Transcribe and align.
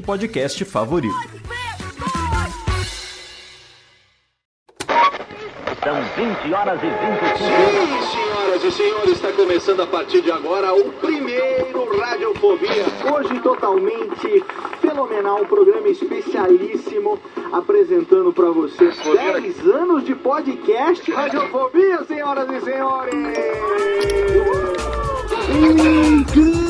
podcast 0.00 0.64
favorito. 0.64 1.14
São 5.82 5.96
20 6.14 6.54
horas 6.54 6.78
e 6.82 6.86
25 6.86 7.38
Sim, 7.38 8.12
senhoras 8.12 8.64
e 8.64 8.70
senhores, 8.70 9.10
está 9.12 9.32
começando 9.32 9.80
a 9.80 9.86
partir 9.86 10.20
de 10.20 10.30
agora 10.30 10.74
o 10.74 10.92
primeiro 10.92 11.98
Radiofobia. 11.98 12.84
Hoje 13.12 13.40
totalmente 13.40 14.44
fenomenal, 14.80 15.42
um 15.42 15.46
programa 15.46 15.88
especialíssimo 15.88 17.18
apresentando 17.52 18.32
para 18.32 18.50
vocês 18.50 18.96
10 18.98 19.66
anos 19.66 20.04
de 20.04 20.14
podcast 20.14 21.10
Radiofobia, 21.10 22.04
senhoras 22.04 22.50
e 22.50 22.60
senhores. 22.60 23.14
Incrível, 25.48 26.69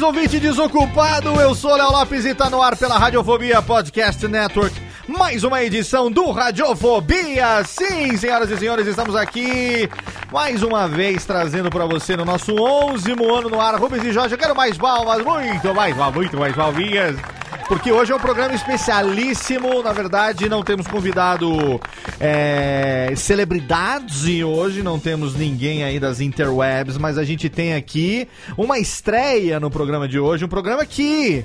Saudações, 0.00 0.02
ouvinte 0.02 0.40
desocupado! 0.40 1.40
Eu 1.40 1.54
sou 1.54 1.76
Léo 1.76 1.92
Lopes 1.92 2.24
e 2.24 2.34
tá 2.34 2.48
no 2.48 2.62
ar 2.62 2.76
pela 2.76 2.98
Radiofobia 2.98 3.60
Podcast 3.60 4.26
Network. 4.26 4.74
Mais 5.06 5.44
uma 5.44 5.62
edição 5.62 6.10
do 6.10 6.30
Radiofobia! 6.30 7.62
Sim, 7.64 8.16
senhoras 8.16 8.50
e 8.50 8.56
senhores, 8.56 8.86
estamos 8.86 9.14
aqui 9.14 9.88
mais 10.32 10.62
uma 10.62 10.88
vez 10.88 11.24
trazendo 11.24 11.70
pra 11.70 11.84
você 11.84 12.16
no 12.16 12.24
nosso 12.24 12.54
11 12.54 13.12
ano 13.12 13.50
no 13.50 13.60
ar. 13.60 13.78
Rubens 13.78 14.04
e 14.04 14.12
Jorge, 14.12 14.34
eu 14.34 14.38
quero 14.38 14.56
mais 14.56 14.76
palmas, 14.76 15.22
muito 15.22 15.74
mais 15.74 15.94
palmas, 15.94 16.14
muito 16.14 16.36
mais 16.36 16.54
palminhas. 16.54 17.16
Porque 17.70 17.92
hoje 17.92 18.10
é 18.10 18.16
um 18.16 18.18
programa 18.18 18.52
especialíssimo. 18.52 19.80
Na 19.80 19.92
verdade, 19.92 20.48
não 20.48 20.60
temos 20.60 20.88
convidado 20.88 21.80
é, 22.18 23.12
celebridades 23.16 24.26
e 24.26 24.42
hoje 24.42 24.82
não 24.82 24.98
temos 24.98 25.36
ninguém 25.36 25.84
aí 25.84 26.00
das 26.00 26.20
interwebs, 26.20 26.98
mas 26.98 27.16
a 27.16 27.22
gente 27.22 27.48
tem 27.48 27.74
aqui 27.74 28.26
uma 28.58 28.80
estreia 28.80 29.60
no 29.60 29.70
programa 29.70 30.08
de 30.08 30.18
hoje. 30.18 30.44
Um 30.44 30.48
programa 30.48 30.84
que, 30.84 31.44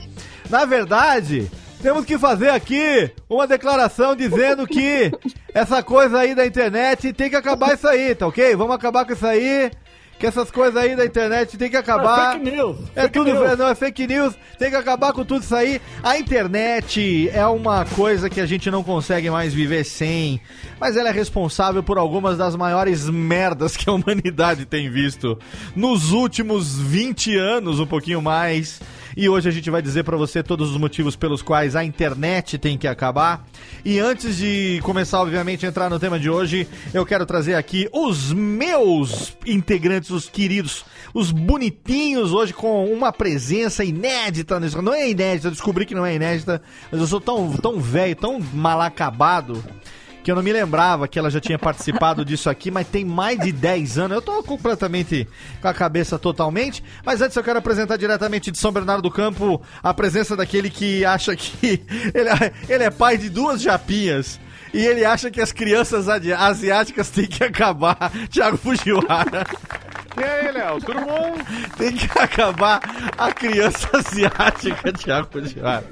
na 0.49 0.65
verdade, 0.65 1.47
temos 1.79 2.03
que 2.05 2.17
fazer 2.17 2.49
aqui 2.49 3.11
uma 3.29 3.45
declaração 3.45 4.15
dizendo 4.15 4.65
que 4.65 5.11
essa 5.53 5.83
coisa 5.83 6.21
aí 6.21 6.33
da 6.33 6.43
internet 6.43 7.13
tem 7.13 7.29
que 7.29 7.35
acabar 7.35 7.75
isso 7.75 7.87
aí, 7.87 8.15
tá 8.15 8.25
ok? 8.25 8.55
Vamos 8.55 8.75
acabar 8.75 9.05
com 9.05 9.13
isso 9.13 9.27
aí. 9.27 9.69
Que 10.17 10.25
essas 10.27 10.49
coisas 10.49 10.77
aí 10.77 10.95
da 10.95 11.05
internet 11.05 11.57
tem 11.57 11.69
que 11.69 11.75
acabar. 11.75 12.33
fake 12.39 12.49
news, 12.51 12.77
É 12.95 13.01
fake 13.03 13.13
tudo, 13.13 13.33
news. 13.33 13.57
não 13.57 13.67
é 13.67 13.75
fake 13.75 14.07
news. 14.07 14.33
Tem 14.57 14.69
que 14.69 14.75
acabar 14.77 15.11
com 15.11 15.25
tudo 15.25 15.43
isso 15.43 15.53
aí. 15.55 15.81
A 16.01 16.17
internet 16.17 17.29
é 17.33 17.45
uma 17.47 17.83
coisa 17.85 18.29
que 18.29 18.39
a 18.39 18.45
gente 18.45 18.71
não 18.71 18.81
consegue 18.81 19.29
mais 19.29 19.53
viver 19.53 19.83
sem, 19.83 20.39
mas 20.79 20.95
ela 20.95 21.09
é 21.09 21.11
responsável 21.11 21.83
por 21.83 21.97
algumas 21.97 22.37
das 22.37 22.55
maiores 22.55 23.09
merdas 23.09 23.75
que 23.75 23.89
a 23.89 23.93
humanidade 23.93 24.65
tem 24.65 24.89
visto 24.89 25.37
nos 25.75 26.11
últimos 26.13 26.77
20 26.79 27.35
anos, 27.37 27.79
um 27.81 27.85
pouquinho 27.87 28.21
mais. 28.21 28.79
E 29.17 29.29
hoje 29.29 29.47
a 29.47 29.51
gente 29.51 29.69
vai 29.69 29.81
dizer 29.81 30.03
pra 30.03 30.17
você 30.17 30.43
todos 30.43 30.71
os 30.71 30.77
motivos 30.77 31.15
pelos 31.15 31.41
quais 31.41 31.73
a 31.73 31.85
internet 31.85 32.57
tem 32.57 32.77
que 32.77 32.85
acabar. 32.85 33.47
E 33.83 33.97
antes 33.97 34.35
de 34.37 34.81
começar, 34.83 35.21
obviamente, 35.21 35.65
a 35.65 35.69
entrar 35.69 35.89
no 35.89 35.97
tema 35.97 36.19
de 36.19 36.29
hoje, 36.29 36.67
eu 36.93 37.05
quero 37.05 37.25
trazer 37.25 37.55
aqui 37.55 37.87
os 37.93 38.33
meus 38.33 39.35
integrantes, 39.45 40.09
os 40.09 40.27
queridos, 40.27 40.83
os 41.13 41.31
bonitinhos, 41.31 42.33
hoje 42.33 42.53
com 42.53 42.91
uma 42.91 43.13
presença 43.13 43.85
inédita. 43.85 44.59
Não 44.59 44.93
é 44.93 45.09
inédita, 45.09 45.49
descobri 45.49 45.85
que 45.85 45.95
não 45.95 46.05
é 46.05 46.15
inédita, 46.15 46.61
mas 46.91 46.99
eu 46.99 47.07
sou 47.07 47.21
tão, 47.21 47.53
tão 47.53 47.79
velho, 47.79 48.17
tão 48.17 48.39
mal 48.53 48.81
acabado. 48.81 49.63
Que 50.25 50.31
eu 50.31 50.35
não 50.35 50.41
me 50.41 50.51
lembrava 50.51 51.07
que 51.07 51.19
ela 51.19 51.29
já 51.29 51.39
tinha 51.39 51.59
participado 51.59 52.25
disso 52.25 52.49
aqui, 52.49 52.71
mas 52.71 52.87
tem 52.87 53.05
mais 53.05 53.39
de 53.39 53.51
10 53.51 53.99
anos. 53.99 54.15
Eu 54.15 54.21
tô 54.23 54.41
completamente 54.41 55.27
com 55.61 55.67
a 55.67 55.73
cabeça 55.73 56.17
totalmente. 56.17 56.83
Mas 57.05 57.21
antes 57.21 57.37
eu 57.37 57.43
quero 57.43 57.59
apresentar 57.59 57.95
diretamente 57.95 58.49
de 58.49 58.57
São 58.57 58.71
Bernardo 58.71 59.03
do 59.03 59.11
Campo 59.11 59.61
a 59.83 59.93
presença 59.93 60.35
daquele 60.35 60.71
que 60.71 61.05
acha 61.05 61.35
que 61.35 61.79
ele, 62.11 62.29
é- 62.29 62.51
ele 62.67 62.83
é 62.85 62.89
pai 62.89 63.19
de 63.19 63.29
duas 63.29 63.61
japinhas. 63.61 64.39
E 64.73 64.83
ele 64.83 65.05
acha 65.05 65.29
que 65.29 65.39
as 65.39 65.51
crianças 65.51 66.07
asiáticas 66.09 67.11
têm 67.11 67.27
que 67.27 67.43
acabar. 67.43 68.11
Thiago 68.31 68.57
Fujiwara. 68.57 69.45
E 70.17 70.23
aí, 70.23 70.51
Léo, 70.51 70.79
tudo 70.79 71.01
bom? 71.01 71.35
Tem 71.77 71.93
que 71.95 72.05
acabar 72.17 72.81
a 73.15 73.31
criança 73.31 73.87
asiática, 73.95 74.91
Thiago 74.91 75.27
Fujiwara. 75.31 75.85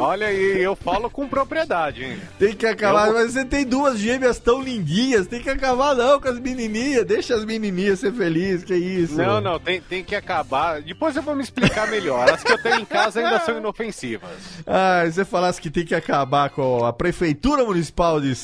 Olha 0.00 0.28
aí, 0.28 0.62
eu 0.62 0.74
falo 0.74 1.10
com 1.10 1.28
propriedade, 1.28 2.02
hein? 2.02 2.18
Tem 2.38 2.54
que 2.54 2.66
acabar, 2.66 3.08
Eu 3.08 3.12
mas 3.12 3.34
você 3.34 3.44
tem 3.44 3.66
duas 3.66 3.98
gêmeas 3.98 4.38
tão 4.38 4.62
lindinhas, 4.62 5.26
tem 5.26 5.42
que 5.42 5.50
acabar 5.50 5.94
não 5.94 6.18
com 6.18 6.28
as 6.28 6.38
menininhas, 6.38 7.04
deixa 7.04 7.34
as 7.34 7.44
menininhas 7.44 8.00
ser 8.00 8.12
felizes, 8.12 8.64
que 8.64 8.74
isso. 8.74 9.14
Não, 9.14 9.42
não, 9.42 9.58
tem, 9.58 9.80
tem 9.80 10.02
que 10.02 10.14
acabar. 10.14 10.80
Depois 10.80 11.14
eu 11.14 11.22
vou 11.22 11.34
me 11.34 11.42
explicar 11.42 11.86
melhor. 11.90 12.30
As 12.30 12.42
que 12.42 12.50
eu 12.50 12.62
tenho 12.62 12.80
em 12.80 12.84
casa 12.86 13.20
ainda 13.20 13.40
são 13.40 13.58
inofensivas. 13.58 14.30
Ah, 14.66 15.02
se 15.04 15.12
você 15.12 15.24
falasse 15.24 15.60
que 15.60 15.70
tem 15.70 15.84
que 15.84 15.94
acabar 15.94 16.48
com 16.48 16.84
a 16.84 16.92
Prefeitura 16.92 17.62
Municipal 17.64 18.20
de 18.20 18.34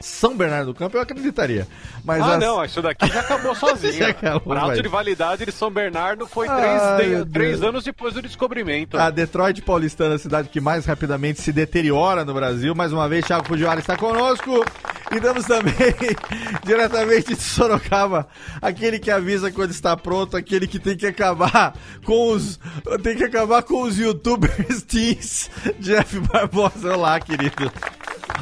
São 0.00 0.36
Bernardo 0.36 0.66
do 0.72 0.74
Campo, 0.74 0.96
eu 0.96 1.00
acreditaria. 1.00 1.66
Mas 2.04 2.22
ah, 2.22 2.34
as- 2.34 2.40
não, 2.40 2.64
isso 2.64 2.80
daqui 2.80 3.06
já 3.08 3.20
acabou 3.20 3.54
sozinho. 3.56 3.92
Já 3.94 4.08
acabou, 4.10 4.52
Prazo 4.54 4.66
vai. 4.68 4.80
de 4.82 4.88
validade 4.88 5.44
de 5.44 5.52
São 5.52 5.70
Bernardo 5.70 6.26
foi 6.26 6.46
Ai, 6.48 6.96
três, 6.96 7.24
de- 7.24 7.32
três 7.32 7.62
anos 7.62 7.84
depois 7.84 8.14
do 8.14 8.22
descobrimento. 8.22 8.96
A 8.96 9.10
Detroit 9.10 9.60
Paulistana, 9.62 10.14
a 10.14 10.18
cidade 10.18 10.48
que 10.48 10.60
mais 10.60 10.86
rapidamente 10.86 11.40
se 11.42 11.52
deteriora 11.52 12.24
no 12.24 12.32
Brasil. 12.34 12.74
Mais 12.74 12.92
uma 12.92 13.08
vez, 13.08 13.24
Thiago 13.26 13.46
Fujiwara 13.46 13.80
está 13.80 13.96
conosco. 13.96 14.64
E 15.10 15.18
damos 15.20 15.46
também, 15.46 15.72
diretamente 16.64 17.34
de 17.34 17.40
Sorocaba, 17.42 18.28
aquele 18.60 18.98
que 18.98 19.10
avisa 19.10 19.50
quando 19.50 19.70
está 19.70 19.96
pronto, 19.96 20.36
aquele 20.36 20.66
que 20.66 20.78
tem 20.78 20.96
que 20.96 21.06
acabar 21.06 21.74
com 22.04 22.32
os. 22.32 22.60
Tem 23.02 23.16
que 23.16 23.24
acabar 23.24 23.62
com 23.62 23.82
os 23.82 23.98
youtubers 23.98 24.82
teens. 24.86 25.50
Jeff 25.80 26.20
Barbosa, 26.20 26.94
olá, 26.94 27.18
querido. 27.20 27.72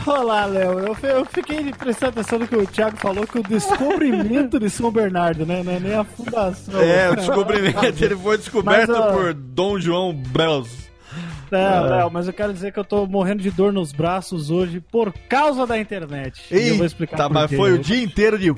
Olá, 0.07 0.47
Léo. 0.47 0.79
Eu, 0.79 0.97
eu 1.03 1.25
fiquei 1.25 1.73
prestando 1.73 2.21
atenção 2.21 2.39
no 2.39 2.47
que 2.47 2.57
o 2.57 2.67
Thiago 2.67 2.97
falou, 2.97 3.27
que 3.27 3.39
o 3.39 3.43
descobrimento 3.43 4.59
de 4.59 4.71
São 4.71 4.91
Bernardo, 4.91 5.45
né? 5.45 5.63
Não 5.63 5.73
é 5.73 5.81
nem 5.81 5.95
a 5.95 6.05
fundação. 6.05 6.81
É, 6.81 7.11
o 7.11 7.17
descobrimento, 7.17 8.05
ele 8.05 8.17
foi 8.17 8.39
descoberto 8.39 8.91
Mas, 8.91 9.01
ó, 9.01 9.13
por 9.13 9.35
Dom 9.35 9.79
João 9.79 10.15
Bros. 10.15 10.87
É, 11.51 11.81
Léo, 11.81 12.11
mas 12.11 12.27
eu 12.27 12.33
quero 12.33 12.53
dizer 12.53 12.73
que 12.73 12.79
eu 12.79 12.85
tô 12.85 13.07
morrendo 13.07 13.43
de 13.43 13.51
dor 13.51 13.73
nos 13.73 13.93
braços 13.93 14.51
hoje 14.51 14.81
por 14.81 15.13
causa 15.29 15.67
da 15.67 15.79
internet. 15.79 16.43
E 16.51 16.69
eu 16.69 16.77
vou 16.77 16.87
explicar 16.87 17.17
Tá, 17.17 17.29
mas 17.29 17.53
foi 17.53 17.73
o 17.73 17.79
dia 17.79 18.03
inteiro 18.03 18.39
de. 18.39 18.53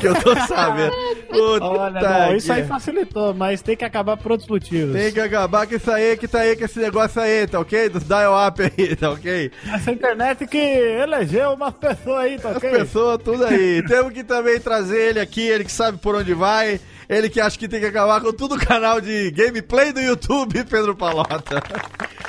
Que 0.00 0.06
eu 0.06 0.14
tô 0.22 0.34
sabendo. 0.46 0.92
Puta 1.28 1.64
Olha, 1.64 2.00
não, 2.00 2.36
isso 2.36 2.52
aí 2.52 2.62
que- 2.62 2.68
facilitou, 2.68 3.34
mas 3.34 3.62
tem 3.62 3.76
que 3.76 3.84
acabar 3.84 4.16
por 4.16 4.32
outros 4.32 4.48
motivos. 4.48 4.94
Tem 4.94 5.12
que 5.12 5.20
acabar 5.20 5.66
com 5.66 5.74
isso 5.74 5.90
aí, 5.90 6.16
que 6.16 6.26
tá 6.28 6.40
aí, 6.40 6.56
com 6.56 6.64
esse 6.64 6.78
negócio 6.78 7.20
aí, 7.20 7.46
tá 7.46 7.60
ok? 7.60 7.88
Dos 7.88 8.04
dial-up 8.04 8.62
aí, 8.62 8.94
tá 8.96 9.10
ok? 9.10 9.50
Essa 9.74 9.92
internet 9.92 10.46
que 10.46 10.56
elegeu 10.58 11.52
umas 11.52 11.74
pessoas 11.74 12.18
aí, 12.20 12.38
tá 12.38 12.50
As 12.50 12.56
ok? 12.56 12.70
pessoas, 12.70 13.18
tudo 13.22 13.44
aí. 13.44 13.82
Temos 13.86 14.12
que 14.12 14.24
também 14.24 14.58
trazer 14.60 15.10
ele 15.10 15.20
aqui, 15.20 15.42
ele 15.46 15.64
que 15.64 15.72
sabe 15.72 15.98
por 15.98 16.14
onde 16.14 16.34
vai. 16.34 16.80
Ele 17.08 17.30
que 17.30 17.40
acha 17.40 17.58
que 17.58 17.66
tem 17.66 17.80
que 17.80 17.86
acabar 17.86 18.20
com 18.20 18.30
todo 18.34 18.54
o 18.54 18.58
canal 18.58 19.00
de 19.00 19.30
gameplay 19.30 19.92
do 19.94 20.00
YouTube, 20.00 20.62
Pedro 20.64 20.94
Palota. 20.94 21.62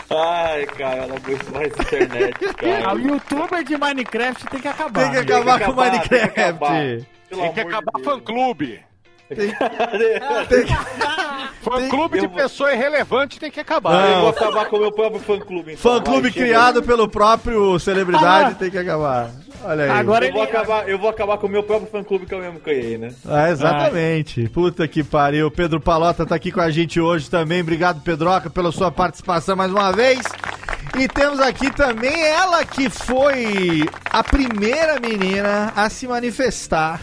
Ai, 0.10 0.66
cara, 0.68 1.06
não 1.06 1.18
aguento 1.18 1.51
mais 1.54 1.68
internet, 1.74 2.34
Ah, 2.48 2.54
cara. 2.54 2.96
o 2.96 3.00
youtuber 3.00 3.63
de 3.66 3.78
Minecraft 3.78 4.46
tem 4.48 4.60
que 4.62 4.68
acabar. 4.69 5.01
Tem 5.01 5.12
que 5.12 5.18
acabar 5.34 5.60
com 5.60 5.72
o 5.72 5.81
acabar, 5.81 5.92
tem 5.92 6.00
que 6.01 6.16
Minecraft. 6.16 7.07
Pelo 7.30 7.42
Tem 7.42 7.54
que 7.54 7.56
de 7.56 7.62
acabar 7.68 7.92
Deus. 7.94 8.06
fã-clube. 8.06 8.80
Tem 9.30 9.54
Fã-clube 11.62 12.22
de 12.22 12.28
pessoa 12.30 12.74
irrelevante 12.74 13.40
tem 13.40 13.52
que 13.52 13.60
acabar. 13.60 13.92
Não. 13.94 14.10
Eu 14.16 14.20
vou 14.22 14.30
acabar 14.30 14.66
com 14.66 14.78
o 14.78 14.80
meu 14.80 14.92
próprio 14.92 15.22
fã-clube. 15.22 15.74
Então. 15.74 15.94
Fã-clube 15.94 16.31
criado 16.31 16.81
pelo 16.81 17.08
próprio 17.08 17.78
celebridade 17.80 18.52
Ah. 18.54 18.56
tem 18.56 18.72
que 18.72 18.78
acabar. 18.78 19.30
Olha 19.64 19.84
aí. 19.84 19.90
Agora 19.90 20.26
Eu 20.26 20.31
vou, 20.34 20.44
ele- 20.44 20.52
acabar, 20.52 20.90
eu 20.90 20.98
vou 20.98 21.10
acabar 21.10 21.38
com 21.38 21.48
o 21.48 21.50
meu 21.50 21.62
próprio 21.64 21.92
fã-clube 21.92 22.26
que 22.26 22.34
eu 22.34 22.40
mesmo 22.40 22.60
criei, 22.62 22.98
né? 22.98 23.10
Ah, 23.28 23.50
exatamente. 23.50 24.48
Puta 24.50 24.88
que 24.88 25.04
pariu. 25.04 25.52
Pedro 25.52 25.82
Palota 25.82 26.25
tá 26.25 26.34
aqui 26.36 26.52
com 26.52 26.62
a 26.62 26.72
gente 26.72 27.00
hoje 27.00 27.30
também. 27.30 27.62
Obrigado, 27.62 28.02
Pedroca, 28.02 28.50
pela 28.50 28.72
sua 28.72 28.90
participação 28.90 29.56
mais 29.56 29.72
uma 29.72 29.92
vez. 29.92 30.22
E 30.98 31.08
temos 31.10 31.40
aqui 31.42 31.70
também 31.72 32.24
ela 32.25 32.64
que 32.66 32.90
foi 32.90 33.86
a 34.10 34.24
primeira 34.24 34.98
menina 35.00 35.72
a 35.75 35.90
se 35.90 36.08
manifestar 36.08 37.02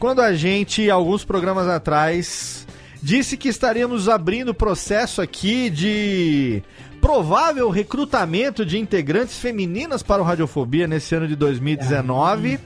quando 0.00 0.20
a 0.20 0.32
gente, 0.32 0.90
alguns 0.90 1.26
programas 1.26 1.68
atrás, 1.68 2.66
disse 3.02 3.36
que 3.36 3.50
estaríamos 3.50 4.08
abrindo 4.08 4.54
processo 4.54 5.20
aqui 5.20 5.68
de 5.68 6.62
provável 7.02 7.68
recrutamento 7.68 8.64
de 8.64 8.78
integrantes 8.78 9.38
femininas 9.38 10.02
para 10.02 10.22
o 10.22 10.24
Radiofobia 10.24 10.88
nesse 10.88 11.14
ano 11.14 11.28
de 11.28 11.36
2019. 11.36 12.58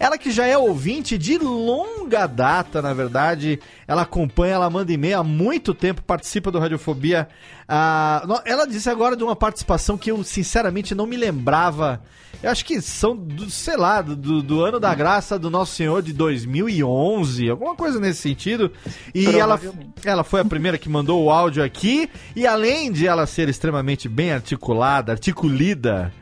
Ela 0.00 0.18
que 0.18 0.32
já 0.32 0.48
é 0.48 0.58
ouvinte 0.58 1.16
de 1.16 1.38
longa 1.38 2.26
data, 2.26 2.82
na 2.82 2.92
verdade. 2.92 3.60
Ela 3.86 4.02
acompanha, 4.02 4.54
ela 4.54 4.68
manda 4.68 4.92
e-mail 4.92 5.20
há 5.20 5.24
muito 5.24 5.72
tempo, 5.72 6.02
participa 6.02 6.50
do 6.50 6.58
Radiofobia. 6.58 7.28
Ah, 7.68 8.42
ela 8.44 8.66
disse 8.66 8.90
agora 8.90 9.16
de 9.16 9.22
uma 9.22 9.36
participação 9.36 9.96
que 9.96 10.10
eu, 10.10 10.24
sinceramente, 10.24 10.92
não 10.92 11.06
me 11.06 11.16
lembrava. 11.16 12.02
Eu 12.44 12.50
acho 12.50 12.62
que 12.62 12.78
são, 12.82 13.16
do, 13.16 13.48
sei 13.48 13.74
lá, 13.74 14.02
do, 14.02 14.42
do 14.42 14.62
ano 14.62 14.78
da 14.78 14.94
graça 14.94 15.38
do 15.38 15.48
Nosso 15.48 15.74
Senhor 15.74 16.02
de 16.02 16.12
2011, 16.12 17.48
alguma 17.48 17.74
coisa 17.74 17.98
nesse 17.98 18.20
sentido. 18.20 18.70
E 19.14 19.24
ela, 19.24 19.58
ela 20.04 20.22
foi 20.22 20.40
a 20.40 20.44
primeira 20.44 20.76
que 20.76 20.86
mandou 20.86 21.24
o 21.24 21.30
áudio 21.30 21.64
aqui. 21.64 22.06
E 22.36 22.46
além 22.46 22.92
de 22.92 23.06
ela 23.06 23.24
ser 23.24 23.48
extremamente 23.48 24.10
bem 24.10 24.30
articulada, 24.30 25.10
articulida, 25.10 26.12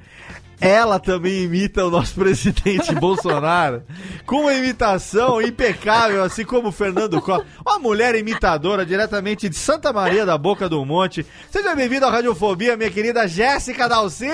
ela 0.63 1.01
também 1.01 1.43
imita 1.43 1.85
o 1.85 1.91
nosso 1.91 2.15
presidente 2.21 2.95
Bolsonaro 2.95 3.83
com 4.25 4.43
uma 4.43 4.55
imitação 4.55 5.43
impecável, 5.43 6.23
assim 6.23 6.45
como 6.45 6.69
o 6.69 6.73
Fernando 6.73 7.21
Costa. 7.21 7.45
Uma 7.67 7.81
mulher 7.81 8.15
imitadora 8.15 8.87
diretamente 8.87 9.49
de 9.49 9.57
Santa 9.57 9.93
Maria 9.93 10.25
da 10.25 10.39
Boca 10.39 10.69
do 10.69 10.85
Monte. 10.85 11.27
Seja 11.51 11.75
bem-vindo 11.75 12.07
à 12.07 12.11
Radiofobia, 12.11 12.77
minha 12.77 12.91
querida 12.93 13.27
Jéssica 13.27 13.89
Dalcin, 13.89 14.29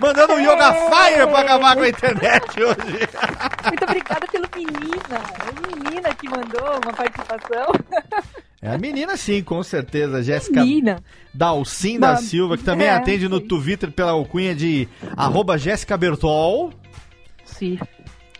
mandando 0.00 0.34
um 0.34 0.40
Yoga 0.40 0.72
Fire 0.72 1.26
pra 1.26 1.40
acabar 1.40 1.74
com 1.74 1.82
a 1.82 1.88
internet 1.88 2.62
hoje. 2.62 3.08
Muito 3.66 3.84
obrigada 3.84 4.26
pelo 4.30 4.46
menina. 4.54 5.20
É 5.40 5.74
menina 5.74 6.14
que 6.14 6.28
mandou 6.28 6.80
uma 6.84 6.92
participação. 6.92 7.72
É 8.60 8.70
a 8.70 8.78
menina, 8.78 9.16
sim, 9.16 9.42
com 9.42 9.62
certeza. 9.62 10.22
Jéssica 10.22 10.64
Menina. 10.64 11.02
Dalcin 11.32 11.98
da 11.98 12.16
Silva, 12.16 12.56
que 12.56 12.64
também 12.64 12.86
é, 12.86 12.90
atende 12.90 13.28
no 13.28 13.40
Twitter 13.40 13.90
pela 13.90 14.12
alcunha 14.12 14.54
de 14.54 14.88
arroba 15.16 15.58
Jéssica 15.58 15.96
Bertol. 15.96 16.72
Sim. 17.44 17.78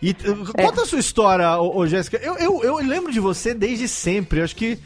E 0.01 0.11
uh, 0.11 0.53
conta 0.53 0.83
a 0.83 0.85
sua 0.85 0.99
história, 0.99 1.57
ô, 1.57 1.77
ô, 1.77 1.87
Jéssica. 1.87 2.17
Eu, 2.17 2.37
eu, 2.37 2.63
eu 2.63 2.75
lembro 2.77 3.11
de 3.11 3.19
você 3.19 3.53
desde 3.53 3.87
sempre. 3.87 4.39
Eu 4.39 4.43
acho 4.43 4.55
que 4.55 4.79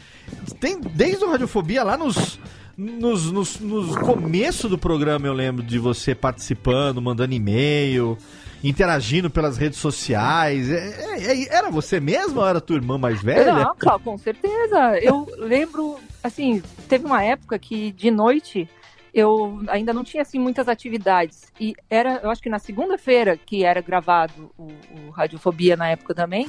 tem 0.60 0.80
desde 0.80 1.24
o 1.24 1.30
Radiofobia 1.30 1.82
lá 1.82 1.96
nos. 1.96 2.38
Nos, 2.74 3.30
nos, 3.30 3.60
nos 3.60 3.94
começo 3.96 4.66
do 4.66 4.78
programa 4.78 5.26
eu 5.26 5.34
lembro 5.34 5.62
de 5.62 5.78
você 5.78 6.14
participando, 6.14 7.02
mandando 7.02 7.34
e-mail, 7.34 8.16
interagindo 8.62 9.28
pelas 9.28 9.56
redes 9.56 9.78
sociais. 9.78 10.70
É- 10.70 11.16
é- 11.16 11.42
é- 11.42 11.48
era 11.54 11.70
você 11.70 11.98
mesmo 11.98 12.40
ou 12.40 12.46
era 12.46 12.60
tua 12.60 12.76
irmã 12.76 12.96
mais 12.96 13.22
velha? 13.22 13.52
Não, 13.52 13.74
claro, 13.76 14.00
com 14.00 14.16
certeza. 14.16 14.98
Eu 15.00 15.26
lembro, 15.38 15.98
assim, 16.22 16.62
teve 16.88 17.04
uma 17.04 17.22
época 17.22 17.58
que 17.58 17.92
de 17.92 18.10
noite 18.10 18.68
eu 19.12 19.62
ainda 19.68 19.92
não 19.92 20.02
tinha 20.02 20.22
assim 20.22 20.38
muitas 20.38 20.68
atividades 20.68 21.42
e 21.60 21.74
era, 21.90 22.20
eu 22.22 22.30
acho 22.30 22.40
que 22.40 22.48
na 22.48 22.58
segunda-feira 22.58 23.36
que 23.36 23.62
era 23.62 23.80
gravado 23.82 24.50
o, 24.56 24.68
o 25.06 25.10
Radiofobia 25.10 25.76
na 25.76 25.88
época 25.88 26.14
também 26.14 26.48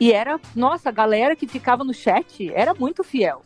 e 0.00 0.10
era, 0.12 0.40
nossa, 0.56 0.88
a 0.88 0.92
galera 0.92 1.36
que 1.36 1.46
ficava 1.46 1.84
no 1.84 1.92
chat 1.92 2.50
era 2.54 2.72
muito 2.72 3.04
fiel. 3.04 3.42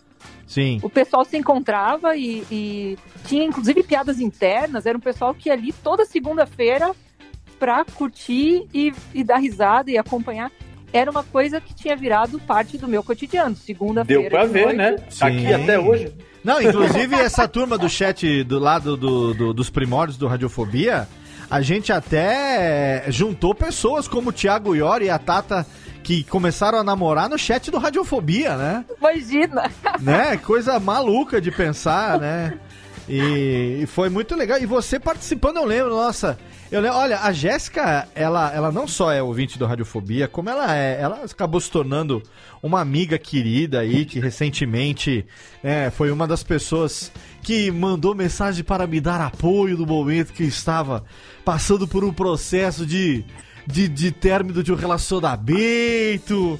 Sim. 0.47 0.79
O 0.83 0.89
pessoal 0.91 1.25
se 1.25 1.37
encontrava 1.37 2.15
e, 2.17 2.45
e 2.51 2.99
tinha 3.27 3.45
inclusive 3.45 3.83
piadas 3.83 4.21
internas. 4.21 4.87
Era 4.87 4.97
um 4.97 5.01
pessoal 5.01 5.35
que 5.35 5.51
ali 5.51 5.73
toda 5.73 6.05
segunda-feira 6.05 6.95
pra 7.59 7.85
curtir 7.85 8.67
e, 8.73 8.93
e 9.15 9.23
dar 9.25 9.39
risada 9.39 9.91
e 9.91 9.99
acompanhar. 9.99 10.51
Era 10.93 11.11
uma 11.11 11.25
coisa 11.25 11.61
que 11.61 11.75
tinha 11.75 11.97
virado 11.97 12.39
parte 12.39 12.79
do 12.79 12.87
meu 12.87 13.03
cotidiano. 13.03 13.57
Segunda-feira. 13.57 14.23
Deu 14.23 14.31
pra 14.31 14.47
de 14.47 14.53
ver, 14.53 14.63
noite. 14.65 14.77
né? 14.77 14.97
Sim. 15.11 15.25
Aqui 15.25 15.53
até 15.53 15.79
hoje. 15.79 16.13
Não, 16.45 16.61
inclusive 16.63 17.17
essa 17.17 17.49
turma 17.49 17.77
do 17.79 17.89
chat 17.89 18.45
do 18.45 18.59
lado 18.59 18.97
do, 18.97 19.35
do- 19.35 19.53
dos 19.55 19.71
primórdios 19.71 20.17
do 20.19 20.27
Radiofobia, 20.29 21.09
a 21.51 21.61
gente 21.63 21.93
até 21.93 23.05
juntou 23.09 23.55
pessoas 23.55 24.07
como 24.07 24.29
o 24.31 24.33
Thiago 24.33 24.75
Iori 24.77 25.07
e 25.07 25.11
a 25.11 25.19
Tata 25.19 25.67
que 26.03 26.23
começaram 26.25 26.79
a 26.79 26.85
namorar 26.85 27.29
no 27.31 27.39
chat 27.39 27.71
do 27.71 27.79
Radiofobia, 27.79 28.57
né? 28.57 28.85
Imagina! 28.99 29.71
né? 30.01 30.37
Coisa 30.37 30.79
maluca 30.79 31.41
de 31.41 31.51
pensar, 31.51 32.21
né? 32.21 32.59
E, 33.09 33.81
e 33.83 33.87
foi 33.87 34.09
muito 34.11 34.37
legal. 34.37 34.59
E 34.61 34.67
você 34.67 35.01
participando, 35.01 35.57
eu 35.57 35.65
lembro, 35.65 35.91
nossa. 35.97 36.39
Eu 36.75 36.83
olha, 36.93 37.21
a 37.21 37.31
Jéssica, 37.31 38.09
ela, 38.17 38.53
ela 38.53 38.73
não 38.73 38.89
só 38.89 39.13
é 39.13 39.23
ouvinte 39.23 39.57
do 39.57 39.65
Radiofobia, 39.65 40.27
como 40.27 40.51
ela 40.51 40.77
é, 40.77 41.01
ela 41.01 41.25
acabou 41.25 41.61
se 41.61 41.71
tornando 41.71 42.21
uma 42.61 42.81
amiga 42.81 43.17
querida 43.17 43.79
aí, 43.79 44.05
que 44.05 44.19
recentemente 44.19 45.25
é, 45.63 45.89
foi 45.89 46.11
uma 46.11 46.27
das 46.27 46.43
pessoas 46.43 47.13
que 47.45 47.71
mandou 47.71 48.13
mensagem 48.13 48.65
para 48.65 48.89
me 48.89 49.01
dar 49.01 49.21
apoio 49.21 49.79
no 49.79 49.87
momento 49.87 50.33
que 50.33 50.43
estava 50.43 51.05
passando 51.45 51.87
por 51.87 52.03
um 52.03 52.13
processo 52.13 52.85
de, 52.85 53.25
de, 53.65 53.87
de 53.87 54.11
término 54.11 54.61
de 54.61 54.73
um 54.73 54.77
relacionamento. 54.77 56.59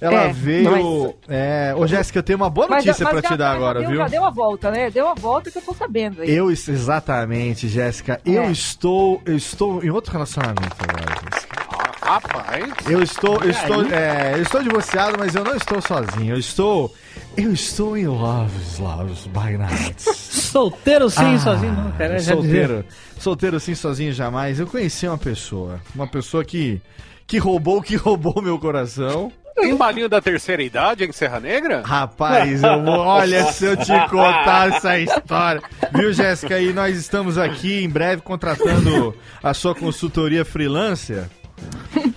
Ela 0.00 0.24
É, 0.24 0.32
veio. 0.32 1.14
É... 1.28 1.74
Ô, 1.76 1.86
Jéssica, 1.86 2.18
eu 2.20 2.22
tenho 2.22 2.36
uma 2.38 2.48
boa 2.48 2.68
Mas- 2.68 2.84
notícia 2.84 3.04
mas 3.04 3.12
pra 3.14 3.22
já- 3.22 3.28
te 3.28 3.36
dar 3.38 3.50
já 3.50 3.56
agora, 3.56 3.80
deu, 3.80 3.88
viu? 3.90 3.98
Já 3.98 4.08
deu 4.08 4.24
a 4.24 4.30
volta, 4.30 4.70
né? 4.70 4.90
Deu 4.90 5.08
a 5.08 5.14
volta 5.14 5.50
que 5.50 5.58
eu 5.58 5.62
tô 5.62 5.74
sabendo 5.74 6.22
aí. 6.22 6.30
Eu, 6.30 6.50
exatamente, 6.50 7.66
Jéssica. 7.68 8.20
Eu 8.24 8.42
É. 8.42 8.50
estou. 8.52 9.20
Eu 9.26 9.36
estou 9.36 9.82
em 9.84 9.90
outro 9.90 10.12
relacionamento 10.12 10.76
agora, 10.80 11.14
Jéssica. 11.32 11.58
Rapaz. 12.02 12.64
Eu 12.88 13.02
estou. 13.02 13.42
Eu 13.42 13.50
estou, 13.50 13.82
é, 13.92 14.34
eu 14.34 14.42
estou 14.42 14.62
divorciado, 14.62 15.16
mas 15.18 15.34
eu 15.34 15.44
não 15.44 15.54
estou 15.54 15.80
sozinho. 15.82 16.34
Eu 16.34 16.38
estou. 16.38 16.94
Eu 17.36 17.52
estou 17.52 17.96
em 17.96 18.06
Loves, 18.06 18.78
Loves 18.78 19.26
by 19.26 19.58
Night. 19.58 20.00
Solteiro 20.14 21.10
sim, 21.10 21.34
Ah, 21.34 21.38
sozinho 21.38 21.72
não, 21.72 21.90
cara. 21.92 22.18
solteiro. 22.20 22.84
Solteiro 23.18 23.60
sim, 23.60 23.74
sozinho 23.74 24.12
jamais. 24.12 24.58
Eu 24.58 24.66
conheci 24.66 25.06
uma 25.06 25.18
pessoa. 25.18 25.80
Uma 25.94 26.06
pessoa 26.06 26.44
que. 26.44 26.80
Que 27.26 27.36
roubou, 27.36 27.82
que 27.82 27.94
roubou 27.96 28.40
meu 28.40 28.58
coração. 28.58 29.30
Tem 29.60 29.74
balinho 29.76 30.08
da 30.08 30.20
terceira 30.20 30.62
idade 30.62 31.04
em 31.04 31.12
Serra 31.12 31.40
Negra? 31.40 31.82
Rapaz, 31.84 32.62
eu 32.62 32.82
vou, 32.82 32.98
olha 32.98 33.44
se 33.52 33.64
eu 33.64 33.76
te 33.76 33.92
contar 34.08 34.72
essa 34.74 34.98
história. 34.98 35.62
Viu, 35.92 36.12
Jéssica? 36.12 36.58
E 36.60 36.72
nós 36.72 36.96
estamos 36.96 37.36
aqui 37.38 37.82
em 37.84 37.88
breve 37.88 38.22
contratando 38.22 39.14
a 39.42 39.52
sua 39.54 39.74
consultoria 39.74 40.44
freelancer. 40.44 41.24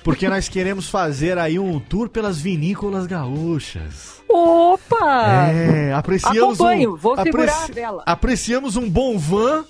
Porque 0.04 0.30
nós 0.30 0.48
queremos 0.48 0.88
fazer 0.90 1.38
aí 1.38 1.58
um 1.58 1.80
tour 1.80 2.10
pelas 2.10 2.40
vinícolas 2.40 3.08
gaúchas. 3.08 4.22
Opa! 4.30 5.48
É, 5.52 5.94
apreciamos 5.94 6.60
Acompanho, 6.60 6.94
um, 6.94 6.96
vou 6.98 7.16
segurar 7.18 7.44
apreci- 7.52 7.72
a 7.72 7.74
vela. 7.74 8.04
Apreciamos 8.06 8.76
um 8.76 8.90
bom 8.90 9.18
van 9.18 9.66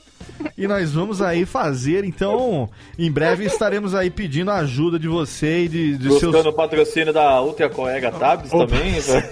e 0.57 0.67
nós 0.67 0.93
vamos 0.93 1.21
aí 1.21 1.45
fazer. 1.45 2.03
Então, 2.03 2.69
em 2.97 3.11
breve 3.11 3.45
estaremos 3.45 3.93
aí 3.95 4.09
pedindo 4.09 4.51
a 4.51 4.57
ajuda 4.57 4.97
de 4.99 5.07
você 5.07 5.65
e 5.65 5.67
de, 5.67 5.97
de 5.97 6.07
Buscando 6.07 6.33
seus 6.33 6.45
o 6.45 6.53
patrocínio 6.53 7.13
da 7.13 7.41
Ultra 7.41 7.69
Colega 7.69 8.11
Tabs 8.11 8.49
também. 8.49 8.93
né? 8.93 9.29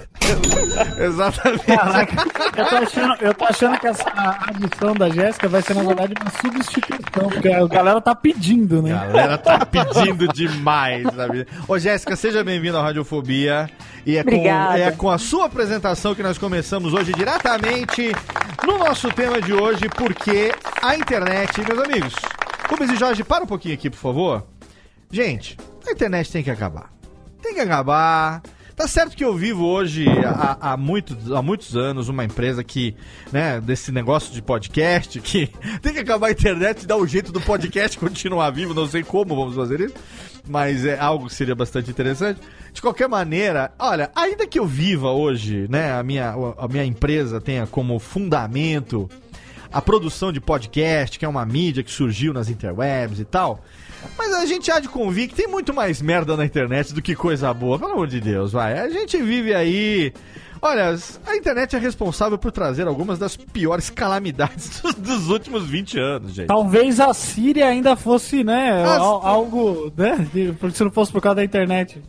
Exatamente. 1.05 1.65
Caraca, 1.65 2.27
eu 2.57 2.65
tô 2.65 2.75
achando, 2.75 3.15
eu 3.21 3.33
tô 3.33 3.45
achando 3.45 3.79
que 3.79 3.87
essa 3.87 4.39
adição 4.47 4.93
da 4.93 5.09
Jéssica 5.09 5.47
vai 5.47 5.61
ser, 5.61 5.73
na 5.73 5.83
verdade, 5.83 6.13
uma 6.19 6.31
substituição, 6.31 7.29
porque 7.29 7.49
a 7.49 7.65
galera 7.67 8.01
tá 8.01 8.13
pedindo, 8.13 8.81
né? 8.81 8.93
A 8.93 9.07
galera 9.07 9.37
tá 9.37 9.65
pedindo 9.65 10.27
demais, 10.27 11.03
sabe? 11.15 11.47
Ô, 11.67 11.79
Jéssica, 11.79 12.15
seja 12.15 12.43
bem-vinda 12.43 12.77
ao 12.77 12.83
Radiofobia. 12.83 13.69
E 14.05 14.17
é 14.17 14.23
com, 14.23 14.29
Obrigada. 14.29 14.79
é 14.79 14.91
com 14.91 15.09
a 15.09 15.17
sua 15.17 15.45
apresentação 15.45 16.15
que 16.15 16.23
nós 16.23 16.37
começamos 16.37 16.93
hoje 16.93 17.11
diretamente 17.13 18.11
no 18.65 18.77
nosso 18.77 19.09
tema 19.11 19.41
de 19.41 19.53
hoje, 19.53 19.87
porque 19.95 20.51
a 20.81 20.95
internet, 20.99 21.61
meus 21.65 21.79
amigos. 21.79 22.13
Rubens 22.69 22.91
e 22.91 22.95
Jorge, 22.97 23.23
para 23.23 23.43
um 23.43 23.47
pouquinho 23.47 23.73
aqui, 23.73 23.89
por 23.89 23.97
favor. 23.97 24.45
Gente, 25.09 25.57
a 25.87 25.91
internet 25.91 26.31
tem 26.31 26.43
que 26.43 26.51
acabar. 26.51 26.91
Tem 27.41 27.53
que 27.53 27.61
acabar. 27.61 28.41
Tá 28.75 28.87
certo 28.87 29.15
que 29.17 29.25
eu 29.25 29.35
vivo 29.35 29.65
hoje 29.65 30.05
há, 30.25 30.71
há, 30.71 30.77
muitos, 30.77 31.31
há 31.31 31.41
muitos 31.41 31.75
anos 31.75 32.07
uma 32.07 32.23
empresa 32.23 32.63
que, 32.63 32.95
né, 33.31 33.59
desse 33.59 33.91
negócio 33.91 34.31
de 34.31 34.41
podcast, 34.41 35.19
que 35.19 35.51
tem 35.81 35.93
que 35.93 35.99
acabar 35.99 36.27
a 36.27 36.31
internet 36.31 36.83
e 36.83 36.87
dar 36.87 36.95
o 36.95 37.05
jeito 37.05 37.31
do 37.31 37.41
podcast 37.41 37.97
continuar 37.99 38.51
vivo, 38.51 38.73
não 38.73 38.87
sei 38.87 39.03
como 39.03 39.35
vamos 39.35 39.55
fazer 39.55 39.81
isso. 39.81 39.95
mas 40.47 40.85
é 40.85 40.97
algo 40.97 41.27
que 41.27 41.33
seria 41.33 41.55
bastante 41.55 41.89
interessante. 41.91 42.39
De 42.71 42.81
qualquer 42.81 43.09
maneira, 43.09 43.73
olha, 43.77 44.11
ainda 44.15 44.47
que 44.47 44.59
eu 44.59 44.65
viva 44.65 45.11
hoje, 45.11 45.67
né, 45.69 45.91
a 45.91 46.03
minha, 46.03 46.33
a 46.57 46.67
minha 46.67 46.85
empresa 46.85 47.41
tenha 47.41 47.67
como 47.67 47.99
fundamento 47.99 49.09
a 49.71 49.81
produção 49.81 50.31
de 50.31 50.39
podcast, 50.41 51.17
que 51.19 51.25
é 51.25 51.27
uma 51.27 51.45
mídia 51.45 51.83
que 51.83 51.91
surgiu 51.91 52.33
nas 52.33 52.49
interwebs 52.49 53.19
e 53.19 53.25
tal. 53.25 53.61
Mas 54.17 54.33
a 54.33 54.45
gente 54.45 54.71
há 54.71 54.79
de 54.79 54.87
convir 54.87 55.27
que 55.27 55.35
tem 55.35 55.47
muito 55.47 55.73
mais 55.73 56.01
merda 56.01 56.35
na 56.37 56.45
internet 56.45 56.93
do 56.93 57.01
que 57.01 57.15
coisa 57.15 57.53
boa, 57.53 57.77
pelo 57.77 57.91
amor 57.91 58.07
de 58.07 58.19
Deus, 58.21 58.51
vai. 58.53 58.79
A 58.79 58.89
gente 58.89 59.17
vive 59.21 59.53
aí. 59.53 60.13
Olha, 60.61 60.93
a 61.25 61.35
internet 61.37 61.75
é 61.75 61.79
responsável 61.79 62.37
por 62.37 62.51
trazer 62.51 62.85
algumas 62.87 63.17
das 63.19 63.37
piores 63.37 63.89
calamidades 63.89 64.79
dos, 64.83 64.95
dos 64.95 65.29
últimos 65.29 65.65
20 65.67 65.99
anos, 65.99 66.33
gente. 66.33 66.47
Talvez 66.47 66.99
a 66.99 67.13
Síria 67.13 67.67
ainda 67.67 67.95
fosse, 67.95 68.43
né, 68.43 68.83
al- 68.85 69.25
algo, 69.25 69.91
né, 69.95 70.27
se 70.73 70.83
não 70.83 70.91
fosse 70.91 71.11
por 71.11 71.21
causa 71.21 71.35
da 71.37 71.43
internet. 71.45 72.01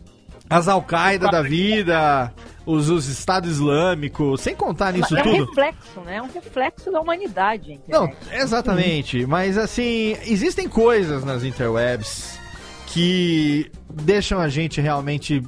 As 0.49 0.67
Al-Qaeda 0.67 1.29
da 1.29 1.41
vida, 1.41 2.33
os, 2.65 2.89
os 2.89 3.07
Estado 3.07 3.47
Islâmico, 3.47 4.37
sem 4.37 4.55
contar 4.55 4.93
nisso 4.93 5.15
é 5.17 5.19
um 5.19 5.23
tudo. 5.23 5.45
reflexo, 5.45 6.01
né? 6.01 6.17
É 6.17 6.21
um 6.21 6.31
reflexo 6.31 6.91
da 6.91 7.01
humanidade. 7.01 7.79
Não, 7.87 8.11
exatamente. 8.31 9.25
Mas 9.25 9.57
assim, 9.57 10.17
existem 10.25 10.67
coisas 10.67 11.23
nas 11.23 11.43
interwebs 11.43 12.39
que 12.87 13.71
deixam 13.89 14.39
a 14.39 14.49
gente 14.49 14.81
realmente 14.81 15.41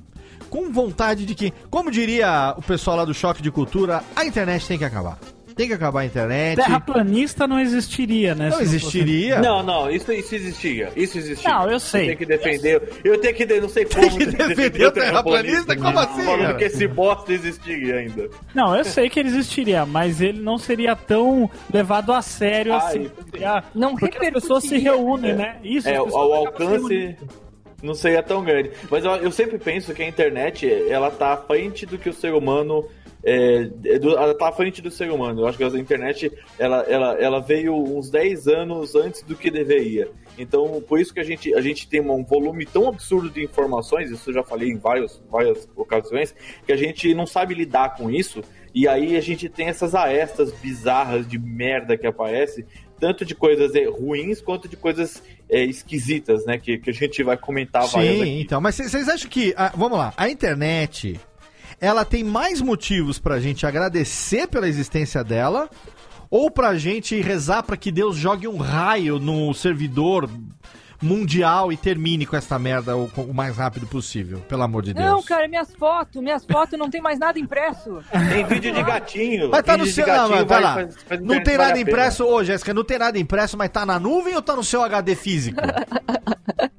com 0.50 0.72
vontade 0.72 1.25
de 1.25 1.34
que, 1.34 1.51
como 1.70 1.89
diria 1.89 2.53
o 2.58 2.62
pessoal 2.62 2.98
lá 2.98 3.05
do 3.05 3.13
Choque 3.13 3.41
de 3.41 3.50
Cultura, 3.50 4.03
a 4.15 4.24
internet 4.24 4.67
tem 4.67 4.77
que 4.77 4.86
acabar. 4.86 5.17
Tem 5.55 5.67
que 5.67 5.74
acabar 5.74 6.01
a 6.01 6.05
internet. 6.05 6.55
Terraplanista 6.55 7.48
não 7.48 7.60
existiria, 7.60 8.33
né? 8.36 8.50
Não 8.50 8.62
existiria. 8.62 9.39
Não, 9.39 9.63
não, 9.63 9.89
isso, 9.89 10.12
isso 10.12 10.36
existia. 10.36 10.91
Isso 10.95 11.17
existia. 11.17 11.50
Não, 11.50 11.69
eu 11.69 11.79
sei. 11.79 12.01
Eu 12.01 12.05
tenho 12.05 12.17
que 12.17 12.25
defender. 12.25 12.81
Eu 13.03 13.22
tenho 13.22 13.36
que, 13.36 13.45
não 13.62 13.69
sei 13.69 13.86
como. 13.86 14.17
que 14.17 14.25
defender 14.25 14.88
o 14.88 14.91
terraplanista? 14.91 15.75
Como 15.75 16.00
assim, 16.00 16.24
Falando 16.24 16.41
cara? 16.41 16.57
que 16.57 16.63
esse 16.63 16.88
bosta 16.88 17.33
existia 17.33 17.95
ainda. 17.95 18.29
Não, 18.53 18.75
eu 18.75 18.83
sei 18.83 19.10
que 19.10 19.19
ele 19.19 19.29
existiria, 19.29 19.86
mas 19.86 20.22
ele 20.22 20.41
não 20.41 20.57
seria 20.57 20.95
tão 20.95 21.50
levado 21.72 22.12
a 22.12 22.22
sério 22.22 22.74
Ah, 22.74 22.77
assim. 22.77 23.12
Não 23.74 23.95
porque 23.95 24.17
as 24.17 24.33
pessoas 24.33 24.63
se 24.63 24.77
reúnem, 24.77 25.33
né? 25.36 25.57
Isso, 25.63 25.88
É, 25.88 26.01
o, 26.01 26.15
alcance 26.15 27.15
não 27.81 27.93
seria 27.93 28.24
tão 28.24 28.43
grande. 28.43 28.72
Mas 28.89 29.03
eu, 29.03 29.12
eu 29.17 29.31
sempre 29.31 29.57
penso 29.57 29.93
que 29.93 30.01
a 30.01 30.07
internet, 30.07 30.67
ela 30.89 31.12
tá 31.12 31.33
à 31.33 31.38
frente 31.38 31.86
do 31.86 31.98
que 31.98 32.10
o 32.10 32.13
ser 32.13 32.33
humano. 32.33 32.86
É, 33.25 33.70
é 33.86 34.00
do- 34.00 34.18
ela 34.18 34.34
tá 34.38 34.50
à 34.50 34.51
frente 34.51 34.82
do 34.82 34.92
ser 34.92 35.10
humano. 35.10 35.42
Eu 35.42 35.48
acho 35.48 35.58
que 35.58 35.63
a 35.63 35.68
internet 35.70 36.32
ela, 36.60 36.82
ela, 36.84 37.13
ela 37.22 37.39
veio 37.39 37.74
uns 37.75 38.10
10 38.10 38.48
anos 38.48 38.96
antes 38.96 39.22
do 39.24 39.36
que 39.36 39.50
deveria. 39.50 40.10
Então, 40.38 40.82
por 40.88 41.00
isso 41.00 41.13
que 41.13 41.20
a 41.20 41.24
gente, 41.24 41.53
a 41.53 41.62
gente 41.62 41.88
tem 41.88 42.01
um 42.01 42.24
volume 42.24 42.65
tão 42.65 42.88
absurdo 42.88 43.30
de 43.30 43.44
informações, 43.44 44.10
isso 44.10 44.30
eu 44.30 44.34
já 44.34 44.44
falei 44.44 44.70
em 44.70 44.77
vários, 44.77 45.22
várias 45.30 45.70
ocasiões, 45.75 46.34
que 46.65 46.74
a 46.74 46.75
gente 46.75 47.13
não 47.13 47.25
sabe 47.25 47.53
lidar 47.53 47.96
com 47.96 48.10
isso. 48.10 48.42
E 48.74 48.88
aí 48.88 49.15
a 49.15 49.22
gente 49.22 49.48
tem 49.48 49.68
essas 49.68 49.94
arestas 49.94 50.51
bizarras 50.51 51.27
de 51.27 51.38
merda 51.38 51.96
que 51.96 52.08
aparece, 52.08 52.65
tanto 53.00 53.24
de 53.24 53.36
coisas 53.36 53.75
eh, 53.75 53.86
ruins 53.86 54.42
quanto 54.42 54.68
de 54.68 54.75
coisas 54.75 55.22
eh, 55.48 55.63
esquisitas, 55.65 56.44
né? 56.46 56.58
Que, 56.58 56.80
que 56.80 56.89
a 56.89 56.94
gente 56.94 57.22
vai 57.22 57.38
comentar 57.38 57.86
várias 57.86 58.18
Sim, 58.18 58.39
então, 58.39 58.60
mas 58.60 58.74
vocês 58.75 59.08
acham 59.08 59.30
que. 59.30 59.53
ah, 59.56 59.72
vamos 59.75 59.98
lá, 60.00 60.12
a 60.18 60.27
internet 60.27 61.20
ela 61.86 62.06
tem 62.06 62.24
mais 62.24 62.62
motivos 62.62 63.20
pra 63.20 63.40
gente 63.40 63.66
agradecer 63.66 64.48
pela 64.48 64.68
existência 64.68 65.24
dela 65.24 65.70
ou 66.30 66.50
pra 66.50 66.75
gente 66.78 67.20
rezar 67.22 67.62
pra 67.63 67.75
que 67.75 67.92
Deus 67.92 68.16
jogue 68.16 68.48
um 68.48 68.58
raio 68.58 69.20
no 69.20 69.54
servidor 69.54 70.30
mundial 71.02 71.70
e 71.74 71.75
termine 71.75 72.25
com 72.25 72.38
essa 72.38 72.58
merda 72.58 72.96
o, 72.96 73.12
o 73.18 73.34
mais 73.34 73.58
rápido 73.58 73.86
possível, 73.86 74.40
pelo 74.48 74.63
amor 74.63 74.84
de 74.84 74.94
Deus. 74.94 75.06
Não, 75.06 75.22
cara, 75.22 75.46
minhas 75.50 75.75
fotos, 75.75 76.22
minhas 76.22 76.46
fotos 76.46 76.80
não 76.80 76.90
tem 76.90 77.02
mais 77.02 77.20
nada 77.20 77.38
impresso. 77.38 78.00
Tem 78.30 78.46
vídeo 78.46 78.74
de 78.74 78.82
gatinho. 78.82 79.50
Mas 79.52 79.63
tá 79.63 79.75
no 79.78 79.86
seu. 79.86 80.08
Não, 80.08 80.13
gatinho 80.13 80.38
mas 80.38 80.48
vai 80.48 80.62
vale- 80.62 80.63
lá. 80.63 80.74
faz- 80.75 81.04
faz 81.04 81.22
não 81.22 81.44
tem 81.44 81.58
nada 81.58 81.74
a 81.78 81.82
impresso, 81.82 82.25
ô 82.25 82.42
Jéssica, 82.42 82.74
não 82.74 82.86
tem 82.86 82.98
nada 82.98 83.20
impresso, 83.20 83.58
mas 83.58 83.70
tá 83.70 83.86
na 83.86 84.00
nuvem 84.00 84.34
ou 84.34 84.42
tá 84.42 84.56
no 84.56 84.63
seu 84.63 84.82
HD 84.82 85.13
físico? 85.16 85.60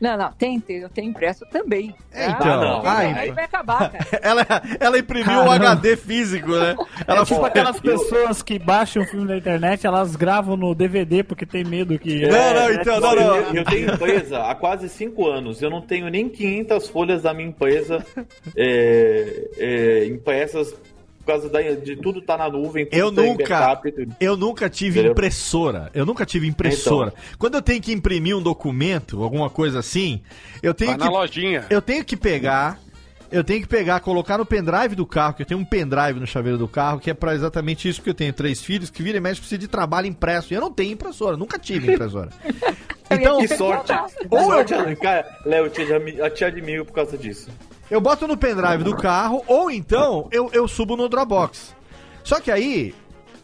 Não, 0.00 0.16
não, 0.16 0.32
tem, 0.32 0.58
tem, 0.58 0.78
eu 0.78 0.88
tenho 0.88 1.10
impresso 1.10 1.44
também. 1.50 1.94
É, 2.12 2.28
tá? 2.28 2.36
então. 2.40 2.60
não. 2.60 2.86
Ah, 2.86 2.98
Aí 2.98 3.10
então. 3.24 3.34
vai 3.34 3.44
acabar, 3.44 3.90
cara. 3.90 4.06
ela, 4.22 4.46
ela 4.80 4.98
imprimiu 4.98 5.40
um 5.42 5.50
HD 5.50 5.96
físico, 5.96 6.50
né? 6.52 6.74
Ela 7.06 7.20
É 7.20 7.24
tipo 7.24 7.40
foi- 7.40 7.48
aquelas 7.48 7.78
pessoas 7.78 8.42
que 8.42 8.58
baixam 8.58 9.02
o 9.02 9.06
filme 9.06 9.26
na 9.26 9.36
internet, 9.36 9.86
elas 9.86 10.16
gravam 10.16 10.56
no 10.56 10.74
DVD 10.74 11.22
porque 11.22 11.44
tem 11.44 11.64
medo 11.64 11.98
que. 11.98 12.26
Não, 12.26 12.54
não, 12.54 12.72
então, 12.72 13.00
não, 13.00 13.14
não. 13.14 13.36
Eu, 13.36 13.54
eu 13.56 13.64
tenho 13.64 13.92
empresa 13.92 14.42
há 14.44 14.54
quase 14.54 14.88
5 14.88 15.26
anos. 15.28 15.60
Eu 15.60 15.68
não 15.70 15.82
tenho 15.82 16.08
nem 16.08 16.28
500 16.28 16.88
folhas 16.88 17.22
da 17.22 17.34
minha 17.34 17.48
empresa 17.48 18.04
é, 18.56 19.48
é, 19.58 20.06
impressas 20.06 20.74
por 21.20 21.26
causa 21.26 21.48
da, 21.48 21.60
de 21.60 21.96
tudo 21.96 22.20
tá 22.22 22.36
na 22.36 22.48
nuvem. 22.48 22.86
tudo 22.86 22.96
Eu 22.96 23.12
tá 23.12 23.22
nunca, 23.22 23.58
backup 23.60 23.88
e 24.20 24.24
eu 24.24 24.36
nunca 24.36 24.68
tive 24.68 24.98
Entendeu? 24.98 25.12
impressora. 25.12 25.90
Eu 25.94 26.04
nunca 26.06 26.26
tive 26.26 26.46
impressora. 26.48 27.12
Quando 27.38 27.54
eu 27.54 27.62
tenho 27.62 27.80
que 27.80 27.92
imprimir 27.92 28.36
um 28.36 28.42
documento, 28.42 29.22
alguma 29.22 29.48
coisa 29.50 29.78
assim, 29.78 30.22
eu 30.62 30.74
tenho 30.74 30.90
Vai 30.92 30.98
que 30.98 31.04
na 31.04 31.10
lojinha. 31.10 31.66
eu 31.70 31.80
tenho 31.82 32.04
que 32.04 32.16
pegar, 32.16 32.78
eu 33.30 33.44
tenho 33.44 33.60
que 33.60 33.68
pegar, 33.68 34.00
colocar 34.00 34.38
no 34.38 34.46
pendrive 34.46 34.94
do 34.96 35.06
carro, 35.06 35.34
que 35.34 35.42
eu 35.42 35.46
tenho 35.46 35.60
um 35.60 35.64
pendrive 35.64 36.18
no 36.18 36.26
chaveiro 36.26 36.58
do 36.58 36.66
carro, 36.66 36.98
que 36.98 37.10
é 37.10 37.14
pra 37.14 37.34
exatamente 37.34 37.88
isso 37.88 38.02
que 38.02 38.10
eu 38.10 38.14
tenho 38.14 38.32
três 38.32 38.60
filhos 38.62 38.90
que 38.90 39.02
vira 39.02 39.18
e 39.18 39.20
mexe 39.20 39.40
precisa 39.40 39.58
de 39.58 39.68
trabalho 39.68 40.06
impresso. 40.06 40.52
E 40.52 40.56
eu 40.56 40.60
não 40.60 40.72
tenho 40.72 40.92
impressora, 40.92 41.36
nunca 41.36 41.58
tive 41.58 41.92
impressora. 41.92 42.30
Então, 43.12 43.38
Que 43.40 43.48
sorte. 43.48 43.92
Ou 44.30 44.54
eu-. 44.54 44.96
Cara, 44.98 45.26
Léo, 45.44 45.64
eu 45.66 45.70
te, 45.70 45.82
admi- 45.82 46.16
eu 46.16 46.30
te 46.30 46.44
admiro 46.44 46.84
por 46.84 46.92
causa 46.92 47.18
disso. 47.18 47.50
Eu 47.90 48.00
boto 48.00 48.26
no 48.28 48.36
pendrive 48.36 48.84
do 48.84 48.96
carro, 48.96 49.42
ou 49.46 49.70
então 49.70 50.28
eu, 50.30 50.48
eu 50.52 50.68
subo 50.68 50.96
no 50.96 51.08
Dropbox. 51.08 51.74
Só 52.22 52.38
que 52.38 52.50
aí, 52.50 52.94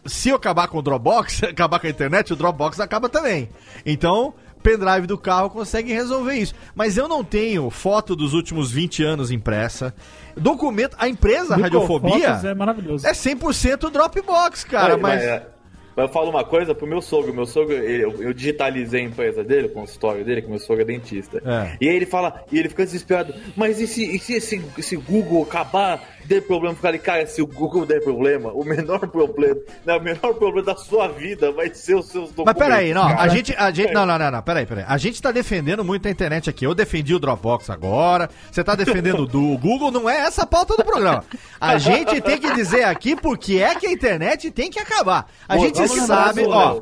se 0.05 0.29
eu 0.29 0.37
acabar 0.37 0.69
com 0.69 0.79
o 0.79 0.83
Dropbox, 0.83 1.43
acabar 1.51 1.81
com 1.81 1.87
a 1.87 1.91
internet, 1.91 2.33
o 2.33 2.37
Dropbox 2.37 2.79
acaba 2.79 3.09
também. 3.09 3.49
Então, 3.85 4.33
pendrive 4.63 5.07
do 5.07 5.19
carro 5.19 5.51
consegue 5.51 5.93
resolver 5.93 6.35
isso. 6.35 6.55
Mas 6.75 6.97
eu 6.97 7.09
não 7.09 7.25
tenho 7.25 7.71
foto 7.71 8.15
dos 8.15 8.35
últimos 8.35 8.71
20 8.71 9.03
anos 9.03 9.31
impressa. 9.31 9.95
Documento, 10.37 10.97
a 10.99 11.09
empresa 11.09 11.57
Radiofobia 11.57 12.41
É 12.45 12.55
maravilhoso. 12.55 13.07
é 13.07 13.13
100% 13.13 13.91
Dropbox, 13.91 14.65
cara, 14.65 14.95
Olha, 14.95 15.03
mas... 15.03 15.23
é, 15.23 15.49
mas 15.97 16.07
eu 16.07 16.13
falo 16.13 16.29
uma 16.31 16.45
coisa 16.45 16.75
pro 16.75 16.87
meu 16.87 17.01
sogro. 17.01 17.33
Meu 17.33 17.47
sogro, 17.47 17.73
ele- 17.75 18.05
eu, 18.05 18.23
eu 18.23 18.33
digitalizei 18.35 19.01
a 19.01 19.05
empresa 19.05 19.43
dele, 19.43 19.67
o 19.69 19.71
consultório 19.71 20.25
dele, 20.25 20.43
que 20.43 20.49
meu 20.51 20.59
sogro 20.59 20.83
é 20.83 20.85
dentista. 20.85 21.43
É. 21.45 21.77
E 21.81 21.89
aí 21.89 21.97
ele 21.97 22.07
fala, 22.07 22.45
e 22.53 22.59
ele 22.59 22.69
fica 22.69 22.85
desesperado, 22.85 23.35
mas 23.57 23.81
e 23.81 23.87
se, 23.87 24.05
e 24.15 24.19
se 24.19 24.35
esse, 24.35 24.63
esse 24.79 24.97
Google 24.97 25.43
acabar, 25.43 26.16
der 26.27 26.43
problema? 26.43 26.75
Eu 26.75 26.79
falei, 26.79 26.99
cara, 26.99 27.27
se 27.27 27.41
o 27.41 27.47
Google 27.47 27.87
der 27.87 28.03
problema, 28.03 28.51
o 28.53 28.65
menor 28.65 29.07
problema, 29.09 29.61
não, 29.85 29.99
o 29.99 30.03
menor 30.03 30.35
problema 30.35 30.63
da 30.63 30.77
sua 30.77 31.09
vida 31.09 31.53
vai 31.53 31.73
ser 31.73 31.95
os 31.95 32.07
seus 32.07 32.31
documentos. 32.31 32.45
Mas 32.47 32.57
peraí, 32.57 32.93
não, 32.93 33.07
a 33.07 33.15
cara. 33.15 33.29
gente, 33.29 33.55
a 33.57 33.71
gente, 33.71 33.93
não, 33.93 34.05
não, 34.05 34.19
não, 34.19 34.31
não, 34.31 34.43
peraí, 34.43 34.67
peraí. 34.67 34.85
A 34.87 34.99
gente 34.99 35.21
tá 35.21 35.31
defendendo 35.31 35.85
muito 35.85 36.07
a 36.09 36.11
internet 36.11 36.51
aqui. 36.51 36.67
Eu 36.67 36.75
defendi 36.75 37.15
o 37.15 37.19
Dropbox 37.19 37.71
agora, 37.71 38.29
você 38.51 38.63
tá 38.63 38.75
defendendo 38.75 39.21
o 39.21 39.27
do 39.27 39.57
Google, 39.59 39.91
não 39.91 40.09
é 40.09 40.19
essa 40.19 40.43
a 40.43 40.47
pauta 40.47 40.77
do 40.77 40.85
programa. 40.85 41.25
A 41.61 41.79
gente 41.79 42.21
tem 42.21 42.39
que 42.39 42.53
dizer 42.55 42.85
aqui 42.85 43.17
porque 43.17 43.59
é 43.59 43.75
que 43.75 43.87
a 43.87 43.93
internet 43.93 44.51
tem 44.51 44.71
que 44.71 44.79
acabar. 44.79 45.27
A 45.49 45.57
Pô, 45.57 45.63
gente 45.63 45.89
sabe, 45.89 46.45
ó, 46.45 46.81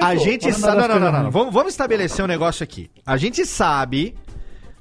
a 0.00 0.14
gente 0.14 0.52
sabe, 0.52 0.76
não, 0.82 0.88
não, 0.88 1.00
não, 1.12 1.22
não. 1.24 1.30
Vamos, 1.30 1.52
vamos 1.52 1.72
estabelecer 1.72 2.24
um 2.24 2.28
negócio 2.28 2.62
aqui. 2.62 2.90
A 3.04 3.16
gente 3.16 3.44
sabe 3.44 4.14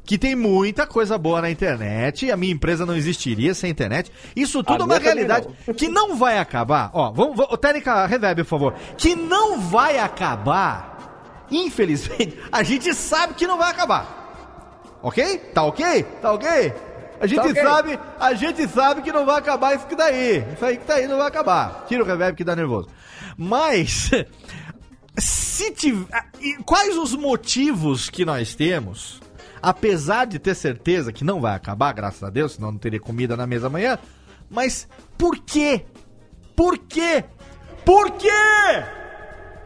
que 0.05 0.17
tem 0.17 0.35
muita 0.35 0.85
coisa 0.85 1.17
boa 1.17 1.41
na 1.41 1.49
internet, 1.49 2.31
a 2.31 2.37
minha 2.37 2.53
empresa 2.53 2.85
não 2.85 2.95
existiria 2.95 3.53
sem 3.53 3.71
internet. 3.71 4.11
Isso 4.35 4.63
tudo 4.63 4.83
é 4.83 4.85
uma 4.85 4.99
realidade 4.99 5.47
que 5.75 5.87
não 5.87 6.15
vai 6.15 6.37
acabar. 6.37 6.91
Ó, 6.93 7.11
vamos, 7.11 7.35
vamos 7.35 7.57
técnica 7.57 8.05
reverb, 8.05 8.43
por 8.43 8.49
favor. 8.49 8.73
Que 8.97 9.15
não 9.15 9.59
vai 9.59 9.97
acabar. 9.97 11.45
Infelizmente, 11.49 12.37
a 12.51 12.63
gente 12.63 12.93
sabe 12.93 13.33
que 13.33 13.47
não 13.47 13.57
vai 13.57 13.71
acabar. 13.71 14.25
OK? 15.01 15.37
Tá 15.53 15.63
OK? 15.63 16.03
Tá 16.21 16.33
OK? 16.33 16.73
A 17.19 17.27
gente 17.27 17.39
ok. 17.39 17.63
sabe, 17.63 17.99
a 18.19 18.33
gente 18.33 18.67
sabe 18.67 19.01
que 19.01 19.11
não 19.11 19.25
vai 19.25 19.39
acabar 19.39 19.75
isso 19.75 19.87
que 19.87 19.95
daí. 19.95 20.43
Isso 20.53 20.65
aí 20.65 20.77
que 20.77 20.85
tá 20.85 20.95
aí 20.95 21.07
não 21.07 21.17
vai 21.17 21.27
acabar. 21.27 21.85
Tira 21.87 22.03
o 22.03 22.05
reverb 22.05 22.35
que 22.35 22.43
dá 22.43 22.55
nervoso. 22.55 22.89
Mas 23.37 24.11
se 25.17 25.71
tiver, 25.71 26.07
quais 26.65 26.97
os 26.97 27.15
motivos 27.15 28.09
que 28.09 28.25
nós 28.25 28.53
temos, 28.53 29.21
apesar 29.65 30.25
de 30.25 30.37
ter 30.37 30.53
certeza 30.53 31.11
que 31.11 31.23
não 31.23 31.41
vai 31.41 31.55
acabar, 31.55 31.91
graças 31.91 32.21
a 32.21 32.29
Deus, 32.29 32.53
senão 32.53 32.71
não 32.71 32.77
teria 32.77 32.99
comida 32.99 33.35
na 33.35 33.47
mesa 33.47 33.65
amanhã, 33.65 33.97
mas 34.47 34.87
por 35.17 35.39
quê? 35.39 35.83
Por 36.55 36.77
quê? 36.77 37.25
Por 37.83 38.11
quê? 38.11 38.29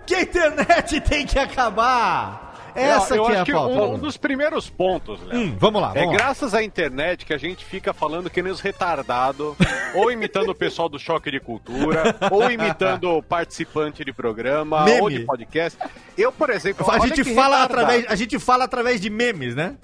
Que 0.05 0.15
a 0.15 0.21
internet 0.21 1.01
tem 1.03 1.25
que 1.25 1.37
acabar? 1.37 2.48
Essa 2.83 3.15
eu 3.15 3.25
que 3.25 3.31
é 3.31 3.33
acho 3.35 3.41
a 3.41 3.45
que 3.45 3.53
um, 3.53 3.93
um 3.93 3.97
dos 3.99 4.17
primeiros 4.17 4.69
pontos, 4.69 5.19
Léo. 5.25 5.39
Hum, 5.39 5.55
vamos 5.59 5.81
lá, 5.81 5.91
É 5.95 5.99
vamos 5.99 6.11
lá. 6.13 6.17
graças 6.17 6.53
à 6.53 6.63
internet 6.63 7.25
que 7.25 7.33
a 7.33 7.37
gente 7.37 7.63
fica 7.65 7.93
falando 7.93 8.29
que 8.29 8.41
nem 8.41 8.51
os 8.51 8.59
retardados, 8.59 9.55
ou 9.95 10.11
imitando 10.11 10.49
o 10.49 10.55
pessoal 10.55 10.87
do 10.89 10.97
Choque 10.99 11.31
de 11.31 11.39
Cultura, 11.39 12.15
ou 12.31 12.49
imitando 12.51 13.17
o 13.17 13.23
participante 13.23 14.03
de 14.05 14.13
programa, 14.13 14.83
Meme. 14.85 15.01
ou 15.01 15.09
de 15.09 15.19
podcast. 15.21 15.77
Eu, 16.17 16.31
por 16.31 16.49
exemplo, 16.49 16.89
A 16.89 16.99
gente 16.99 17.23
fala 17.23 17.61
retardado. 17.61 17.63
através, 17.89 18.05
a 18.11 18.15
gente 18.15 18.39
fala 18.39 18.63
através 18.65 18.99
de 19.01 19.09
memes, 19.09 19.55
né? 19.55 19.75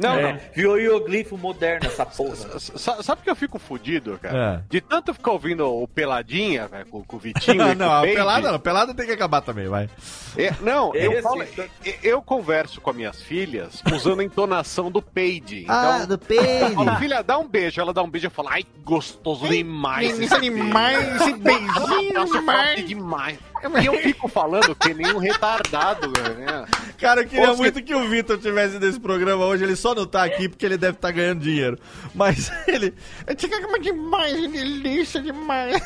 Não, 0.00 0.18
É, 0.18 0.32
não. 0.32 0.40
Virou 0.54 0.78
hieroglifo 0.78 1.36
moderno 1.36 1.86
essa 1.86 2.06
porra. 2.06 2.58
Sa- 2.58 3.02
Sabe 3.02 3.22
que 3.22 3.30
eu 3.30 3.36
fico 3.36 3.58
fudido, 3.58 4.18
cara? 4.20 4.62
É. 4.66 4.70
De 4.70 4.80
tanto 4.80 5.12
ficar 5.12 5.32
ouvindo 5.32 5.66
o 5.68 5.86
Peladinha, 5.86 6.66
velho, 6.68 6.86
com, 6.86 7.04
com 7.04 7.16
o 7.16 7.18
Vitinho. 7.18 7.58
com 7.68 7.74
não, 7.74 8.00
o 8.00 8.02
pelada 8.02 8.52
não. 8.52 8.58
Pelada 8.58 8.94
tem 8.94 9.06
que 9.06 9.12
acabar 9.12 9.42
também, 9.42 9.68
vai. 9.68 9.88
É, 10.36 10.52
não, 10.60 10.94
eu, 10.94 11.12
Esse, 11.12 11.22
falo- 11.22 11.42
então- 11.42 11.64
eu, 11.84 11.94
eu 12.02 12.22
converso 12.22 12.80
com 12.80 12.90
as 12.90 12.96
minhas 12.96 13.20
filhas 13.22 13.82
usando 13.92 14.20
a 14.20 14.24
entonação 14.24 14.90
do 14.90 15.02
Peide. 15.02 15.64
Então, 15.64 15.74
Ah, 15.76 16.04
do 16.06 16.14
eu 16.14 16.18
peide. 16.18 16.74
falo, 16.74 16.96
filha, 16.96 17.22
dá 17.22 17.38
um 17.38 17.46
beijo. 17.46 17.80
Ela 17.80 17.92
dá 17.92 18.02
um 18.02 18.08
beijo 18.08 18.26
e 18.26 18.28
eu 18.28 18.30
falo, 18.30 18.48
ai, 18.48 18.64
gostoso 18.84 19.46
demais. 19.48 20.18
Isso 20.18 20.34
é 20.34 20.40
demais, 20.40 21.16
esse 21.20 21.32
beijinho 21.34 22.14
Nossa, 22.14 22.32
demais. 22.40 22.88
demais. 22.88 23.38
E 23.82 23.86
eu 23.86 23.94
fico 23.98 24.28
falando 24.28 24.74
que 24.74 24.94
nem 24.94 25.12
um 25.12 25.18
retardado, 25.18 26.08
né? 26.08 26.66
Cara, 26.98 27.22
eu 27.22 27.28
queria 27.28 27.50
Ou 27.50 27.56
muito 27.56 27.82
que 27.82 27.94
o 27.94 28.08
Vitor 28.08 28.38
tivesse 28.38 28.78
nesse 28.78 28.98
programa 28.98 29.44
hoje. 29.44 29.64
Ele 29.64 29.76
só 29.76 29.94
não 29.94 30.06
tá 30.06 30.24
aqui 30.24 30.48
porque 30.48 30.64
ele 30.64 30.78
deve 30.78 30.96
estar 30.96 31.10
ganhando 31.10 31.40
dinheiro. 31.40 31.78
Mas 32.14 32.50
ele. 32.66 32.94
Fica 33.36 33.78
demais, 33.80 34.50
delícia 34.50 35.20
demais. 35.20 35.80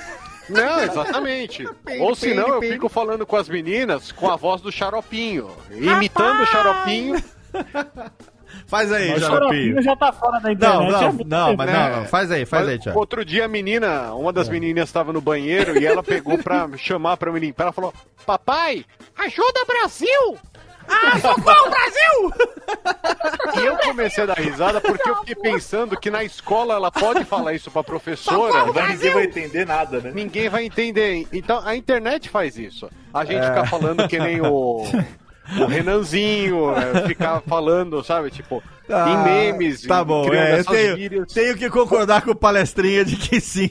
Não, 0.48 0.82
exatamente. 0.82 1.66
Ou 2.00 2.14
senão 2.14 2.48
eu 2.48 2.60
fico 2.60 2.88
falando 2.88 3.26
com 3.26 3.36
as 3.36 3.48
meninas 3.48 4.12
com 4.12 4.30
a 4.30 4.36
voz 4.36 4.60
do 4.60 4.70
xaropinho. 4.70 5.50
Imitando 5.70 6.42
o 6.42 6.46
xaropinho. 6.46 7.22
Faz 8.66 8.90
aí, 8.92 9.08
Xaropinho. 9.18 9.20
Xaropinho 9.20 9.82
já 9.82 9.96
tá 9.96 10.12
fora 10.12 10.38
da 10.40 10.48
Não, 10.48 10.52
internet. 10.52 10.90
não, 10.90 10.98
é 10.98 11.02
não, 11.02 11.46
tempo. 11.48 11.58
mas 11.58 11.66
né? 11.70 11.88
não, 11.90 11.96
não. 12.00 12.04
Faz 12.06 12.30
aí, 12.30 12.44
faz 12.46 12.68
aí, 12.68 12.78
Thiago. 12.78 12.98
Outro 12.98 13.24
dia 13.24 13.44
a 13.44 13.48
menina, 13.48 14.14
uma 14.14 14.32
das 14.32 14.48
menininhas 14.48 14.88
estava 14.88 15.12
no 15.12 15.20
banheiro 15.20 15.78
e 15.78 15.86
ela 15.86 16.02
pegou 16.02 16.38
pra 16.38 16.68
chamar 16.78 17.16
pra 17.16 17.30
me 17.30 17.40
limpar. 17.40 17.64
Ela 17.64 17.72
falou: 17.72 17.92
Papai, 18.26 18.84
ajuda 19.18 19.64
Brasil! 19.66 20.38
Ah, 20.86 21.18
socorro, 21.18 21.70
Brasil! 21.70 23.62
E 23.62 23.66
eu 23.66 23.76
comecei 23.78 24.24
a 24.24 24.26
dar 24.26 24.36
risada 24.38 24.80
porque 24.82 25.08
eu 25.08 25.16
fiquei 25.16 25.34
pensando 25.34 25.98
que 25.98 26.10
na 26.10 26.22
escola 26.24 26.74
ela 26.74 26.90
pode 26.90 27.24
falar 27.24 27.54
isso 27.54 27.70
pra 27.70 27.82
professora. 27.82 28.66
Mas 28.72 28.90
ninguém 29.00 29.12
vai 29.14 29.24
entender 29.24 29.66
nada, 29.66 30.00
né? 30.00 30.12
Ninguém 30.14 30.48
vai 30.50 30.64
entender. 30.66 31.26
Então 31.32 31.62
a 31.64 31.74
internet 31.74 32.28
faz 32.28 32.58
isso. 32.58 32.90
A 33.14 33.24
gente 33.24 33.46
fica 33.46 33.64
falando 33.66 34.06
que 34.08 34.18
nem 34.18 34.42
o, 34.42 34.84
o 35.60 35.66
Renanzinho, 35.66 36.70
é, 36.76 37.06
ficar 37.06 37.40
falando, 37.42 38.02
sabe, 38.02 38.30
tipo, 38.30 38.62
em 38.88 39.16
memes. 39.24 39.82
Tá 39.82 40.00
em- 40.02 40.04
bom, 40.04 40.32
é, 40.32 40.60
eu 40.60 40.64
tenho, 40.64 41.26
tenho 41.26 41.56
que 41.56 41.68
concordar 41.70 42.22
com 42.22 42.30
o 42.32 42.34
palestrinha 42.34 43.04
de 43.04 43.16
que 43.16 43.40
sim, 43.40 43.70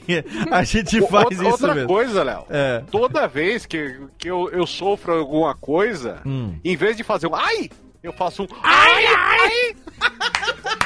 a 0.50 0.62
gente 0.64 1.00
faz 1.08 1.24
Outra, 1.24 1.34
isso 1.34 1.44
outra 1.50 1.74
mesmo. 1.74 1.88
coisa, 1.88 2.22
Léo. 2.22 2.46
É. 2.50 2.82
Toda 2.90 3.26
vez 3.26 3.66
que, 3.66 4.00
que 4.18 4.28
eu, 4.30 4.48
eu 4.50 4.66
sofro 4.66 5.14
alguma 5.18 5.54
coisa, 5.54 6.20
Hum. 6.26 6.54
em 6.64 6.76
vez 6.76 6.96
de 6.96 7.02
fazer 7.04 7.26
um 7.26 7.34
ai, 7.34 7.70
eu 8.02 8.12
faço 8.12 8.42
um 8.44 8.46
ai, 8.62 9.04
ai. 9.06 9.76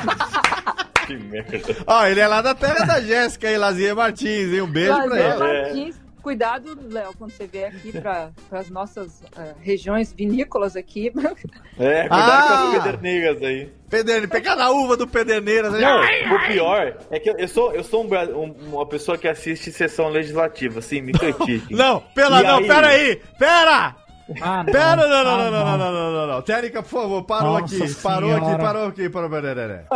Que 1.06 1.16
merda. 1.16 1.58
Ó, 1.86 2.04
ele 2.04 2.20
é 2.20 2.26
lá 2.26 2.42
da 2.42 2.54
terra 2.54 2.84
da 2.84 3.00
Jéssica 3.00 3.50
e 3.50 3.56
Lazier 3.56 3.96
Martins, 3.96 4.52
hein? 4.52 4.60
Um 4.60 4.66
beijo 4.66 4.92
pra 4.94 5.04
Lazer 5.06 5.24
ele. 5.24 5.38
Martins, 5.62 6.00
cuidado, 6.28 6.78
Léo, 6.90 7.14
quando 7.16 7.30
você 7.30 7.46
vier 7.46 7.68
aqui 7.74 7.90
para 7.90 8.30
as 8.52 8.68
nossas 8.68 9.22
eh, 9.34 9.54
regiões 9.62 10.12
vinícolas 10.12 10.76
aqui. 10.76 11.06
É, 11.78 12.02
cuidado 12.06 12.10
Ah! 12.10 12.46
com 12.70 12.76
as 12.76 12.84
pederneiras 12.84 13.42
aí. 13.42 13.72
Pederne, 13.88 14.26
pegar 14.26 14.54
na 14.54 14.68
uva 14.68 14.94
do 14.94 15.08
Pederneiras. 15.08 15.72
né? 15.72 15.80
Não, 15.80 16.36
o 16.36 16.46
pior 16.46 16.98
é 17.10 17.18
que 17.18 17.30
eu, 17.30 17.48
sou, 17.48 17.72
eu 17.72 17.82
sou 17.82 18.04
um 18.04 18.08
um- 18.36 18.54
uma 18.74 18.84
pessoa 18.86 19.16
que 19.16 19.26
assiste 19.26 19.72
sessão 19.72 20.08
legislativa, 20.10 20.80
assim, 20.80 21.00
me 21.00 21.12
critique. 21.12 21.74
Não, 21.74 22.00
pela, 22.14 22.40
E 22.40 22.46
não, 22.46 22.58
aí? 22.58 22.66
pera 22.66 22.88
aí, 22.88 23.16
pera! 23.38 23.96
Ah, 24.42 24.62
não. 24.62 24.64
Pera, 24.72 24.96
não, 24.96 25.08
não, 25.08 25.16
Ah, 25.16 25.24
não, 25.24 25.50
não, 25.50 25.50
não, 25.50 25.78
não, 25.78 25.92
não, 25.92 26.12
não, 26.12 26.26
não. 26.34 26.42
Técnica, 26.42 26.82
por 26.82 26.90
favor, 26.90 27.22
parou 27.24 27.58
Nossa 27.58 27.84
aqui, 27.84 27.94
parou 28.02 28.34
aqui, 28.36 28.58
parou 28.62 28.86
aqui, 28.88 29.08
parou, 29.08 29.30
pera, 29.30 29.54
pera. 29.54 29.86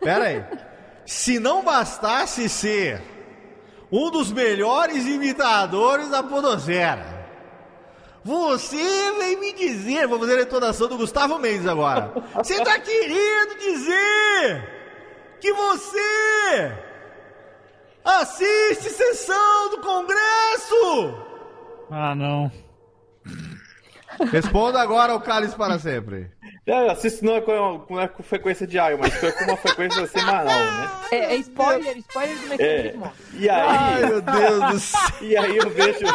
Pera 0.00 0.24
aí. 0.24 0.42
Se 1.04 1.38
não 1.38 1.62
bastasse 1.62 2.48
ser 2.48 3.02
um 3.90 4.10
dos 4.10 4.30
melhores 4.32 5.06
imitadores 5.06 6.08
da 6.08 6.22
Podosfera, 6.22 7.18
você 8.24 9.12
vem 9.18 9.40
me 9.40 9.52
dizer, 9.52 10.06
vou 10.06 10.18
fazer 10.18 10.38
a 10.38 10.42
entonação 10.42 10.88
do 10.88 10.98
Gustavo 10.98 11.38
Mendes 11.38 11.66
agora. 11.66 12.12
Você 12.34 12.62
tá 12.62 12.78
querendo 12.80 13.58
dizer 13.58 14.68
que 15.40 15.52
você 15.52 16.72
assiste 18.04 18.90
sessão 18.90 19.70
do 19.70 19.78
Congresso? 19.78 21.24
Ah, 21.90 22.14
não. 22.14 22.52
Responda 24.32 24.80
agora 24.80 25.12
ao 25.12 25.20
Cálice 25.20 25.54
para 25.56 25.78
sempre. 25.78 26.30
É, 26.66 26.72
eu 26.86 26.90
assisto 26.90 27.24
não 27.24 27.36
é, 27.36 27.40
com, 27.40 27.86
não 27.90 28.00
é 28.00 28.08
com 28.08 28.22
frequência 28.22 28.66
diária, 28.66 28.96
mas 29.00 29.22
é 29.22 29.32
com 29.32 29.44
uma 29.44 29.56
frequência 29.56 30.06
semanal, 30.06 30.44
né? 30.44 30.90
É, 31.12 31.16
é 31.16 31.36
spoiler, 31.36 31.96
spoiler 31.98 32.36
do 32.36 32.44
É. 32.46 32.82
mecanismo. 32.82 33.12
E 33.34 33.48
aí, 33.48 33.66
Ai, 33.68 34.06
meu 34.06 34.20
Deus 34.20 34.72
do 34.72 34.78
céu. 34.80 35.00
e 35.22 35.36
aí 35.36 35.56
eu 35.56 35.70
vejo. 35.70 36.06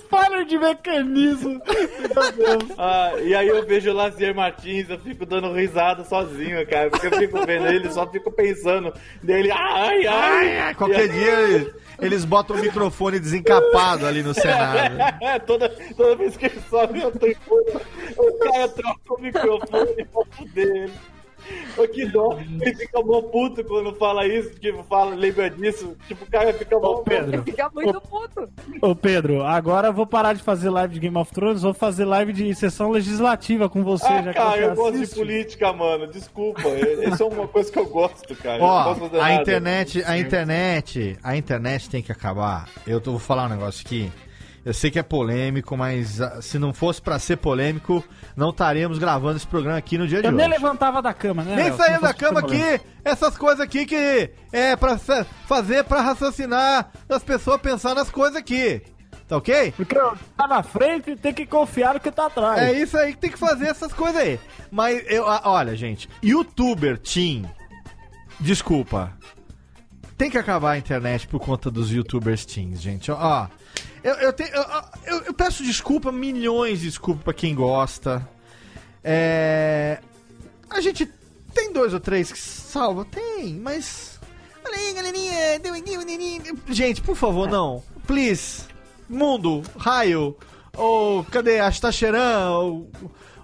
Spoiler 0.00 0.44
de 0.46 0.58
mecanismo. 0.58 1.60
Meu 1.66 2.32
Deus. 2.32 2.78
Ah, 2.78 3.12
e 3.22 3.34
aí 3.34 3.48
eu 3.48 3.64
vejo 3.66 3.90
o 3.90 3.94
Lazier 3.94 4.34
Martins, 4.34 4.88
eu 4.88 4.98
fico 4.98 5.24
dando 5.26 5.52
risada 5.52 6.02
sozinho, 6.04 6.66
cara. 6.66 6.90
Porque 6.90 7.06
eu 7.06 7.12
fico 7.12 7.44
vendo 7.46 7.66
ele, 7.66 7.90
só 7.90 8.06
fico 8.10 8.30
pensando 8.32 8.92
dele, 9.22 9.50
ai, 9.52 10.06
ai. 10.06 10.58
Ai, 10.58 10.74
qualquer 10.74 11.08
dia 11.08 11.72
eles, 12.00 12.24
botam 12.24 12.56
o 12.56 12.60
microfone 12.60 13.18
desencapado 13.18 14.06
ali 14.06 14.22
no 14.22 14.34
cenário. 14.34 14.98
É, 15.20 15.38
toda, 15.38 15.68
toda 15.96 16.16
vez 16.16 16.36
que 16.36 16.46
ele 16.46 16.60
sobe 16.68 17.00
eu 17.00 17.10
tô 17.10 17.26
o 17.26 18.38
cara 18.38 18.68
troca 18.68 19.14
o 19.14 19.20
microfone 19.20 20.04
pra 20.04 20.24
fuder 20.30 20.66
ele. 20.66 20.92
Ô, 21.76 21.86
que 21.86 22.04
dó, 22.06 22.38
ele 22.60 22.74
fica 22.74 23.00
mó 23.00 23.22
puto 23.22 23.62
quando 23.64 23.94
fala 23.94 24.26
isso, 24.26 24.50
tipo, 24.58 24.82
fala, 24.82 25.14
lembra 25.14 25.48
disso, 25.48 25.96
tipo, 26.08 26.24
o 26.24 26.30
cara 26.30 26.52
fica 26.52 26.76
mó 26.78 26.94
Ô, 26.94 26.98
Pedro. 27.02 27.42
Fica 27.44 27.70
muito 27.72 28.00
puto. 28.00 28.48
Ô, 28.82 28.94
Pedro, 28.96 29.44
agora 29.44 29.88
eu 29.88 29.92
vou 29.92 30.06
parar 30.06 30.32
de 30.32 30.42
fazer 30.42 30.70
live 30.70 30.94
de 30.94 31.00
Game 31.00 31.16
of 31.16 31.32
Thrones, 31.32 31.62
vou 31.62 31.72
fazer 31.72 32.04
live 32.04 32.32
de 32.32 32.52
sessão 32.54 32.90
legislativa 32.90 33.68
com 33.68 33.84
você, 33.84 34.06
Ah, 34.06 34.22
já 34.22 34.34
cara, 34.34 34.52
que 34.58 34.64
eu 34.64 34.68
você 34.70 34.74
gosto 34.76 34.96
de 34.96 35.02
assiste. 35.04 35.16
política, 35.18 35.72
mano. 35.72 36.06
Desculpa. 36.08 36.68
Isso 37.12 37.22
é 37.22 37.26
uma 37.26 37.46
coisa 37.48 37.70
que 37.72 37.78
eu 37.78 37.86
gosto, 37.86 38.34
cara. 38.36 38.56
eu 38.56 38.60
não 38.60 38.66
Ó, 38.66 38.84
posso 38.84 39.00
fazer 39.00 39.16
a 39.16 39.28
nada. 39.28 39.34
internet, 39.42 40.02
a 40.04 40.18
internet, 40.18 41.18
a 41.22 41.36
internet 41.36 41.88
tem 41.90 42.02
que 42.02 42.10
acabar. 42.12 42.68
Eu 42.86 43.00
tô, 43.00 43.12
vou 43.12 43.20
falar 43.20 43.46
um 43.46 43.50
negócio 43.50 43.84
aqui. 43.86 44.10
Eu 44.64 44.74
sei 44.74 44.90
que 44.90 44.98
é 44.98 45.02
polêmico, 45.02 45.76
mas 45.76 46.20
ah, 46.20 46.42
se 46.42 46.58
não 46.58 46.74
fosse 46.74 47.00
pra 47.00 47.18
ser 47.18 47.36
polêmico, 47.36 48.04
não 48.36 48.50
estaríamos 48.50 48.98
gravando 48.98 49.36
esse 49.36 49.46
programa 49.46 49.78
aqui 49.78 49.96
no 49.96 50.06
dia 50.06 50.20
de 50.20 50.26
Eu 50.26 50.30
hoje. 50.32 50.36
nem 50.38 50.48
levantava 50.48 51.00
da 51.00 51.14
cama, 51.14 51.42
né? 51.42 51.56
Nem 51.56 51.76
saía 51.76 51.98
da 52.00 52.12
cama 52.12 52.40
aqui, 52.40 52.80
essas 53.04 53.38
coisas 53.38 53.60
aqui 53.60 53.86
que 53.86 54.30
é 54.52 54.76
pra 54.76 54.98
sa- 54.98 55.24
fazer 55.46 55.84
pra 55.84 56.00
raciocinar, 56.02 56.90
as 57.08 57.22
pessoas 57.22 57.60
pensar 57.60 57.94
nas 57.94 58.10
coisas 58.10 58.36
aqui. 58.36 58.82
Tá 59.26 59.36
ok? 59.36 59.72
Porque 59.76 59.96
eu 59.96 60.16
tá 60.36 60.46
na 60.48 60.62
frente 60.62 61.10
e 61.10 61.16
tem 61.16 61.34
que 61.34 61.44
confiar 61.44 61.92
no 61.94 62.00
que 62.00 62.10
tá 62.10 62.26
atrás. 62.26 62.60
É 62.62 62.72
isso 62.72 62.96
aí 62.96 63.12
que 63.12 63.18
tem 63.18 63.30
que 63.30 63.38
fazer 63.38 63.66
essas 63.66 63.92
coisas 63.92 64.20
aí. 64.20 64.40
Mas 64.70 65.02
eu, 65.06 65.26
ah, 65.28 65.42
olha, 65.44 65.76
gente, 65.76 66.08
youtuber 66.22 66.98
Team, 66.98 67.42
desculpa. 68.40 69.12
Tem 70.16 70.30
que 70.30 70.38
acabar 70.38 70.72
a 70.72 70.78
internet 70.78 71.28
por 71.28 71.40
conta 71.40 71.70
dos 71.70 71.92
youtubers 71.92 72.44
teens, 72.44 72.80
gente. 72.80 73.10
Ó, 73.10 73.46
eu, 74.02 74.14
eu, 74.14 74.32
tenho- 74.32 74.50
eu, 75.06 75.22
eu- 75.26 75.34
peço 75.34 75.62
desculpa, 75.62 76.10
milhões 76.12 76.80
de 76.80 76.86
desculpas 76.86 77.24
pra 77.24 77.32
quem 77.34 77.54
gosta. 77.54 78.26
É, 79.02 80.00
a 80.70 80.80
gente 80.80 81.06
tem 81.54 81.72
dois 81.72 81.92
ou 81.94 82.00
três 82.00 82.30
que 82.32 82.38
salva? 82.38 83.04
Tem, 83.04 83.54
mas. 83.54 84.18
Olha 84.64 84.76
aí, 84.76 84.92
galerinha. 84.92 85.58
deu- 85.60 85.74
Gente, 86.74 87.00
por 87.00 87.16
favor, 87.16 87.48
não. 87.48 87.82
Please. 88.06 88.62
Mundo, 89.08 89.62
raio. 89.78 90.36
Ou 90.76 91.24
cadê? 91.24 91.58
Astacheran? 91.60 92.50
Ou, 92.50 92.90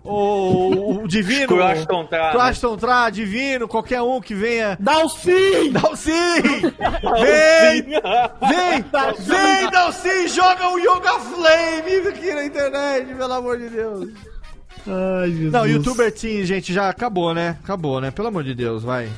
ou 0.05 1.03
o 1.03 1.09
Divino? 1.09 1.49
Crashton 1.49 2.05
Tra, 2.07 2.27
né? 2.27 2.33
Crashton 2.33 2.77
Tra, 2.77 3.11
Divino, 3.11 3.67
qualquer 3.67 4.03
um 4.03 4.21
que 4.21 4.35
venha. 4.35 4.77
Dalcin! 4.79 5.73
Dalcin! 5.73 6.12
Vem! 7.23 7.83
Vem! 7.83 8.85
Vem, 9.21 9.71
Dalcin! 9.71 10.29
Joga 10.29 10.69
o 10.69 10.79
Yoga 10.79 11.19
Flame 11.21 12.09
aqui 12.09 12.33
na 12.35 12.45
internet, 12.45 13.14
pelo 13.14 13.33
amor 13.33 13.59
de 13.59 13.69
Deus. 13.71 14.09
Ai, 14.87 15.31
Jesus. 15.31 15.53
Não, 15.53 15.67
youtuber 15.67 16.12
Team, 16.12 16.45
gente, 16.45 16.73
já 16.73 16.88
acabou, 16.90 17.33
né? 17.33 17.57
Acabou, 17.64 18.01
né? 18.01 18.11
Pelo 18.11 18.29
amor 18.29 18.45
de 18.45 18.55
Deus, 18.55 18.83
vai. 18.83 19.11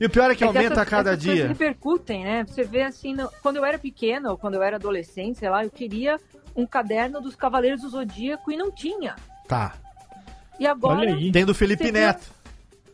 E 0.00 0.04
o 0.06 0.10
pior 0.10 0.30
é 0.30 0.34
que 0.34 0.44
É 0.44 0.46
que 0.46 0.56
aumenta 0.56 0.74
essas- 0.74 0.78
a 0.78 0.84
cada 0.84 1.10
essas 1.12 1.24
coisas 1.24 1.40
dia. 1.44 1.48
repercutem, 1.48 2.22
né? 2.24 2.44
Você 2.46 2.62
vê 2.62 2.82
assim, 2.82 3.14
no- 3.14 3.30
quando 3.42 3.56
eu 3.56 3.64
era 3.64 3.78
pequena, 3.78 4.30
ou 4.30 4.36
quando 4.38 4.54
eu 4.54 4.62
era 4.62 4.76
adolescente, 4.76 5.38
sei 5.38 5.48
lá, 5.48 5.64
eu 5.64 5.70
queria 5.70 6.18
um 6.54 6.66
caderno 6.66 7.20
dos 7.20 7.34
Cavaleiros 7.34 7.80
do 7.82 7.88
Zodíaco 7.88 8.52
e 8.52 8.56
não 8.56 8.70
tinha. 8.70 9.16
Tá. 9.48 9.72
E 10.58 10.66
agora 10.66 11.00
Olha 11.00 11.14
aí. 11.14 11.30
Tem 11.32 11.44
do 11.44 11.54
Felipe 11.54 11.84
vê- 11.84 11.92
Neto. 11.92 12.26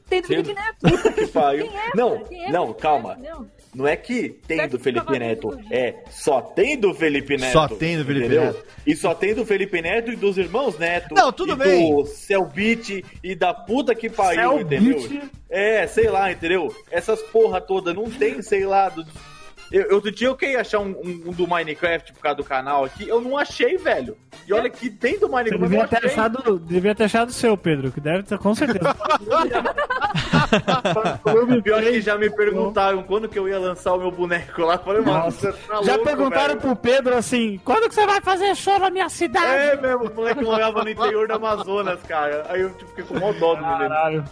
tem 0.09 0.21
do 0.23 0.29
Tem- 0.29 0.45
Felipe 0.45 0.61
Neto. 0.61 1.13
Que 1.15 1.27
pariu. 1.29 1.67
Quem 1.69 1.79
é, 1.79 1.91
não, 1.95 2.27
é 2.31 2.51
não, 2.51 2.73
calma. 2.73 3.17
Não. 3.17 3.47
Não 3.75 3.89
é 3.89 3.97
que 3.97 4.29
tem 4.47 4.69
do 4.69 4.79
Felipe 4.79 5.19
Neto, 5.19 5.59
é 5.69 5.97
só 6.09 6.41
tem 6.41 6.79
do 6.79 6.95
Felipe 6.95 7.37
Neto. 7.37 7.53
Só 7.53 7.67
tem 7.67 7.99
do 7.99 8.05
Felipe 8.05 8.27
entendeu? 8.27 8.45
Neto. 8.45 8.65
E 8.87 8.95
só 8.95 9.13
tem 9.15 9.35
do 9.35 9.45
Felipe 9.45 9.83
Neto 9.83 10.13
e 10.13 10.17
dos 10.17 10.39
irmãos 10.39 10.79
Neto. 10.79 11.13
Não, 11.13 11.33
tudo 11.33 11.55
e 11.55 11.57
bem. 11.57 11.91
Do 11.93 12.07
Cellbit 12.07 13.05
e 13.21 13.35
da 13.35 13.53
puta 13.53 13.93
que 13.93 14.09
pariu, 14.09 14.59
Cellbit? 14.59 14.77
entendeu? 15.07 15.29
É, 15.51 15.89
sei 15.89 16.09
lá, 16.09 16.31
entendeu? 16.31 16.73
Essas 16.89 17.21
porra 17.21 17.61
toda 17.61 17.93
não 17.93 18.05
tem, 18.09 18.41
sei 18.43 18.65
lá, 18.65 18.89
do... 18.89 19.05
Eu, 19.77 19.97
outro 19.97 20.11
dia 20.13 20.29
eu 20.29 20.37
queria 20.37 20.61
achar 20.61 20.79
um, 20.79 20.91
um- 20.91 21.23
um 21.27 21.33
do 21.33 21.49
Minecraft 21.49 22.13
por 22.13 22.21
causa 22.23 22.37
do 22.37 22.45
canal 22.45 22.85
aqui, 22.85 23.09
eu 23.09 23.21
não 23.21 23.37
achei, 23.37 23.77
velho. 23.77 24.17
E 24.47 24.53
olha 24.53 24.71
que 24.71 24.89
tem 24.89 25.15
do 25.19 25.27
Você 25.27 25.33
Minecraft, 25.33 25.63
eu 25.65 25.69
devia 25.69 25.89
ter, 25.89 26.07
achado, 26.07 26.59
devia 26.61 26.95
ter 26.95 27.05
achado 27.05 27.29
o 27.31 27.33
seu, 27.33 27.57
Pedro, 27.57 27.91
que 27.91 28.01
deve 28.01 28.23
ter, 28.23 28.39
com 28.39 28.55
certeza. 28.55 28.95
Pior 31.63 31.81
que 31.83 32.01
já 32.01 32.17
me 32.17 32.31
perguntaram 32.31 33.03
quando 33.03 33.29
que 33.29 33.39
eu 33.39 33.49
ia 33.49 33.59
lançar 33.59 33.95
o 33.95 33.99
meu 33.99 34.11
boneco 34.11 34.63
lá. 34.63 34.79
Falei, 34.79 35.03
mano, 35.03 35.25
você 35.31 35.53
tá 35.53 35.83
Já 35.83 35.93
louco, 35.97 36.05
perguntaram 36.05 36.49
velho. 36.49 36.61
pro 36.61 36.77
Pedro 36.77 37.17
assim: 37.17 37.61
quando 37.65 37.89
que 37.89 37.95
você 37.95 38.07
vai 38.07 38.21
fazer 38.21 38.55
show 38.55 38.79
na 38.79 38.91
minha 38.91 39.09
cidade? 39.09 39.47
É 39.47 39.77
mesmo, 39.77 40.05
o 40.05 40.15
moleque 40.15 40.43
morava 40.45 40.83
no 40.85 40.91
interior 40.91 41.27
do 41.27 41.35
Amazonas, 41.35 42.01
cara. 42.07 42.47
Aí 42.49 42.61
eu 42.61 42.71
tipo, 42.71 42.87
fiquei 42.91 43.05
com 43.05 43.19
mó 43.19 43.33
dó 43.33 43.55
do 43.55 43.63
menino. 43.63 43.79
Caralho. 43.89 44.25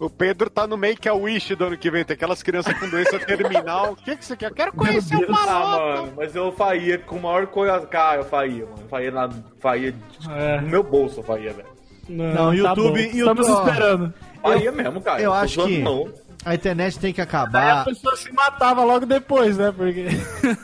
O 0.00 0.08
Pedro 0.08 0.48
tá 0.48 0.66
no 0.66 0.76
Make 0.78 1.06
a 1.08 1.14
Wish 1.14 1.54
do 1.54 1.66
ano 1.66 1.76
que 1.76 1.90
vem. 1.90 2.02
Tem 2.04 2.14
aquelas 2.14 2.42
crianças 2.42 2.72
com 2.78 2.88
doença 2.88 3.18
terminal. 3.20 3.92
O 3.92 3.96
que, 3.96 4.16
que 4.16 4.24
você 4.24 4.34
quer? 4.36 4.50
Eu 4.50 4.54
quero 4.54 4.72
conhecer 4.72 5.16
o 5.16 5.26
Ah, 5.28 5.30
Maroto. 5.30 5.78
mano, 6.02 6.12
mas 6.16 6.34
eu 6.34 6.50
faria 6.52 6.98
com 6.98 7.16
o 7.16 7.22
maior 7.22 7.46
coisa. 7.48 7.80
Cara, 7.86 8.22
eu 8.22 8.24
faria, 8.24 8.64
mano. 8.64 8.78
Eu 8.80 8.88
faria, 8.88 9.10
na, 9.10 9.28
faria 9.60 9.94
É. 10.30 10.60
no 10.62 10.68
meu 10.68 10.82
bolso, 10.82 11.20
eu 11.20 11.24
faria, 11.24 11.52
velho. 11.52 11.68
Não, 12.08 12.24
Não, 12.34 12.34
tá 12.50 12.54
YouTube- 12.54 12.74
bom. 12.88 12.96
YouTube- 12.96 13.18
Estamos 13.18 13.48
ó. 13.48 13.66
esperando. 13.68 14.14
Faria 14.42 14.72
mesmo, 14.72 15.00
cara. 15.02 15.20
eu 15.20 15.30
Tô 15.30 15.36
acho 15.36 15.66
que- 15.66 15.78
Não. 15.82 16.08
A 16.42 16.54
internet 16.54 16.98
tem 16.98 17.12
que 17.12 17.20
Aí 17.20 17.26
a 17.26 17.28
acabar. 17.28 17.84
pessoa 17.84 18.16
se 18.16 18.32
matava 18.32 18.82
logo 18.82 19.04
depois, 19.04 19.58
né? 19.58 19.70
Porque. 19.76 20.06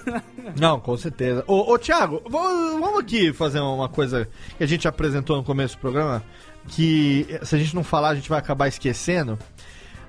Não, 0.59 0.81
com 0.81 0.97
certeza. 0.97 1.45
Ô, 1.47 1.71
ô 1.73 1.79
Thiago, 1.79 2.23
vamos 2.31 2.99
aqui 2.99 3.31
fazer 3.35 3.61
uma 3.61 3.87
coisa 3.89 4.27
que 4.57 4.65
a 4.65 4.67
gente 4.67 4.89
apresentou 4.89 5.37
no 5.37 5.45
começo 5.45 5.77
do 5.77 5.81
programa, 5.81 6.23
que 6.69 7.27
se 7.43 7.55
a 7.55 7.59
gente 7.59 7.75
não 7.75 7.85
falar, 7.85 8.11
a 8.11 8.15
gente 8.15 8.29
vai 8.29 8.39
acabar 8.39 8.69
esquecendo. 8.69 9.39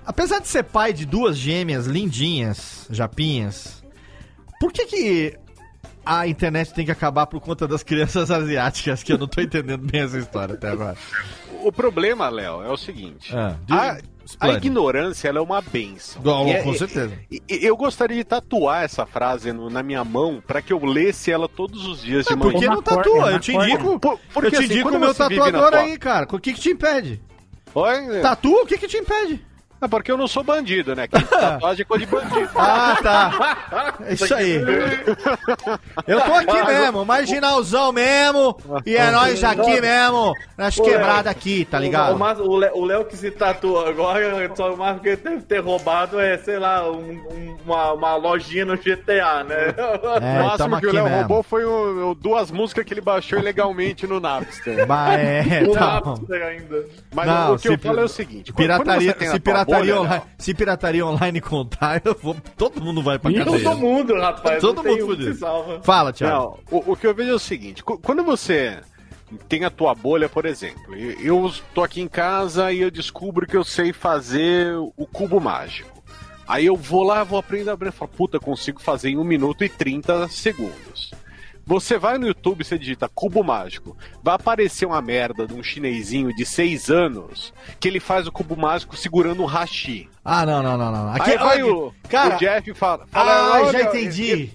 Apesar 0.05 0.39
de 0.39 0.47
ser 0.47 0.63
pai 0.63 0.93
de 0.93 1.05
duas 1.05 1.37
gêmeas 1.37 1.85
lindinhas, 1.85 2.87
japinhas, 2.89 3.83
por 4.59 4.71
que 4.71 4.85
que 4.85 5.37
a 6.05 6.25
internet 6.27 6.73
tem 6.73 6.85
que 6.85 6.91
acabar 6.91 7.27
por 7.27 7.41
conta 7.41 7.67
das 7.67 7.83
crianças 7.83 8.31
asiáticas? 8.31 9.03
Que 9.03 9.13
eu 9.13 9.17
não 9.17 9.27
tô 9.27 9.41
entendendo 9.41 9.85
bem 9.85 10.01
essa 10.01 10.17
história 10.17 10.55
até 10.55 10.69
agora. 10.69 10.97
O 11.63 11.71
problema, 11.71 12.29
Léo, 12.29 12.63
é 12.63 12.69
o 12.69 12.77
seguinte. 12.77 13.35
Ah, 13.35 13.57
a, 13.69 13.97
a 14.39 14.47
ignorância 14.57 15.27
ela 15.29 15.37
é 15.39 15.41
uma 15.41 15.61
benção. 15.61 16.21
É- 16.47 16.61
com 16.63 16.73
certeza. 16.73 17.13
Eu 17.47 17.77
gostaria 17.77 18.17
de 18.17 18.23
tatuar 18.23 18.83
essa 18.83 19.05
frase 19.05 19.53
no- 19.53 19.69
na 19.69 19.81
minha 19.83 20.03
mão 20.03 20.41
pra 20.45 20.61
que 20.61 20.73
eu 20.73 20.83
lesse 20.83 21.31
ela 21.31 21.47
todos 21.47 21.85
os 21.85 22.01
dias 22.01 22.25
de 22.25 22.31
Mas 22.35 22.39
por 22.41 22.53
manhã. 22.53 22.59
que 22.59 22.75
não 22.75 22.81
tatua? 22.81 23.31
Eu 23.31 23.39
te 23.39 23.53
indico. 23.53 23.99
Por- 23.99 24.19
porque 24.33 24.47
eu 24.47 24.51
te 24.51 24.55
assim, 24.57 24.65
indico 24.65 24.89
o 24.89 24.99
meu 24.99 25.13
tatuador 25.13 25.69
tua- 25.69 25.79
aí, 25.79 25.97
cara. 25.97 26.27
O 26.31 26.39
que 26.39 26.53
que 26.53 26.59
te 26.59 26.69
impede? 26.71 27.21
Oi? 27.73 28.21
Tatua, 28.21 28.63
o 28.63 28.65
que 28.65 28.77
que 28.77 28.87
te 28.87 28.97
impede? 28.97 29.45
É 29.79 29.87
porque 29.87 30.11
eu 30.11 30.17
não 30.17 30.27
sou 30.27 30.43
bandido, 30.43 30.95
né? 30.95 31.07
Que 31.07 31.21
tatuagem 31.23 31.81
é 31.83 31.85
coisa 31.85 32.05
de 32.05 32.11
bandido. 32.11 32.49
Ah, 32.55 32.97
tá. 33.01 33.97
É 34.05 34.13
isso 34.13 34.33
aí. 34.33 34.55
Eu 36.07 36.21
tô 36.21 36.33
aqui 36.33 36.63
mesmo, 36.65 37.05
marginalzão 37.05 37.91
mesmo. 37.91 38.57
E 38.85 38.95
é 38.95 39.11
nós 39.11 39.43
aqui 39.43 39.79
mesmo, 39.81 40.33
nas 40.57 40.77
Ô, 40.77 40.83
quebradas 40.83 41.27
aqui, 41.31 41.65
tá 41.65 41.79
ligado? 41.79 42.15
O 42.43 42.55
Léo- 42.57 42.75
o 42.75 42.85
Léo 42.85 43.05
que 43.05 43.15
se 43.17 43.29
tatuou 43.31 43.85
agora, 43.85 44.49
só 44.55 44.73
o 44.73 44.77
máximo 44.77 45.01
que 45.01 45.09
ele 45.09 45.17
deve 45.17 45.41
ter 45.43 45.59
roubado 45.59 46.19
é, 46.19 46.37
sei 46.39 46.57
lá, 46.57 46.89
um- 46.89 46.97
um- 47.31 47.57
uma, 47.65 47.93
uma 47.93 48.15
lojinha 48.15 48.65
no 48.65 48.75
GTA, 48.77 49.43
né? 49.43 49.75
É, 50.21 50.41
o 50.41 50.45
máximo 50.45 50.79
que 50.79 50.87
o 50.87 50.93
Léo 50.93 51.03
mesmo. 51.03 51.17
roubou 51.19 51.43
foi 51.43 51.63
o- 51.65 52.09
o- 52.11 52.15
duas 52.15 52.49
músicas 52.51 52.83
que 52.85 52.93
ele 52.93 53.01
baixou 53.01 53.37
ilegalmente 53.39 54.07
no 54.07 54.19
Napster. 54.19 54.87
Mas 54.87 55.19
é, 55.19 55.65
tá. 55.73 56.01
Napster 56.03 56.41
ainda. 56.43 56.85
Mas 57.13 57.27
Não, 57.27 57.53
o 57.53 57.59
que 57.59 57.67
eu 57.69 57.77
falo 57.77 57.99
é 57.99 58.03
o 58.03 58.07
seguinte: 58.07 58.53
Pirataria, 58.53 59.11
você 59.11 59.17
tem 59.17 59.27
se 59.29 59.39
tua 59.39 59.53
pirataria 59.67 59.95
bolha, 59.95 60.01
online, 60.01 60.23
se 60.37 60.53
pirataria 60.53 61.05
online 61.05 61.41
contar, 61.41 62.01
eu 62.03 62.17
vou, 62.19 62.35
todo 62.57 62.81
mundo 62.81 63.03
vai 63.03 63.19
pra 63.19 63.31
cadeia. 63.31 63.63
Todo 63.63 63.77
mundo, 63.77 64.15
rapaz. 64.15 64.61
Todo 64.61 64.83
mundo 64.83 65.03
um 65.03 65.07
fudido. 65.07 65.33
se 65.33 65.39
salva. 65.39 65.81
Fala, 65.83 66.11
Thiago. 66.11 66.59
Não, 66.71 66.79
o, 66.79 66.93
o 66.93 66.95
que 66.95 67.05
eu 67.05 67.13
vejo 67.13 67.31
é 67.31 67.35
o 67.35 67.39
seguinte: 67.39 67.83
quando 67.83 68.23
você 68.23 68.79
tem 69.47 69.65
a 69.65 69.69
tua 69.69 69.93
bolha, 69.93 70.29
por 70.29 70.45
exemplo, 70.45 70.95
eu, 70.95 71.19
eu 71.19 71.53
tô 71.73 71.83
aqui 71.83 72.01
em 72.01 72.07
casa 72.07 72.71
e 72.71 72.81
eu 72.81 72.89
descubro 72.89 73.45
que 73.45 73.57
eu 73.57 73.63
sei 73.63 73.91
fazer 73.91 74.73
o 74.75 75.05
cubo 75.05 75.39
mágico. 75.39 75.97
Aí 76.47 76.65
eu 76.65 76.77
vou 76.77 77.03
lá, 77.03 77.23
vou 77.25 77.37
aprender 77.37 77.69
a 77.69 77.73
abrir 77.73 77.89
e 77.89 77.91
falo, 77.91 78.09
puta, 78.15 78.39
consigo 78.39 78.81
fazer 78.81 79.09
em 79.09 79.17
1 79.17 79.23
minuto 79.23 79.65
e 79.65 79.69
30 79.69 80.29
segundos. 80.29 81.11
Você 81.67 81.97
vai 81.97 82.17
no 82.17 82.25
YouTube, 82.25 82.63
você 82.63 82.79
digita 82.79 83.09
cubo 83.09 83.43
mágico, 83.43 83.97
vai 84.23 84.35
aparecer 84.35 84.85
uma 84.85 85.01
merda 85.01 85.45
de 85.45 85.53
um 85.53 85.61
chinesinho 85.61 86.33
de 86.33 86.45
6 86.45 86.89
anos 86.89 87.53
que 87.77 87.89
ele 87.89 87.99
faz 87.99 88.25
o 88.25 88.31
cubo 88.31 88.55
mágico 88.55 88.95
segurando 88.95 89.43
um 89.43 89.45
hashi. 89.45 90.09
Ah, 90.23 90.45
não, 90.45 90.63
não, 90.63 90.77
não, 90.77 90.91
não. 90.93 91.13
Aqui, 91.13 91.31
Aí 91.31 91.37
vai 91.37 91.63
o, 91.63 91.93
cara, 92.07 92.35
o 92.35 92.39
Jeff 92.39 92.71
e 92.71 92.73
fala, 92.73 93.05
fala 93.07 93.31
ah, 93.33 93.61
"Olha, 93.63 93.71
já 93.73 93.81
entendi. 93.83 94.49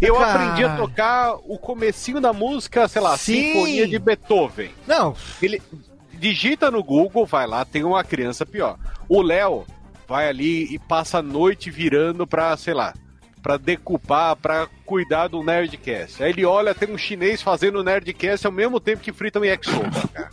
Eu 0.00 0.16
Cara. 0.16 0.32
aprendi 0.42 0.64
a 0.64 0.76
tocar 0.76 1.34
o 1.34 1.56
comecinho 1.56 2.20
da 2.20 2.32
música, 2.32 2.88
sei 2.88 3.00
lá, 3.00 3.16
Sim. 3.16 3.52
Sinfonia 3.52 3.86
de 3.86 3.98
Beethoven. 4.00 4.70
Não, 4.88 5.14
Ele 5.40 5.62
digita 6.14 6.68
no 6.68 6.82
Google, 6.82 7.26
vai 7.26 7.46
lá, 7.46 7.64
tem 7.64 7.84
uma 7.84 8.02
criança 8.02 8.44
pior. 8.44 8.76
O 9.08 9.22
Léo 9.22 9.64
vai 10.08 10.28
ali 10.28 10.74
e 10.74 10.80
passa 10.80 11.18
a 11.18 11.22
noite 11.22 11.70
virando 11.70 12.26
pra, 12.26 12.56
sei 12.56 12.74
lá, 12.74 12.92
pra 13.42 13.56
decupar, 13.56 14.36
pra 14.36 14.68
cuidar 14.84 15.28
do 15.28 15.42
Nerdcast. 15.42 16.22
Aí 16.22 16.30
ele 16.30 16.44
olha, 16.44 16.74
tem 16.74 16.92
um 16.92 16.98
chinês 16.98 17.42
fazendo 17.42 17.84
Nerdcast 17.84 18.46
ao 18.46 18.52
mesmo 18.52 18.80
tempo 18.80 19.02
que 19.02 19.12
frita 19.12 19.40
um 19.40 19.44
yakisoba, 19.44 20.08
cara. 20.12 20.30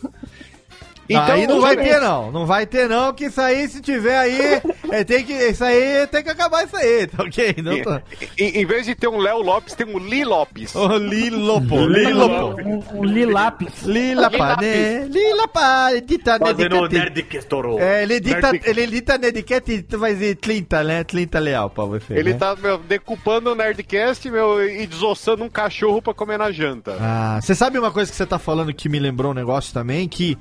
Aí 1.16 1.46
não 1.46 1.60
vai 1.60 1.76
ter 1.76 2.00
não, 2.00 2.30
não 2.30 2.46
vai 2.46 2.66
ter 2.66 2.88
não, 2.88 3.12
que 3.12 3.26
isso 3.26 3.40
aí 3.40 3.68
se 3.68 3.80
tiver 3.80 4.18
aí, 4.18 4.60
é, 4.90 5.04
tem 5.04 5.24
que, 5.24 5.32
isso 5.32 5.64
aí 5.64 6.06
tem 6.06 6.22
que 6.22 6.30
acabar 6.30 6.64
isso 6.64 6.76
aí, 6.76 7.06
tá 7.06 7.22
ok? 7.22 7.56
Não 7.62 7.82
tá... 7.82 8.02
Em, 8.38 8.60
em 8.60 8.66
vez 8.66 8.86
de 8.86 8.94
ter 8.94 9.08
um 9.08 9.18
Léo 9.18 9.42
Lopes, 9.42 9.74
tem 9.74 9.86
um 9.86 9.98
Li 9.98 10.24
Lopes. 10.24 10.74
Ô, 10.76 10.96
Lilopo, 10.96 11.86
Lilopo. 11.86 12.60
Um, 12.62 12.98
um 12.98 13.04
lilápis. 13.04 13.82
Lila 13.82 14.30
pane, 14.30 15.08
lila 15.08 15.48
pane, 15.48 16.00
dita 16.00 16.38
Fazendo 16.38 16.76
o. 16.76 16.88
Nerd 16.88 17.22
que 17.22 17.36
estourou. 17.36 17.80
É, 17.80 18.02
ele 18.02 18.20
dita, 18.20 18.50
ele 18.64 18.86
dita 18.86 19.18
nedicate, 19.18 19.82
tu 19.82 19.98
vai 19.98 20.14
dizer 20.14 20.36
30, 20.36 20.84
né? 20.84 21.04
30 21.04 21.38
leal 21.38 21.70
pra 21.70 21.84
você. 21.84 22.14
Ele 22.14 22.32
né? 22.32 22.38
tá 22.38 22.56
meu, 22.56 22.78
decupando 22.78 23.52
o 23.52 23.54
Nerdcast 23.54 24.30
meu, 24.30 24.64
e 24.64 24.86
desossando 24.86 25.44
um 25.44 25.48
cachorro 25.48 26.02
pra 26.02 26.14
comer 26.14 26.38
na 26.38 26.50
janta. 26.50 26.96
Ah, 27.00 27.38
você 27.40 27.54
sabe 27.54 27.78
uma 27.78 27.90
coisa 27.90 28.10
que 28.10 28.16
você 28.16 28.26
tá 28.26 28.38
falando 28.38 28.72
que 28.72 28.88
me 28.88 28.98
lembrou 28.98 29.32
um 29.32 29.34
negócio 29.34 29.72
também? 29.72 30.08
Que 30.08 30.36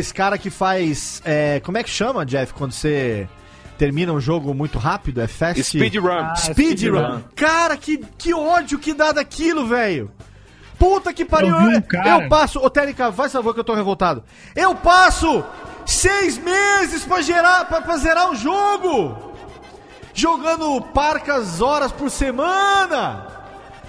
aqueles 0.00 0.12
cara 0.12 0.38
que 0.38 0.50
faz. 0.50 1.22
é, 1.24 1.60
como 1.60 1.78
é 1.78 1.82
que 1.82 1.90
chama, 1.90 2.24
Jeff, 2.24 2.54
quando 2.54 2.72
você 2.72 3.28
termina 3.76 4.12
um 4.12 4.20
jogo 4.20 4.54
muito 4.54 4.78
rápido? 4.78 5.20
É 5.20 5.26
fast. 5.26 5.62
Speedrun. 5.62 6.10
Ah, 6.10 6.34
Speedrun. 6.36 6.98
speedrun. 6.98 7.22
Cara, 7.36 7.76
que, 7.76 7.98
que 8.18 8.34
ódio 8.34 8.78
que 8.78 8.94
dá 8.94 9.12
daquilo, 9.12 9.66
velho. 9.66 10.10
Puta 10.78 11.12
que 11.12 11.24
pariu. 11.24 11.54
Eu 11.54 11.60
um 11.60 12.22
eu 12.22 12.28
passo. 12.28 12.58
Ô, 12.58 12.70
Térica, 12.70 13.12
faz 13.12 13.32
favor 13.32 13.52
que 13.52 13.60
eu 13.60 13.64
tô 13.64 13.74
revoltado. 13.74 14.24
Eu 14.56 14.74
passo 14.74 15.44
seis 15.84 16.38
meses 16.38 17.04
pra, 17.04 17.20
gerar, 17.20 17.66
pra, 17.66 17.82
pra 17.82 17.98
zerar 17.98 18.30
um 18.30 18.34
jogo. 18.34 19.34
Jogando 20.14 20.80
parcas 20.94 21.60
horas 21.60 21.92
por 21.92 22.10
semana. 22.10 23.26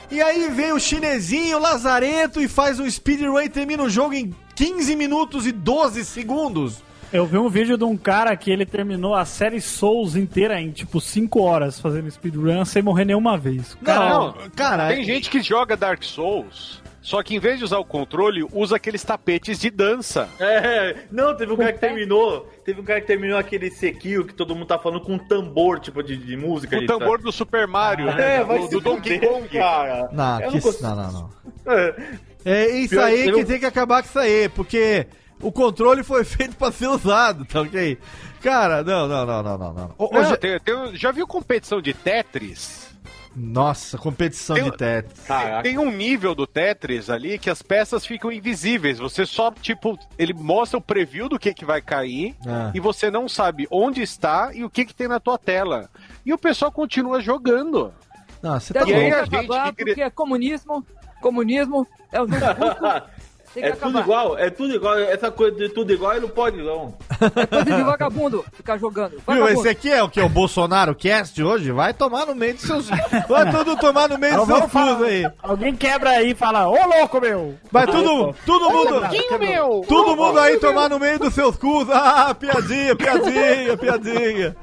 E 0.10 0.22
aí 0.22 0.50
vem 0.50 0.74
o 0.74 0.80
chinesinho, 0.80 1.58
o 1.58 1.62
Lazareto, 1.62 2.42
e 2.42 2.48
faz 2.48 2.80
um 2.82 2.90
speedrun 2.90 3.40
e 3.40 3.48
termina 3.48 3.82
o 3.82 3.90
jogo 3.90 4.14
em 4.14 4.36
15 4.56 4.96
minutos 4.96 5.46
e 5.48 5.52
12 5.52 6.04
segundos. 6.06 6.82
Eu 7.12 7.26
vi 7.26 7.38
um 7.38 7.50
vídeo 7.50 7.78
de 7.78 7.84
um 7.84 7.98
cara 7.98 8.34
que 8.38 8.50
ele 8.50 8.66
terminou 8.66 9.14
a 9.14 9.26
série 9.26 9.60
Souls 9.60 10.16
inteira 10.16 10.62
em 10.62 10.72
tipo 10.72 11.02
5 11.02 11.42
horas 11.42 11.78
fazendo 11.78 12.10
speedrun 12.10 12.64
sem 12.64 12.82
morrer 12.82 13.04
nenhuma 13.04 13.38
vez. 13.38 13.76
Cara, 13.84 14.10
Não, 14.10 14.34
cara, 14.56 14.88
Tem 14.88 15.04
gente 15.04 15.30
que 15.30 15.42
joga 15.42 15.76
Dark 15.76 16.02
Souls, 16.04 16.82
só 17.02 17.22
que 17.22 17.36
em 17.36 17.40
vez 17.40 17.58
de 17.58 17.66
usar 17.66 17.80
o 17.80 17.84
controle, 17.84 18.48
usa 18.54 18.78
aqueles 18.78 19.04
tapetes 19.04 19.60
de 19.60 19.70
dança. 19.70 20.30
É, 20.40 20.96
não, 21.12 21.36
teve 21.36 21.52
um 21.52 21.58
cara 21.58 21.74
que 21.74 21.80
terminou. 21.80 22.48
Teve 22.64 22.80
um 22.80 22.84
cara 22.86 23.02
que 23.02 23.08
terminou 23.08 23.38
aquele 23.38 23.70
Sekiro 23.72 24.24
que 24.24 24.34
todo 24.34 24.56
mundo 24.56 24.68
tá 24.68 24.80
falando 24.80 25.02
com 25.02 25.16
um 25.16 25.18
tambor, 25.18 25.82
tipo, 25.82 26.02
de, 26.02 26.16
de 26.16 26.38
música. 26.38 26.78
O 26.78 26.86
tambor 26.86 27.20
do 27.22 27.32
Super 27.32 27.68
Mario, 27.68 28.08
É, 28.08 28.16
né? 28.16 28.44
vai 28.46 28.60
do, 28.60 28.70
do 28.70 28.80
Donkey 28.80 29.20
Kong. 29.20 29.50
cara. 29.50 30.10
Não, 30.14 30.38
que, 30.50 30.82
não, 30.82 30.96
não, 30.96 31.12
não. 31.12 31.30
É. 31.74 31.96
É 32.46 32.70
isso 32.70 32.90
Pior, 32.90 33.04
aí 33.06 33.32
que 33.32 33.46
tem 33.46 33.60
que 33.60 33.66
acabar 33.66 34.02
com 34.02 34.10
isso 34.10 34.20
aí, 34.20 34.50
porque 34.50 35.08
o 35.42 35.52
controle 35.52 36.04
foi 36.04 36.24
feito 36.26 36.56
pra 36.56 36.72
ser 36.72 36.88
usado, 36.88 37.46
tá 37.46 37.62
ok? 37.62 37.98
Cara, 38.42 38.84
não, 38.84 39.08
não, 39.08 39.26
não, 39.26 39.44
não, 39.44 39.58
não, 39.58 39.74
não. 39.74 39.96
Ô, 39.98 40.10
Não, 40.12 40.24
já- 40.24 40.38
tem- 40.38 40.60
tem- 40.60 40.96
já 40.96 41.12
viu 41.12 41.28
competição 41.28 41.80
de 41.82 41.94
Tetris? 41.94 42.90
Nossa, 43.36 43.98
competição 43.98 44.56
Tem- 44.58 44.66
de 44.66 44.72
Tetris. 44.76 45.22
Caraca. 45.26 45.64
Tem 45.64 45.78
um 45.78 45.90
nível 45.90 46.36
do 46.36 46.46
Tetris 46.46 47.10
ali 47.10 47.38
que 47.40 47.50
as 47.50 47.62
peças 47.62 48.06
ficam 48.06 48.30
invisíveis. 48.32 49.00
Você 49.00 49.26
só, 49.26 49.52
tipo, 49.52 49.98
ele 50.20 50.34
mostra 50.34 50.78
o 50.78 50.82
preview 50.82 51.30
do 51.30 51.40
que, 51.40 51.54
que 51.54 51.64
vai 51.64 51.82
cair 51.82 52.36
Ah. 52.46 52.72
e 52.76 52.80
você 52.82 53.10
não 53.10 53.30
sabe 53.30 53.68
onde 53.72 54.02
está 54.02 54.52
e 54.54 54.66
o 54.66 54.70
que, 54.70 54.84
que 54.84 54.94
tem 54.94 55.08
na 55.08 55.20
tua 55.20 55.38
tela. 55.38 55.90
E 56.26 56.34
o 56.34 56.38
pessoal 56.38 56.72
continua 56.74 57.22
jogando. 57.22 57.94
Não, 58.42 58.60
você 58.60 58.74
tá 58.74 58.82
E 58.82 58.84
aí 58.94 59.00
Tem 59.00 59.10
que 59.10 59.16
a 59.16 59.66
gente 59.66 59.76
porque 59.86 60.02
é 60.02 60.10
comunismo, 60.10 60.86
comunismo 61.22 61.88
é 62.12 62.22
o 62.22 62.28
jogo. 62.28 63.06
Tem 63.54 63.64
que 63.64 63.70
É 63.70 63.72
tudo 63.74 63.98
acabar. 63.98 64.02
igual, 64.04 64.38
é 64.38 64.50
tudo 64.50 64.74
igual. 64.76 64.98
Essa 64.98 65.30
coisa 65.30 65.56
de 65.58 65.70
tudo 65.70 65.92
igual, 65.92 66.12
ele 66.14 66.22
não 66.22 66.30
pode, 66.30 66.58
não. 66.62 66.96
É 67.36 67.46
coisa 67.46 67.66
de 67.66 67.84
vagabundo 67.84 68.46
ficar 68.54 68.78
jogando. 68.78 69.12
Viu, 69.12 69.22
Vagabundo. 69.26 69.60
esse 69.60 69.70
aqui 69.70 69.92
é 69.92 70.02
o 70.02 70.10
que? 70.10 70.22
O 70.22 70.30
Bolsonaro 70.30 70.96
Cast 70.96 71.42
hoje? 71.44 71.72
Vai 71.72 71.94
tomar 71.94 72.26
no 72.26 72.36
meio 72.36 72.54
dos 72.54 72.64
seus. 72.64 72.90
Vai 73.28 73.52
tudo 73.52 73.76
tomar 73.78 74.08
no 74.10 74.18
meio 74.18 74.38
dos 74.38 74.48
seus 74.48 74.72
cus 74.72 75.02
aí. 75.04 75.30
Alguém 75.44 75.76
quebra 75.76 76.12
aí 76.12 76.32
e 76.32 76.36
fala, 76.36 76.68
ô 76.70 76.76
louco, 76.88 77.20
meu! 77.20 77.56
Vai 77.72 77.86
tudo, 77.88 78.34
todo 78.46 78.70
mundo. 78.70 79.02
meu! 79.40 79.86
Todo 79.88 80.16
mundo 80.16 80.40
aí 80.40 80.58
tomar 80.58 80.90
no 80.90 81.00
meio 81.00 81.20
dos 81.20 81.34
seus 81.34 81.56
cus. 81.58 81.88
Ah, 81.92 82.34
piadinha, 82.34 82.96
piadinha, 82.96 83.78
piadinha. 83.78 84.56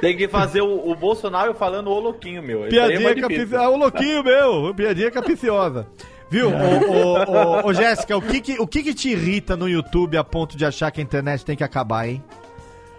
Tem 0.00 0.16
que 0.16 0.26
fazer 0.28 0.62
o, 0.62 0.90
o 0.90 0.94
Bolsonaro 0.94 1.54
falando 1.54 1.90
o 1.90 2.00
louquinho, 2.00 2.42
meu. 2.42 2.64
É 2.64 2.68
Piadinha 2.68 2.98
difícil. 3.14 3.22
capiciosa. 3.28 3.64
Ah, 3.64 3.68
o 3.68 3.76
louquinho 3.76 4.24
meu. 4.24 4.74
Piadinha 4.74 5.10
capiciosa. 5.10 5.86
Viu, 6.30 6.48
ô, 6.48 6.52
ô, 6.52 7.24
ô, 7.24 7.66
ô, 7.66 7.74
Jéssica, 7.74 8.16
o, 8.16 8.22
que, 8.22 8.40
que, 8.40 8.60
o 8.60 8.66
que, 8.66 8.82
que 8.84 8.94
te 8.94 9.10
irrita 9.10 9.56
no 9.56 9.68
YouTube 9.68 10.16
a 10.16 10.22
ponto 10.22 10.56
de 10.56 10.64
achar 10.64 10.90
que 10.92 11.00
a 11.00 11.02
internet 11.02 11.44
tem 11.44 11.56
que 11.56 11.64
acabar, 11.64 12.08
hein? 12.08 12.22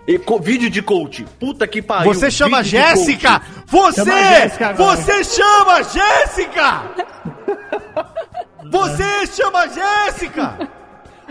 E 0.08 0.18
co- 0.20 0.40
vídeo 0.40 0.70
de 0.70 0.82
coach. 0.82 1.26
Puta 1.40 1.66
que 1.68 1.82
pariu. 1.82 2.14
Você 2.14 2.30
chama 2.30 2.64
Jéssica! 2.64 3.42
Você! 3.68 4.04
Chama 4.04 4.20
Jéssica. 4.34 4.74
Você 4.74 5.24
chama 5.24 5.84
Jéssica! 5.84 6.84
Você 8.70 9.28
chama 9.28 9.68
Jéssica! 9.68 10.70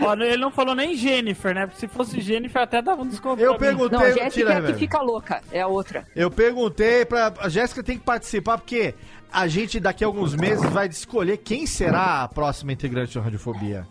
Ó, 0.03 0.13
ele 0.15 0.37
não 0.37 0.49
falou 0.51 0.73
nem 0.73 0.95
Jennifer, 0.95 1.53
né? 1.53 1.67
Porque 1.67 1.79
se 1.79 1.87
fosse 1.87 2.19
Jennifer, 2.21 2.59
até 2.63 2.81
dava 2.81 3.03
um 3.03 3.07
desconto. 3.07 3.39
Eu 3.39 3.55
perguntei. 3.55 3.99
Não, 3.99 4.05
tira, 4.11 4.23
Jéssica 4.23 4.51
é 4.51 4.55
que 4.55 4.61
velho. 4.61 4.77
fica 4.79 4.99
louca, 5.01 5.41
é 5.51 5.61
a 5.61 5.67
outra. 5.67 6.07
Eu 6.15 6.31
perguntei 6.31 7.05
pra. 7.05 7.31
A 7.39 7.47
Jéssica 7.49 7.83
tem 7.83 7.99
que 7.99 8.03
participar, 8.03 8.57
porque 8.57 8.95
a 9.31 9.47
gente 9.47 9.79
daqui 9.79 10.03
a 10.03 10.07
alguns 10.07 10.35
meses 10.35 10.69
vai 10.69 10.87
escolher 10.87 11.37
quem 11.37 11.65
será 11.65 12.23
a 12.23 12.27
próxima 12.27 12.71
integrante 12.73 13.15
da 13.15 13.23
Radiofobia. 13.23 13.87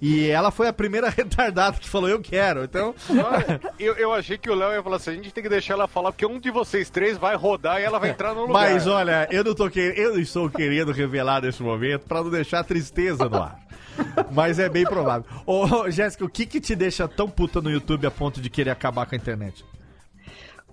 E 0.00 0.28
ela 0.28 0.50
foi 0.50 0.66
a 0.66 0.72
primeira 0.72 1.08
retardada 1.16 1.78
que 1.78 1.88
falou, 1.88 2.08
eu 2.08 2.20
quero. 2.20 2.64
Então. 2.64 2.92
Eu, 3.78 3.94
eu 3.94 4.12
achei 4.12 4.36
que 4.36 4.50
o 4.50 4.54
Léo 4.54 4.72
ia 4.72 4.82
falar 4.82 4.96
assim: 4.96 5.10
a 5.10 5.14
gente 5.14 5.32
tem 5.32 5.44
que 5.44 5.48
deixar 5.48 5.74
ela 5.74 5.86
falar, 5.86 6.10
porque 6.10 6.26
um 6.26 6.40
de 6.40 6.50
vocês 6.50 6.90
três 6.90 7.16
vai 7.16 7.36
rodar 7.36 7.80
e 7.80 7.84
ela 7.84 8.00
vai 8.00 8.10
entrar 8.10 8.34
no 8.34 8.46
lugar. 8.46 8.52
Mas 8.52 8.86
olha, 8.88 9.28
eu 9.30 9.44
não 9.44 9.54
tô 9.54 9.70
querendo. 9.70 9.96
Eu 9.96 10.12
não 10.14 10.18
estou 10.18 10.50
querendo 10.50 10.90
revelar 10.90 11.40
nesse 11.42 11.62
momento 11.62 12.02
pra 12.06 12.20
não 12.20 12.30
deixar 12.30 12.64
tristeza 12.64 13.28
no 13.28 13.40
ar. 13.40 13.60
Mas 14.32 14.58
é 14.58 14.68
bem 14.68 14.84
provável. 14.84 15.24
Ô, 15.46 15.88
Jéssica, 15.88 16.24
o 16.24 16.28
que 16.28 16.46
que 16.46 16.60
te 16.60 16.74
deixa 16.74 17.06
tão 17.06 17.28
puta 17.28 17.60
no 17.60 17.70
YouTube 17.70 18.04
a 18.06 18.10
ponto 18.10 18.40
de 18.40 18.50
querer 18.50 18.70
acabar 18.70 19.06
com 19.06 19.14
a 19.14 19.18
internet? 19.18 19.64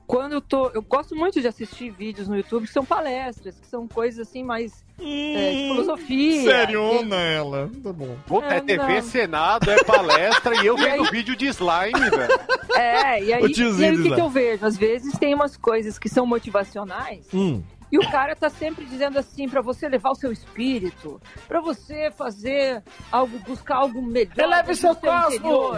Quando 0.10 0.34
eu 0.34 0.42
tô. 0.42 0.72
Eu 0.74 0.82
gosto 0.82 1.16
muito 1.16 1.40
de 1.40 1.48
assistir 1.48 1.92
vídeos 1.92 2.28
no 2.28 2.36
YouTube 2.36 2.66
que 2.66 2.74
são 2.74 2.84
palestras, 2.84 3.54
que 3.60 3.68
são 3.68 3.88
coisas 3.88 4.28
assim 4.28 4.42
mais. 4.44 4.84
é, 5.00 5.52
de 5.52 5.68
filosofia. 5.70 6.42
Seriona 6.42 7.16
ela. 7.18 7.70
Tá 7.84 7.94
bom. 7.94 8.18
Puta, 8.26 8.48
é 8.48 8.58
É, 8.58 8.60
TV, 8.60 8.96
não. 8.96 9.02
Senado, 9.04 9.70
é 9.70 9.84
palestra 9.84 10.56
e 10.64 10.66
eu 10.66 10.74
E 10.80 10.82
vendo 10.82 11.04
aí? 11.04 11.12
vídeo 11.12 11.36
de 11.36 11.46
slime, 11.50 12.10
velho. 12.10 12.40
É, 12.76 13.24
e 13.24 13.32
aí, 13.34 13.44
O 13.44 13.48
e 13.80 13.86
aí 13.86 13.96
o 13.96 14.02
que, 14.02 14.16
que 14.16 14.20
eu 14.22 14.30
vejo? 14.32 14.66
Às 14.66 14.76
vezes 14.76 15.14
tem 15.20 15.36
umas 15.36 15.56
coisas 15.56 16.00
que 16.00 16.10
são 16.10 16.26
motivacionais 16.26 17.28
Hum. 17.32 17.62
E 17.92 17.98
o 17.98 18.12
cara 18.12 18.36
tá 18.36 18.50
sempre 18.50 18.86
dizendo 18.86 19.18
assim 19.18 19.48
pra 19.50 19.62
você 19.62 19.88
levar 19.88 20.12
o 20.12 20.16
seu 20.16 20.32
espírito, 20.32 21.22
pra 21.48 21.60
você 21.62 22.12
fazer 22.12 22.84
algo, 23.12 23.38
buscar 23.40 23.78
algo 23.78 24.02
melhor. 24.02 24.38
Eleve 24.38 24.72
do 24.72 24.76
seu 24.76 24.96
cosmo. 24.96 25.76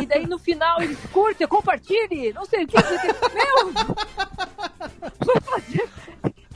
E 0.00 0.06
daí 0.06 0.26
no 0.26 0.38
final 0.38 0.80
eles 0.82 0.98
curtem, 1.12 1.46
compartilhe, 1.46 2.32
não 2.32 2.44
sei 2.44 2.64
o 2.64 2.68
que. 2.68 2.76
Meu! 2.76 3.72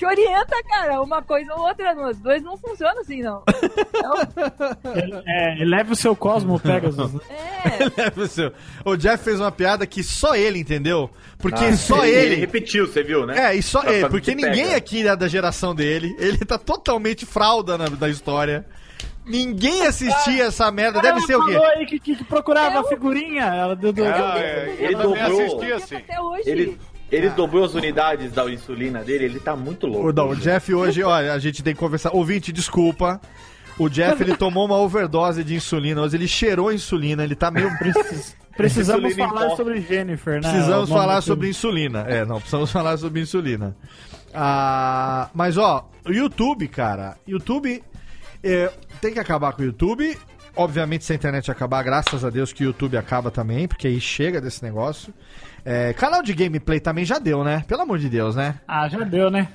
Te 0.02 0.06
orienta, 0.06 0.56
cara, 0.68 1.00
uma 1.00 1.22
coisa 1.22 1.54
ou 1.54 1.60
outra, 1.68 1.94
os 2.08 2.18
dois 2.18 2.42
não 2.42 2.56
funcionam 2.56 3.00
assim, 3.00 3.22
não. 3.22 3.42
Então, 3.94 4.14
É, 5.26 5.62
eleve 5.62 5.92
o 5.92 5.96
seu 5.96 6.16
Cosmo, 6.16 6.58
Pegasus. 6.58 7.12
é, 7.30 7.84
Leva 8.02 8.22
o 8.22 8.26
seu- 8.26 8.52
O 8.84 8.96
Jeff 8.96 9.22
fez 9.22 9.38
uma 9.38 9.52
piada 9.52 9.86
que 9.86 10.02
só 10.02 10.34
ele 10.34 10.58
entendeu. 10.58 11.08
Porque 11.38 11.64
Ah, 11.66 11.76
só 11.76 12.04
ele, 12.04 12.32
ele. 12.32 12.34
repetiu, 12.34 12.88
você 12.88 13.04
viu, 13.04 13.24
né? 13.26 13.52
É, 13.52 13.54
e 13.54 13.62
só 13.62 13.80
Pra- 13.80 13.92
ele, 13.92 14.08
porque 14.08 14.34
que 14.34 14.40
pega. 14.42 14.48
ninguém 14.56 14.74
aqui 14.74 15.06
é 15.06 15.14
da 15.14 15.28
geração 15.28 15.72
dele. 15.72 16.14
Ele 16.18 16.38
tá 16.38 16.58
totalmente 16.58 17.24
fralda 17.24 17.78
na, 17.78 17.84
da 17.86 18.08
história. 18.08 18.66
Ninguém 19.24 19.86
assistia 19.86 20.46
essa 20.46 20.68
merda. 20.72 21.00
Deve 21.00 21.20
ser 21.20 21.36
o 21.36 21.46
quê? 21.46 21.52
falou 21.52 21.66
aí 21.68 21.86
que, 21.86 22.00
que, 22.00 22.16
que 22.16 22.24
procurava 22.24 22.74
É 22.74 22.78
a 22.78 22.80
o- 22.80 22.88
figurinha. 22.88 23.44
Ela 23.44 23.76
do, 23.76 23.92
do- 23.92 24.04
Ah, 24.04 24.10
do- 24.32 24.38
é, 24.38 24.76
Ele 24.80 24.96
também 24.96 25.22
dobrou. 25.22 25.40
assisti 25.46 25.72
assim. 25.72 25.96
até 25.96 26.20
hoje. 26.20 26.50
Ele, 26.50 26.78
ele 27.12 27.28
dobrou 27.30 27.62
as 27.64 27.74
unidades 27.74 28.32
da 28.32 28.50
insulina 28.50 29.04
dele, 29.04 29.26
ele 29.26 29.38
tá 29.38 29.54
muito 29.54 29.86
louco. 29.86 30.08
O, 30.08 30.12
não, 30.12 30.30
o 30.30 30.36
Jeff 30.36 30.74
hoje, 30.74 31.02
olha, 31.04 31.32
a 31.34 31.38
gente 31.38 31.62
tem 31.62 31.74
que 31.74 31.78
conversar. 31.78 32.10
Ouvinte, 32.14 32.50
desculpa. 32.52 33.20
O 33.78 33.88
Jeff, 33.88 34.22
ele 34.22 34.36
tomou 34.36 34.64
uma 34.66 34.76
overdose 34.76 35.44
de 35.44 35.54
insulina. 35.54 36.00
Hoje 36.02 36.16
ele 36.16 36.26
cheirou 36.28 36.72
insulina. 36.72 37.22
Ele 37.24 37.34
tá 37.34 37.50
meio. 37.50 37.70
Precis- 37.78 38.36
Precisamos 38.56 39.04
Insulina 39.12 39.28
falar 39.30 39.48
pó. 39.48 39.56
sobre 39.56 39.80
Jennifer, 39.80 40.34
né? 40.34 40.40
Precisamos 40.52 40.88
nome 40.90 41.00
falar 41.00 41.20
sobre 41.22 41.46
filme. 41.46 41.50
insulina. 41.50 42.00
É, 42.06 42.24
não, 42.26 42.36
precisamos 42.36 42.70
falar 42.72 42.98
sobre 42.98 43.20
insulina. 43.22 43.74
Ah, 44.34 45.30
mas 45.34 45.56
ó, 45.56 45.88
o 46.06 46.12
YouTube, 46.12 46.68
cara, 46.68 47.16
YouTube 47.26 47.82
é, 48.42 48.70
tem 49.00 49.12
que 49.14 49.18
acabar 49.18 49.52
com 49.52 49.62
o 49.62 49.64
YouTube. 49.64 50.18
Obviamente, 50.54 51.02
se 51.04 51.12
a 51.12 51.16
internet 51.16 51.50
acabar, 51.50 51.82
graças 51.82 52.26
a 52.26 52.30
Deus 52.30 52.52
que 52.52 52.62
o 52.62 52.66
YouTube 52.66 52.96
acaba 52.98 53.30
também, 53.30 53.66
porque 53.66 53.86
aí 53.86 53.98
chega 53.98 54.38
desse 54.38 54.62
negócio. 54.62 55.14
É, 55.64 55.92
canal 55.92 56.22
de 56.22 56.34
gameplay 56.34 56.80
também 56.80 57.04
já 57.04 57.18
deu, 57.18 57.44
né? 57.44 57.64
Pelo 57.68 57.82
amor 57.82 57.98
de 57.98 58.08
Deus, 58.08 58.34
né? 58.34 58.56
Ah, 58.66 58.88
já 58.88 58.98
deu, 59.00 59.30
né? 59.30 59.48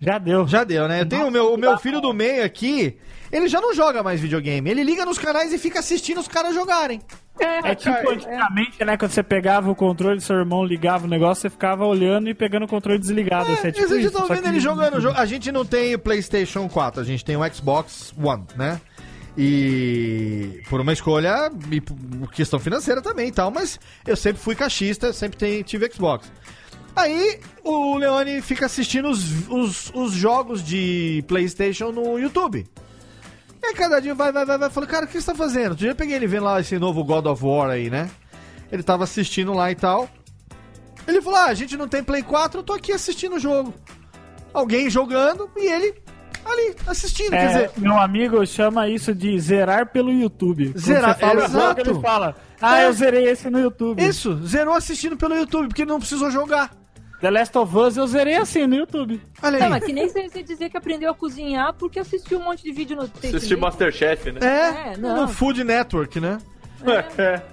Já 0.00 0.18
deu. 0.18 0.46
Já 0.46 0.64
deu, 0.64 0.86
né? 0.88 1.00
Eu 1.02 1.06
tenho 1.06 1.26
o 1.28 1.30
meu, 1.30 1.54
o 1.54 1.56
meu 1.56 1.78
filho 1.78 2.00
do 2.00 2.12
meio 2.12 2.44
aqui, 2.44 2.98
ele 3.32 3.48
já 3.48 3.60
não 3.60 3.72
joga 3.74 4.02
mais 4.02 4.20
videogame. 4.20 4.68
Ele 4.68 4.82
liga 4.82 5.04
nos 5.06 5.18
canais 5.18 5.52
e 5.52 5.58
fica 5.58 5.78
assistindo 5.78 6.18
os 6.20 6.28
caras 6.28 6.54
jogarem. 6.54 7.00
É 7.38 7.74
tipo 7.74 8.10
antigamente, 8.10 8.84
né? 8.84 8.96
Quando 8.96 9.10
você 9.12 9.22
pegava 9.22 9.70
o 9.70 9.74
controle, 9.74 10.20
seu 10.20 10.36
irmão 10.36 10.64
ligava 10.64 11.06
o 11.06 11.08
negócio, 11.08 11.42
você 11.42 11.50
ficava 11.50 11.84
olhando 11.86 12.28
e 12.28 12.34
pegando 12.34 12.64
o 12.64 12.68
controle 12.68 12.98
desligado. 12.98 13.52
assim, 13.52 13.68
é 13.68 13.72
tipo 13.72 13.82
Mas 13.84 13.92
a 13.92 13.94
gente 13.96 14.04
isso, 14.06 14.12
tá 14.18 14.26
só 14.26 14.34
vendo 14.34 14.48
ele 14.48 14.60
jogando. 14.60 15.00
jo- 15.00 15.12
A 15.14 15.24
gente 15.26 15.52
não 15.52 15.64
tem 15.64 15.94
o 15.94 15.98
PlayStation 15.98 16.68
4, 16.68 17.00
a 17.00 17.04
gente 17.04 17.24
tem 17.24 17.36
o 17.36 17.54
Xbox 17.54 18.12
One, 18.22 18.44
né? 18.56 18.80
E 19.36 20.62
por 20.70 20.80
uma 20.80 20.92
escolha, 20.92 21.50
e 21.70 21.80
por 21.80 22.30
questão 22.30 22.58
financeira 22.58 23.02
também 23.02 23.28
e 23.28 23.32
tal, 23.32 23.50
mas 23.50 23.78
eu 24.06 24.16
sempre 24.16 24.40
fui 24.40 24.54
caixista, 24.54 25.12
sempre 25.12 25.62
tive 25.62 25.90
Xbox. 25.92 26.30
Aí 26.94 27.38
o 27.62 27.98
Leone 27.98 28.40
fica 28.40 28.64
assistindo 28.64 29.10
os, 29.10 29.46
os, 29.50 29.92
os 29.94 30.12
jogos 30.12 30.64
de 30.64 31.22
PlayStation 31.28 31.92
no 31.92 32.18
YouTube. 32.18 32.66
E 33.62 33.66
aí 33.66 33.74
cada 33.74 34.00
dia 34.00 34.14
vai, 34.14 34.32
vai, 34.32 34.46
vai, 34.46 34.56
vai. 34.56 34.70
Falei, 34.70 34.88
cara, 34.88 35.04
o 35.04 35.08
que 35.08 35.20
você 35.20 35.26
tá 35.26 35.34
fazendo? 35.34 35.70
Outro 35.70 35.78
dia 35.78 35.90
eu 35.90 35.94
peguei 35.96 36.16
ele 36.16 36.26
vendo 36.26 36.44
lá 36.44 36.58
esse 36.58 36.78
novo 36.78 37.04
God 37.04 37.26
of 37.26 37.44
War 37.44 37.68
aí, 37.68 37.90
né? 37.90 38.10
Ele 38.72 38.82
tava 38.82 39.04
assistindo 39.04 39.52
lá 39.52 39.70
e 39.70 39.74
tal. 39.74 40.08
Ele 41.06 41.20
falou: 41.20 41.38
Ah, 41.38 41.46
a 41.46 41.54
gente 41.54 41.76
não 41.76 41.86
tem 41.86 42.02
Play 42.02 42.22
4, 42.22 42.60
eu 42.60 42.64
tô 42.64 42.72
aqui 42.72 42.92
assistindo 42.92 43.36
o 43.36 43.38
jogo. 43.38 43.74
Alguém 44.54 44.88
jogando 44.88 45.50
e 45.54 45.70
ele 45.70 45.94
ali 46.50 46.74
assistindo. 46.86 47.30
Quer 47.30 47.36
É, 47.44 47.46
dizer, 47.46 47.70
meu 47.76 47.96
amigo 47.98 48.44
chama 48.46 48.88
isso 48.88 49.14
de 49.14 49.38
zerar 49.40 49.86
pelo 49.86 50.10
YouTube. 50.12 50.66
Quando 50.72 50.78
Zerar, 50.80 51.14
você 51.14 51.20
fala 51.20 51.44
exato. 51.44 51.80
ele 51.80 52.00
fala, 52.00 52.36
ah, 52.60 52.80
É. 52.80 52.86
eu 52.86 52.92
zerei 52.92 53.28
esse 53.28 53.48
no 53.50 53.58
YouTube. 53.60 54.02
isso, 54.02 54.38
zerou 54.46 54.74
assistindo 54.74 55.16
pelo 55.16 55.34
YouTube, 55.34 55.68
porque 55.68 55.82
ele 55.82 55.90
não 55.90 55.98
precisou 55.98 56.30
jogar. 56.30 56.70
The 57.20 57.30
Last 57.30 57.56
of 57.56 57.74
Us 57.76 57.96
eu 57.96 58.06
zerei 58.06 58.36
assim 58.36 58.66
no 58.66 58.74
YouTube. 58.76 59.20
Olha 59.42 59.58
Não, 59.58 59.64
aí. 59.66 59.70
mas 59.72 59.84
que 59.84 59.92
nem 59.92 60.06
você 60.06 60.42
dizer 60.42 60.68
que 60.68 60.76
aprendeu 60.76 61.10
a 61.10 61.14
cozinhar 61.14 61.72
porque 61.72 61.98
assistiu 61.98 62.38
um 62.38 62.44
monte 62.44 62.62
de 62.62 62.72
vídeo 62.72 62.94
no 62.94 63.04
Assistiu. 63.04 63.58
Masterchef, 63.58 64.32
né? 64.32 64.40
É, 64.42 64.92
É, 64.92 64.96
não. 64.98 65.22
no 65.22 65.28
Food 65.28 65.64
Network, 65.64 66.20
né? 66.20 66.36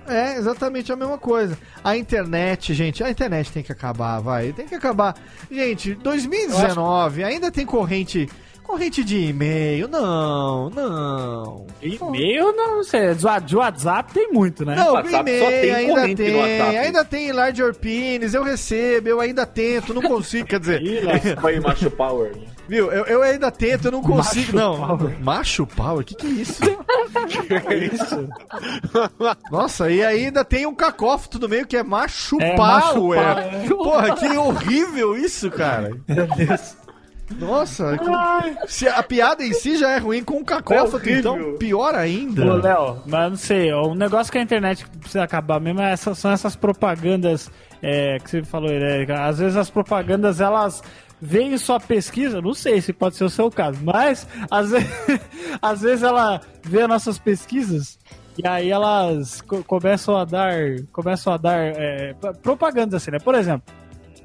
É, 0.05 0.35
exatamente 0.37 0.91
a 0.91 0.95
mesma 0.97 1.17
coisa. 1.17 1.57
A 1.81 1.95
internet, 1.95 2.73
gente, 2.73 3.03
a 3.03 3.09
internet 3.09 3.51
tem 3.51 3.63
que 3.63 3.71
acabar, 3.71 4.19
vai. 4.19 4.51
Tem 4.51 4.67
que 4.67 4.75
acabar. 4.75 5.15
Gente, 5.49 5.95
2019 5.95 7.23
ainda 7.23 7.49
tem 7.49 7.65
corrente. 7.65 8.29
Corrente 8.63 9.03
de 9.03 9.17
e-mail. 9.27 9.87
Não, 9.87 10.69
não. 10.69 11.67
E-mail, 11.81 12.55
não 12.55 12.83
sei. 12.83 13.13
De 13.13 13.25
wa- 13.25 13.39
de 13.39 13.55
WhatsApp 13.55 14.13
tem 14.13 14.31
muito, 14.31 14.65
né? 14.65 14.75
Não, 14.75 14.93
WhatsApp 14.93 15.29
e-mail 15.29 15.43
só 15.43 15.49
tem 15.51 15.71
ainda 15.73 16.15
tem. 16.15 16.35
WhatsApp. 16.35 16.77
Ainda 16.77 17.05
tem 17.05 17.31
Large 17.31 17.73
Penis, 17.79 18.33
eu 18.33 18.43
recebo, 18.43 19.07
eu 19.09 19.19
ainda 19.19 19.45
tento, 19.45 19.93
não 19.93 20.01
consigo. 20.01 20.47
Quer 20.47 20.59
dizer. 20.59 20.81
Foi 21.39 21.59
macho 21.59 21.91
power. 21.91 22.35
né? 22.35 22.41
viu? 22.67 22.89
Eu, 22.91 23.05
eu 23.05 23.21
ainda 23.21 23.51
tento, 23.51 23.85
eu 23.85 23.91
não 23.91 24.01
consigo. 24.01 24.53
Macho 24.53 24.55
não. 24.55 24.87
power. 24.97 25.19
Macho 25.23 25.67
power? 25.67 25.99
O 26.01 26.03
que, 26.05 26.15
que 26.15 26.25
é 26.27 26.29
isso? 26.29 26.61
Nossa, 29.51 29.91
e 29.91 30.03
ainda 30.03 30.43
tem 30.45 30.65
um 30.65 30.73
cacófoto 30.73 31.37
no 31.39 31.49
meio 31.49 31.67
que 31.67 31.75
é 31.77 31.83
macho 31.83 32.37
É, 32.41 32.55
macho 32.57 32.93
power. 32.93 33.19
power. 33.21 33.67
Porra, 33.75 34.15
que 34.15 34.37
horrível 34.37 35.15
isso, 35.17 35.51
cara. 35.51 35.91
Meu 36.07 36.27
Deus. 36.27 36.75
Nossa, 37.39 37.97
com- 37.97 38.67
se 38.67 38.87
a 38.87 39.01
piada 39.03 39.43
em 39.43 39.53
si 39.53 39.77
já 39.77 39.91
é 39.91 39.97
ruim 39.97 40.23
com 40.23 40.37
o 40.37 40.45
cacófato, 40.45 41.07
É 41.09 41.19
então 41.19 41.57
pior 41.57 41.95
ainda. 41.95 42.45
Ô, 42.45 42.55
Léo, 42.55 42.97
mas 43.05 43.29
não 43.31 43.37
sei, 43.37 43.73
um 43.73 43.95
negócio 43.95 44.31
que 44.31 44.37
a 44.37 44.41
internet 44.41 44.85
precisa 44.99 45.23
acabar 45.23 45.59
mesmo 45.59 45.81
é 45.81 45.95
são 45.95 46.31
essas 46.31 46.55
propagandas 46.55 47.49
é, 47.81 48.17
que 48.19 48.29
você 48.29 48.43
falou, 48.43 48.69
né? 48.69 49.05
Às 49.19 49.39
vezes 49.39 49.57
as 49.57 49.69
propagandas, 49.69 50.39
elas 50.39 50.81
veem 51.21 51.57
sua 51.57 51.79
pesquisa, 51.79 52.41
não 52.41 52.53
sei 52.53 52.81
se 52.81 52.91
pode 52.91 53.15
ser 53.15 53.23
o 53.23 53.29
seu 53.29 53.49
caso, 53.49 53.79
mas 53.83 54.27
às 54.51 54.71
vezes, 54.71 54.89
às 55.61 55.81
vezes 55.81 56.03
ela 56.03 56.41
vê 56.63 56.81
as 56.81 56.89
nossas 56.89 57.17
pesquisas 57.19 57.97
e 58.37 58.45
aí 58.47 58.69
elas 58.71 59.41
co- 59.41 59.63
começam 59.63 60.17
a 60.17 60.25
dar, 60.25 60.53
começam 60.91 61.31
a 61.33 61.37
dar 61.37 61.57
é, 61.59 62.13
assim, 62.95 63.11
né? 63.11 63.19
Por 63.19 63.35
exemplo, 63.35 63.73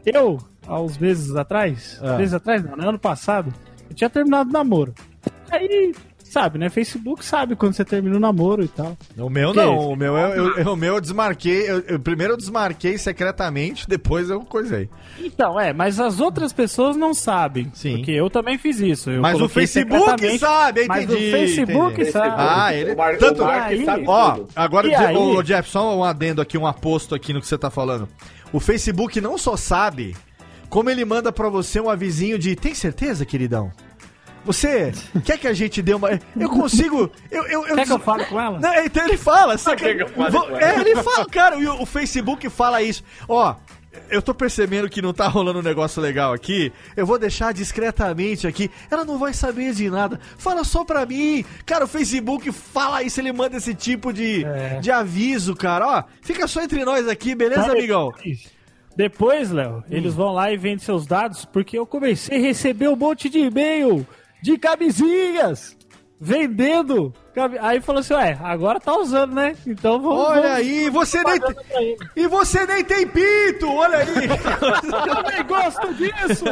eu, 0.07 0.39
há 0.69 0.81
uns 0.81 0.99
meses 0.99 1.35
atrás, 1.35 1.99
Ah. 2.03 2.17
meses 2.17 2.35
atrás 2.35 2.63
não, 2.65 2.77
né? 2.77 2.89
ano 2.89 2.99
passado, 2.99 3.53
eu 3.89 3.95
tinha 3.97 4.11
terminado 4.11 4.51
o 4.51 4.53
namoro. 4.53 4.95
Aí, 5.51 5.95
sabe, 6.23 6.59
né? 6.59 6.69
Facebook 6.69 7.25
sabe 7.25 7.57
quando 7.57 7.73
você 7.73 7.85
termina 7.87 8.17
o 8.17 8.21
namoro 8.21 8.63
e 8.63 8.69
tal. 8.69 8.95
O 9.17 9.31
meu 9.31 9.55
não, 9.55 9.79
o 9.93 9.97
meu, 9.97 10.15
eu, 10.17 10.59
eu- 10.59 10.73
o 10.75 10.77
meu 10.77 10.95
eu 10.97 11.01
desmarquei, 11.01 11.71
eu, 11.71 11.79
eu- 11.81 11.99
primeiro 11.99 12.35
eu 12.35 12.37
desmarquei 12.37 12.99
secretamente, 12.99 13.89
depois 13.89 14.29
eu 14.29 14.41
coisei. 14.43 14.91
Então, 15.19 15.59
é, 15.59 15.73
mas 15.73 15.99
as 15.99 16.21
outras 16.21 16.53
pessoas 16.53 16.97
não 16.99 17.15
sabem. 17.15 17.71
Sim. 17.73 17.97
Porque 17.97 18.11
eu 18.13 18.29
também 18.29 18.59
fiz 18.59 18.79
isso. 18.79 19.11
eu 19.11 19.23
Mas 19.23 19.41
o 19.41 19.49
Facebook 19.49 20.39
sabe, 20.39 20.87
Mas 20.87 21.05
entendi. 21.05 21.29
o 21.29 21.31
Facebook 21.31 21.93
entendi. 21.95 22.13
sabe. 22.13 22.35
Ah, 22.37 22.75
ele. 22.75 22.93
O 22.93 22.97
Mar- 22.97 23.15
o 23.15 23.19
tanto, 23.19 23.43
Mark 23.43 23.63
aí- 23.73 23.85
sabe 23.87 24.05
Ó, 24.07 24.31
tudo. 24.33 24.49
agora, 24.55 24.89
Jeff- 24.89 25.05
aí? 25.07 25.17
ô, 25.17 25.43
Jeff, 25.43 25.71
só 25.71 25.97
um 25.97 26.05
adendo 26.05 26.43
aqui, 26.43 26.59
um 26.59 26.67
aposto 26.67 27.15
aqui 27.15 27.33
no 27.33 27.41
que 27.41 27.47
você 27.47 27.57
tá 27.57 27.71
falando. 27.71 28.07
O 28.53 28.61
Facebook 28.61 29.19
não 29.21 29.37
só 29.39 29.57
sabe, 29.57 30.15
como 30.69 30.91
ele 30.91 31.05
manda 31.05 31.33
pra 31.33 31.49
você 31.49 31.81
um 31.81 31.89
avisinho 31.91 32.39
de 32.39 32.55
tem 32.57 32.75
certeza, 32.75 33.25
queridão? 33.25 33.73
Você 34.45 34.93
quer 35.25 35.39
que 35.39 35.47
a 35.49 35.53
gente 35.53 35.83
dê 35.83 35.95
uma. 35.95 36.19
Eu 36.39 36.49
consigo. 36.49 37.11
Eu, 37.31 37.45
eu, 37.47 37.67
eu 37.67 37.75
Quer 37.75 37.87
que 37.87 37.93
eu 37.93 37.99
fale 37.99 38.25
com 38.27 38.41
ela? 38.41 38.59
Não, 38.59 38.75
então 38.85 39.05
ele 39.07 39.17
fala. 39.17 39.59
Você 39.59 39.77
Quer 39.77 39.97
que 39.97 40.03
eu 40.05 40.09
fale 40.09 40.31
com 40.39 40.57
ela? 40.57 40.63
É, 40.65 40.81
ele 40.81 40.97
fala, 41.03 41.27
cara, 41.27 41.57
e 41.57 41.67
o, 41.67 41.83
o 41.83 41.87
Facebook 41.87 42.49
fala 42.49 42.81
isso. 42.81 43.03
Ó, 43.29 43.55
eu 44.11 44.23
tô 44.23 44.33
percebendo 44.33 44.89
que 44.89 45.03
não 45.03 45.13
tá 45.13 45.27
rolando 45.27 45.59
um 45.59 45.63
negócio 45.63 46.01
legal 46.01 46.33
aqui. 46.33 46.73
Eu 46.97 47.05
vou 47.05 47.19
deixar 47.19 47.53
discretamente 47.53 48.47
aqui. 48.47 48.71
Ela 48.91 49.05
não 49.05 49.19
vai 49.19 49.35
saber 49.35 49.75
de 49.75 49.91
nada. 49.91 50.19
Fala 50.39 50.63
só 50.65 50.85
pra 50.85 51.05
mim. 51.05 51.45
Cara, 51.67 51.85
o 51.85 51.89
Facebook 51.89 52.51
fala 52.53 53.03
isso, 53.03 53.21
ele 53.21 53.33
manda 53.33 53.57
esse 53.57 53.75
tipo 53.75 54.13
de, 54.13 54.45
É. 54.45 54.79
de 54.81 54.91
aviso, 54.91 55.55
cara. 55.55 55.87
Ó, 55.87 56.05
fica 56.23 56.47
só 56.47 56.63
entre 56.63 56.85
nós 56.85 57.07
aqui, 57.09 57.35
beleza, 57.35 57.63
Mas 57.63 57.71
amigão? 57.71 58.13
depois- 58.17 58.58
Depois, 58.99 59.53
Léo, 59.53 59.85
eles 59.89 60.13
vão 60.13 60.33
lá 60.35 60.51
e 60.51 60.57
vendem 60.57 60.81
seus 60.81 61.07
dados 61.07 61.45
porque 61.45 61.79
eu 61.79 61.87
comecei 61.87 62.37
a 62.37 62.41
receber 62.41 62.89
um 62.89 62.97
monte 62.97 63.29
de 63.29 63.39
e-mail 63.39 64.05
de 64.43 64.59
camisinhas 64.59 65.77
vendendo. 66.21 67.15
Aí 67.61 67.81
falou 67.81 68.01
assim, 68.01 68.15
ué, 68.15 68.37
agora 68.43 68.81
tá 68.81 68.93
usando, 68.99 69.33
né? 69.37 69.55
Então 69.65 70.03
vamos. 70.03 70.19
Olha 70.19 70.43
vamos- 70.43 70.57
aí, 70.57 70.91
você 70.91 71.23
nem. 71.23 71.39
pra. 71.39 71.55
E 72.17 72.27
você 72.27 72.67
nem 72.67 72.83
tem 72.85 73.07
pinto, 73.07 73.73
olha 73.73 73.99
aí. 73.99 74.07
Eu 74.27 75.15
também 75.15 75.45
gosto 75.47 75.95
disso! 75.95 76.45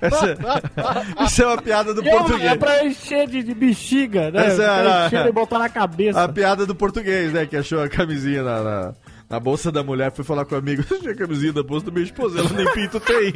Essa- 0.00 1.24
Isso 1.24 1.42
é 1.42 1.46
uma 1.46 1.62
piada 1.62 1.94
do 1.94 2.04
Eu- 2.04 2.10
português. 2.10 2.52
É 2.52 2.56
pra 2.56 2.84
encher 2.84 3.28
de, 3.28 3.42
de 3.42 3.54
bexiga, 3.54 4.30
né? 4.32 4.46
Essa 4.46 4.56
pra 4.64 4.74
era- 4.78 5.06
encher 5.06 5.26
e 5.26 5.32
botar 5.32 5.58
na 5.60 5.68
cabeça. 5.68 6.22
A 6.24 6.28
piada 6.28 6.66
do 6.66 6.74
português, 6.74 7.32
né? 7.32 7.46
Que 7.46 7.56
achou 7.56 7.80
a 7.82 7.88
camisinha 7.88 8.42
na, 8.42 8.62
na, 8.62 8.94
na 9.34 9.40
bolsa 9.40 9.72
da 9.72 9.82
mulher, 9.82 10.12
foi 10.12 10.24
falar 10.24 10.44
com 10.44 10.54
o 10.54 10.58
amigo, 10.58 10.84
achei 10.88 11.10
a 11.10 11.14
camisinha 11.16 11.52
da 11.52 11.62
bolsa 11.64 11.86
da 11.86 11.90
minha 11.92 12.04
esposa, 12.04 12.38
ela 12.38 12.50
nem 12.50 12.72
pinto 12.72 13.00
tem. 13.00 13.32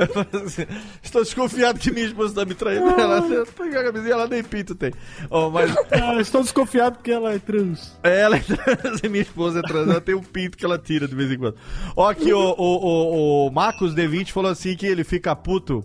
Assim, 0.46 0.64
Estou 1.02 1.22
desconfiado 1.22 1.78
que 1.78 1.90
minha 1.90 2.06
esposa 2.06 2.30
está 2.30 2.44
me 2.46 2.54
traindo. 2.54 2.88
Ela 2.88 3.20
pegou 3.20 3.80
a 3.80 3.84
camisinha, 3.84 4.14
ela 4.14 4.26
nem 4.26 4.42
pinto 4.42 4.74
tem. 4.74 4.92
Oh, 5.28 5.50
mas 5.50 5.70
Ah, 5.90 6.18
estou 6.22 6.40
desconfiado 6.42 6.96
porque 6.96 7.10
ela 7.10 7.34
é 7.34 7.38
trans. 7.38 7.98
ela 8.02 8.36
é 8.36 8.40
trans, 8.40 9.00
e 9.02 9.08
minha 9.10 9.22
esposa 9.22 9.58
é 9.58 9.62
trans, 9.62 9.88
ela 9.90 10.00
tem 10.00 10.14
um 10.14 10.22
pinto 10.22 10.56
que 10.56 10.64
ela 10.64 10.78
tira 10.78 11.06
de 11.06 11.14
vez 11.14 11.30
em 11.30 11.36
quando. 11.36 11.56
Ó, 11.94 12.08
aqui 12.08 12.32
o, 12.32 12.38
o, 12.38 12.54
o, 12.56 13.46
o 13.48 13.50
Marcos 13.52 13.94
D20 13.94 14.30
falou 14.32 14.50
assim 14.50 14.74
que 14.74 14.86
ele 14.86 15.04
fica 15.04 15.36
puto. 15.36 15.84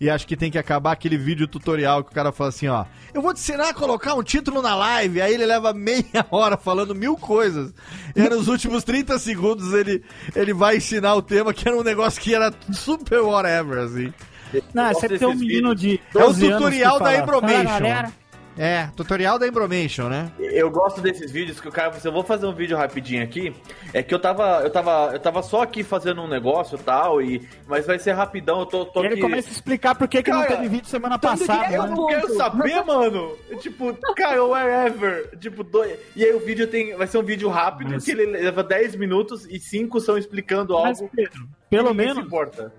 E 0.00 0.10
acho 0.10 0.26
que 0.26 0.36
tem 0.36 0.50
que 0.50 0.58
acabar 0.58 0.92
aquele 0.92 1.16
vídeo 1.16 1.46
tutorial 1.46 2.04
que 2.04 2.10
o 2.10 2.14
cara 2.14 2.32
fala 2.32 2.50
assim, 2.50 2.68
ó. 2.68 2.84
Eu 3.14 3.22
vou 3.22 3.32
te 3.32 3.40
ensinar 3.40 3.70
a 3.70 3.74
colocar 3.74 4.14
um 4.14 4.22
título 4.22 4.60
na 4.60 4.74
live. 4.74 5.20
Aí 5.22 5.32
ele 5.32 5.46
leva 5.46 5.72
meia 5.72 6.26
hora 6.30 6.56
falando 6.56 6.94
mil 6.94 7.16
coisas. 7.16 7.72
E 8.14 8.20
aí 8.20 8.28
nos 8.28 8.48
últimos 8.48 8.84
30 8.84 9.18
segundos 9.18 9.72
ele, 9.72 10.02
ele 10.34 10.52
vai 10.52 10.76
ensinar 10.76 11.14
o 11.14 11.22
tema, 11.22 11.54
que 11.54 11.66
era 11.66 11.76
um 11.76 11.82
negócio 11.82 12.20
que 12.20 12.34
era 12.34 12.52
super 12.72 13.20
whatever, 13.20 13.78
assim. 13.78 14.12
Não, 14.72 14.92
você 14.92 15.08
tem 15.08 15.26
um 15.26 15.34
menino 15.34 15.74
de. 15.74 16.00
É 16.14 16.18
o 16.18 16.26
12 16.28 16.46
anos 16.46 16.58
tutorial 16.58 16.98
da 16.98 17.04
fala, 17.06 17.16
Embromation. 17.18 18.12
É, 18.58 18.88
tutorial 18.96 19.38
da 19.38 19.46
Embromation, 19.46 20.08
né? 20.08 20.30
Eu 20.38 20.70
gosto 20.70 21.00
desses 21.02 21.30
vídeos 21.30 21.60
que 21.60 21.68
o 21.68 21.72
cara, 21.72 21.90
você 21.92 22.08
eu 22.08 22.12
vou 22.12 22.22
fazer 22.22 22.46
um 22.46 22.54
vídeo 22.54 22.76
rapidinho 22.76 23.22
aqui. 23.22 23.54
É 23.92 24.02
que 24.02 24.14
eu 24.14 24.18
tava, 24.18 24.60
eu 24.62 24.70
tava, 24.70 25.10
eu 25.12 25.18
tava 25.20 25.42
só 25.42 25.62
aqui 25.62 25.82
fazendo 25.84 26.22
um 26.22 26.28
negócio 26.28 26.78
e 26.78 26.82
tal 26.82 27.20
e 27.20 27.46
mas 27.66 27.86
vai 27.86 27.98
ser 27.98 28.12
rapidão, 28.12 28.60
eu 28.60 28.66
tô, 28.66 28.86
tô 28.86 29.02
E 29.02 29.06
ele 29.06 29.12
aqui. 29.14 29.22
começa 29.22 29.48
a 29.48 29.52
explicar 29.52 29.94
por 29.94 30.08
que, 30.08 30.22
que 30.22 30.30
não 30.30 30.40
Cara, 30.42 30.56
teve 30.56 30.68
vídeo 30.68 30.86
semana 30.88 31.18
passada. 31.18 31.72
eu 31.74 31.82
né? 31.82 31.94
não 31.94 32.06
quero 32.06 32.34
saber, 32.34 32.82
mano. 32.84 33.36
Tipo, 33.60 33.94
cara, 34.16 34.42
wherever. 34.44 35.36
Tipo, 35.38 35.62
dois... 35.62 35.98
E 36.14 36.24
aí 36.24 36.32
o 36.32 36.40
vídeo 36.40 36.66
tem. 36.66 36.96
Vai 36.96 37.06
ser 37.06 37.18
um 37.18 37.22
vídeo 37.22 37.48
rápido, 37.50 37.90
Mas- 37.92 38.04
que 38.04 38.12
ele 38.12 38.24
leva 38.26 38.62
10 38.64 38.96
minutos 38.96 39.46
e 39.46 39.58
5 39.58 40.00
são 40.00 40.16
explicando 40.16 40.72
Mas, 40.74 40.98
algo. 41.00 41.10
Pedro, 41.14 41.46
pelo 41.68 41.90
ninguém 41.90 42.14
menos, 42.14 42.28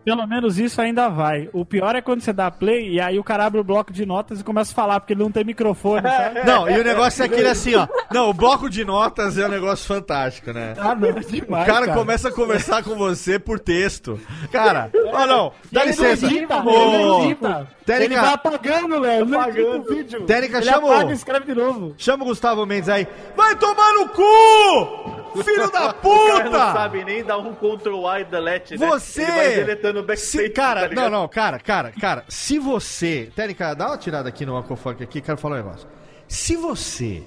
pelo 0.06 0.28
menos 0.28 0.58
isso 0.60 0.82
ainda 0.82 1.10
vai. 1.10 1.50
O 1.52 1.66
pior 1.66 1.96
é 1.96 2.02
quando 2.02 2.22
você 2.22 2.32
dá 2.32 2.50
play 2.50 2.90
e 2.94 3.02
aí 3.02 3.20
o 3.20 3.24
cara 3.24 3.46
abre 3.46 3.60
o 3.60 3.64
bloco 3.64 3.92
de 3.92 4.06
notas 4.06 4.40
e 4.40 4.44
começa 4.44 4.72
a 4.72 4.76
falar, 4.76 5.00
porque 5.00 5.14
ele 5.14 5.24
não 5.24 5.32
tem 5.32 5.44
microfone, 5.44 6.04
sabe? 6.08 6.44
Não, 6.48 6.70
e 6.70 6.80
o 6.80 6.84
negócio 6.84 7.22
é 7.24 7.26
aquele 7.26 7.48
assim, 7.50 7.76
ó. 7.76 7.88
Não, 8.12 8.30
o 8.30 8.34
bloco 8.34 8.70
de 8.70 8.86
notas 8.86 9.38
é 9.38 9.46
um 9.46 9.50
negócio 9.50 9.86
fantástico, 9.86 10.52
né? 10.54 10.74
Ah, 10.78 10.96
não, 10.96 11.10
é 11.10 11.12
O 11.18 11.22
demais, 11.22 11.66
cara, 11.66 11.94
começa 11.94 12.30
a 12.30 12.32
conversar 12.32 12.84
com 12.84 12.96
você 12.96 13.38
por 13.38 13.60
texto. 13.60 14.20
Cara, 14.52 14.90
ó 15.14 15.26
não, 15.26 15.52
dá 15.72 15.82
Ele 15.82 15.90
licença. 15.92 16.26
não 16.26 16.32
edita, 16.32 16.64
Ô, 16.64 17.64
Técnica- 17.88 18.14
Ele 18.16 18.22
vai 18.22 18.34
apagando, 18.34 19.00
Léo. 19.00 19.26
Não 19.26 19.42
edita 19.48 19.62
Apagando. 19.62 19.90
o 19.90 19.96
vídeo. 19.96 20.26
Técnica, 20.26 20.58
ele 20.58 20.66
chama 20.66 20.88
o- 20.88 20.92
apaga 20.92 21.10
e 21.10 21.14
escreve 21.14 21.46
de 21.46 21.56
novo. 21.56 21.96
Chama 21.98 22.24
o 22.24 22.28
Gustavo 22.28 22.66
Mendes 22.66 22.90
aí. 22.90 23.08
Vai 23.36 23.56
tomar 23.58 23.94
no 23.94 24.10
cu! 24.10 25.42
Filho 25.42 25.72
da 25.72 25.90
O 26.04 26.04
cara 26.04 26.44
não 26.44 26.52
puta! 26.52 26.74
sabe 26.74 27.06
nem 27.06 27.24
dar 27.24 27.38
um 27.38 27.54
Ctrl 27.56 28.06
A 28.08 28.20
e 28.20 28.26
delete, 28.26 28.78
né? 28.78 28.86
Você! 28.88 29.22
Ele 29.22 29.32
vai 29.32 29.56
deletando 29.56 30.00
o 30.02 30.04
backspace, 30.04 30.44
Se, 30.48 30.50
cara, 30.50 30.90
tá 30.90 30.96
não, 30.96 31.10
não, 31.10 31.28
cara, 31.30 31.60
cara, 31.60 31.92
cara, 31.92 32.26
se 32.28 32.60
você. 32.60 33.32
Técnica, 33.34 33.74
dá 33.74 33.88
uma 33.88 33.98
tirada 33.98 34.28
aqui 34.28 34.46
no 34.46 34.58
Aquafunk 34.58 35.02
aqui, 35.02 35.22
quero 35.22 35.38
falar 35.38 35.56
um 35.56 35.58
negócio. 35.60 35.88
Se 36.28 36.58
você 36.58 37.24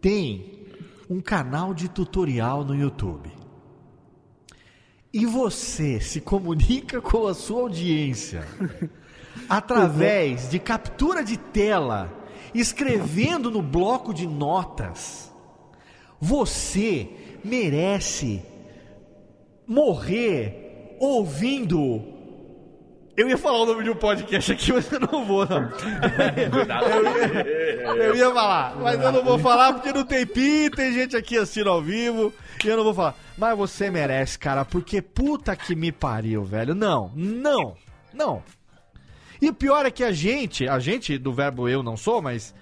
tem 0.00 0.66
um 1.08 1.20
canal 1.20 1.72
de 1.72 1.88
tutorial 1.88 2.64
no 2.64 2.74
YouTube 2.74 3.30
e 5.12 5.24
você 5.26 6.00
se 6.00 6.20
comunica 6.20 7.00
com 7.00 7.26
a 7.28 7.34
sua 7.34 7.60
audiência 7.60 8.44
através 9.48 10.50
de 10.50 10.58
captura 10.58 11.24
de 11.24 11.36
tela, 11.36 12.12
escrevendo 12.54 13.50
no 13.50 13.62
bloco 13.62 14.12
de 14.14 14.26
notas, 14.26 15.32
você 16.20 17.08
merece 17.44 18.42
morrer 19.66 20.96
ouvindo. 20.98 22.12
Eu 23.16 23.28
ia 23.28 23.38
falar 23.38 23.62
o 23.62 23.66
nome 23.66 23.84
de 23.84 23.90
um 23.90 23.94
podcast 23.94 24.52
aqui, 24.52 24.72
mas 24.72 24.90
eu 24.90 25.00
não 25.00 25.24
vou, 25.24 25.46
não. 25.46 25.70
Eu, 27.84 27.96
eu 27.96 28.16
ia 28.16 28.32
falar, 28.32 28.76
mas 28.76 29.00
eu 29.00 29.12
não 29.12 29.22
vou 29.22 29.38
falar 29.38 29.72
porque 29.74 29.92
não 29.92 30.04
tem 30.04 30.26
pi, 30.26 30.68
tem 30.74 30.92
gente 30.92 31.16
aqui 31.16 31.38
assistindo 31.38 31.70
ao 31.70 31.80
vivo, 31.80 32.32
e 32.64 32.68
eu 32.68 32.76
não 32.76 32.82
vou 32.82 32.94
falar. 32.94 33.14
Mas 33.38 33.56
você 33.56 33.88
merece, 33.90 34.38
cara, 34.38 34.64
porque 34.64 35.00
puta 35.00 35.54
que 35.54 35.76
me 35.76 35.92
pariu, 35.92 36.42
velho. 36.42 36.74
Não, 36.74 37.12
não, 37.14 37.76
não. 38.12 38.42
E 39.44 39.50
o 39.50 39.52
pior 39.52 39.84
é 39.84 39.90
que 39.90 40.02
a 40.02 40.10
gente, 40.10 40.66
a 40.66 40.78
gente 40.78 41.18
do 41.18 41.30
verbo 41.30 41.68
eu 41.68 41.82
não 41.82 41.98
sou, 41.98 42.22
mas 42.22 42.54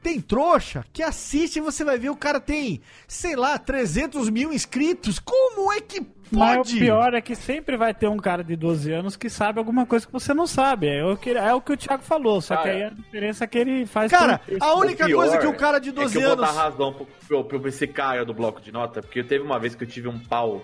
tem 0.00 0.20
trouxa 0.20 0.84
que 0.92 1.02
assiste 1.02 1.56
e 1.56 1.60
você 1.60 1.82
vai 1.82 1.98
ver 1.98 2.10
o 2.10 2.16
cara 2.16 2.38
tem, 2.38 2.80
sei 3.08 3.34
lá, 3.34 3.58
300 3.58 4.30
mil 4.30 4.52
inscritos. 4.52 5.18
Como 5.18 5.72
é 5.72 5.80
que 5.80 6.00
Mas 6.30 6.58
pode? 6.58 6.76
o 6.76 6.78
pior 6.78 7.12
é 7.14 7.20
que 7.20 7.34
sempre 7.34 7.76
vai 7.76 7.92
ter 7.92 8.06
um 8.06 8.18
cara 8.18 8.44
de 8.44 8.54
12 8.54 8.92
anos 8.92 9.16
que 9.16 9.28
sabe 9.28 9.58
alguma 9.58 9.84
coisa 9.84 10.06
que 10.06 10.12
você 10.12 10.32
não 10.32 10.46
sabe. 10.46 10.86
É 10.86 11.04
o 11.04 11.16
que, 11.16 11.30
é 11.30 11.52
o, 11.52 11.60
que 11.60 11.72
o 11.72 11.76
Thiago 11.76 12.04
falou, 12.04 12.40
só 12.40 12.54
que 12.54 12.62
Cara. 12.62 12.74
aí 12.76 12.82
a 12.84 12.90
diferença 12.90 13.42
é 13.42 13.46
que 13.48 13.58
ele 13.58 13.84
faz... 13.84 14.08
Cara, 14.08 14.40
a 14.60 14.74
única 14.76 15.12
coisa 15.12 15.38
que 15.38 15.46
o 15.48 15.56
cara 15.56 15.80
de 15.80 15.90
12 15.90 16.06
é 16.06 16.20
que 16.20 16.24
eu 16.24 16.36
vou 16.36 16.44
anos. 16.44 16.54
dar 16.54 16.62
razão 16.62 16.92
pro, 16.92 17.06
pro, 17.42 17.58
pro 17.58 17.68
esse 17.68 17.88
cara 17.88 18.24
do 18.24 18.32
bloco 18.32 18.60
de 18.60 18.70
nota, 18.70 19.02
porque 19.02 19.24
teve 19.24 19.42
uma 19.42 19.58
vez 19.58 19.74
que 19.74 19.82
eu 19.82 19.88
tive 19.88 20.06
um 20.06 20.20
pau 20.20 20.62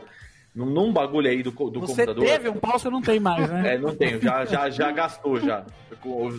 num, 0.59 0.67
num 0.67 0.93
bagulho 0.93 1.31
aí 1.31 1.43
do, 1.43 1.51
do 1.51 1.81
Você 1.81 2.05
computador. 2.05 2.25
teve 2.25 2.49
um 2.49 2.57
pau, 2.57 2.79
você 2.79 2.91
não 2.91 3.01
tem 3.01 3.21
mais, 3.21 3.49
né? 3.49 3.75
É, 3.75 3.79
não 3.79 3.95
tenho, 3.95 4.21
já, 4.21 4.45
já, 4.45 4.69
já 4.69 4.91
gastou 4.91 5.39
já. 5.41 5.65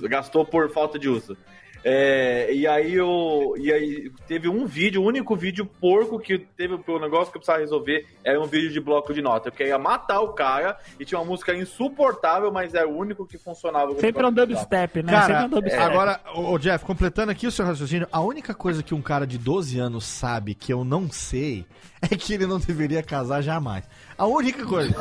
Gastou 0.09 0.45
por 0.45 0.69
falta 0.71 0.99
de 0.99 1.07
uso. 1.07 1.37
É, 1.83 2.53
e 2.53 2.67
aí 2.67 2.95
eu. 2.95 3.53
E 3.57 3.71
aí 3.71 4.11
teve 4.27 4.49
um 4.49 4.65
vídeo, 4.65 5.01
o 5.01 5.05
único 5.05 5.35
vídeo 5.35 5.65
porco 5.65 6.19
que 6.19 6.37
teve 6.37 6.73
o 6.73 6.99
negócio 6.99 7.31
que 7.31 7.37
eu 7.37 7.39
precisava 7.39 7.59
resolver 7.59 8.05
era 8.23 8.39
um 8.39 8.45
vídeo 8.45 8.69
de 8.69 8.81
bloco 8.81 9.13
de 9.13 9.21
nota. 9.21 9.49
Porque 9.49 9.63
ia 9.63 9.77
matar 9.77 10.19
o 10.19 10.33
cara 10.33 10.77
e 10.99 11.05
tinha 11.05 11.19
uma 11.19 11.25
música 11.25 11.55
insuportável, 11.55 12.51
mas 12.51 12.73
era 12.73 12.87
o 12.87 12.97
único 12.97 13.25
que 13.25 13.37
funcionava. 13.37 13.97
Sempre 13.99 14.23
é 14.23 14.27
um 14.27 14.33
dubstep, 14.33 15.03
né? 15.03 15.11
Cara, 15.13 15.25
Sempre 15.25 15.43
é 15.43 15.45
um 15.45 15.49
dubstep. 15.49 15.81
agora, 15.81 16.19
ô, 16.35 16.51
ô, 16.51 16.59
Jeff, 16.59 16.83
completando 16.83 17.31
aqui 17.31 17.47
o 17.47 17.51
seu 17.51 17.65
raciocínio, 17.65 18.07
a 18.11 18.19
única 18.19 18.53
coisa 18.53 18.83
que 18.83 18.93
um 18.93 19.01
cara 19.01 19.25
de 19.25 19.37
12 19.37 19.79
anos 19.79 20.05
sabe 20.05 20.55
que 20.55 20.73
eu 20.73 20.83
não 20.83 21.09
sei 21.09 21.65
é 22.01 22.15
que 22.15 22.33
ele 22.33 22.45
não 22.45 22.59
deveria 22.59 23.01
casar 23.01 23.41
jamais. 23.41 23.87
A 24.19 24.25
única 24.27 24.65
coisa. 24.65 24.93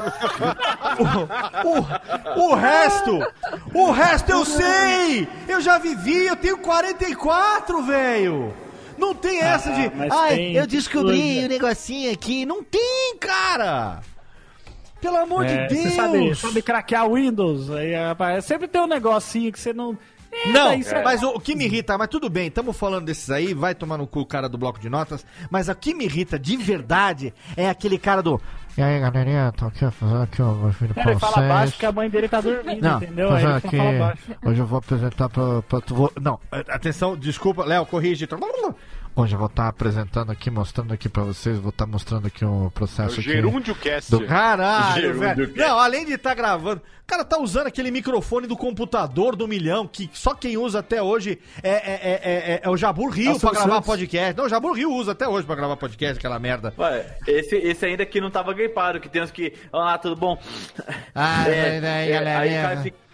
o, 1.67 2.41
o, 2.41 2.51
o 2.53 2.55
resto, 2.55 3.19
o 3.75 3.91
resto 3.91 4.31
eu 4.31 4.45
sei! 4.45 5.29
Eu 5.49 5.61
já 5.61 5.77
vivi, 5.79 6.27
eu 6.27 6.37
tenho 6.37 6.59
44, 6.59 7.83
velho! 7.83 8.55
Não 8.97 9.15
tem 9.15 9.41
essa 9.41 9.71
de. 9.73 9.91
Ai, 10.11 10.57
eu 10.59 10.67
descobri 10.67 11.21
coisa." 11.35 11.47
o 11.47 11.49
negocinho 11.49 12.13
aqui. 12.13 12.47
Não 12.47 12.63
tem, 12.65 13.17
cara! 13.21 14.01
Pelo 15.01 15.17
amor 15.17 15.45
É, 15.47 15.67
de 15.67 15.75
Deus! 15.75 15.83
Você 15.83 15.91
sabe, 15.97 16.35
sabe 16.35 16.63
craquear 16.63 17.09
Windows, 17.09 17.71
aí 17.71 17.95
aparece- 17.95 18.49
sempre 18.49 18.67
tem 18.67 18.81
um 18.81 18.87
negocinho 18.87 19.53
que 19.53 19.59
você 19.61 19.73
não. 19.73 19.97
É, 20.31 20.49
Não, 20.51 20.77
você- 20.83 21.03
mas 21.03 21.23
o, 21.23 21.31
o 21.31 21.41
que 21.41 21.55
me 21.55 21.65
irrita, 21.65 21.97
mas 21.97 22.09
tudo 22.09 22.29
bem, 22.29 22.49
estamos 22.49 22.77
falando 22.77 23.05
desses 23.07 23.31
aí, 23.31 23.55
vai 23.55 23.75
tomar 23.75 23.97
no 23.97 24.07
cu 24.07 24.21
o 24.21 24.27
cara 24.27 24.49
do 24.49 24.59
bloco 24.59 24.79
de 24.79 24.89
notas, 24.91 25.25
mas 25.51 25.69
o 25.69 25.75
que 25.75 25.95
me 25.95 26.05
irrita 26.05 26.39
de 26.39 26.57
verdade 26.57 27.33
é 27.57 27.69
aquele 27.71 27.99
cara 27.99 28.23
do. 28.23 28.41
E 28.79 28.81
aí, 28.81 29.01
galerinha, 29.01 29.51
tô 29.57 29.67
aqui 29.67 29.91
fazer 29.91 30.23
aqui 30.23 30.41
ó, 30.41 30.53
meu 30.55 30.69
vídeo 30.69 30.95
Ele 31.05 31.19
fala 31.19 31.49
baixo 31.49 31.73
porque 31.73 31.87
a 31.87 31.91
mãe 31.91 32.09
dele 32.09 32.29
tá 32.29 32.41
dormindo, 32.41 32.81
Não, 32.81 32.97
entendeu? 32.99 33.33
Aí 33.33 33.45
aqui. 33.45 33.77
fala 33.77 33.99
baixo. 33.99 34.23
Hoje 34.47 34.61
eu 34.61 34.67
vou 34.67 34.79
apresentar 34.79 35.29
pra. 35.29 35.63
pra 35.63 35.81
tu, 35.81 36.13
não, 36.23 36.39
atenção, 36.53 37.17
desculpa, 37.17 37.65
Léo, 37.65 37.85
corrige. 37.85 38.29
Hoje 39.17 39.35
eu 39.35 39.39
vou 39.39 39.49
estar 39.49 39.67
apresentando 39.67 40.31
aqui, 40.31 40.49
mostrando 40.49 40.95
aqui 40.95 41.09
pra 41.09 41.25
vocês, 41.25 41.59
vou 41.59 41.71
estar 41.71 41.87
mostrando 41.87 42.29
aqui 42.29 42.45
o 42.45 42.67
É 42.69 42.71
processo 42.71 43.17
o 43.17 43.21
aqui. 43.21 43.23
Gerúndio 43.23 43.75
Cast. 43.75 44.11
Do 44.13 44.25
caralho, 44.25 44.95
Gerúndio 45.03 45.21
velho. 45.21 45.47
Cast. 45.49 45.59
Não, 45.59 45.79
além 45.79 46.07
de 46.07 46.13
estar 46.13 46.35
gravando, 46.35 46.81
o 47.03 47.05
cara 47.07 47.25
tá 47.25 47.37
usando 47.37 47.67
aquele 47.67 47.91
microfone 47.91 48.47
do 48.47 48.57
computador 48.57 49.35
do 49.35 49.49
milhão, 49.49 49.89
que 49.89 50.09
só 50.13 50.35
quem 50.35 50.57
usa 50.57 50.79
até 50.79 51.03
hoje 51.03 51.37
é, 51.65 51.69
é, 51.71 51.75
é, 51.75 52.21
é- 52.23 52.61
é 52.63 52.71
o 52.71 52.77
Jabur 52.77 53.11
Rio 53.11 53.31
Nelson 53.33 53.51
pra 53.51 53.59
gravar 53.59 53.83
podcast. 53.83 54.37
Não, 54.37 54.45
o 54.45 54.49
Jabur 54.49 54.73
Rio 54.73 54.93
usa 54.93 55.11
até 55.13 55.27
hoje 55.27 55.45
pra 55.45 55.57
gravar 55.57 55.77
podcast, 55.77 56.17
aquela 56.19 56.39
merda. 56.39 56.73
Ué, 56.79 57.17
esse, 57.27 57.57
esse 57.57 57.85
ainda 57.87 58.07
que 58.07 58.21
não 58.21 58.31
tava 58.31 58.55
gripado, 58.55 59.01
que 59.01 59.09
tem 59.09 59.21
uns 59.21 59.33
que. 59.33 59.53
Ah, 59.73 59.99
tudo 59.99 60.15
bom? 60.15 60.39
Ah, 61.13 61.43
É, 61.51 61.81
daí, 61.81 62.11
é, 62.11 62.13
galerinha. 62.13 62.39
aí 62.39 62.59
o 62.59 62.63
cara 62.63 62.83
fica. 62.83 63.08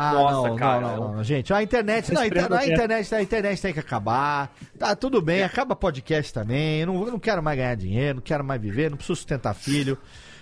Ah, 0.00 0.12
Nossa, 0.12 0.48
não, 0.50 0.56
cara, 0.56 0.80
não, 0.80 0.96
não, 0.96 1.12
não, 1.16 1.24
gente, 1.24 1.52
a 1.52 1.60
internet, 1.60 2.12
não, 2.12 2.22
a, 2.22 2.26
inter- 2.28 2.52
a 2.52 2.64
internet, 2.66 3.14
a 3.16 3.20
internet 3.22 3.60
tem 3.60 3.72
que 3.72 3.80
acabar. 3.80 4.54
Tá 4.78 4.94
tudo 4.94 5.20
bem, 5.20 5.42
acaba 5.42 5.74
podcast 5.74 6.32
também. 6.32 6.82
Eu 6.82 6.86
não, 6.86 7.04
eu 7.06 7.10
não 7.12 7.18
quero 7.18 7.42
mais 7.42 7.58
ganhar 7.58 7.74
dinheiro, 7.74 8.16
não 8.16 8.22
quero 8.22 8.44
mais 8.44 8.60
viver, 8.62 8.90
não 8.90 8.96
preciso 8.96 9.16
sustentar 9.16 9.54
filho. 9.54 9.98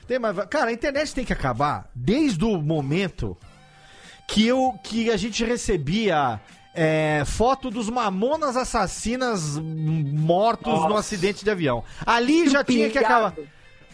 Tem 0.06 0.18
mais, 0.18 0.36
cara, 0.50 0.68
a 0.68 0.72
internet 0.72 1.14
tem 1.14 1.24
que 1.24 1.32
acabar 1.32 1.88
desde 1.94 2.44
o 2.44 2.60
momento 2.60 3.34
que 4.28 4.46
eu 4.46 4.74
que 4.84 5.10
a 5.10 5.16
gente 5.16 5.42
recebia 5.42 6.38
é, 6.74 7.22
foto 7.24 7.70
dos 7.70 7.88
mamonas 7.88 8.56
assassinas 8.58 9.58
mortos 9.58 10.74
no 10.74 10.80
Nossa. 10.90 11.00
acidente 11.00 11.42
de 11.44 11.50
avião. 11.50 11.82
Ali 12.04 12.46
já 12.50 12.62
tinha 12.62 12.90
que 12.90 12.98
acabar. 12.98 13.32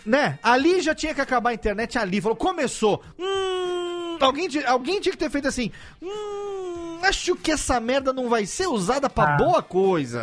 Né? 0.05 0.37
Ali 0.43 0.81
já 0.81 0.93
tinha 0.95 1.15
que 1.15 1.21
acabar 1.21 1.51
a 1.51 1.55
internet 1.55 1.97
ali. 1.97 2.21
Falou, 2.21 2.35
começou. 2.37 3.01
Hum, 3.17 3.82
alguém, 4.25 4.49
alguém 4.66 5.01
tinha 5.01 5.12
que 5.12 5.18
ter 5.18 5.31
feito 5.31 5.49
assim. 5.49 5.70
Hum, 6.01 6.99
acho 7.03 7.35
que 7.37 7.51
essa 7.51 7.79
merda 7.81 8.12
não 8.12 8.29
vai 8.29 8.47
ser 8.47 8.66
usada 8.66 9.09
pra 9.11 9.35
Ah. 9.35 9.37
boa 9.37 9.62
coisa. 9.62 10.23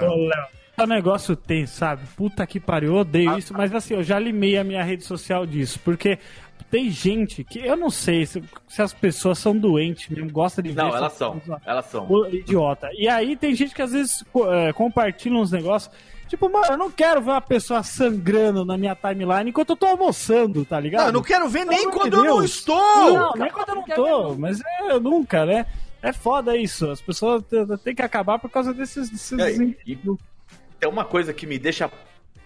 É 0.78 0.84
um 0.84 0.88
negócio 0.88 1.36
tem, 1.36 1.66
sabe? 1.66 2.04
Puta 2.16 2.46
que 2.48 2.60
pariu, 2.60 2.92
eu 2.94 2.98
Ah. 2.98 3.02
odeio 3.02 3.38
isso, 3.38 3.54
mas 3.54 3.74
assim, 3.74 3.96
eu 3.96 4.04
já 4.04 4.18
limei 4.18 4.58
a 4.58 4.64
minha 4.64 4.82
rede 4.84 5.04
social 5.04 5.46
disso, 5.46 5.80
porque 5.84 6.18
tem 6.72 6.90
gente 6.90 7.44
que 7.44 7.60
eu 7.60 7.76
não 7.76 7.90
sei 7.90 8.26
se, 8.26 8.42
se 8.68 8.82
as 8.82 8.94
pessoas 8.94 9.40
são 9.40 9.58
doentes 9.58 10.08
mesmo, 10.08 10.32
gosta 10.32 10.62
de 10.64 10.70
ver. 10.70 10.76
Não, 10.82 10.96
elas 10.96 11.14
são. 11.14 11.42
Elas 11.66 11.86
são. 11.88 12.08
Idiota. 12.32 12.90
E 12.94 13.10
aí 13.10 13.36
tem 13.36 13.54
gente 13.56 13.76
que 13.76 13.82
às 13.82 13.92
vezes 13.92 14.24
é, 14.52 14.72
compartilha 14.72 15.36
uns 15.36 15.52
negócios. 15.52 15.94
Tipo, 16.30 16.48
mano, 16.48 16.68
eu 16.70 16.78
não 16.78 16.92
quero 16.92 17.22
ver 17.22 17.32
uma 17.32 17.42
pessoa 17.42 17.82
sangrando 17.82 18.64
na 18.64 18.78
minha 18.78 18.96
timeline 18.96 19.50
enquanto 19.50 19.72
eu 19.72 19.76
tô 19.76 19.88
almoçando, 19.88 20.64
tá 20.64 20.80
ligado? 20.80 21.02
Não, 21.02 21.08
eu 21.08 21.14
não 21.14 21.24
quero 21.24 21.50
ver 21.50 21.66
nem 21.66 21.80
Pelo 21.80 21.92
quando 21.92 22.12
de 22.12 22.18
eu 22.18 22.24
não 22.24 22.38
Deus. 22.38 22.52
estou. 22.52 23.14
Não, 23.14 23.32
nem 23.36 23.52
quando 23.52 23.70
eu 23.70 23.76
não 23.76 23.84
tô, 23.84 24.36
mas 24.36 24.62
é, 24.62 24.92
eu 24.92 25.00
nunca, 25.00 25.46
né? 25.46 25.66
É 26.02 26.14
foda 26.14 26.56
isso. 26.56 26.90
As 26.90 27.02
pessoas 27.02 27.44
têm 27.84 27.96
que 27.96 28.02
acabar 28.04 28.38
por 28.38 28.50
causa 28.50 28.74
desses. 28.74 29.10
desses... 29.10 29.40
É, 29.40 29.52
e 29.86 29.98
tem 30.80 30.90
uma 30.90 31.04
coisa 31.04 31.34
que 31.34 31.48
me 31.48 31.58
deixa 31.58 31.92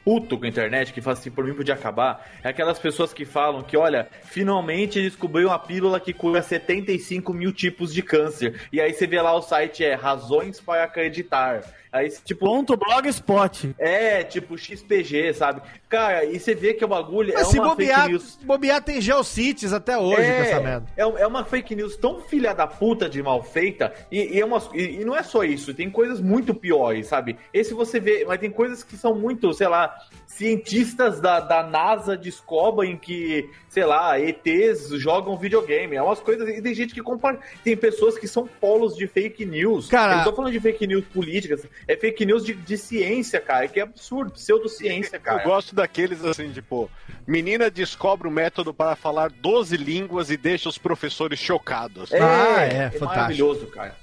puto 0.03 0.37
com 0.37 0.45
a 0.45 0.47
internet, 0.47 0.91
que 0.91 1.01
fala 1.01 1.17
assim, 1.17 1.31
por 1.31 1.45
mim 1.45 1.53
podia 1.53 1.73
acabar, 1.73 2.29
é 2.43 2.49
aquelas 2.49 2.77
pessoas 2.77 3.13
que 3.13 3.25
falam 3.25 3.61
que, 3.63 3.77
olha, 3.77 4.07
finalmente 4.23 5.01
descobriu 5.01 5.47
uma 5.47 5.59
pílula 5.59 5.99
que 5.99 6.13
cura 6.13 6.41
75 6.41 7.33
mil 7.33 7.53
tipos 7.53 7.93
de 7.93 8.01
câncer. 8.01 8.61
E 8.71 8.81
aí 8.81 8.93
você 8.93 9.07
vê 9.07 9.21
lá 9.21 9.33
o 9.33 9.41
site 9.41 9.83
é 9.83 9.93
razões 9.93 10.59
para 10.59 10.83
acreditar. 10.83 11.63
Aí, 11.93 12.09
tipo. 12.25 12.45
Ponto 12.47 12.75
blogspot. 12.75 13.75
É, 13.77 14.23
tipo 14.23 14.57
XPG, 14.57 15.31
sabe? 15.35 15.61
Cara, 15.87 16.25
e 16.25 16.39
você 16.39 16.55
vê 16.55 16.73
que 16.73 16.83
o 16.83 16.87
bagulho 16.87 17.31
Mas 17.35 17.47
é 17.47 17.51
se 17.51 17.59
uma 17.59 17.69
bobear, 17.69 17.99
fake 17.99 18.11
news. 18.11 18.39
bobear 18.43 18.81
tem 18.81 18.99
Geocities 18.99 19.71
até 19.71 19.95
hoje 19.95 20.23
é, 20.23 20.35
com 20.37 20.41
essa 20.43 20.59
merda. 20.59 20.87
É, 20.97 21.01
é 21.03 21.27
uma 21.27 21.45
fake 21.45 21.75
news 21.75 21.95
tão 21.95 22.19
filha 22.21 22.51
da 22.55 22.65
puta 22.65 23.07
de 23.07 23.21
mal 23.21 23.43
feita, 23.43 23.93
e, 24.11 24.37
e 24.37 24.41
é 24.41 24.43
umas- 24.45 24.69
e- 24.73 25.01
e 25.01 25.05
não 25.05 25.15
é 25.15 25.21
só 25.21 25.43
isso, 25.43 25.71
tem 25.71 25.87
coisas 25.89 26.19
muito 26.19 26.55
piores, 26.55 27.05
sabe? 27.07 27.37
Esse 27.53 27.75
você 27.75 27.99
vê, 27.99 28.25
mas 28.27 28.39
tem 28.39 28.49
coisas 28.49 28.83
que 28.83 28.97
são 28.97 29.13
muito, 29.13 29.53
sei 29.53 29.67
lá, 29.67 29.93
cientistas 30.25 31.19
da, 31.21 31.39
da 31.39 31.61
NASA 31.63 32.17
descobrem 32.17 32.97
que, 32.97 33.47
sei 33.73 33.85
lá, 33.85 34.19
ETs 34.19 34.89
jogam 34.99 35.35
videogame, 35.35 35.95
é 35.95 36.01
umas 36.01 36.19
coisas, 36.19 36.47
e 36.47 36.61
tem 36.61 36.75
gente 36.75 36.93
que 36.93 37.01
compara, 37.01 37.39
tem 37.63 37.75
pessoas 37.75 38.19
que 38.19 38.27
são 38.27 38.45
polos 38.47 38.95
de 38.95 39.07
fake 39.07 39.43
news. 39.47 39.87
Cara- 39.89 40.13
Eu 40.13 40.17
não 40.17 40.23
tô 40.25 40.33
falando 40.33 40.51
de 40.51 40.59
fake 40.59 40.85
news 40.85 41.03
políticas, 41.05 41.65
é 41.87 41.95
fake 41.95 42.23
news 42.23 42.45
de, 42.45 42.53
de 42.53 42.77
ciência, 42.77 43.41
cara, 43.41 43.67
que 43.67 43.79
é 43.79 43.83
absurdo, 43.83 44.31
pseudociência, 44.31 45.19
cara. 45.19 45.41
Eu 45.41 45.49
gosto 45.49 45.73
daqueles 45.73 46.23
assim, 46.23 46.51
tipo, 46.51 46.87
menina 47.25 47.71
descobre 47.71 48.27
o 48.27 48.31
método 48.31 48.73
para 48.75 48.95
falar 48.95 49.31
12 49.31 49.75
línguas 49.75 50.29
e 50.29 50.37
deixa 50.37 50.69
os 50.69 50.77
professores 50.77 51.39
chocados. 51.39 52.11
É, 52.13 52.19
Ah, 52.21 52.61
é, 52.61 52.65
é 52.67 52.69
fantástico. 52.91 53.05
maravilhoso, 53.05 53.65
cara. 53.67 53.95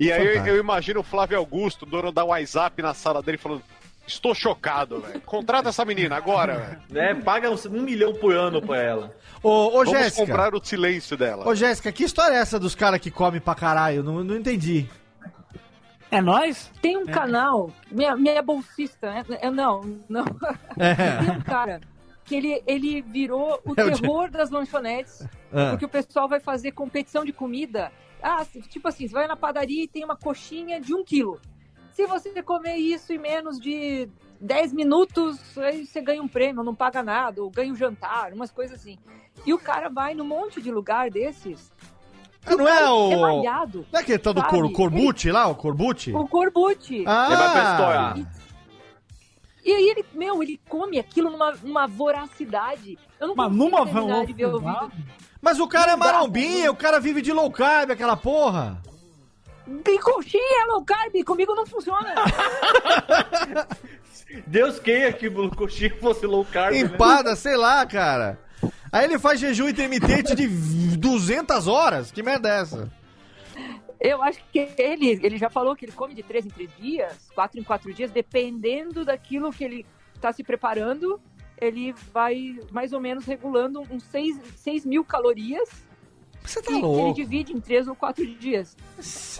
E 0.00 0.10
aí 0.12 0.26
eu, 0.36 0.46
eu 0.46 0.56
imagino 0.58 1.00
o 1.00 1.02
Flávio 1.04 1.38
Augusto, 1.38 1.86
dono 1.86 2.10
da 2.10 2.24
WhatsApp, 2.24 2.82
na 2.82 2.92
sala 2.92 3.22
dele, 3.22 3.38
falando: 3.38 3.62
Estou 4.06 4.34
chocado, 4.34 5.00
velho. 5.00 5.20
Contrata 5.22 5.70
essa 5.70 5.84
menina 5.84 6.16
agora, 6.16 6.56
velho. 6.58 6.80
Né? 6.90 7.14
Paga 7.22 7.50
uns- 7.50 7.66
um 7.66 7.82
milhão 7.82 8.14
por 8.14 8.32
ano 8.34 8.62
pra 8.62 8.76
ela. 8.80 9.16
Ô, 9.42 9.48
ô 9.50 9.70
Vamos 9.84 9.90
Jéssica. 9.90 10.26
comprar 10.26 10.54
o 10.54 10.64
silêncio 10.64 11.16
dela. 11.16 11.46
Ô, 11.48 11.54
Jéssica, 11.54 11.90
que 11.90 12.04
história 12.04 12.34
é 12.36 12.38
essa 12.38 12.58
dos 12.58 12.74
caras 12.74 13.00
que 13.00 13.10
comem 13.10 13.40
pra 13.40 13.54
caralho? 13.54 14.02
Não, 14.04 14.22
não 14.22 14.36
entendi. 14.36 14.88
É 16.10 16.20
nós? 16.20 16.70
Tem 16.80 16.96
um 16.96 17.04
canal, 17.06 17.70
minha, 17.90 18.14
minha 18.16 18.40
bolsista, 18.40 19.10
né? 19.10 19.24
Eu 19.42 19.50
não, 19.50 19.98
não. 20.08 20.24
É. 20.78 20.94
Tem 21.26 21.30
um 21.36 21.40
cara 21.40 21.80
que 22.24 22.34
ele, 22.36 22.62
ele 22.66 23.02
virou 23.02 23.60
o 23.64 23.72
É 23.76 23.84
o 23.84 23.98
terror 24.00 24.30
das 24.30 24.50
lanchonetes, 24.50 25.26
Ah. 25.52 25.70
porque 25.70 25.84
o 25.84 25.88
pessoal 25.88 26.28
vai 26.28 26.38
fazer 26.38 26.70
competição 26.72 27.24
de 27.24 27.32
comida. 27.32 27.90
Ah, 28.22 28.44
tipo 28.68 28.86
assim, 28.88 29.06
você 29.08 29.14
vai 29.14 29.26
na 29.26 29.36
padaria 29.36 29.82
e 29.84 29.88
tem 29.88 30.04
uma 30.04 30.16
coxinha 30.16 30.80
de 30.80 30.94
um 30.94 31.04
quilo. 31.04 31.40
Se 31.96 32.04
você 32.04 32.42
comer 32.42 32.76
isso 32.76 33.10
em 33.10 33.16
menos 33.18 33.58
de 33.58 34.06
10 34.38 34.74
minutos, 34.74 35.38
aí 35.56 35.86
você 35.86 35.98
ganha 36.02 36.22
um 36.22 36.28
prêmio, 36.28 36.62
não 36.62 36.74
paga 36.74 37.02
nada, 37.02 37.42
ou 37.42 37.48
ganha 37.48 37.72
um 37.72 37.74
jantar, 37.74 38.34
umas 38.34 38.50
coisas 38.50 38.78
assim. 38.78 38.98
E 39.46 39.54
o 39.54 39.58
cara 39.58 39.88
vai 39.88 40.12
num 40.12 40.26
monte 40.26 40.60
de 40.60 40.70
lugar 40.70 41.10
desses. 41.10 41.72
Ah, 42.44 42.54
não 42.54 42.68
é 42.68 42.90
o. 42.90 43.12
É 43.12 43.16
malhado. 43.16 43.86
Não 43.90 43.98
é 43.98 44.02
aquele 44.02 44.18
tal 44.18 44.34
do 44.34 44.44
cor, 44.44 44.70
Corbucci 44.72 45.32
lá, 45.32 45.46
o 45.46 45.54
Corbucci? 45.54 46.12
O 46.12 46.28
Corbucci. 46.28 47.02
Ah, 47.06 47.28
Ele 47.28 47.36
vai 47.36 47.52
pra 47.52 47.70
estourar. 47.72 48.18
E 49.64 49.72
aí 49.72 49.88
ele, 49.88 50.04
meu, 50.12 50.42
ele 50.42 50.60
come 50.68 50.98
aquilo 50.98 51.30
numa, 51.30 51.52
numa 51.62 51.86
voracidade. 51.86 52.98
Eu 53.18 53.28
não 53.28 53.34
Mas 53.34 53.50
numa 53.50 53.86
terminar 53.86 54.26
de 54.26 54.34
ver 54.34 54.46
o 54.48 54.60
vão- 54.60 54.88
vídeo. 54.88 55.04
Mas 55.40 55.58
o 55.58 55.66
cara 55.66 55.92
é 55.92 55.96
Não 55.96 56.04
dá, 56.06 56.12
marombinha, 56.12 56.70
o 56.70 56.76
cara 56.76 57.00
vive 57.00 57.22
de 57.22 57.32
low 57.32 57.50
carb, 57.50 57.90
aquela 57.90 58.18
porra. 58.18 58.82
Tem 59.82 59.98
coxinha 59.98 60.66
low 60.68 60.84
carb, 60.84 61.12
comigo 61.24 61.54
não 61.54 61.66
funciona. 61.66 62.14
Deus 64.46 64.78
queira 64.78 65.12
que 65.12 65.28
o 65.28 65.50
coxinha 65.50 65.94
fosse 66.00 66.26
low 66.26 66.44
carb. 66.44 66.72
né? 66.72 66.80
Empada, 66.80 67.34
sei 67.34 67.56
lá, 67.56 67.84
cara. 67.84 68.38
Aí 68.92 69.04
ele 69.04 69.18
faz 69.18 69.40
jejum 69.40 69.68
intermitente 69.68 70.34
de 70.34 70.46
200 70.96 71.66
horas. 71.66 72.10
Que 72.10 72.22
merda 72.22 72.48
é 72.48 72.60
essa? 72.60 72.90
Eu 74.00 74.22
acho 74.22 74.40
que 74.52 74.68
ele, 74.78 75.20
ele 75.22 75.38
já 75.38 75.50
falou 75.50 75.74
que 75.74 75.84
ele 75.84 75.92
come 75.92 76.14
de 76.14 76.22
três 76.22 76.44
em 76.44 76.50
três 76.50 76.70
dias, 76.78 77.28
quatro 77.34 77.58
em 77.58 77.64
quatro 77.64 77.92
dias, 77.92 78.10
dependendo 78.10 79.04
daquilo 79.04 79.52
que 79.52 79.64
ele 79.64 79.86
está 80.14 80.32
se 80.32 80.44
preparando, 80.44 81.20
ele 81.58 81.94
vai 82.12 82.58
mais 82.70 82.92
ou 82.92 83.00
menos 83.00 83.24
regulando 83.24 83.82
uns 83.90 84.02
6, 84.04 84.38
seis 84.56 84.84
mil 84.84 85.04
calorias 85.04 85.68
Você 86.46 86.62
tá 86.62 86.72
e 86.72 86.80
louco. 86.80 87.00
ele 87.00 87.12
divide 87.14 87.52
em 87.52 87.60
três 87.60 87.86
ou 87.88 87.94
quatro 87.94 88.24
dias. 88.24 88.76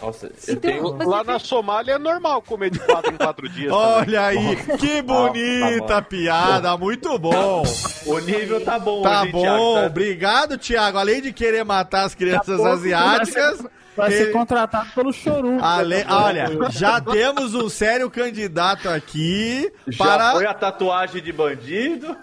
Nossa, 0.03 0.27
eu 0.27 0.33
Então, 0.55 0.57
tenho. 0.71 0.83
você 0.83 1.05
Lá 1.05 1.25
tem- 1.25 1.33
na 1.33 1.39
Somália 1.39 1.93
é 1.93 1.99
normal 1.99 2.43
comer 2.43 2.71
de 2.71 2.79
4 2.81 3.15
em 3.15 3.17
4 3.17 3.49
dias. 3.49 3.73
Olha 3.73 4.27
aí, 4.27 4.57
que 4.79 5.01
bonita 5.03 5.87
tá 5.87 6.01
bom. 6.01 6.07
piada, 6.09 6.77
muito 6.77 7.19
bom. 7.19 7.63
O 8.07 8.19
nível 8.19 8.61
tá 8.65 8.79
bom 8.79 9.03
Tá 9.03 9.23
hoje, 9.23 9.33
bom, 9.33 9.41
Thiago, 9.43 9.75
tá? 9.75 9.87
obrigado, 9.87 10.59
Thiago. 10.59 10.99
Além 10.99 11.23
de 11.23 11.33
querer 11.33 11.65
matar 11.65 12.05
as 12.05 12.15
crianças 12.15 12.57
pouco 12.57 12.67
asiáticas, 12.73 13.65
Vai 13.97 14.11
ser 14.11 14.33
contratado 14.33 14.91
pelo 14.95 15.13
Chorum. 15.13 15.59
ale- 15.63 16.05
olha, 16.09 16.47
já 16.71 17.01
temos 17.01 17.55
um 17.55 17.69
sério 17.69 18.11
candidato 18.11 18.89
aqui 18.89 19.73
Já 19.89 20.05
para 20.05 20.33
foi 20.33 20.47
a 20.47 20.55
tatuagem 20.55 21.23
de 21.23 21.33
bandido. 21.33 22.17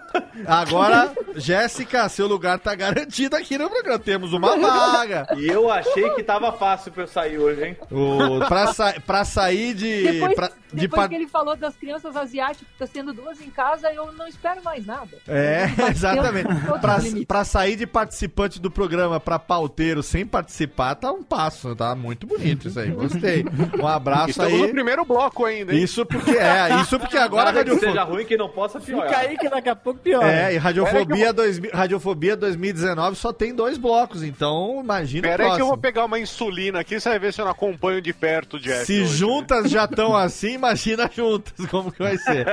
agora, 0.46 1.12
Jéssica, 1.36 2.08
seu 2.08 2.26
lugar 2.26 2.58
tá 2.58 2.74
garantido 2.74 3.36
aqui 3.36 3.58
no 3.58 3.68
programa. 3.68 3.98
Temos 3.98 4.32
uma 4.32 4.56
vaga. 4.56 5.26
E 5.36 5.46
eu 5.48 5.70
achei 5.70 6.10
que 6.10 6.22
tava 6.22 6.52
fácil 6.52 6.92
pra 6.92 7.04
eu 7.04 7.08
sair 7.08 7.38
hoje, 7.38 7.64
hein? 7.64 7.76
O, 7.90 8.44
pra, 8.46 8.72
sa 8.72 8.94
pra 9.06 9.24
sair 9.24 9.74
de. 9.74 10.02
Depois, 10.12 10.34
pra- 10.34 10.48
de 10.72 10.80
depois 10.80 11.02
pa- 11.02 11.08
que 11.08 11.14
ele 11.14 11.28
falou 11.28 11.56
das 11.56 11.74
crianças 11.76 12.16
asiáticas, 12.16 12.66
tá 12.78 12.86
sendo 12.86 13.12
duas 13.12 13.40
em 13.40 13.50
casa, 13.50 13.92
eu 13.92 14.12
não 14.12 14.26
espero 14.26 14.62
mais 14.64 14.84
nada. 14.86 15.16
É, 15.28 15.66
exatamente. 15.90 16.48
Pra, 16.80 16.98
pra 17.26 17.44
sair 17.44 17.76
de 17.76 17.86
participante 17.86 18.60
do 18.60 18.70
programa 18.70 19.20
pra 19.20 19.38
pauteiro 19.38 20.02
sem 20.02 20.26
participar, 20.26 20.94
tá 20.96 21.12
um 21.12 21.22
passo, 21.22 21.63
tá 21.76 21.94
muito 21.94 22.26
bonito 22.26 22.66
isso 22.66 22.80
aí. 22.80 22.90
Gostei. 22.90 23.44
Um 23.80 23.86
abraço 23.86 24.30
Estamos 24.30 24.58
no 24.58 24.64
aí. 24.64 24.70
primeiro 24.72 25.04
bloco 25.04 25.44
ainda, 25.44 25.72
hein? 25.72 25.82
Isso 25.84 26.04
porque 26.04 26.32
é, 26.32 26.80
isso 26.80 26.98
porque 26.98 27.16
agora 27.16 27.50
a 27.50 27.52
Nada 27.52 27.64
que 27.64 27.70
radiofobia. 27.70 27.90
seja 27.92 28.02
ruim 28.04 28.24
que 28.24 28.36
não 28.36 28.48
possa 28.48 28.80
piorar. 28.80 29.08
Fica 29.08 29.20
aí 29.20 29.38
que 29.38 29.48
daqui 29.48 29.68
a 29.68 29.76
pouco 29.76 30.00
piora. 30.00 30.26
É, 30.32 30.54
e 30.54 30.56
Radiofobia, 30.56 31.04
Pera 31.06 31.20
aí 31.20 31.26
que 31.28 31.32
2000 31.60 31.70
Radiofobia 31.72 32.36
2019 32.36 33.16
só 33.16 33.32
tem 33.32 33.54
dois 33.54 33.78
blocos, 33.78 34.22
então 34.24 34.80
imagina 34.82 35.28
o 35.28 35.30
Pera 35.30 35.34
aí 35.34 35.36
que 35.36 35.42
eu 35.42 35.48
próximo. 35.56 35.66
vou 35.68 35.78
pegar 35.78 36.04
uma 36.06 36.18
insulina 36.18 36.80
aqui, 36.80 36.98
você 36.98 37.08
vai 37.10 37.18
ver 37.18 37.32
se 37.32 37.40
eu 37.40 37.44
não 37.44 37.52
acompanho 37.52 38.00
de 38.02 38.12
perto 38.12 38.56
o 38.56 38.60
Jeff. 38.60 38.86
Se 38.86 39.02
hoje. 39.02 39.16
juntas 39.16 39.70
já 39.70 39.84
estão 39.84 40.16
assim, 40.16 40.54
imagina 40.54 41.08
juntas 41.14 41.52
como 41.70 41.92
que 41.92 42.02
vai 42.02 42.16
ser. 42.18 42.46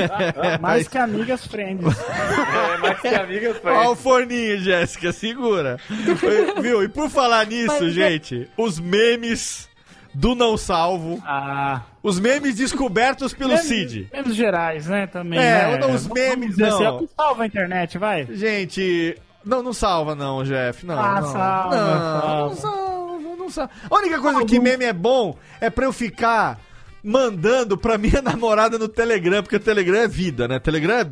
Mais 0.60 0.86
que 0.88 0.98
amigas 0.98 1.46
friends. 1.46 1.84
É, 1.98 2.78
mais 2.78 3.00
que 3.00 3.08
amiga 3.08 3.54
foi. 3.54 3.72
Olha 3.72 3.90
o 3.90 3.96
forninho, 3.96 4.58
Jéssica, 4.58 5.12
segura. 5.12 5.78
Viu? 6.60 6.82
E 6.84 6.88
por 6.88 7.10
falar 7.10 7.46
nisso, 7.46 7.66
Mas, 7.80 7.82
é- 7.82 7.90
gente, 7.90 8.48
os 8.56 8.78
memes 8.78 9.68
do 10.14 10.34
Não 10.34 10.56
Salvo, 10.56 11.22
Ah. 11.26 11.82
os 12.02 12.18
memes 12.18 12.54
descobertos 12.56 13.34
pelo 13.34 13.56
Cid. 13.58 14.08
Memes 14.12 14.34
gerais, 14.34 14.86
né? 14.86 15.06
Também. 15.06 15.38
É, 15.38 15.78
né? 15.78 15.86
os 15.86 16.06
memes, 16.08 16.58
assim, 16.60 16.82
não. 16.82 16.84
é 16.84 16.90
o 16.90 16.98
que 17.00 17.08
salva 17.14 17.42
a 17.42 17.46
internet, 17.46 17.98
vai. 17.98 18.26
Gente, 18.30 19.16
não, 19.44 19.62
não 19.62 19.72
salva 19.74 20.14
não, 20.14 20.42
Jeff, 20.42 20.86
não. 20.86 20.98
Ah, 20.98 21.20
não. 21.20 21.32
salva, 21.32 21.76
não, 21.76 21.86
salva. 21.86 22.48
não 22.48 22.54
salva, 22.56 23.36
não 23.38 23.50
salva. 23.50 23.70
A 23.90 23.94
única 23.94 24.18
coisa 24.20 24.44
que 24.44 24.58
meme 24.58 24.84
é 24.86 24.92
bom 24.92 25.36
é 25.60 25.68
pra 25.68 25.84
eu 25.84 25.92
ficar 25.92 26.58
mandando 27.04 27.76
pra 27.76 27.98
minha 27.98 28.20
namorada 28.22 28.78
no 28.78 28.88
Telegram, 28.88 29.42
porque 29.42 29.56
o 29.56 29.60
Telegram 29.60 29.98
é 30.00 30.08
vida, 30.08 30.48
né? 30.48 30.58
Telegram 30.58 30.94
é, 31.00 31.06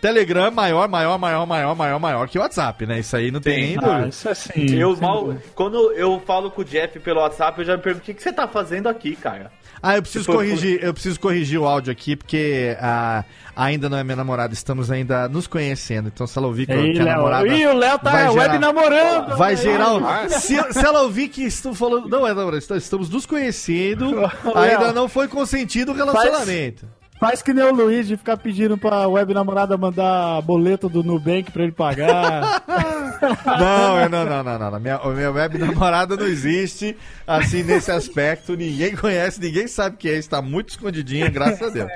Telegram 0.00 0.46
é 0.46 0.50
maior, 0.50 0.88
maior, 0.88 1.18
maior, 1.18 1.46
maior, 1.46 1.74
maior, 1.74 1.98
maior 1.98 2.28
que 2.28 2.38
o 2.38 2.40
WhatsApp, 2.40 2.86
né? 2.86 3.00
Isso 3.00 3.16
aí 3.16 3.30
não 3.32 3.40
tem 3.40 3.60
nem 3.60 3.76
Ah, 3.78 3.80
dúvida. 3.80 4.08
isso 4.08 4.28
assim. 4.28 4.74
Eu 4.78 4.96
mal. 4.96 5.34
Quando 5.54 5.92
eu 5.92 6.22
falo 6.24 6.50
com 6.50 6.62
o 6.62 6.64
Jeff 6.64 6.98
pelo 7.00 7.20
WhatsApp, 7.20 7.58
eu 7.58 7.64
já 7.64 7.76
me 7.76 7.82
pergunto 7.82 8.02
o 8.02 8.06
que, 8.06 8.14
que 8.14 8.22
você 8.22 8.32
tá 8.32 8.46
fazendo 8.46 8.88
aqui, 8.88 9.16
cara. 9.16 9.50
Ah, 9.82 9.96
eu 9.96 10.02
preciso 10.02 10.26
corrigir, 10.26 10.82
eu 10.82 10.92
preciso 10.92 11.20
corrigir 11.20 11.58
o 11.58 11.64
áudio 11.64 11.92
aqui, 11.92 12.16
porque 12.16 12.76
ah, 12.80 13.24
ainda 13.54 13.88
não 13.88 13.96
é 13.96 14.02
minha 14.02 14.16
namorada, 14.16 14.52
estamos 14.52 14.90
ainda 14.90 15.28
nos 15.28 15.46
conhecendo. 15.46 16.08
Então, 16.12 16.26
se 16.26 16.36
ela 16.36 16.48
ouvir 16.48 16.66
que, 16.66 16.72
eu- 16.72 16.84
Ih, 16.86 16.92
que 16.94 17.00
a 17.00 17.04
Léo. 17.04 17.14
namorada. 17.16 17.46
Ih, 17.48 17.66
o 17.66 17.74
Léo 17.74 17.98
tá 17.98 18.10
vai 18.10 18.24
web 18.28 18.40
gerar- 18.40 18.58
namorando. 18.58 19.36
Vai 19.36 19.50
Aí. 19.50 19.56
gerar 19.56 19.94
um... 19.94 20.28
se, 20.30 20.72
se 20.72 20.84
ela 20.84 21.02
ouvir 21.02 21.28
que 21.28 21.42
estou 21.44 21.74
falando. 21.74 22.08
Não 22.08 22.26
é 22.26 22.30
namorado, 22.34 22.58
estamos- 22.58 22.82
estamos 22.84 23.08
nos 23.08 23.24
conhecendo. 23.26 24.14
ainda 24.54 24.92
não 24.92 25.08
foi 25.08 25.28
consentido 25.28 25.92
o 25.92 25.94
relacionamento. 25.94 26.80
Faz 26.86 26.97
que 27.42 27.52
nem 27.52 27.64
o 27.64 27.74
Luiz 27.74 28.06
de 28.06 28.16
ficar 28.16 28.36
pedindo 28.36 28.78
pra 28.78 29.08
web 29.08 29.34
namorada 29.34 29.76
mandar 29.76 30.40
boleto 30.42 30.88
do 30.88 31.02
Nubank 31.02 31.50
pra 31.50 31.64
ele 31.64 31.72
pagar. 31.72 32.62
Não, 33.58 34.08
não, 34.08 34.24
não, 34.24 34.44
não, 34.44 34.70
não. 34.70 34.78
Minha, 34.78 34.94
a 34.94 35.08
minha 35.08 35.32
web 35.32 35.58
namorada 35.58 36.16
não 36.16 36.24
existe 36.24 36.96
assim 37.26 37.64
nesse 37.64 37.90
aspecto. 37.90 38.54
Ninguém 38.56 38.94
conhece, 38.94 39.40
ninguém 39.40 39.66
sabe 39.66 39.96
que 39.96 40.08
é. 40.08 40.14
Está 40.14 40.40
muito 40.40 40.68
escondidinha, 40.68 41.28
graças 41.28 41.60
a 41.62 41.68
Deus. 41.68 41.90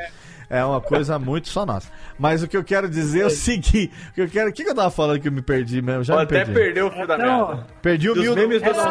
É 0.51 0.65
uma 0.65 0.81
coisa 0.81 1.21
muito 1.21 1.49
só 1.49 1.65
nossa. 1.65 1.89
Mas 2.19 2.43
o 2.43 2.49
que 2.49 2.57
eu 2.57 2.65
quero 2.65 2.89
dizer 2.89 3.21
é 3.23 3.27
o 3.27 3.31
seguinte: 3.31 3.89
o 4.11 4.15
que 4.15 4.21
eu 4.23 4.29
quero. 4.29 4.51
O 4.51 4.53
que, 4.53 4.65
que 4.65 4.71
eu 4.71 4.75
tava 4.75 4.91
falando 4.91 5.21
que 5.21 5.29
eu 5.29 5.33
me 5.33 5.43
perdi 5.43 5.81
mesmo? 5.81 6.03
Já 6.03 6.17
me 6.17 6.23
Até 6.23 6.45
perdi. 6.45 6.53
perdeu 6.55 6.89
o 6.89 6.91
fio 6.91 7.07
da 7.07 7.15
Então, 7.15 7.49
merda. 7.49 7.67
Perdi 7.81 8.11
o 8.11 8.17
mil. 8.17 8.35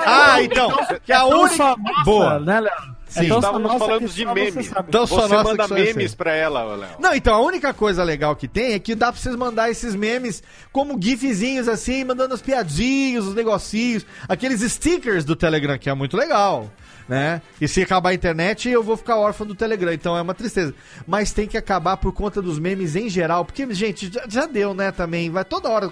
Ah, 0.06 0.42
então. 0.42 0.72
Que 1.04 1.12
a 1.12 1.20
tão 1.20 1.42
única. 1.42 1.76
Boa. 2.06 2.40
né, 2.40 2.62
Léo? 2.62 3.01
Sim. 3.12 3.26
É 3.26 3.28
tão 3.28 3.42
só 3.42 3.48
Estávamos 3.48 3.72
nossa 3.74 3.86
falando 3.86 4.10
de 4.10 4.24
só 4.24 4.34
meme. 4.34 4.52
você 4.52 4.64
sabe. 4.64 4.86
Então 4.88 5.06
só 5.06 5.16
Você 5.16 5.36
nossa 5.36 5.44
manda 5.44 5.64
eu 5.64 5.70
memes 5.70 6.16
pra 6.16 6.34
ela, 6.34 6.64
Léo. 6.76 6.90
Não, 6.98 7.14
então 7.14 7.36
a 7.36 7.42
única 7.42 7.74
coisa 7.74 8.04
legal 8.04 8.36
que 8.38 8.48
tem 8.48 8.72
é 8.74 8.80
que 8.80 8.96
dá 8.96 9.12
pra 9.12 9.22
vocês 9.22 9.36
mandar 9.36 9.70
esses 9.70 9.94
memes 9.94 10.42
como 10.72 10.98
gifzinhos 11.00 11.68
assim, 11.68 12.06
mandando 12.06 12.34
as 12.34 12.42
piadinhas, 12.42 13.26
os 13.26 13.36
negocinhos, 13.36 14.06
aqueles 14.30 14.62
stickers 14.62 15.26
do 15.26 15.36
Telegram, 15.36 15.78
que 15.78 15.90
é 15.90 15.94
muito 15.94 16.16
legal, 16.16 16.72
né? 17.08 17.42
E 17.60 17.68
se 17.68 17.82
acabar 17.82 18.12
a 18.12 18.14
internet, 18.14 18.70
eu 18.70 18.82
vou 18.82 18.96
ficar 18.96 19.18
órfão 19.18 19.46
do 19.46 19.56
Telegram, 19.56 19.92
então 19.92 20.16
é 20.16 20.22
uma 20.22 20.34
tristeza. 20.34 20.74
Mas 21.06 21.34
tem 21.34 21.48
que 21.48 21.58
acabar 21.58 21.98
por 21.98 22.14
conta 22.14 22.42
dos 22.42 22.60
memes 22.60 22.96
em 22.96 23.10
geral, 23.10 23.44
porque, 23.44 23.68
gente, 23.74 24.10
já, 24.10 24.24
já 24.28 24.46
deu, 24.46 24.74
né, 24.74 24.90
também. 24.90 25.30
Vai 25.30 25.44
toda 25.44 25.70
hora, 25.70 25.90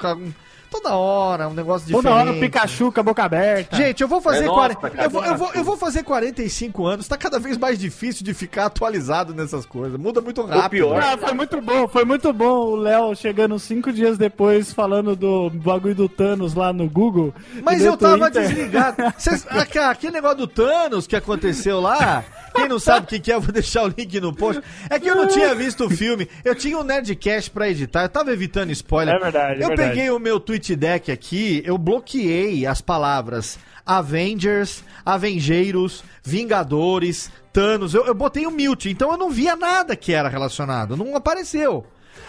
toda 0.69 0.95
hora, 0.95 1.47
um 1.47 1.53
negócio 1.53 1.87
diferente. 1.87 2.03
Toda 2.03 2.15
hora 2.15 2.31
o 2.31 2.39
Pikachu 2.39 2.91
com 2.91 2.99
a 2.99 3.03
boca 3.03 3.23
aberta. 3.23 3.75
Gente, 3.75 4.01
eu 4.01 4.07
vou 4.07 4.21
fazer 4.21 4.45
É 4.45 4.47
quare- 4.47 4.73
nossa, 4.75 4.89
cara. 4.89 5.03
eu, 5.03 5.09
vou, 5.09 5.25
eu, 5.25 5.37
vou, 5.37 5.49
eu 5.55 5.63
vou 5.63 5.77
fazer 5.77 6.03
45 6.03 6.85
anos, 6.85 7.07
tá 7.07 7.17
cada 7.17 7.39
vez 7.39 7.57
mais 7.57 7.77
difícil 7.79 8.23
de 8.23 8.33
ficar 8.33 8.65
atualizado 8.65 9.33
nessas 9.33 9.65
coisas. 9.65 9.99
Muda 9.99 10.21
muito 10.21 10.41
rápido. 10.43 10.69
pior- 10.87 11.01
Ah, 11.03 11.17
foi 11.17 11.33
muito 11.33 11.61
bom, 11.61 11.87
foi 11.87 12.05
muito 12.05 12.31
bom 12.33 12.67
o 12.71 12.75
Léo 12.75 13.15
chegando 13.15 13.57
cinco 13.59 13.91
dias 13.91 14.17
depois 14.17 14.71
falando 14.73 15.15
do 15.15 15.49
bagulho 15.49 15.95
do 15.95 16.09
Thanos 16.09 16.53
lá 16.53 16.71
no 16.71 16.89
Google. 16.89 17.33
Mas 17.63 17.83
eu 17.83 17.97
tava 17.97 18.29
Twitter. 18.31 18.47
desligado. 18.47 19.13
Cês- 19.17 19.45
aque- 19.49 19.79
aquele 19.79 20.13
negócio 20.13 20.37
do 20.37 20.47
Thanos 20.47 21.07
que 21.07 21.15
aconteceu 21.15 21.79
lá. 21.79 22.23
Quem 22.55 22.67
não 22.67 22.79
sabe 22.79 23.05
o 23.05 23.07
que, 23.09 23.19
que 23.19 23.31
é, 23.31 23.35
eu 23.35 23.41
vou 23.41 23.53
deixar 23.53 23.83
o 23.83 23.87
link 23.87 24.19
no 24.19 24.33
post. 24.33 24.61
É 24.89 24.99
que 24.99 25.07
eu 25.09 25.15
não 25.15 25.27
tinha 25.27 25.53
visto 25.53 25.85
o 25.85 25.89
filme. 25.89 26.27
Eu 26.43 26.55
tinha 26.55 26.77
um 26.77 26.83
Nerdcast 26.83 27.51
pra 27.51 27.69
editar. 27.69 28.03
Eu 28.03 28.09
tava 28.09 28.31
evitando 28.33 28.71
spoiler. 28.71 29.15
É 29.15 29.19
verdade, 29.19 29.61
é 29.61 29.63
Eu 29.63 29.67
verdade. 29.69 29.89
peguei 29.89 30.09
o 30.09 30.17
meu 30.19 30.39
tweet 30.59 30.75
deck 30.75 31.11
aqui. 31.11 31.63
Eu 31.65 31.77
bloqueei 31.77 32.65
as 32.65 32.81
palavras 32.81 33.57
Avengers, 33.85 34.83
Avengeiros, 35.05 36.03
Vingadores, 36.23 37.31
Thanos. 37.51 37.93
Eu, 37.93 38.05
eu 38.05 38.13
botei 38.13 38.45
o 38.45 38.51
mute. 38.51 38.89
Então 38.89 39.11
eu 39.11 39.17
não 39.17 39.29
via 39.29 39.55
nada 39.55 39.95
que 39.95 40.13
era 40.13 40.29
relacionado. 40.29 40.95
Não 40.97 41.15
apareceu. 41.15 41.85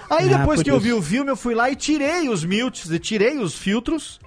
Aí 0.08 0.32
Ah, 0.32 0.38
depois 0.38 0.62
que 0.62 0.70
eu 0.70 0.76
isso. 0.76 0.84
vi 0.84 0.92
o 0.92 1.02
filme, 1.02 1.30
eu 1.30 1.36
fui 1.36 1.54
lá 1.54 1.70
e 1.70 1.76
tirei 1.76 2.28
os 2.28 2.44
mutes, 2.44 2.90
e 2.90 2.98
tirei 2.98 3.38
os 3.38 3.54
filtros. 3.54 4.20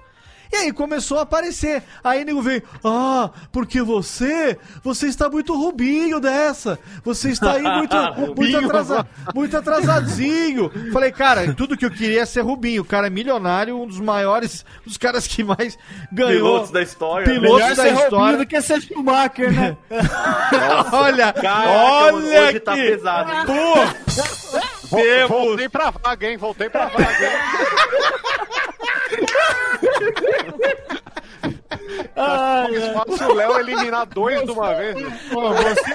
E 0.54 0.56
aí 0.56 0.72
começou 0.72 1.18
a 1.18 1.22
aparecer. 1.22 1.82
Aí 2.04 2.22
o 2.22 2.24
nego 2.24 2.40
veio, 2.40 2.62
ah, 2.84 3.28
porque 3.50 3.82
você, 3.82 4.56
você 4.84 5.08
está 5.08 5.28
muito 5.28 5.52
rubinho 5.58 6.20
dessa. 6.20 6.78
Você 7.04 7.30
está 7.30 7.54
aí 7.54 7.62
muito, 7.62 7.96
muito, 8.40 8.56
atrasa, 8.58 9.04
muito 9.34 9.56
atrasadinho. 9.56 10.70
Falei, 10.92 11.10
cara, 11.10 11.52
tudo 11.54 11.76
que 11.76 11.84
eu 11.84 11.90
queria 11.90 12.22
é 12.22 12.24
ser 12.24 12.42
rubinho. 12.42 12.82
O 12.82 12.84
cara 12.84 13.08
é 13.08 13.10
milionário, 13.10 13.76
um 13.82 13.84
dos 13.84 13.98
maiores, 13.98 14.64
um 14.82 14.88
dos 14.88 14.96
caras 14.96 15.26
que 15.26 15.42
mais 15.42 15.76
ganhou. 16.12 16.34
Pilotos 16.52 16.70
da 16.70 16.82
história. 16.82 17.26
né? 17.26 17.34
Pilotos 17.34 17.56
Melhor 17.60 17.74
da 17.74 17.82
ser 17.82 17.94
história. 18.04 18.38
do 18.38 18.46
que 18.46 18.62
ser 18.62 18.80
Schumacher, 18.80 19.52
né? 19.52 19.76
olha, 20.92 21.32
Caraca, 21.32 21.68
olha 21.68 22.14
hoje 22.14 22.36
aqui. 22.36 22.60
tá 22.60 22.74
pesado, 22.74 23.32
hein? 23.32 23.38
Pô, 23.44 23.74
Vol- 24.88 25.28
Voltei 25.28 25.68
pra 25.68 25.90
vaga, 25.90 26.28
hein? 26.30 26.36
Voltei 26.36 26.70
pra 26.70 26.86
vaga, 26.86 27.24
hein? 27.26 27.32
Ai, 32.16 32.76
ai. 32.76 32.94
fácil 32.94 33.28
o 33.30 33.34
Léo 33.34 33.58
eliminar 33.60 34.06
dois 34.06 34.42
de 34.44 34.50
uma 34.50 34.74
vez. 34.74 34.94
né? 34.94 35.18
Pô, 35.32 35.50
você 35.52 35.94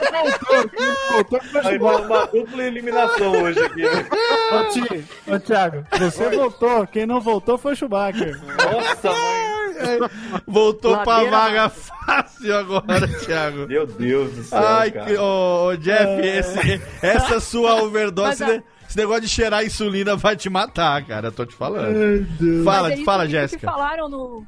voltou, 1.12 1.40
Aí 1.64 1.80
foi 1.80 2.02
uma 2.02 2.26
dupla 2.28 2.64
eliminação 2.64 3.32
hoje 3.44 3.60
aqui. 3.64 3.82
né? 3.82 4.06
Ô, 4.52 4.70
Ti, 4.70 5.06
ô, 5.28 5.40
Thiago, 5.40 5.86
você 5.98 6.30
voltou. 6.30 6.88
Quem 6.88 7.06
não 7.06 7.20
voltou 7.22 7.58
foi 7.58 7.74
o 7.74 7.76
Schumacher. 7.76 8.40
Nossa, 8.44 9.10
mãe. 9.12 10.10
voltou 10.46 10.98
pra 11.00 11.14
Ladeira 11.18 11.32
vaga 11.38 11.70
fácil 11.70 12.58
agora, 12.58 13.08
Thiago. 13.26 13.68
Meu 13.68 13.88
Deus 13.88 14.32
do 14.32 14.44
céu, 14.44 14.60
Ai, 14.60 14.92
cara. 14.92 15.06
que, 15.06 15.18
ô, 15.18 15.68
ô, 15.68 15.76
Jeff, 15.78 16.22
esse- 16.22 16.82
essa 17.02 17.40
sua 17.40 17.82
overdose, 17.82 18.28
Mas 18.28 18.42
a- 18.42 18.48
né? 18.48 18.64
Esse 18.90 18.98
negócio 18.98 19.22
de 19.22 19.30
cheirar 19.30 19.64
insulina 19.64 20.16
vai 20.16 20.36
te 20.36 20.50
matar, 20.50 21.06
cara. 21.06 21.28
Eu 21.28 21.32
tô 21.32 21.46
te 21.46 21.54
falando. 21.54 22.26
Fala, 22.64 22.92
é 22.92 22.98
fala, 23.04 23.30
Jéssica. 23.30 23.70
falaram 23.70 24.10
no, 24.10 24.48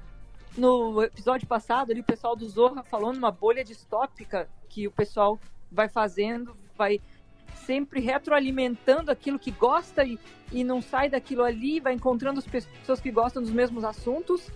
no 0.58 1.04
episódio 1.04 1.48
passado 1.48 1.92
ali, 1.92 2.02
o 2.02 2.04
pessoal 2.04 2.36
do 2.36 2.50
Zorra 2.50 2.82
falando 2.82 3.18
uma 3.18 3.30
bolha 3.30 3.64
distópica 3.64 4.50
que 4.68 4.88
o 4.88 4.92
pessoal 4.92 5.39
vai 5.72 5.88
fazendo, 5.88 6.58
vai 6.76 7.00
sempre 7.68 8.02
retroalimentando 8.02 9.12
aquilo 9.12 9.38
que 9.38 9.52
gosta 9.52 10.04
e, 10.04 10.18
e 10.52 10.64
não 10.64 10.82
sai 10.82 11.08
daquilo 11.08 11.44
ali, 11.44 11.80
vai 11.80 11.94
encontrando 11.94 12.39
as 12.39 12.48
pessoas 12.48 13.00
que 13.00 13.12
gostam 13.12 13.44
dos 13.44 13.52
mesmos 13.52 13.84
assuntos 13.84 14.50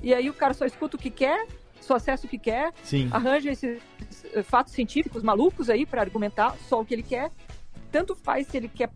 E 0.00 0.14
aí 0.14 0.30
o 0.30 0.34
cara 0.34 0.54
só 0.54 0.64
escuta 0.64 0.96
o 0.96 1.00
que 1.00 1.10
quer, 1.10 1.48
só 1.80 1.96
acessa 1.96 2.28
o 2.28 2.30
que 2.30 2.38
quer, 2.38 2.72
Sim. 2.84 3.08
arranja 3.10 3.50
esses 3.50 3.82
eh, 4.34 4.42
fatos 4.44 4.72
científicos 4.72 5.20
malucos 5.20 5.68
aí 5.68 5.84
para 5.84 6.00
argumentar 6.00 6.56
só 6.68 6.80
o 6.80 6.84
que 6.84 6.94
ele 6.94 7.02
quer. 7.02 7.28
Tanto 7.90 8.14
faz 8.14 8.46
se 8.46 8.56
ele 8.56 8.68
quer 8.68 8.88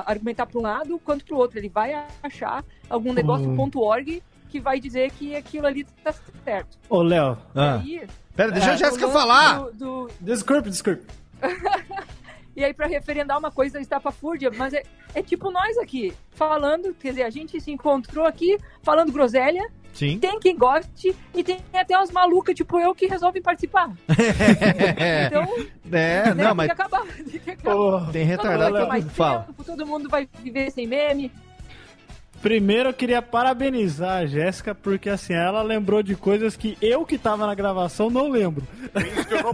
argumentar 0.00 0.46
para 0.46 0.58
um 0.58 0.62
lado 0.62 0.98
quanto 0.98 1.24
para 1.24 1.34
o 1.34 1.38
outro. 1.38 1.58
Ele 1.58 1.68
vai 1.68 1.92
achar 2.22 2.64
algum 2.88 3.12
negócio 3.12 3.48
Hum. 3.48 3.70
.org 3.74 4.22
que 4.48 4.60
vai 4.60 4.78
dizer 4.78 5.10
que 5.12 5.34
aquilo 5.34 5.66
ali 5.66 5.84
tá 6.04 6.12
certo. 6.44 6.78
Ô, 6.88 7.02
Léo. 7.02 7.38
Ah. 7.54 7.76
Aí, 7.76 8.06
Pera, 8.36 8.50
deixa 8.52 8.70
a 8.70 8.74
é, 8.74 8.76
Jéssica 8.76 9.04
o 9.06 9.08
lance 9.08 9.18
falar. 9.18 9.58
do- 9.58 9.72
do, 9.72 10.10
Desculpe, 10.20 10.68
desculpe. 10.70 11.02
E 12.54 12.62
aí, 12.62 12.74
pra 12.74 12.86
referendar 12.86 13.38
uma 13.38 13.50
coisa 13.50 13.80
estapafúrdia, 13.80 14.50
mas 14.54 14.74
é, 14.74 14.82
é 15.14 15.22
tipo 15.22 15.50
nós 15.50 15.78
aqui, 15.78 16.12
falando, 16.32 16.92
quer 16.92 17.08
dizer, 17.08 17.22
a 17.22 17.30
gente 17.30 17.58
se 17.58 17.70
encontrou 17.70 18.26
aqui 18.26 18.58
falando 18.82 19.10
groselha, 19.10 19.70
Sim. 19.92 20.18
tem 20.18 20.38
quem 20.40 20.56
goste 20.56 21.14
e 21.34 21.44
tem 21.44 21.60
até 21.74 21.96
umas 21.96 22.10
malucas, 22.10 22.54
tipo 22.54 22.80
eu, 22.80 22.94
que 22.94 23.06
resolvem 23.06 23.42
participar. 23.42 23.90
Então, 25.26 25.66
É, 25.92 26.34
né, 26.34 26.34
não, 26.34 26.44
tem 26.46 26.54
mas 26.54 26.66
que 26.66 26.72
acabar. 26.72 27.02
Tem 27.30 27.40
que 27.40 27.50
acabar. 27.50 28.12
tem 28.12 28.24
retardado 28.24 28.74
que 28.76 28.86
mais 28.86 29.04
fala. 29.12 29.40
tempo, 29.40 29.64
todo 29.64 29.86
mundo 29.86 30.08
vai 30.08 30.28
viver 30.42 30.70
sem 30.70 30.86
meme. 30.86 31.30
Primeiro 32.40 32.88
eu 32.88 32.92
queria 32.94 33.22
parabenizar 33.22 34.18
a 34.22 34.26
Jéssica, 34.26 34.74
porque 34.74 35.08
assim, 35.08 35.32
ela 35.32 35.62
lembrou 35.62 36.02
de 36.02 36.16
coisas 36.16 36.56
que 36.56 36.76
eu 36.82 37.06
que 37.06 37.16
tava 37.16 37.46
na 37.46 37.54
gravação 37.54 38.10
não 38.10 38.28
lembro. 38.28 38.66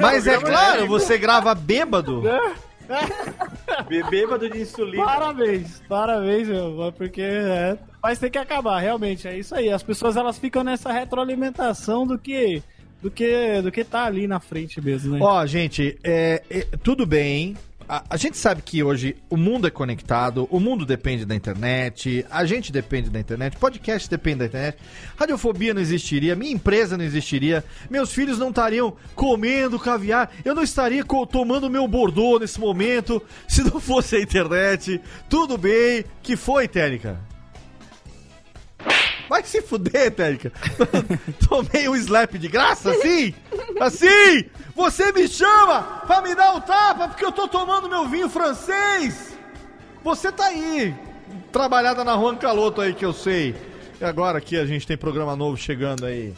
Mas 0.00 0.26
é 0.26 0.38
claro, 0.38 0.86
você 0.86 1.18
grava 1.18 1.54
bêbado. 1.54 2.22
Bê- 2.22 2.52
Bêbado 4.10 4.48
de 4.48 4.60
insulina. 4.60 5.04
Parabéns, 5.04 5.82
parabéns, 5.88 6.48
meu, 6.48 6.92
porque 6.96 7.22
é, 7.22 7.78
mas 8.02 8.18
tem 8.18 8.30
que 8.30 8.38
acabar, 8.38 8.78
realmente, 8.78 9.28
é 9.28 9.38
isso 9.38 9.54
aí. 9.54 9.70
As 9.70 9.82
pessoas 9.82 10.16
elas 10.16 10.38
ficam 10.38 10.64
nessa 10.64 10.92
retroalimentação 10.92 12.06
do 12.06 12.18
que 12.18 12.62
do 13.02 13.10
que 13.10 13.62
do 13.62 13.70
que 13.70 13.84
tá 13.84 14.04
ali 14.04 14.26
na 14.26 14.40
frente 14.40 14.80
mesmo, 14.80 15.14
né? 15.14 15.20
Ó, 15.22 15.44
gente, 15.46 15.98
é, 16.02 16.42
é, 16.50 16.60
tudo 16.82 17.06
bem. 17.06 17.56
A, 17.88 18.04
a 18.10 18.16
gente 18.18 18.36
sabe 18.36 18.60
que 18.60 18.82
hoje 18.82 19.16
o 19.30 19.36
mundo 19.36 19.66
é 19.66 19.70
conectado, 19.70 20.46
o 20.50 20.60
mundo 20.60 20.84
depende 20.84 21.24
da 21.24 21.34
internet, 21.34 22.26
a 22.30 22.44
gente 22.44 22.70
depende 22.70 23.08
da 23.08 23.18
internet, 23.18 23.56
podcast 23.56 24.10
depende 24.10 24.40
da 24.40 24.44
internet, 24.44 24.78
radiofobia 25.16 25.72
não 25.72 25.80
existiria, 25.80 26.36
minha 26.36 26.52
empresa 26.52 26.98
não 26.98 27.04
existiria, 27.04 27.64
meus 27.88 28.12
filhos 28.12 28.38
não 28.38 28.50
estariam 28.50 28.94
comendo 29.14 29.78
caviar, 29.78 30.30
eu 30.44 30.54
não 30.54 30.62
estaria 30.62 31.02
tomando 31.30 31.70
meu 31.70 31.88
bordô 31.88 32.38
nesse 32.38 32.60
momento 32.60 33.22
se 33.48 33.62
não 33.62 33.80
fosse 33.80 34.16
a 34.16 34.20
internet. 34.20 35.00
Tudo 35.28 35.56
bem. 35.56 36.04
Que 36.22 36.36
foi, 36.36 36.68
Térica? 36.68 37.18
Vai 39.28 39.44
se 39.44 39.60
fuder, 39.60 40.10
Térica. 40.10 40.50
Tomei 41.48 41.88
um 41.88 41.96
slap 41.96 42.38
de 42.38 42.48
graça, 42.48 42.90
assim? 42.90 43.34
Assim? 43.78 44.44
Você 44.74 45.12
me 45.12 45.28
chama 45.28 45.82
pra 46.06 46.22
me 46.22 46.34
dar 46.34 46.54
um 46.54 46.60
tapa 46.60 47.08
porque 47.08 47.24
eu 47.24 47.32
tô 47.32 47.46
tomando 47.46 47.88
meu 47.88 48.08
vinho 48.08 48.28
francês? 48.28 49.36
Você 50.02 50.32
tá 50.32 50.46
aí, 50.46 50.94
trabalhada 51.52 52.04
na 52.04 52.14
Juan 52.14 52.36
Caloto 52.36 52.80
aí 52.80 52.94
que 52.94 53.04
eu 53.04 53.12
sei. 53.12 53.54
E 54.00 54.04
agora 54.04 54.40
que 54.40 54.56
a 54.56 54.64
gente 54.64 54.86
tem 54.86 54.96
programa 54.96 55.36
novo 55.36 55.56
chegando 55.56 56.06
aí. 56.06 56.32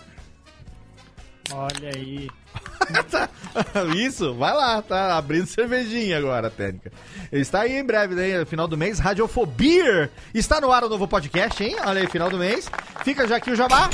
Olha 1.52 1.90
aí. 1.94 2.28
Isso, 3.96 4.34
vai 4.34 4.52
lá, 4.52 4.80
tá 4.82 5.16
abrindo 5.16 5.46
cervejinha 5.46 6.18
agora, 6.18 6.50
técnica. 6.50 6.92
Está 7.30 7.62
aí 7.62 7.72
em 7.72 7.84
breve, 7.84 8.14
né? 8.14 8.44
Final 8.44 8.66
do 8.66 8.76
mês, 8.76 8.98
Radiofobia. 8.98 10.10
Está 10.34 10.60
no 10.60 10.72
ar 10.72 10.84
o 10.84 10.88
novo 10.88 11.06
podcast, 11.06 11.62
hein? 11.62 11.76
Olha 11.84 12.00
aí, 12.00 12.06
final 12.06 12.30
do 12.30 12.38
mês. 12.38 12.70
Fica 13.04 13.26
já 13.26 13.36
aqui 13.36 13.50
o 13.50 13.56
jabá. 13.56 13.88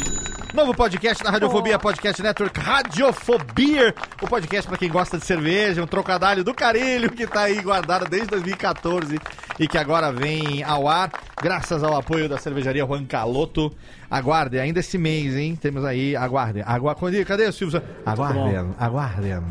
Novo 0.55 0.73
podcast 0.75 1.23
na 1.23 1.31
Radiofobia, 1.31 1.79
Podcast 1.79 2.23
Network 2.23 2.59
Radiofobia. 2.59 3.95
O 4.23 4.27
podcast 4.27 4.67
pra 4.67 4.79
quem 4.79 4.89
gosta 4.89 5.19
de 5.19 5.27
cerveja, 5.27 5.83
um 5.83 5.87
trocadilho 5.87 6.43
do 6.43 6.55
carilho 6.55 7.11
que 7.11 7.27
tá 7.27 7.43
aí 7.43 7.61
guardado 7.61 8.09
desde 8.09 8.29
2014 8.29 9.21
e 9.59 9.69
que 9.69 9.77
agora 9.77 10.11
vem 10.11 10.62
ao 10.62 10.89
ar, 10.89 11.11
graças 11.41 11.82
ao 11.82 11.97
apoio 11.97 12.28
da 12.28 12.39
cervejaria 12.39 12.84
Juan 12.84 13.05
Caloto. 13.05 13.72
Aguardem, 14.11 14.61
ainda 14.61 14.80
esse 14.80 14.99
mês, 14.99 15.37
hein? 15.37 15.57
Temos 15.57 15.84
aí, 15.84 16.16
aguardem. 16.16 16.62
Agua... 16.66 16.95
Cadê, 16.95 17.24
cadê 17.24 17.47
o 17.47 17.53
Silvio? 17.53 17.82
Aguardem, 18.05 18.74
aguardem. 18.78 19.43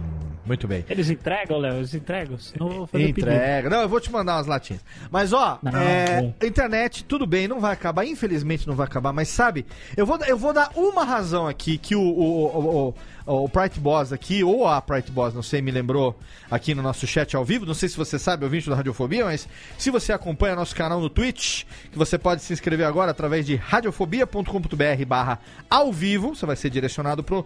Muito 0.46 0.68
bem. 0.68 0.86
Eles 0.89 1.10
entregam, 1.10 1.58
Léo? 1.58 1.76
Eles 1.78 1.93
entregam? 1.93 2.38
Senão 2.38 2.68
eu 2.70 2.78
vou 2.78 2.88
fazer. 2.88 3.10
Entrega. 3.10 3.70
Não, 3.70 3.82
eu 3.82 3.89
vou 3.89 4.00
te 4.00 4.12
mandar 4.12 4.36
umas 4.36 4.48
latinhas. 4.48 4.84
Mas, 5.10 5.34
ó, 5.34 5.58
Não, 5.64 5.80
é, 5.80 6.22
bom. 6.22 6.34
internet, 6.43 7.04
tudo 7.04 7.26
bem, 7.26 7.48
não 7.48 7.60
vai 7.60 7.74
acabar. 7.74 8.06
Infelizmente 8.06 8.68
não 8.68 8.76
vai 8.76 8.86
acabar. 8.86 9.12
Mas, 9.12 9.30
sabe, 9.30 9.66
eu 9.98 10.06
vou, 10.06 10.18
eu 10.26 10.38
vou 10.38 10.54
dar 10.54 10.72
uma 10.76 11.04
razão 11.04 11.48
aqui 11.48 11.78
que 11.78 11.96
o, 11.96 12.02
o, 12.02 12.46
o, 12.46 12.96
o, 13.26 13.43
o 13.46 13.50
Pride 13.50 13.80
Boss 13.80 14.14
aqui, 14.14 14.43
ou 14.43 14.68
a 14.68 14.80
Pride 14.82 15.12
Boss, 15.12 15.34
não 15.34 15.41
sei, 15.41 15.62
me 15.62 15.72
lembrou 15.72 16.16
aqui 16.50 16.76
no 16.76 16.84
nosso 16.84 17.08
chat 17.08 17.36
ao 17.36 17.43
vivo. 17.43 17.66
Não 17.66 17.74
sei 17.74 17.89
se 17.89 17.98
você 17.98 18.20
sabe, 18.20 18.43
ouvinte 18.46 18.70
da 18.70 18.76
Radiofobia, 18.76 19.26
mas 19.26 19.48
se 19.80 19.89
você 19.89 20.14
acompanha 20.14 20.56
nosso 20.56 20.76
canal 20.76 21.00
no 21.02 21.10
Twitch, 21.10 21.64
que 21.91 21.98
você 21.98 22.18
pode 22.20 22.43
se 22.43 22.54
inscrever 22.54 22.86
agora 22.86 23.10
através 23.12 23.46
de 23.46 23.56
radiofobia.com.br 23.56 25.06
barra 25.08 25.39
ao 25.70 25.91
vivo, 25.91 26.36
você 26.36 26.46
vai 26.46 26.56
ser 26.56 26.70
direcionado 26.70 27.24
pro 27.24 27.46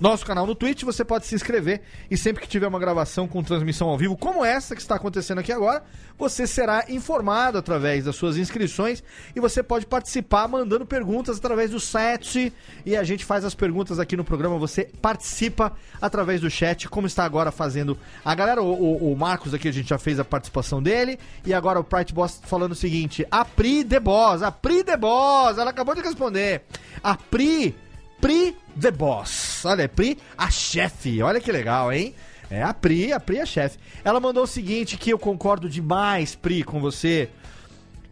nosso 0.00 0.24
canal 0.24 0.46
no 0.46 0.54
Twitch, 0.54 0.82
você 0.84 1.04
pode 1.04 1.26
se 1.26 1.34
inscrever 1.34 1.80
e 2.10 2.16
sempre 2.16 2.42
que 2.42 2.48
tiver 2.48 2.66
uma 2.68 2.78
gravação 2.78 3.26
com 3.26 3.42
transmissão 3.42 3.88
ao 3.88 3.98
vivo, 3.98 4.16
como 4.16 4.44
essa 4.44 4.74
que 4.76 4.80
está 4.80 4.94
acontecendo 4.94 5.38
aqui 5.38 5.50
agora, 5.52 5.82
você 6.16 6.46
será 6.46 6.84
informado 6.88 7.58
através 7.58 8.04
das 8.04 8.14
suas 8.14 8.36
inscrições 8.36 9.02
e 9.34 9.40
você 9.40 9.62
pode 9.62 9.86
participar 9.86 10.46
mandando 10.48 10.86
perguntas 10.86 11.38
através 11.38 11.70
do 11.70 11.80
chat 11.80 12.52
e 12.86 12.96
a 12.96 13.02
gente 13.02 13.24
faz 13.24 13.44
as 13.44 13.54
perguntas 13.54 13.98
aqui 13.98 14.16
no 14.16 14.24
programa, 14.24 14.56
você 14.56 14.84
participa 15.02 15.72
através 16.00 16.40
do 16.40 16.50
chat, 16.50 16.88
como 16.88 17.06
está 17.06 17.24
agora 17.24 17.50
fazendo 17.50 17.98
a 18.24 18.34
galera, 18.34 18.62
o, 18.62 18.72
o- 18.72 19.12
o 19.12 19.16
Marcos 19.16 19.52
aqui 19.52 19.68
a 19.68 19.72
gente 19.72 19.88
já 19.88 19.98
fez 19.98 20.20
a 20.20 20.24
participação 20.24 20.82
dele 20.82 21.18
e 21.44 21.52
agora 21.52 21.80
o 21.80 21.84
Pride 21.84 22.12
Boss 22.12 22.40
falando 22.44 22.72
o 22.72 22.76
seguinte, 22.76 23.26
a 23.30 23.44
Pri 23.44 23.84
The 23.84 23.98
Boss, 24.00 24.42
a 24.42 24.52
Pri 24.52 24.84
The 24.84 24.96
Boss, 24.96 25.58
ela 25.58 25.70
acabou 25.70 25.94
de 25.94 26.02
responder, 26.02 26.62
a 27.02 27.16
Pri 27.16 27.74
Pri 28.20 28.56
The 28.78 28.90
Boss. 28.90 29.64
Olha, 29.64 29.82
é 29.82 29.88
Pri, 29.88 30.18
a 30.36 30.50
chefe. 30.50 31.22
Olha 31.22 31.40
que 31.40 31.52
legal, 31.52 31.92
hein? 31.92 32.14
É 32.50 32.62
a 32.62 32.72
Pri, 32.72 33.12
a 33.12 33.20
Pri, 33.20 33.40
a 33.40 33.46
chefe. 33.46 33.78
Ela 34.04 34.20
mandou 34.20 34.44
o 34.44 34.46
seguinte, 34.46 34.96
que 34.96 35.10
eu 35.12 35.18
concordo 35.18 35.68
demais, 35.68 36.34
Pri, 36.34 36.62
com 36.62 36.80
você. 36.80 37.28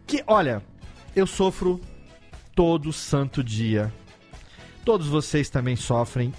Que, 0.05 0.23
olha, 0.27 0.61
eu 1.15 1.25
sofro 1.27 1.81
todo 2.55 2.93
santo 2.93 3.43
dia. 3.43 3.93
Todos 4.85 5.07
vocês 5.07 5.49
também 5.49 5.75
sofrem. 5.75 6.33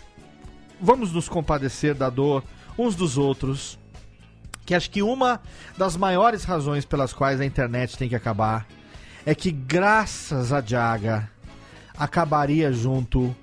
Vamos 0.80 1.12
nos 1.12 1.28
compadecer 1.28 1.94
da 1.94 2.08
dor 2.08 2.42
uns 2.78 2.94
dos 2.94 3.18
outros. 3.18 3.78
Que 4.64 4.74
acho 4.74 4.90
que 4.90 5.02
uma 5.02 5.40
das 5.76 5.96
maiores 5.96 6.44
razões 6.44 6.84
pelas 6.84 7.12
quais 7.12 7.40
a 7.40 7.44
internet 7.44 7.96
tem 7.96 8.08
que 8.08 8.14
acabar 8.14 8.66
é 9.26 9.34
que, 9.34 9.50
graças 9.50 10.52
a 10.52 10.60
Jaga, 10.60 11.30
acabaria 11.96 12.72
junto 12.72 13.34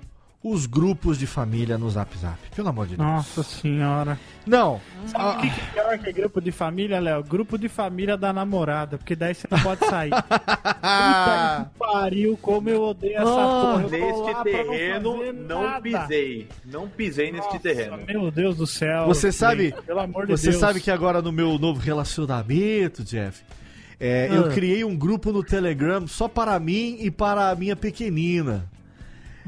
os 0.48 0.66
grupos 0.66 1.18
de 1.18 1.26
família 1.26 1.76
no 1.76 1.88
Zap 1.90 2.16
Zap. 2.18 2.36
Pelo 2.54 2.68
amor 2.68 2.86
de 2.86 2.96
Deus. 2.96 3.08
Nossa 3.08 3.42
senhora. 3.42 4.18
Não. 4.46 4.80
Sabe 5.06 5.38
o 5.38 5.40
que, 5.40 5.50
que 5.50 5.60
é 5.60 5.64
pior 5.72 5.98
que 5.98 6.12
grupo 6.12 6.40
de 6.40 6.52
família, 6.52 7.00
Léo? 7.00 7.22
Grupo 7.24 7.58
de 7.58 7.68
família 7.68 8.16
da 8.16 8.32
namorada, 8.32 8.96
porque 8.98 9.16
daí 9.16 9.34
você 9.34 9.48
não 9.50 9.58
pode 9.60 9.84
sair. 9.86 10.10
Puta 10.80 11.70
que 11.72 11.78
pariu, 11.78 12.38
como 12.40 12.68
eu 12.68 12.82
odeio 12.82 13.14
essa 13.16 13.24
porra. 13.24 13.82
Eu 13.82 13.88
vou 13.88 14.26
Neste 14.26 14.42
terreno, 14.44 15.32
não, 15.32 15.62
nada. 15.64 15.80
pisei. 15.82 16.48
Não 16.64 16.88
pisei 16.88 17.32
neste 17.32 17.58
terreno. 17.58 17.98
Meu 18.06 18.30
Deus 18.30 18.56
do 18.56 18.66
céu. 18.66 19.06
Você 19.06 19.32
sabe, 19.32 19.74
pelo 19.84 20.00
amor 20.00 20.26
de 20.26 20.32
você 20.36 20.50
Deus. 20.50 20.60
sabe 20.60 20.80
que 20.80 20.90
agora 20.90 21.20
no 21.20 21.32
meu 21.32 21.58
novo 21.58 21.80
relacionamento, 21.80 23.02
Jeff, 23.02 23.42
é, 23.98 24.28
eu 24.30 24.46
Ah. 24.46 24.48
criei 24.50 24.84
um 24.84 24.96
grupo 24.96 25.32
no 25.32 25.42
Telegram 25.42 26.06
só 26.06 26.28
para 26.28 26.58
mim 26.60 26.98
e 27.00 27.10
para 27.10 27.50
a 27.50 27.54
minha 27.56 27.74
pequenina. 27.74 28.68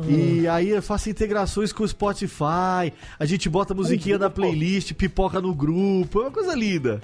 E 0.06 0.46
aí 0.46 0.68
eu 0.70 0.82
faço 0.82 1.10
integrações 1.10 1.72
com 1.72 1.82
o 1.82 1.88
Spotify, 1.88 2.92
a 3.18 3.24
gente 3.24 3.48
bota 3.48 3.72
a 3.72 3.76
musiquinha 3.76 4.18
da 4.18 4.30
playlist, 4.30 4.92
pipoca 4.94 5.40
no 5.40 5.54
grupo, 5.54 6.20
é 6.20 6.22
uma 6.22 6.30
coisa 6.30 6.54
linda. 6.54 7.00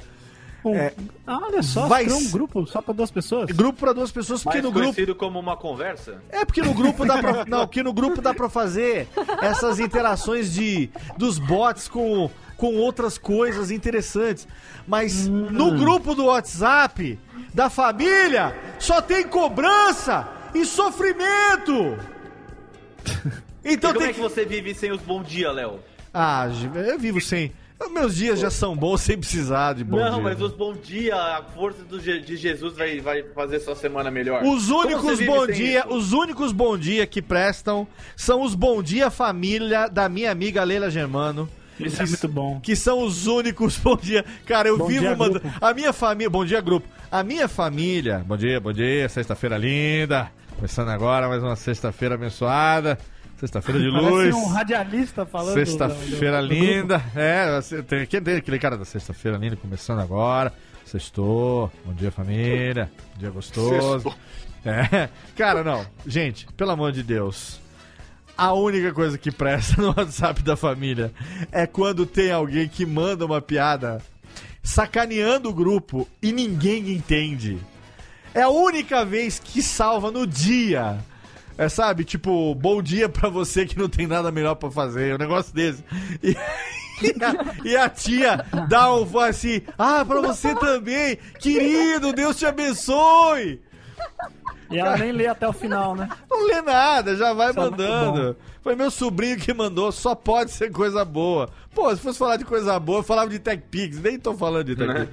Um- 0.65 0.75
É, 0.75 0.95
Ah, 1.27 1.41
olha 1.43 1.63
só, 1.63 1.87
vai- 1.87 2.05
criou 2.05 2.19
um 2.21 2.31
grupo 2.31 2.67
só 2.67 2.81
pra 2.81 2.95
duas 2.95 3.11
pessoas. 3.11 3.51
grupo 3.51 3.79
para 3.81 3.93
duas 3.93 4.11
pessoas, 4.11 4.43
porque 4.43 4.57
Mais 4.59 4.65
no 4.65 4.71
grupo 4.73 4.87
conhecido 4.95 5.15
como 5.15 5.39
uma 5.39 5.57
conversa? 5.57 6.23
É 6.31 6.43
porque 6.45 6.63
no 6.63 6.73
grupo 6.73 7.05
dá 7.05 7.19
pra, 7.19 7.45
não, 7.49 7.67
porque 7.67 7.83
no 7.83 7.93
grupo 7.93 8.23
dá 8.23 8.33
pra 8.33 8.49
fazer 8.49 9.09
essas 9.43 9.79
interações 9.79 10.53
de 10.55 10.89
dos 11.19 11.39
bots 11.39 11.87
com, 11.87 12.31
com 12.57 12.77
outras 12.77 13.19
coisas 13.19 13.71
interessantes. 13.71 14.49
Mas 14.87 15.27
no 15.29 15.73
grupo 15.77 16.15
do 16.15 16.27
WhatsApp 16.27 17.19
da 17.53 17.69
família 17.69 18.57
só 18.79 19.03
tem 19.03 19.23
cobrança 19.29 20.27
e 20.55 20.65
sofrimento. 20.65 21.99
Então 23.65 23.91
e 23.91 23.95
como 23.95 24.01
tem 24.01 24.11
é 24.11 24.13
que 24.13 24.21
você 24.21 24.45
vive 24.45 24.75
sem 24.75 24.93
os 24.93 25.01
bom 25.01 25.23
dia, 25.23 25.51
Léo? 25.51 25.81
Ah, 26.13 26.47
eu 26.87 26.99
vivo 26.99 27.19
sem 27.21 27.51
Meus 27.91 28.15
dias 28.17 28.39
já 28.39 28.51
são 28.51 28.77
bons 28.77 29.01
sem 29.01 29.19
precisar 29.19 29.75
de 29.75 29.85
bom 29.85 29.97
não, 29.99 30.15
dia. 30.15 30.23
mas 30.23 30.41
os 30.41 30.53
bom 30.53 30.75
dia, 30.75 31.15
a 31.17 31.43
força 31.43 31.83
do 31.85 32.01
Je- 32.01 32.21
de 32.21 32.37
Jesus 32.37 32.77
vai, 32.77 33.01
vai 33.01 33.23
fazer 33.35 33.61
sua 33.61 33.75
semana 33.77 34.11
melhor. 34.11 34.43
Os 34.43 34.71
únicos 34.71 35.21
bom 35.21 35.47
dia, 35.47 35.81
isso? 35.81 35.89
os 35.95 36.13
únicos 36.13 36.53
bom 36.53 36.79
dia 36.79 37.07
que 37.07 37.21
prestam 37.21 37.87
são 38.17 38.43
os 38.43 38.55
bom 38.55 38.83
dia 38.83 39.11
família 39.11 39.89
da 39.89 40.09
minha 40.09 40.31
amiga 40.31 40.63
Leila 40.65 40.91
Germano. 40.91 41.49
Isso 41.79 42.01
é 42.01 42.07
muito 42.07 42.29
bom. 42.29 42.61
Que 42.61 42.77
são 42.77 43.03
os 43.03 43.27
únicos 43.27 43.77
bom 43.83 43.97
dia. 43.97 44.25
Cara, 44.47 44.69
eu 44.69 44.79
Bom 44.79 44.87
vivo 44.87 45.01
dia. 45.01 45.43
A 45.61 45.75
minha 45.75 45.93
família. 45.93 46.31
Bom 46.31 46.45
dia, 46.45 46.61
grupo. 46.61 46.87
A 47.11 47.23
minha 47.23 47.49
família. 47.49 48.25
Bom 48.27 48.37
dia, 48.37 48.61
bom 48.61 48.73
dia. 48.73 49.09
Sexta-feira 49.09 49.59
linda. 49.59 50.31
Começando 50.57 50.89
agora 50.89 51.29
mais 51.29 51.43
uma 51.43 51.57
sexta-feira 51.57 52.15
abençoada. 52.15 52.99
Sexta-feira 53.39 53.81
de 53.81 53.91
Parece 53.91 54.11
luz. 54.11 54.35
um 54.35 54.47
radialista 54.47 55.27
falando. 55.27 55.55
Sexta-feira 55.55 56.41
linda. 56.41 57.03
É, 57.15 57.61
tem 57.83 58.07
tem 58.07 58.37
aquele 58.37 58.59
cara 58.59 58.77
da 58.79 58.85
sexta-feira 58.85 59.37
linda 59.37 59.57
começando 59.57 60.01
agora. 60.01 60.53
Sextou. 60.85 61.71
Bom 61.85 61.93
dia, 61.93 62.11
família. 62.11 62.91
Bom 63.15 63.19
dia 63.19 63.31
gostoso. 63.31 64.11
Sextou. 64.11 64.15
É. 64.65 65.09
Cara, 65.37 65.63
não. 65.63 65.85
Gente, 66.07 66.47
pelo 66.57 66.71
amor 66.71 66.93
de 66.93 67.03
Deus. 67.03 67.61
A 68.37 68.53
única 68.53 68.93
coisa 68.93 69.19
que 69.19 69.31
presta 69.31 69.81
no 69.83 69.89
WhatsApp 69.89 70.43
da 70.43 70.57
família 70.57 71.13
é 71.53 71.67
quando 71.67 72.07
tem 72.07 72.33
alguém 72.33 72.67
que 72.69 72.87
manda 72.87 73.27
uma 73.27 73.41
piada 73.43 74.01
sacaneando 74.63 75.51
o 75.51 75.55
grupo 75.55 76.09
e 76.23 76.33
ninguém 76.33 76.91
entende. 76.93 77.59
É 78.35 78.43
a 78.43 78.49
única 78.49 79.05
vez 79.05 79.39
que 79.39 79.63
salva 79.63 80.11
no 80.11 80.27
dia. 80.27 80.99
É, 81.57 81.69
sabe? 81.69 82.05
Tipo, 82.05 82.53
bom 82.57 82.83
dia 82.83 83.09
pra 83.09 83.29
você 83.29 83.65
que 83.65 83.79
não 83.79 83.89
tem 83.89 84.07
nada 84.07 84.33
melhor 84.33 84.57
pra 84.57 84.71
fazer. 84.71 85.15
Um 85.15 85.19
negócio 85.19 85.55
desse. 85.55 85.85
E, 86.23 86.37
e 87.01 87.15
a, 87.23 87.65
e 87.65 87.77
a 87.77 87.89
tia 87.89 88.45
dá 88.69 88.93
um 88.93 89.19
assim: 89.21 89.63
Ah, 89.79 90.05
pra 90.05 90.21
você 90.21 90.55
também. 90.57 91.17
Querido, 91.39 92.13
Deus 92.13 92.37
te 92.37 92.45
abençoe. 92.45 93.63
E 94.71 94.79
ela 94.79 94.97
nem 94.97 95.13
lê 95.13 95.27
até 95.29 95.47
o 95.47 95.53
final, 95.53 95.95
né? 95.95 96.09
Não 96.29 96.47
lê 96.47 96.61
nada, 96.61 97.17
já 97.17 97.33
vai 97.33 97.51
Isso 97.51 97.61
é 97.61 97.63
mandando. 97.63 98.37
Foi 98.63 98.75
meu 98.75 98.91
sobrinho 98.91 99.37
que 99.37 99.53
mandou, 99.53 99.93
só 99.93 100.15
pode 100.15 100.51
ser 100.51 100.73
coisa 100.73 101.05
boa. 101.05 101.51
Pô, 101.73 101.95
se 101.95 102.03
fosse 102.03 102.19
falar 102.19 102.39
de 102.39 102.45
coisa 102.45 102.81
boa, 102.81 103.01
eu 103.01 103.03
falava 103.05 103.29
de 103.29 103.39
TechPix, 103.39 104.01
nem 104.01 104.19
tô 104.19 104.35
falando 104.35 104.65
de 104.65 104.75
TechPix. 104.75 105.09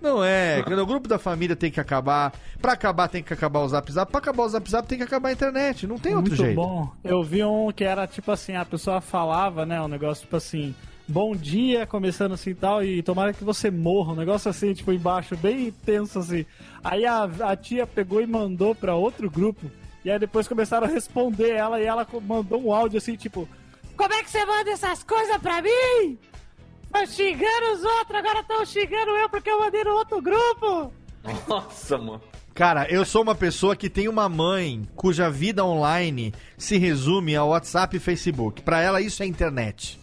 Não 0.00 0.24
é, 0.24 0.62
quando 0.62 0.78
o 0.78 0.86
grupo 0.86 1.06
da 1.06 1.18
família 1.18 1.54
tem 1.54 1.70
que 1.70 1.78
acabar. 1.80 2.32
Pra 2.60 2.72
acabar 2.72 3.08
tem 3.08 3.22
que 3.22 3.32
acabar 3.32 3.60
o 3.60 3.68
Zap 3.68 3.90
Zap. 3.92 4.10
Pra 4.10 4.20
acabar 4.20 4.44
o 4.44 4.48
Zap 4.48 4.70
Zap 4.70 4.88
tem 4.88 4.98
que 4.98 5.04
acabar 5.04 5.28
a 5.28 5.32
internet. 5.32 5.86
Não 5.86 5.98
tem 5.98 6.14
outro 6.14 6.30
Muito 6.30 6.42
jeito. 6.42 6.56
bom. 6.56 6.90
Eu 7.04 7.22
vi 7.22 7.44
um 7.44 7.70
que 7.70 7.84
era 7.84 8.06
tipo 8.06 8.30
assim, 8.32 8.54
a 8.56 8.64
pessoa 8.64 9.00
falava, 9.00 9.66
né? 9.66 9.80
Um 9.80 9.88
negócio 9.88 10.22
tipo 10.22 10.36
assim, 10.36 10.74
bom 11.06 11.34
dia, 11.36 11.86
começando 11.86 12.32
assim 12.32 12.50
e 12.50 12.54
tal, 12.54 12.82
e 12.82 13.02
tomara 13.02 13.32
que 13.32 13.44
você 13.44 13.70
morra. 13.70 14.12
Um 14.12 14.16
negócio 14.16 14.48
assim, 14.50 14.72
tipo, 14.72 14.90
embaixo, 14.92 15.36
bem 15.36 15.70
tenso 15.84 16.18
assim. 16.18 16.46
Aí 16.82 17.04
a, 17.04 17.24
a 17.24 17.56
tia 17.56 17.86
pegou 17.86 18.22
e 18.22 18.26
mandou 18.26 18.74
pra 18.74 18.94
outro 18.94 19.30
grupo. 19.30 19.70
E 20.02 20.10
aí 20.10 20.18
depois 20.18 20.48
começaram 20.48 20.86
a 20.86 20.90
responder 20.90 21.50
ela 21.50 21.78
e 21.78 21.84
ela 21.84 22.06
mandou 22.26 22.62
um 22.62 22.72
áudio 22.72 22.96
assim, 22.96 23.16
tipo, 23.16 23.46
como 23.96 24.14
é 24.14 24.22
que 24.22 24.30
você 24.30 24.42
manda 24.46 24.70
essas 24.70 25.02
coisas 25.02 25.36
pra 25.36 25.60
mim? 25.60 26.18
Foi 26.90 27.06
xingando 27.06 27.72
os 27.74 27.84
outros, 27.84 28.18
agora 28.18 28.40
estão 28.40 28.64
xingando 28.66 29.10
eu 29.12 29.28
porque 29.28 29.50
eu 29.50 29.60
mandei 29.60 29.84
no 29.84 29.92
outro 29.92 30.20
grupo. 30.20 30.92
Nossa, 31.46 31.98
mano. 31.98 32.20
Cara, 32.54 32.86
eu 32.90 33.04
sou 33.04 33.22
uma 33.22 33.34
pessoa 33.34 33.76
que 33.76 33.88
tem 33.88 34.08
uma 34.08 34.28
mãe 34.28 34.86
cuja 34.96 35.30
vida 35.30 35.64
online 35.64 36.34
se 36.58 36.76
resume 36.76 37.36
ao 37.36 37.50
WhatsApp 37.50 37.96
e 37.96 38.00
Facebook. 38.00 38.62
Pra 38.62 38.80
ela 38.82 39.00
isso 39.00 39.22
é 39.22 39.26
internet. 39.26 39.98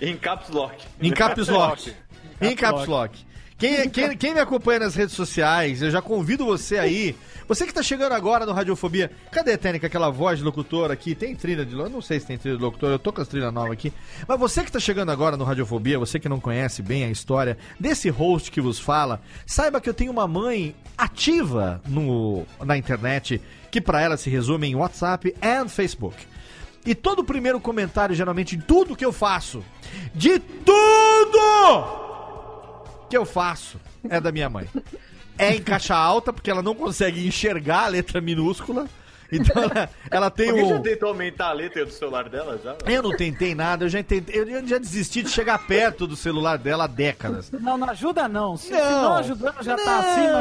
Em 0.00 0.16
caps 0.16 0.48
lock. 0.50 0.84
Em 1.00 1.10
caps 1.12 1.48
lock. 1.48 1.94
Em 2.40 2.56
caps 2.56 2.86
lock. 2.86 3.18
Quem, 3.62 3.88
quem, 3.90 4.16
quem 4.16 4.34
me 4.34 4.40
acompanha 4.40 4.80
nas 4.80 4.96
redes 4.96 5.14
sociais, 5.14 5.82
eu 5.82 5.88
já 5.88 6.02
convido 6.02 6.44
você 6.44 6.78
aí. 6.78 7.14
Você 7.46 7.64
que 7.64 7.72
tá 7.72 7.80
chegando 7.80 8.10
agora 8.10 8.44
no 8.44 8.52
Radiofobia, 8.52 9.08
cadê 9.30 9.52
a 9.52 9.58
técnica, 9.58 9.86
aquela 9.86 10.10
voz 10.10 10.40
de 10.40 10.44
locutor 10.44 10.90
aqui? 10.90 11.14
Tem 11.14 11.36
trilha 11.36 11.64
de 11.64 11.72
locutor? 11.72 11.94
Não 11.94 12.02
sei 12.02 12.18
se 12.18 12.26
tem 12.26 12.36
trilha 12.36 12.56
de 12.56 12.62
locutor, 12.62 12.90
eu 12.90 12.98
tô 12.98 13.12
com 13.12 13.20
as 13.20 13.28
trilhas 13.28 13.54
novas 13.54 13.70
aqui. 13.70 13.92
Mas 14.26 14.40
você 14.40 14.64
que 14.64 14.72
tá 14.72 14.80
chegando 14.80 15.12
agora 15.12 15.36
no 15.36 15.44
Radiofobia, 15.44 15.96
você 15.96 16.18
que 16.18 16.28
não 16.28 16.40
conhece 16.40 16.82
bem 16.82 17.04
a 17.04 17.08
história 17.08 17.56
desse 17.78 18.08
host 18.08 18.50
que 18.50 18.60
vos 18.60 18.80
fala, 18.80 19.22
saiba 19.46 19.80
que 19.80 19.88
eu 19.88 19.94
tenho 19.94 20.10
uma 20.10 20.26
mãe 20.26 20.74
ativa 20.98 21.80
no, 21.86 22.44
na 22.64 22.76
internet, 22.76 23.40
que 23.70 23.80
pra 23.80 24.00
ela 24.00 24.16
se 24.16 24.28
resume 24.28 24.66
em 24.66 24.74
WhatsApp 24.74 25.36
e 25.40 25.68
Facebook. 25.68 26.16
E 26.84 26.96
todo 26.96 27.22
primeiro 27.22 27.60
comentário, 27.60 28.12
geralmente, 28.12 28.56
de 28.56 28.64
tudo 28.64 28.96
que 28.96 29.04
eu 29.04 29.12
faço, 29.12 29.62
de 30.16 30.40
tudo 30.40 32.11
que 33.12 33.16
eu 33.18 33.26
faço, 33.26 33.78
é 34.08 34.18
da 34.18 34.32
minha 34.32 34.48
mãe. 34.48 34.66
É 35.36 35.54
em 35.54 35.60
caixa 35.60 35.94
alta, 35.94 36.32
porque 36.32 36.50
ela 36.50 36.62
não 36.62 36.74
consegue 36.74 37.26
enxergar 37.26 37.84
a 37.84 37.88
letra 37.88 38.22
minúscula. 38.22 38.86
Então 39.30 39.62
ela, 39.62 39.90
ela 40.10 40.30
tem 40.30 40.48
Alguém 40.50 40.68
já 40.68 40.74
um. 40.76 40.82
tentou 40.82 41.08
aumentar 41.10 41.48
a 41.48 41.52
letra 41.52 41.84
do 41.84 41.90
celular 41.92 42.28
dela 42.30 42.58
já? 42.62 42.74
Eu 42.90 43.02
não 43.02 43.14
tentei 43.16 43.54
nada, 43.54 43.84
eu 43.84 43.88
já 43.90 44.02
tentei, 44.02 44.40
eu 44.40 44.66
já 44.66 44.78
desisti 44.78 45.22
de 45.22 45.28
chegar 45.30 45.58
perto 45.66 46.06
do 46.06 46.16
celular 46.16 46.56
dela 46.58 46.84
há 46.84 46.86
décadas. 46.86 47.50
Não, 47.50 47.76
não 47.78 47.88
ajuda 47.90 48.26
não. 48.28 48.56
Se 48.56 48.68
se 48.68 48.72
Não. 48.72 49.02
não 49.02 49.16
ajudando 49.16 49.62
já 49.62 49.76
tá 49.76 49.84
Não, 49.84 49.98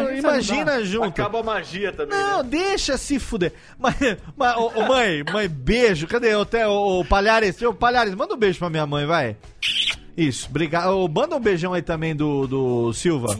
assim, 0.08 0.18
imagina, 0.20 0.72
ajudar. 0.76 0.84
junto. 0.86 1.22
Acaba 1.22 1.40
a 1.40 1.44
magia 1.44 1.92
também, 1.92 2.18
Não, 2.18 2.38
né? 2.44 2.50
deixa 2.50 2.98
se 2.98 3.18
fuder. 3.20 3.54
Mas, 3.78 3.96
mas 4.38 4.56
ô, 4.58 4.72
ô, 4.76 4.88
mãe, 4.88 5.24
mãe, 5.30 5.48
beijo. 5.50 6.08
Cadê 6.08 6.36
o, 6.36 6.46
o, 6.70 7.00
o 7.02 7.06
Palhares? 7.06 7.62
Ô, 7.62 7.74
Palhares, 7.74 8.14
manda 8.16 8.34
um 8.34 8.38
beijo 8.38 8.60
pra 8.60 8.70
minha 8.70 8.86
mãe, 8.86 9.06
vai. 9.06 9.36
Isso, 10.16 10.47
obrigado. 10.49 10.89
Ô, 10.91 11.07
Manda 11.07 11.36
um 11.36 11.39
beijão 11.39 11.74
aí 11.74 11.82
também 11.82 12.16
do, 12.16 12.47
do 12.47 12.93
Silva. 12.93 13.36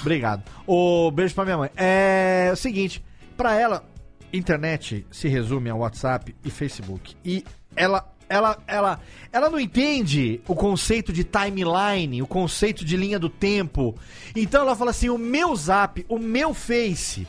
Obrigado. 0.00 0.42
O 0.66 1.10
beijo 1.10 1.34
pra 1.34 1.44
minha 1.44 1.58
mãe. 1.58 1.70
É 1.76 2.50
o 2.52 2.56
seguinte, 2.56 3.02
pra 3.36 3.58
ela, 3.58 3.84
internet 4.32 5.06
se 5.10 5.28
resume 5.28 5.70
a 5.70 5.74
WhatsApp 5.74 6.34
e 6.44 6.50
Facebook. 6.50 7.16
E 7.24 7.44
ela. 7.76 8.10
Ela, 8.26 8.56
ela, 8.66 9.00
ela 9.30 9.50
não 9.50 9.60
entende 9.60 10.40
o 10.48 10.54
conceito 10.54 11.12
de 11.12 11.22
timeline, 11.24 12.22
o 12.22 12.26
conceito 12.26 12.82
de 12.82 12.96
linha 12.96 13.18
do 13.18 13.28
tempo. 13.28 13.94
Então 14.34 14.62
ela 14.62 14.74
fala 14.74 14.92
assim: 14.92 15.10
o 15.10 15.18
meu 15.18 15.54
zap, 15.54 16.04
o 16.08 16.18
meu 16.18 16.54
face. 16.54 17.28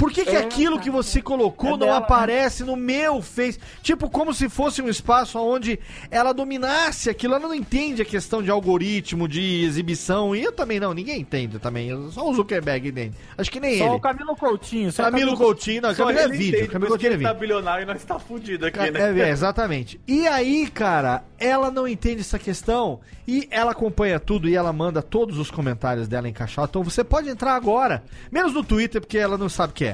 Por 0.00 0.10
que, 0.10 0.24
que 0.24 0.30
É, 0.30 0.38
aquilo 0.38 0.80
que 0.80 0.88
você 0.90 1.20
colocou 1.20 1.74
É 1.74 1.76
não 1.76 1.86
né? 1.88 1.92
aparece 1.92 2.64
no 2.64 2.74
meu 2.74 3.20
Face? 3.20 3.58
Tipo, 3.82 4.08
como 4.08 4.32
se 4.32 4.48
fosse 4.48 4.80
um 4.80 4.88
espaço 4.88 5.38
onde 5.38 5.78
ela 6.10 6.32
dominasse 6.32 7.10
aquilo. 7.10 7.34
Ela 7.34 7.46
não 7.46 7.54
entende 7.54 8.00
a 8.00 8.04
questão 8.04 8.42
de 8.42 8.50
algoritmo, 8.50 9.28
de 9.28 9.62
exibição. 9.62 10.34
E 10.34 10.42
eu 10.42 10.52
também 10.52 10.80
não, 10.80 10.94
ninguém 10.94 11.20
entende 11.20 11.58
também. 11.58 11.90
Só 12.12 12.28
o 12.28 12.34
Zuckerberg 12.34 12.88
entende. 12.88 13.14
Acho 13.36 13.50
que 13.50 13.60
nem 13.60 13.76
Só 13.76 13.84
ele. 13.84 13.94
o 13.94 14.00
Camilo 14.00 14.34
Coutinho. 14.34 14.90
Só 14.90 15.02
o 15.02 15.04
Camilo 15.10 15.36
Coutinho, 15.36 15.82
não, 15.82 15.94
Só 15.94 16.06
Camilo 16.06 16.24
é 16.24 16.28
vídeo. 16.28 16.48
entende, 16.56 16.68
Camilo 16.68 16.88
Coutinho 16.90 17.08
é 17.12 17.12
tá 17.12 17.18
vídeo. 17.18 17.34
bilionário 17.40 17.82
e 17.82 17.86
nós 17.86 18.02
tá 18.02 18.18
fudido 18.18 18.64
aqui, 18.66 18.78
É, 18.78 18.90
né? 18.90 19.20
é, 19.20 19.28
exatamente. 19.28 20.00
E 20.08 20.26
aí, 20.26 20.66
cara, 20.68 21.22
ela 21.38 21.70
não 21.70 21.86
entende 21.86 22.22
essa 22.22 22.38
questão 22.38 23.00
e 23.28 23.46
ela 23.50 23.72
acompanha 23.72 24.18
tudo 24.18 24.48
e 24.48 24.56
ela 24.56 24.72
manda 24.72 25.02
todos 25.02 25.36
os 25.38 25.50
comentários 25.50 26.08
dela 26.08 26.26
em 26.26 26.32
caixa 26.32 26.62
alta. 26.62 26.70
Então 26.72 26.82
você 26.84 27.04
pode 27.04 27.28
entrar 27.28 27.54
agora, 27.54 28.02
menos 28.32 28.54
no 28.54 28.64
Twitter, 28.64 29.00
porque 29.00 29.18
ela 29.18 29.36
não 29.36 29.48
sabe 29.48 29.72
o 29.72 29.74
que 29.74 29.84
é. 29.84 29.89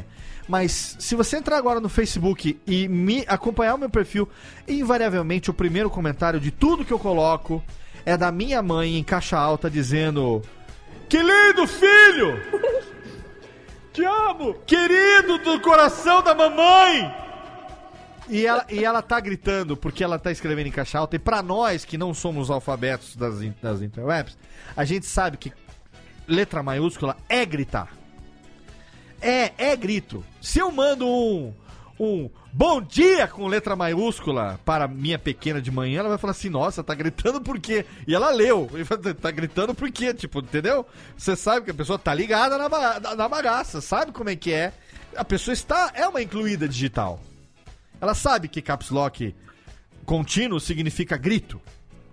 Mas 0.48 0.96
se 1.00 1.14
você 1.16 1.36
entrar 1.36 1.56
agora 1.56 1.80
no 1.80 1.88
Facebook 1.88 2.58
e 2.66 2.86
me 2.88 3.24
acompanhar 3.26 3.74
o 3.74 3.78
meu 3.78 3.90
perfil, 3.90 4.28
invariavelmente 4.66 5.50
o 5.50 5.54
primeiro 5.54 5.90
comentário 5.90 6.38
de 6.38 6.50
tudo 6.50 6.84
que 6.84 6.92
eu 6.92 6.98
coloco 6.98 7.62
é 8.04 8.16
da 8.16 8.30
minha 8.30 8.62
mãe 8.62 8.96
em 8.96 9.02
caixa 9.02 9.36
alta 9.36 9.68
dizendo: 9.68 10.42
Que 11.08 11.18
lindo 11.18 11.66
filho! 11.66 12.40
Te 13.92 14.04
amo! 14.04 14.54
Querido 14.66 15.38
do 15.38 15.60
coração 15.60 16.22
da 16.22 16.34
mamãe! 16.34 17.26
E 18.28 18.46
ela, 18.46 18.66
e 18.68 18.84
ela 18.84 19.02
tá 19.02 19.18
gritando 19.20 19.76
porque 19.76 20.02
ela 20.02 20.18
tá 20.18 20.30
escrevendo 20.30 20.66
em 20.66 20.72
caixa 20.72 20.98
alta. 20.98 21.16
E 21.16 21.18
pra 21.18 21.42
nós 21.42 21.84
que 21.84 21.96
não 21.96 22.12
somos 22.12 22.50
alfabetos 22.50 23.16
das, 23.16 23.38
das 23.62 23.82
interwebs, 23.82 24.36
a 24.76 24.84
gente 24.84 25.06
sabe 25.06 25.36
que 25.36 25.52
letra 26.26 26.62
maiúscula 26.62 27.16
é 27.28 27.44
gritar. 27.44 27.88
É, 29.20 29.52
é 29.56 29.76
grito. 29.76 30.24
Se 30.40 30.58
eu 30.58 30.70
mando 30.70 31.06
um, 31.06 31.52
um 31.98 32.30
bom 32.52 32.80
dia 32.80 33.26
com 33.26 33.46
letra 33.46 33.74
maiúscula 33.74 34.60
para 34.64 34.86
minha 34.86 35.18
pequena 35.18 35.60
de 35.60 35.70
manhã, 35.70 36.00
ela 36.00 36.10
vai 36.10 36.18
falar 36.18 36.32
assim: 36.32 36.48
nossa, 36.48 36.82
tá 36.84 36.94
gritando 36.94 37.40
por 37.40 37.58
quê? 37.58 37.84
E 38.06 38.14
ela 38.14 38.30
leu. 38.30 38.70
E 38.74 39.14
Tá 39.14 39.30
gritando 39.30 39.74
por 39.74 39.90
quê? 39.90 40.12
Tipo, 40.14 40.40
entendeu? 40.40 40.86
Você 41.16 41.34
sabe 41.34 41.64
que 41.64 41.70
a 41.70 41.74
pessoa 41.74 41.98
tá 41.98 42.14
ligada 42.14 42.56
na, 42.58 43.14
na 43.16 43.28
bagaça, 43.28 43.80
sabe 43.80 44.12
como 44.12 44.30
é 44.30 44.36
que 44.36 44.52
é. 44.52 44.72
A 45.16 45.24
pessoa 45.24 45.52
está. 45.52 45.92
É 45.94 46.06
uma 46.06 46.22
incluída 46.22 46.68
digital. 46.68 47.20
Ela 48.00 48.14
sabe 48.14 48.48
que 48.48 48.60
caps 48.60 48.90
lock 48.90 49.34
contínuo 50.04 50.60
significa 50.60 51.16
grito, 51.16 51.60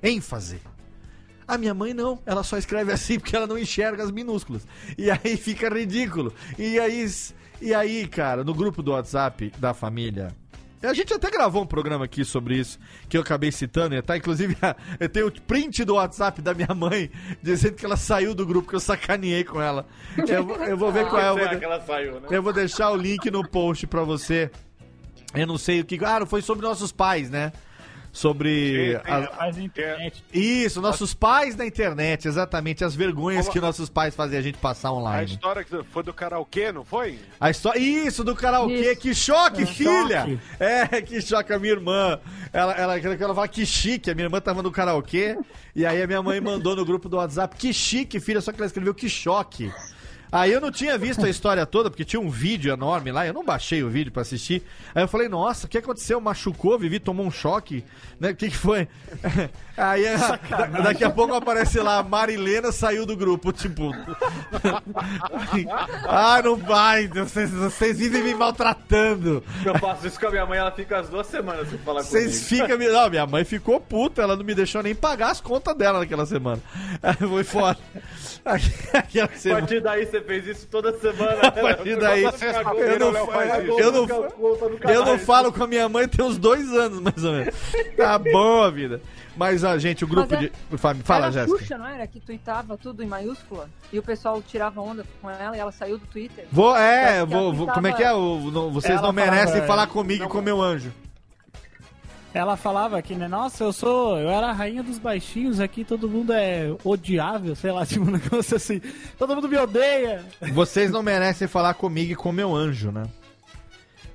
ênfase. 0.01 0.60
A 1.48 1.58
minha 1.58 1.74
mãe 1.74 1.94
não, 1.94 2.20
ela 2.26 2.44
só 2.44 2.58
escreve 2.58 2.91
assim 2.91 3.20
porque 3.20 3.36
ela 3.36 3.48
não 3.48 3.58
enxerga 3.58 4.04
as 4.04 4.12
minúsculas. 4.12 4.66
E 4.98 5.10
aí 5.12 5.36
fica 5.38 5.70
ridículo. 5.70 6.34
E 6.58 6.80
aí, 6.80 7.06
e 7.62 7.74
aí, 7.74 8.08
cara, 8.08 8.44
no 8.44 8.54
grupo 8.54 8.82
do 8.82 8.91
WhatsApp 8.91 9.52
da 9.58 9.74
família, 9.74 10.36
A 10.82 10.94
gente 10.94 11.14
até 11.14 11.32
gravou 11.32 11.64
um 11.64 11.66
programa 11.66 12.04
aqui 12.06 12.26
sobre 12.26 12.58
isso, 12.58 12.78
que 13.08 13.16
eu 13.18 13.22
acabei 13.22 13.52
citando, 13.54 14.02
tá? 14.02 14.18
Inclusive, 14.18 14.58
eu 15.00 15.08
tenho 15.08 15.28
o 15.28 15.41
print 15.41 15.86
do 15.86 15.96
WhatsApp 15.96 16.41
da 16.41 16.54
minha 16.54 16.74
mãe 16.76 17.10
dizendo 17.41 17.76
que 17.76 17.86
ela 17.86 17.96
saiu 17.96 18.36
do 18.36 18.46
grupo, 18.46 18.68
que 18.70 18.76
eu 18.76 18.80
sacaneei 18.82 19.44
com 19.46 19.62
ela. 19.62 19.86
Eu, 20.28 20.44
vou- 20.46 20.58
eu 20.58 20.78
vou 20.78 20.91
ver 20.91 21.08
qual 21.08 21.22
é. 21.22 21.30
Eu 21.30 21.38
vou, 21.50 21.58
que 21.60 21.66
ela 21.66 21.80
saiu, 21.82 22.20
né? 22.20 22.28
eu 22.30 22.44
vou 22.44 22.52
deixar 22.52 22.91
o 22.91 22.98
link 22.98 23.32
no 23.32 23.48
post 23.48 23.88
pra 23.88 24.04
você. 24.04 24.52
Eu 25.34 25.48
não 25.48 25.58
sei 25.58 25.80
o 25.82 25.86
que. 25.86 25.98
Ah, 26.04 26.26
foi 26.26 26.41
sobre 26.41 26.66
nossos 26.66 26.91
pais, 26.91 27.30
né? 27.30 27.52
Sobre. 28.14 28.93
Sim, 28.95 29.01
sim. 29.05 29.11
a- 29.11 29.28
Faz 29.36 29.57
internet. 29.57 30.24
Isso, 30.32 30.80
nossos 30.80 31.16
pais 31.16 31.55
na 31.55 31.66
internet, 31.66 32.28
exatamente. 32.28 32.84
As 32.86 32.93
vergonhas 32.93 33.49
que 33.49 33.59
nossos 33.59 33.89
pais 33.89 34.16
fazem 34.16 34.38
a 34.38 34.41
gente 34.41 34.59
passar 34.59 34.89
A 34.89 34.93
online. 34.93 35.32
história 35.32 35.64
que 35.64 35.84
foi 35.91 36.03
do 36.03 36.14
karaokê, 36.14 36.72
não 36.72 36.86
foi? 36.86 37.20
A 37.39 37.49
história. 37.49 37.80
Isso, 37.80 38.24
do 38.24 38.36
karaokê. 38.36 38.91
Isso. 38.91 39.01
Que 39.01 39.16
choque, 39.16 39.64
É, 39.64 39.66
filha! 39.66 40.20
choque. 40.22 40.39
É, 40.59 40.86
que 41.01 41.20
choque 41.22 41.51
a 41.51 41.57
minha 41.57 41.74
irmã. 41.74 42.20
Ela, 42.53 42.74
ela, 42.74 42.99
ela, 42.99 43.16
ela 43.16 43.34
fala 43.36 43.47
que 43.47 43.66
chique. 43.66 44.11
A 44.11 44.14
minha 44.14 44.28
irmã 44.28 44.39
tava 44.39 44.61
no 44.61 44.72
karaokê. 44.72 45.36
E 45.76 45.84
aí 45.84 45.99
a 45.99 46.05
minha 46.05 46.22
mãe 46.22 46.39
mandou 46.39 46.76
no 46.76 46.86
grupo 46.86 47.09
do 47.09 47.18
WhatsApp: 47.18 47.57
Que 47.57 47.74
chique, 47.74 48.20
filha. 48.20 48.41
Só 48.41 48.51
que 48.51 48.59
ela 48.59 48.68
escreveu 48.68 48.93
que 48.93 49.09
choque. 49.09 49.72
Aí 50.34 50.52
eu 50.52 50.60
não 50.60 50.72
tinha 50.72 50.98
visto 50.98 51.24
a 51.24 51.30
história 51.30 51.64
toda, 51.64 51.92
porque 51.92 52.04
tinha 52.04 52.20
um 52.20 52.28
vídeo 52.28 52.74
enorme 52.74 53.12
lá, 53.12 53.24
eu 53.24 53.34
não 53.36 53.46
baixei 53.46 53.84
o 53.84 53.90
vídeo 53.90 54.12
pra 54.12 54.24
assistir. 54.24 54.64
Aí 54.96 55.04
eu 55.04 55.08
falei, 55.08 55.30
nossa, 55.30 55.68
o 55.68 55.70
que 55.70 55.78
aconteceu? 55.78 56.20
Machucou, 56.20 56.80
Vivi 56.80 57.00
tomou 57.00 57.24
um 57.24 57.30
choque, 57.30 57.86
né? 58.20 58.32
O 58.32 58.36
que, 58.36 58.50
que 58.50 58.58
foi? 58.58 58.88
Aí 59.76 60.07
a- 60.07 60.17
da- 60.49 60.65
daqui 60.82 61.03
a 61.03 61.09
pouco 61.09 61.34
aparece 61.34 61.80
lá, 61.80 62.03
Marilena 62.03 62.71
saiu 62.71 63.05
do 63.05 63.17
grupo, 63.17 63.51
tipo. 63.51 63.91
ah, 66.07 66.41
não 66.43 66.55
vai, 66.55 67.07
vocês, 67.07 67.49
vocês 67.51 67.97
vivem 67.97 68.24
me 68.24 68.34
maltratando. 68.36 69.43
Eu 69.65 69.78
faço 69.80 70.07
isso 70.07 70.19
com 70.19 70.28
a 70.28 70.32
minha 70.32 70.45
mãe, 70.45 70.59
ela 70.59 70.71
fica 70.71 70.99
as 70.99 71.09
duas 71.09 71.28
semanas 71.28 71.67
sem 71.69 71.78
falar 71.80 72.03
Vocês 72.03 72.47
comigo. 72.47 72.63
ficam. 72.67 72.78
me- 72.78 72.88
Não, 72.89 73.09
minha 73.09 73.26
mãe 73.26 73.43
ficou 73.43 73.80
puta, 73.80 74.21
ela 74.21 74.36
não 74.36 74.43
me 74.43 74.53
deixou 74.53 74.84
nem 74.84 74.93
pagar 74.93 75.32
as 75.32 75.41
contas 75.41 75.76
dela 75.76 75.99
naquela 75.99 76.26
semana. 76.26 76.61
Aí 77.01 77.15
Foi 77.15 77.43
foda. 77.43 77.78
Aquela 78.93 79.26
A 79.26 79.59
partir 79.59 79.82
daí 79.82 80.05
você 80.05 80.21
fez 80.21 80.45
isso 80.47 80.67
toda 80.69 80.91
semana. 80.99 81.39
A 81.47 81.51
partir 81.51 81.95
daí, 81.97 82.24
eu 82.24 82.99
não, 82.99 83.13
eu 83.80 83.91
não, 83.91 84.07
eu 84.91 85.05
não 85.05 85.17
falo 85.17 85.51
com 85.51 85.63
a 85.63 85.67
minha 85.67 85.88
mãe 85.88 86.07
tem 86.07 86.26
uns 86.26 86.38
dois 86.38 86.69
anos, 86.74 86.99
mais 86.99 87.24
ou 87.24 87.32
menos. 87.34 87.55
Tá 87.95 88.19
bom, 88.19 88.69
vida. 88.69 89.01
Mas, 89.36 89.64
a 89.64 89.78
gente, 89.78 90.04
o 90.04 90.08
grupo 90.08 90.34
é- 90.36 90.38
de. 90.38 90.52
Fala, 90.78 90.96
fala 91.04 91.20
era 91.26 91.28
a 91.28 91.32
Jéssica. 91.32 91.60
Xuxa, 91.60 91.78
não 91.78 91.88
era? 91.88 92.06
Que 92.06 92.20
tweetava 92.20 92.78
tudo 92.78 93.02
em 93.02 93.08
maiúscula. 93.08 93.68
E 93.92 93.98
o 93.98 94.04
pessoal 94.04 94.42
tirava 94.42 94.80
onda 94.82 95.04
com 95.22 95.30
ela 95.30 95.56
e 95.58 95.60
ela 95.60 95.72
saiu 95.72 95.98
do 95.98 96.06
Twitter. 96.06 96.46
Vou, 96.52 96.76
é, 96.76 97.26
vou, 97.26 97.52
vou- 97.54 97.68
como 97.68 97.88
é 97.88 97.94
que 97.94 98.04
é? 98.04 98.14
O, 98.14 98.52
não- 98.52 98.72
vocês 98.72 98.94
Ela 98.94 99.02
não 99.02 99.12
merecem 99.14 99.48
falava, 99.48 99.68
falar 99.68 99.84
é, 99.84 99.88
comigo 99.88 100.24
e 100.24 100.28
com 100.28 100.42
meu 100.42 100.62
anjo. 100.62 100.92
Ela 102.34 102.58
falava 102.58 102.98
aqui, 102.98 103.14
né? 103.14 103.28
Nossa, 103.28 103.64
eu 103.64 103.72
sou. 103.72 104.18
Eu 104.20 104.30
era 104.30 104.48
a 104.48 104.52
rainha 104.52 104.82
dos 104.82 104.98
baixinhos 104.98 105.60
aqui, 105.60 105.84
todo 105.86 106.10
mundo 106.10 106.34
é 106.34 106.76
odiável, 106.84 107.56
sei 107.56 107.72
lá, 107.72 107.86
tipo 107.88 108.06
um 108.06 108.12
negócio 108.12 108.56
assim. 108.58 108.82
Todo 109.20 109.36
mundo 109.36 109.48
me 109.48 109.58
odeia. 109.58 110.24
Vocês 110.52 110.90
não 110.90 111.04
merecem 111.04 111.48
falar 111.48 111.76
comigo 111.76 112.12
e 112.12 112.16
com 112.16 112.32
meu 112.32 112.56
anjo, 112.56 112.92
né? 112.92 113.04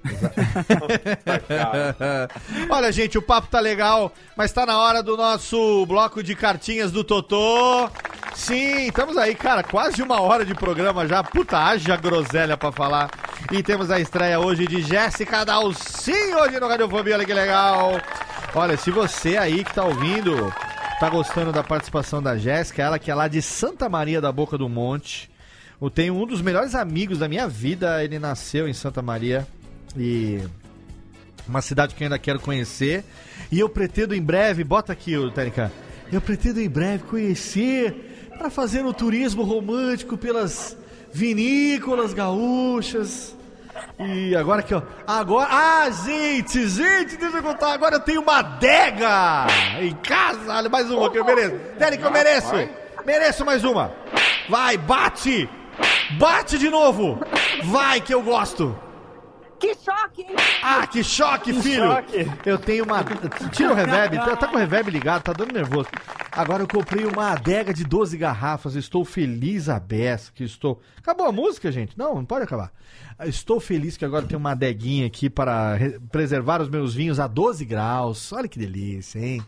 Olha, 2.70 2.92
gente, 2.92 3.18
o 3.18 3.22
papo 3.22 3.48
tá 3.48 3.60
legal, 3.60 4.12
mas 4.36 4.52
tá 4.52 4.64
na 4.64 4.78
hora 4.78 5.02
do 5.02 5.16
nosso 5.16 5.84
bloco 5.86 6.22
de 6.22 6.34
cartinhas 6.34 6.92
do 6.92 7.04
Totô. 7.04 7.90
Sim, 8.34 8.86
estamos 8.86 9.16
aí, 9.16 9.34
cara, 9.34 9.62
quase 9.62 10.02
uma 10.02 10.20
hora 10.20 10.44
de 10.44 10.54
programa 10.54 11.06
já. 11.06 11.22
Puta, 11.24 11.58
haja 11.58 11.96
groselha 11.96 12.56
pra 12.56 12.70
falar. 12.70 13.10
E 13.52 13.62
temos 13.62 13.90
a 13.90 13.98
estreia 13.98 14.38
hoje 14.38 14.66
de 14.66 14.82
Jéssica 14.82 15.44
Dalcin, 15.44 16.34
hoje 16.34 16.60
no 16.60 16.68
Radiofobia, 16.68 17.14
olha 17.14 17.24
que 17.24 17.34
legal. 17.34 18.00
Olha, 18.54 18.76
se 18.76 18.90
você 18.90 19.36
aí 19.36 19.64
que 19.64 19.74
tá 19.74 19.84
ouvindo, 19.84 20.52
tá 21.00 21.08
gostando 21.08 21.52
da 21.52 21.64
participação 21.64 22.22
da 22.22 22.36
Jéssica, 22.36 22.82
ela 22.82 22.98
que 22.98 23.10
é 23.10 23.14
lá 23.14 23.28
de 23.28 23.42
Santa 23.42 23.88
Maria 23.88 24.20
da 24.20 24.30
Boca 24.30 24.56
do 24.56 24.68
Monte. 24.68 25.30
Eu 25.80 25.90
tenho 25.90 26.14
um 26.14 26.26
dos 26.26 26.42
melhores 26.42 26.74
amigos 26.74 27.18
da 27.18 27.28
minha 27.28 27.46
vida, 27.46 28.02
ele 28.02 28.18
nasceu 28.18 28.68
em 28.68 28.72
Santa 28.72 29.00
Maria 29.00 29.46
e 30.02 30.42
uma 31.48 31.62
cidade 31.62 31.94
que 31.94 32.02
eu 32.02 32.06
ainda 32.06 32.18
quero 32.18 32.40
conhecer. 32.40 33.04
E 33.50 33.58
eu 33.58 33.68
pretendo 33.68 34.14
em 34.14 34.22
breve, 34.22 34.62
bota 34.62 34.92
aqui, 34.92 35.16
ô, 35.16 35.30
Tênica, 35.30 35.72
eu 36.12 36.20
pretendo 36.20 36.60
em 36.60 36.68
breve 36.68 37.04
conhecer 37.04 38.30
para 38.36 38.50
fazer 38.50 38.84
um 38.84 38.92
turismo 38.92 39.42
romântico 39.42 40.16
pelas 40.16 40.76
vinícolas 41.12 42.12
gaúchas. 42.12 43.36
E 43.98 44.34
agora 44.36 44.60
aqui, 44.60 44.74
ó. 44.74 44.82
Agora. 45.06 45.48
Ah, 45.50 45.90
gente, 45.90 46.68
gente, 46.68 47.16
deixa 47.16 47.36
eu 47.36 47.42
contar. 47.42 47.72
Agora 47.72 47.96
eu 47.96 48.00
tenho 48.00 48.20
uma 48.20 48.38
adega 48.38 49.46
em 49.80 49.94
casa. 49.94 50.52
Olha, 50.52 50.68
mais 50.68 50.90
uma 50.90 51.10
que 51.10 51.18
eu 51.18 51.24
mereço. 51.24 51.56
Tênica, 51.78 52.04
eu 52.04 52.10
mereço. 52.10 52.52
Mereço 53.04 53.44
mais 53.44 53.64
uma. 53.64 53.92
Vai, 54.48 54.76
bate! 54.76 55.48
Bate 56.18 56.58
de 56.58 56.70
novo! 56.70 57.20
Vai 57.64 58.00
que 58.00 58.12
eu 58.12 58.22
gosto! 58.22 58.87
Que 59.60 59.74
choque, 59.74 60.22
hein? 60.22 60.36
Ah, 60.62 60.86
que 60.86 61.02
choque, 61.02 61.52
filho! 61.52 61.86
choque. 61.88 62.30
Eu 62.46 62.58
tenho 62.58 62.84
uma. 62.84 63.02
Tira 63.52 63.72
o 63.72 63.74
reverb, 63.74 64.16
tá, 64.16 64.36
tá 64.36 64.46
com 64.48 64.56
o 64.56 64.58
reverb 64.58 64.90
ligado, 64.90 65.22
tá 65.22 65.32
dando 65.32 65.52
nervoso. 65.52 65.88
Agora 66.30 66.62
eu 66.62 66.68
comprei 66.68 67.04
uma 67.04 67.32
adega 67.32 67.74
de 67.74 67.82
12 67.84 68.16
garrafas, 68.16 68.76
estou 68.76 69.04
feliz 69.04 69.68
a 69.68 69.80
beça 69.80 70.30
que 70.32 70.44
estou. 70.44 70.80
Acabou 70.98 71.26
a 71.26 71.32
música, 71.32 71.72
gente? 71.72 71.98
Não, 71.98 72.14
não 72.14 72.24
pode 72.24 72.44
acabar. 72.44 72.70
Estou 73.24 73.58
feliz 73.58 73.96
que 73.96 74.04
agora 74.04 74.24
tem 74.26 74.36
uma 74.36 74.52
adeguinha 74.52 75.06
aqui 75.06 75.28
para 75.28 75.74
re- 75.74 75.98
preservar 76.12 76.62
os 76.62 76.68
meus 76.68 76.94
vinhos 76.94 77.18
a 77.18 77.26
12 77.26 77.64
graus. 77.64 78.32
Olha 78.32 78.46
que 78.46 78.58
delícia, 78.58 79.18
hein? 79.18 79.42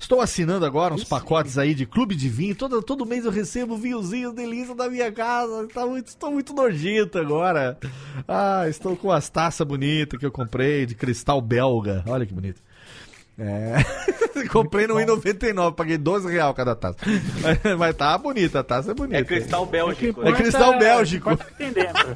Estou 0.00 0.20
assinando 0.22 0.64
agora 0.64 0.94
uns 0.94 1.04
pacotes 1.04 1.58
aí 1.58 1.74
de 1.74 1.84
clube 1.84 2.16
de 2.16 2.28
vinho. 2.28 2.54
Todo, 2.54 2.82
todo 2.82 3.04
mês 3.04 3.26
eu 3.26 3.30
recebo 3.30 3.76
vinhozinhos 3.76 4.34
delícia 4.34 4.74
da 4.74 4.88
minha 4.88 5.12
casa. 5.12 5.68
Tá 5.72 5.86
muito, 5.86 6.08
estou 6.08 6.32
muito 6.32 6.54
nojento 6.54 7.18
agora. 7.18 7.78
Ah, 8.26 8.64
estou 8.66 8.96
com 8.96 9.12
as 9.12 9.28
taças 9.28 9.64
bonitas 9.66 10.18
que 10.18 10.24
eu 10.24 10.32
comprei 10.32 10.86
de 10.86 10.94
cristal 10.94 11.40
belga. 11.42 12.02
Olha 12.06 12.24
que 12.24 12.32
bonito. 12.32 12.62
É. 13.38 13.76
Comprei 14.50 14.86
no 14.86 14.94
1,99, 14.96 15.74
paguei 15.74 15.96
12 15.96 16.30
reais 16.30 16.54
cada 16.54 16.74
taça. 16.74 16.98
Mas, 17.78 17.96
tá 17.96 18.16
bonita, 18.18 18.60
a 18.60 18.64
taça 18.64 18.90
é 18.90 18.94
bonita. 18.94 19.18
É 19.18 19.24
cristal 19.24 19.66
bélgico. 19.66 20.26
É 20.26 20.32
cristal 20.32 20.78
bélgico. 20.78 21.36
Pode 21.36 21.50
ter 21.56 21.72
dentro. 21.72 22.14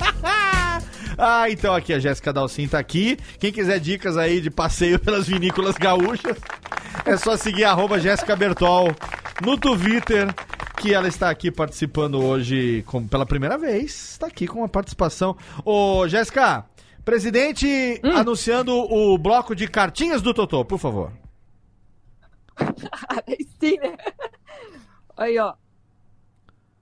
Ah, 1.19 1.49
então 1.51 1.75
aqui 1.75 1.93
a 1.93 1.99
Jéssica 1.99 2.33
Dalcin 2.33 2.67
tá 2.69 2.79
aqui. 2.79 3.17
Quem 3.39 3.53
quiser 3.53 3.79
dicas 3.81 4.17
aí 4.17 4.41
de 4.41 4.51
passeio 4.51 4.99
pelas 5.01 5.27
vinícolas 5.29 5.77
gaúchas, 5.77 6.37
é 7.05 7.17
só 7.17 7.37
seguir 7.37 7.65
arroba 7.65 7.99
Jéssica 8.01 8.35
Bertol 8.37 8.89
no 9.45 9.57
Twitter, 9.59 10.33
que 10.79 10.93
ela 10.95 11.09
está 11.09 11.31
aqui 11.31 11.51
participando 11.51 12.23
hoje 12.23 12.83
com- 12.87 13.07
pela 13.07 13.27
primeira 13.27 13.57
vez. 13.59 14.13
Está 14.13 14.27
aqui 14.27 14.47
com 14.47 14.61
uma 14.61 14.69
participação. 14.69 15.37
Ô, 15.65 16.07
Jéssica, 16.09 16.65
presidente 17.05 18.01
anunciando 18.15 18.73
o 18.75 19.17
bloco 19.19 19.55
de 19.55 19.67
cartinhas 19.69 20.23
do 20.23 20.33
Totô, 20.35 20.65
por 20.65 20.79
favor. 20.79 21.13
Sim, 23.61 23.77
né? 23.79 23.97
Aí, 25.17 25.39
ó. 25.39 25.55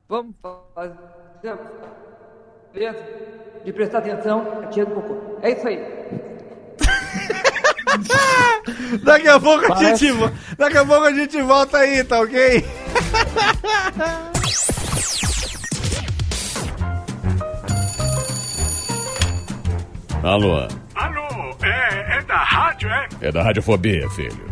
Vamos 0.09 0.35
fazer 0.75 0.97
de 3.65 3.73
prestar 3.73 3.99
atenção 3.99 4.47
a 4.63 4.67
tia 4.67 4.85
do 4.85 4.95
cocô. 4.95 5.39
É 5.43 5.51
isso 5.53 5.67
aí. 5.69 5.79
Daqui 9.05 9.29
a 9.29 9.39
pouco 9.41 9.65
a 9.65 9.69
Parece- 9.69 10.07
gente, 10.07 10.13
vo- 10.19 10.31
daqui 10.59 10.77
a 10.79 10.85
pouco 10.85 11.05
a 11.05 11.13
gente 11.13 11.41
volta 11.43 11.79
aí, 11.79 12.03
tá 12.05 12.21
ok? 12.21 12.65
Alô, 20.23 20.69
Alô, 20.95 21.57
é, 21.63 22.19
é 22.19 22.23
da 22.23 22.37
rádio, 22.37 22.89
é? 22.89 23.09
é 23.23 23.33
da 23.33 23.43
Radiofobia, 23.43 24.09
filho. 24.11 24.52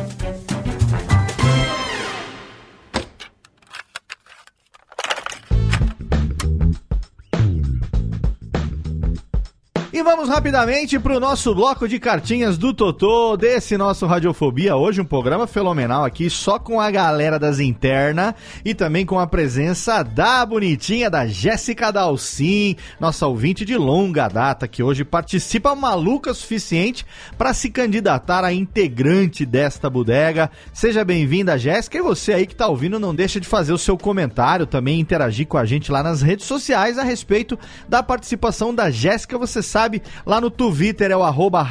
Vamos 10.03 10.29
rapidamente 10.29 10.99
pro 10.99 11.19
nosso 11.19 11.53
bloco 11.53 11.87
de 11.87 11.99
cartinhas 11.99 12.57
do 12.57 12.73
Totô, 12.73 13.37
desse 13.37 13.77
nosso 13.77 14.07
Radiofobia. 14.07 14.75
Hoje 14.75 14.99
um 14.99 15.05
programa 15.05 15.45
fenomenal 15.45 16.03
aqui, 16.03 16.29
só 16.29 16.57
com 16.57 16.81
a 16.81 16.89
galera 16.89 17.37
das 17.37 17.59
internas 17.59 18.33
e 18.65 18.73
também 18.73 19.05
com 19.05 19.19
a 19.19 19.27
presença 19.27 20.01
da 20.01 20.43
bonitinha, 20.45 21.09
da 21.09 21.27
Jéssica 21.27 21.91
Dalcin, 21.91 22.75
nossa 22.99 23.27
ouvinte 23.27 23.63
de 23.63 23.77
longa 23.77 24.27
data, 24.27 24.67
que 24.67 24.81
hoje 24.81 25.05
participa 25.05 25.75
maluca 25.75 26.31
o 26.31 26.35
suficiente 26.35 27.05
para 27.37 27.53
se 27.53 27.69
candidatar 27.69 28.43
a 28.43 28.51
integrante 28.51 29.45
desta 29.45 29.89
bodega. 29.89 30.49
Seja 30.73 31.05
bem-vinda, 31.05 31.59
Jéssica, 31.59 31.97
e 31.97 32.01
você 32.01 32.33
aí 32.33 32.47
que 32.47 32.55
tá 32.55 32.67
ouvindo, 32.67 32.99
não 32.99 33.13
deixa 33.13 33.39
de 33.39 33.47
fazer 33.47 33.71
o 33.71 33.77
seu 33.77 33.97
comentário, 33.97 34.65
também 34.65 34.99
interagir 34.99 35.47
com 35.47 35.57
a 35.57 35.65
gente 35.65 35.91
lá 35.91 36.01
nas 36.01 36.21
redes 36.21 36.45
sociais 36.45 36.97
a 36.97 37.03
respeito 37.03 37.57
da 37.87 38.01
participação 38.01 38.73
da 38.73 38.89
Jéssica, 38.89 39.37
você 39.37 39.61
sabe 39.61 39.90
sabe, 39.91 40.01
lá 40.25 40.39
no 40.39 40.49
Twitter 40.49 41.11
é 41.11 41.17
o 41.17 41.23
arroba 41.23 41.67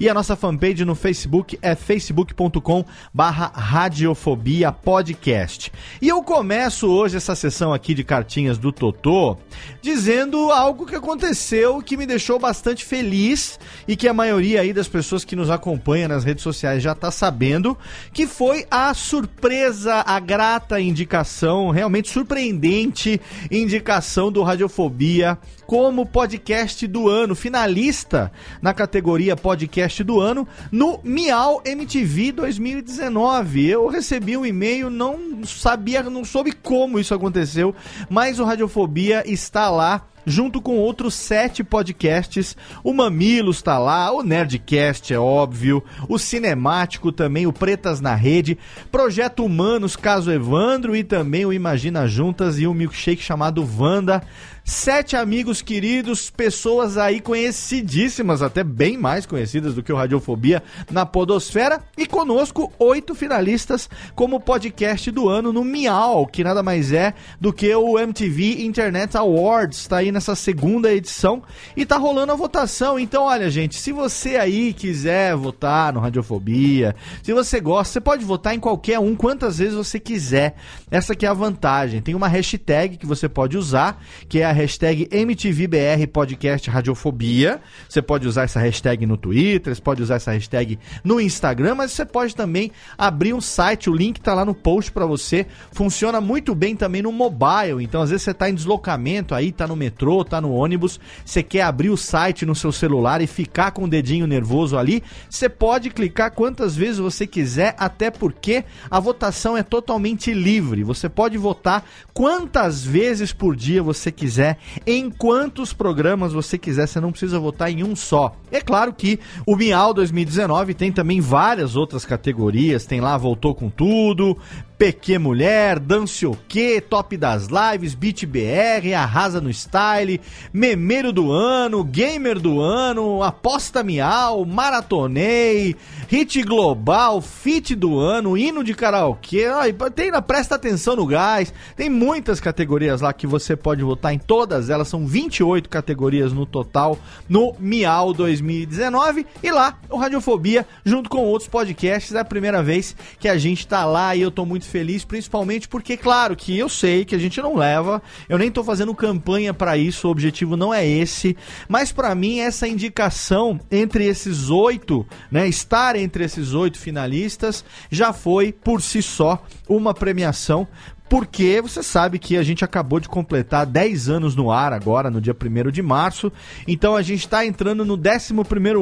e 0.00 0.08
a 0.08 0.14
nossa 0.14 0.34
fanpage 0.34 0.84
no 0.84 0.94
Facebook 0.94 1.58
é 1.62 1.74
facebook.com 1.74 2.84
barra 3.14 3.52
radiofobia 3.54 4.72
podcast. 4.72 5.72
E 6.02 6.08
eu 6.08 6.22
começo 6.22 6.88
hoje 6.88 7.16
essa 7.16 7.36
sessão 7.36 7.72
aqui 7.72 7.94
de 7.94 8.02
cartinhas 8.02 8.58
do 8.58 8.72
Totô 8.72 9.36
dizendo 9.80 10.50
algo 10.50 10.86
que 10.86 10.96
aconteceu 10.96 11.80
que 11.82 11.96
me 11.96 12.06
deixou 12.06 12.38
bastante 12.38 12.84
feliz 12.84 13.58
e 13.86 13.94
que 13.94 14.08
a 14.08 14.14
maioria 14.14 14.62
aí 14.62 14.72
das 14.72 14.88
pessoas 14.88 15.24
que 15.24 15.36
nos 15.36 15.50
acompanham 15.50 16.08
nas 16.08 16.24
redes 16.24 16.42
sociais 16.42 16.82
já 16.82 16.92
está 16.92 17.10
sabendo, 17.10 17.76
que 18.12 18.26
foi 18.26 18.66
a 18.70 18.92
surpresa, 18.94 20.02
a 20.06 20.18
grata 20.18 20.80
indicação, 20.80 21.70
realmente 21.70 22.10
surpreendente 22.10 23.20
indicação 23.50 24.32
do 24.32 24.42
Radiofobia 24.42 25.38
como 25.70 26.04
podcast 26.04 26.84
do 26.88 27.08
ano, 27.08 27.36
finalista 27.36 28.32
na 28.60 28.74
categoria 28.74 29.36
podcast 29.36 30.02
do 30.02 30.18
ano 30.18 30.48
no 30.72 30.98
Miau 31.04 31.62
MTV 31.64 32.32
2019. 32.32 33.68
Eu 33.68 33.86
recebi 33.86 34.36
um 34.36 34.44
e-mail, 34.44 34.90
não 34.90 35.44
sabia, 35.44 36.02
não 36.02 36.24
soube 36.24 36.50
como 36.50 36.98
isso 36.98 37.14
aconteceu, 37.14 37.72
mas 38.08 38.40
o 38.40 38.44
Radiofobia 38.44 39.22
está 39.24 39.70
lá 39.70 40.08
junto 40.26 40.60
com 40.60 40.76
outros 40.78 41.14
sete 41.14 41.62
podcasts. 41.64 42.56
O 42.82 42.92
Mamilos 42.92 43.56
está 43.56 43.78
lá, 43.78 44.12
o 44.12 44.22
Nerdcast 44.22 45.12
é 45.12 45.18
óbvio, 45.18 45.82
o 46.08 46.18
Cinemático 46.18 47.12
também, 47.12 47.46
o 47.46 47.52
Pretas 47.52 48.00
na 48.00 48.14
Rede, 48.14 48.58
Projeto 48.90 49.44
Humanos, 49.44 49.96
Caso 49.96 50.30
Evandro 50.30 50.94
e 50.94 51.04
também 51.04 51.44
o 51.44 51.52
Imagina 51.52 52.06
Juntas 52.06 52.58
e 52.58 52.66
o 52.66 52.74
milkshake 52.74 53.22
chamado 53.22 53.64
Vanda 53.64 54.22
sete 54.70 55.16
amigos 55.16 55.62
queridos, 55.62 56.30
pessoas 56.30 56.96
aí 56.96 57.20
conhecidíssimas, 57.20 58.40
até 58.40 58.62
bem 58.62 58.96
mais 58.96 59.26
conhecidas 59.26 59.74
do 59.74 59.82
que 59.82 59.92
o 59.92 59.96
Radiofobia 59.96 60.62
na 60.90 61.04
Podosfera, 61.04 61.80
e 61.98 62.06
conosco 62.06 62.72
oito 62.78 63.14
finalistas 63.14 63.90
como 64.14 64.38
podcast 64.38 65.10
do 65.10 65.28
ano 65.28 65.52
no 65.52 65.64
Miau, 65.64 66.24
que 66.24 66.44
nada 66.44 66.62
mais 66.62 66.92
é 66.92 67.14
do 67.40 67.52
que 67.52 67.74
o 67.74 67.98
MTV 67.98 68.62
Internet 68.64 69.16
Awards, 69.16 69.78
está 69.78 70.02
nessa 70.10 70.34
segunda 70.34 70.92
edição 70.92 71.42
e 71.76 71.84
tá 71.84 71.96
rolando 71.96 72.32
a 72.32 72.36
votação. 72.36 72.98
Então, 72.98 73.24
olha, 73.24 73.50
gente, 73.50 73.76
se 73.76 73.92
você 73.92 74.36
aí 74.36 74.72
quiser 74.72 75.36
votar 75.36 75.92
no 75.92 76.00
Radiofobia, 76.00 76.94
se 77.22 77.32
você 77.32 77.60
gosta, 77.60 77.94
você 77.94 78.00
pode 78.00 78.24
votar 78.24 78.54
em 78.54 78.60
qualquer 78.60 78.98
um, 78.98 79.14
quantas 79.14 79.58
vezes 79.58 79.74
você 79.74 79.98
quiser. 79.98 80.54
Essa 80.90 81.14
que 81.14 81.26
é 81.26 81.28
a 81.28 81.34
vantagem. 81.34 82.00
Tem 82.00 82.14
uma 82.14 82.28
hashtag 82.28 82.96
que 82.96 83.06
você 83.06 83.28
pode 83.28 83.56
usar, 83.56 84.02
que 84.28 84.40
é 84.40 84.44
a 84.44 84.52
hashtag 84.52 85.08
MTVBR 85.10 86.06
Podcast 86.06 86.68
Radiofobia. 86.70 87.60
Você 87.88 88.02
pode 88.02 88.26
usar 88.26 88.44
essa 88.44 88.60
hashtag 88.60 89.06
no 89.06 89.16
Twitter, 89.16 89.74
você 89.74 89.80
pode 89.80 90.02
usar 90.02 90.16
essa 90.16 90.32
hashtag 90.32 90.78
no 91.04 91.20
Instagram, 91.20 91.74
mas 91.74 91.92
você 91.92 92.04
pode 92.04 92.34
também 92.34 92.70
abrir 92.96 93.32
um 93.34 93.40
site, 93.40 93.90
o 93.90 93.94
link 93.94 94.20
tá 94.20 94.34
lá 94.34 94.44
no 94.44 94.54
post 94.54 94.92
para 94.92 95.06
você. 95.06 95.46
Funciona 95.72 96.20
muito 96.20 96.54
bem 96.54 96.76
também 96.76 97.02
no 97.02 97.12
mobile, 97.12 97.82
então 97.82 98.02
às 98.02 98.10
vezes 98.10 98.24
você 98.24 98.34
tá 98.34 98.48
em 98.48 98.54
deslocamento 98.54 99.34
aí, 99.34 99.52
tá 99.52 99.66
no 99.66 99.76
metrô, 99.76 99.99
tá 100.24 100.40
no 100.40 100.52
ônibus, 100.52 100.98
você 101.24 101.42
quer 101.42 101.62
abrir 101.62 101.90
o 101.90 101.96
site 101.96 102.46
no 102.46 102.54
seu 102.54 102.72
celular 102.72 103.20
e 103.20 103.26
ficar 103.26 103.70
com 103.72 103.84
o 103.84 103.88
dedinho 103.88 104.26
nervoso 104.26 104.76
ali, 104.76 105.02
você 105.28 105.48
pode 105.48 105.90
clicar 105.90 106.32
quantas 106.32 106.74
vezes 106.74 106.98
você 106.98 107.26
quiser, 107.26 107.74
até 107.78 108.10
porque 108.10 108.64
a 108.90 108.98
votação 108.98 109.56
é 109.56 109.62
totalmente 109.62 110.32
livre. 110.32 110.82
Você 110.82 111.08
pode 111.08 111.36
votar 111.36 111.84
quantas 112.12 112.84
vezes 112.84 113.32
por 113.32 113.54
dia 113.54 113.82
você 113.82 114.10
quiser 114.10 114.30
quiser, 114.30 114.58
em 114.86 115.10
quantos 115.10 115.72
programas 115.72 116.32
você 116.32 116.56
quiser, 116.56 116.86
você 116.86 117.00
não 117.00 117.10
precisa 117.10 117.38
votar 117.38 117.70
em 117.70 117.82
um 117.82 117.96
só. 117.96 118.36
É 118.50 118.60
claro 118.60 118.92
que 118.92 119.18
o 119.44 119.56
Miau 119.56 119.92
2019 119.92 120.74
tem 120.74 120.92
também 120.92 121.20
várias 121.20 121.74
outras 121.74 122.04
categorias, 122.04 122.86
tem 122.86 123.00
lá 123.00 123.16
Voltou 123.16 123.54
com 123.54 123.68
Tudo, 123.68 124.38
PQ 124.80 125.18
Mulher, 125.18 125.78
Dance 125.78 126.24
o 126.24 126.34
Quê, 126.48 126.80
Top 126.80 127.14
das 127.14 127.48
Lives, 127.48 127.94
Beat 127.94 128.24
BR, 128.24 128.94
Arrasa 128.96 129.38
no 129.38 129.52
Style, 129.52 130.18
Memeiro 130.54 131.12
do 131.12 131.30
Ano, 131.30 131.84
Gamer 131.84 132.38
do 132.38 132.62
Ano, 132.62 133.22
Aposta 133.22 133.82
Miau, 133.82 134.46
Maratonei, 134.46 135.76
Hit 136.08 136.42
Global, 136.44 137.20
Fit 137.20 137.74
do 137.74 137.98
Ano, 137.98 138.38
Hino 138.38 138.64
de 138.64 138.72
Karaokê, 138.72 139.48
tem, 139.94 140.10
presta 140.22 140.54
atenção 140.54 140.96
no 140.96 141.04
gás, 141.04 141.52
tem 141.76 141.90
muitas 141.90 142.40
categorias 142.40 143.02
lá 143.02 143.12
que 143.12 143.26
você 143.26 143.54
pode 143.54 143.82
votar 143.82 144.14
em 144.14 144.18
todas 144.18 144.70
elas, 144.70 144.88
são 144.88 145.06
28 145.06 145.68
categorias 145.68 146.32
no 146.32 146.46
total 146.46 146.98
no 147.28 147.54
Miau 147.58 148.14
2019 148.14 149.26
e 149.42 149.50
lá 149.50 149.78
o 149.90 149.98
Radiofobia, 149.98 150.66
junto 150.82 151.10
com 151.10 151.18
outros 151.18 151.50
podcasts, 151.50 152.14
é 152.14 152.20
a 152.20 152.24
primeira 152.24 152.62
vez 152.62 152.96
que 153.18 153.28
a 153.28 153.36
gente 153.36 153.68
tá 153.68 153.84
lá 153.84 154.16
e 154.16 154.22
eu 154.22 154.30
tô 154.30 154.46
muito 154.46 154.69
feliz, 154.70 155.04
principalmente 155.04 155.68
porque, 155.68 155.96
claro, 155.96 156.36
que 156.36 156.56
eu 156.56 156.68
sei 156.68 157.04
que 157.04 157.14
a 157.14 157.18
gente 157.18 157.40
não 157.42 157.56
leva, 157.56 158.00
eu 158.28 158.38
nem 158.38 158.50
tô 158.50 158.62
fazendo 158.62 158.94
campanha 158.94 159.52
para 159.52 159.76
isso, 159.76 160.08
o 160.08 160.10
objetivo 160.10 160.56
não 160.56 160.72
é 160.72 160.86
esse, 160.86 161.36
mas 161.68 161.92
para 161.92 162.14
mim 162.14 162.38
essa 162.40 162.66
indicação 162.66 163.60
entre 163.70 164.06
esses 164.06 164.48
oito, 164.48 165.06
né, 165.30 165.48
estar 165.48 165.96
entre 165.96 166.24
esses 166.24 166.54
oito 166.54 166.78
finalistas, 166.78 167.64
já 167.90 168.12
foi 168.12 168.52
por 168.52 168.80
si 168.80 169.02
só 169.02 169.44
uma 169.68 169.92
premiação 169.92 170.66
porque 171.10 171.60
você 171.60 171.82
sabe 171.82 172.20
que 172.20 172.36
a 172.36 172.42
gente 172.44 172.64
acabou 172.64 173.00
de 173.00 173.08
completar 173.08 173.66
10 173.66 174.08
anos 174.08 174.36
no 174.36 174.52
ar 174.52 174.72
agora, 174.72 175.10
no 175.10 175.20
dia 175.20 175.34
1 175.34 175.72
de 175.72 175.82
março, 175.82 176.32
então 176.68 176.94
a 176.94 177.02
gente 177.02 177.24
está 177.24 177.44
entrando 177.44 177.84
no 177.84 177.94
11 177.94 178.32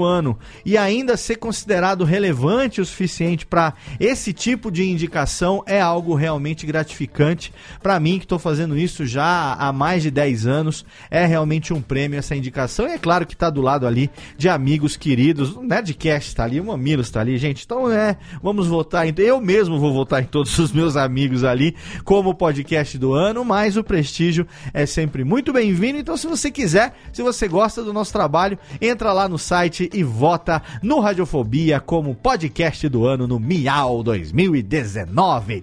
ano. 0.04 0.38
E 0.62 0.76
ainda 0.76 1.16
ser 1.16 1.36
considerado 1.36 2.04
relevante 2.04 2.82
o 2.82 2.84
suficiente 2.84 3.46
para 3.46 3.72
esse 3.98 4.34
tipo 4.34 4.70
de 4.70 4.84
indicação 4.84 5.62
é 5.64 5.80
algo 5.80 6.14
realmente 6.14 6.66
gratificante. 6.66 7.50
Para 7.82 7.98
mim, 7.98 8.18
que 8.18 8.26
estou 8.26 8.38
fazendo 8.38 8.76
isso 8.76 9.06
já 9.06 9.54
há 9.54 9.72
mais 9.72 10.02
de 10.02 10.10
10 10.10 10.46
anos, 10.46 10.84
é 11.10 11.24
realmente 11.24 11.72
um 11.72 11.80
prêmio 11.80 12.18
essa 12.18 12.36
indicação. 12.36 12.86
E 12.86 12.92
é 12.92 12.98
claro 12.98 13.26
que 13.26 13.32
está 13.32 13.48
do 13.48 13.62
lado 13.62 13.86
ali 13.86 14.10
de 14.36 14.50
amigos 14.50 14.98
queridos, 14.98 15.56
o 15.56 15.62
Nerdcast 15.62 16.28
está 16.28 16.44
ali, 16.44 16.60
o 16.60 16.64
Mamilos 16.66 17.06
está 17.06 17.22
ali, 17.22 17.38
gente, 17.38 17.64
então 17.64 17.90
é, 17.90 18.18
vamos 18.42 18.66
votar, 18.66 19.06
eu 19.18 19.40
mesmo 19.40 19.80
vou 19.80 19.94
votar 19.94 20.22
em 20.22 20.26
todos 20.26 20.58
os 20.58 20.72
meus 20.72 20.94
amigos 20.94 21.42
ali, 21.42 21.74
com 22.04 22.17
como 22.18 22.34
podcast 22.34 22.98
do 22.98 23.12
ano, 23.14 23.44
mas 23.44 23.76
o 23.76 23.84
prestígio 23.84 24.44
é 24.74 24.84
sempre 24.86 25.22
muito 25.22 25.52
bem-vindo. 25.52 26.00
Então, 26.00 26.16
se 26.16 26.26
você 26.26 26.50
quiser, 26.50 26.92
se 27.12 27.22
você 27.22 27.46
gosta 27.46 27.80
do 27.80 27.92
nosso 27.92 28.12
trabalho, 28.12 28.58
entra 28.80 29.12
lá 29.12 29.28
no 29.28 29.38
site 29.38 29.88
e 29.94 30.02
vota 30.02 30.60
no 30.82 30.98
Radiofobia 30.98 31.78
como 31.78 32.16
podcast 32.16 32.88
do 32.88 33.06
ano 33.06 33.28
no 33.28 33.38
Miau 33.38 34.02
2019. 34.02 35.62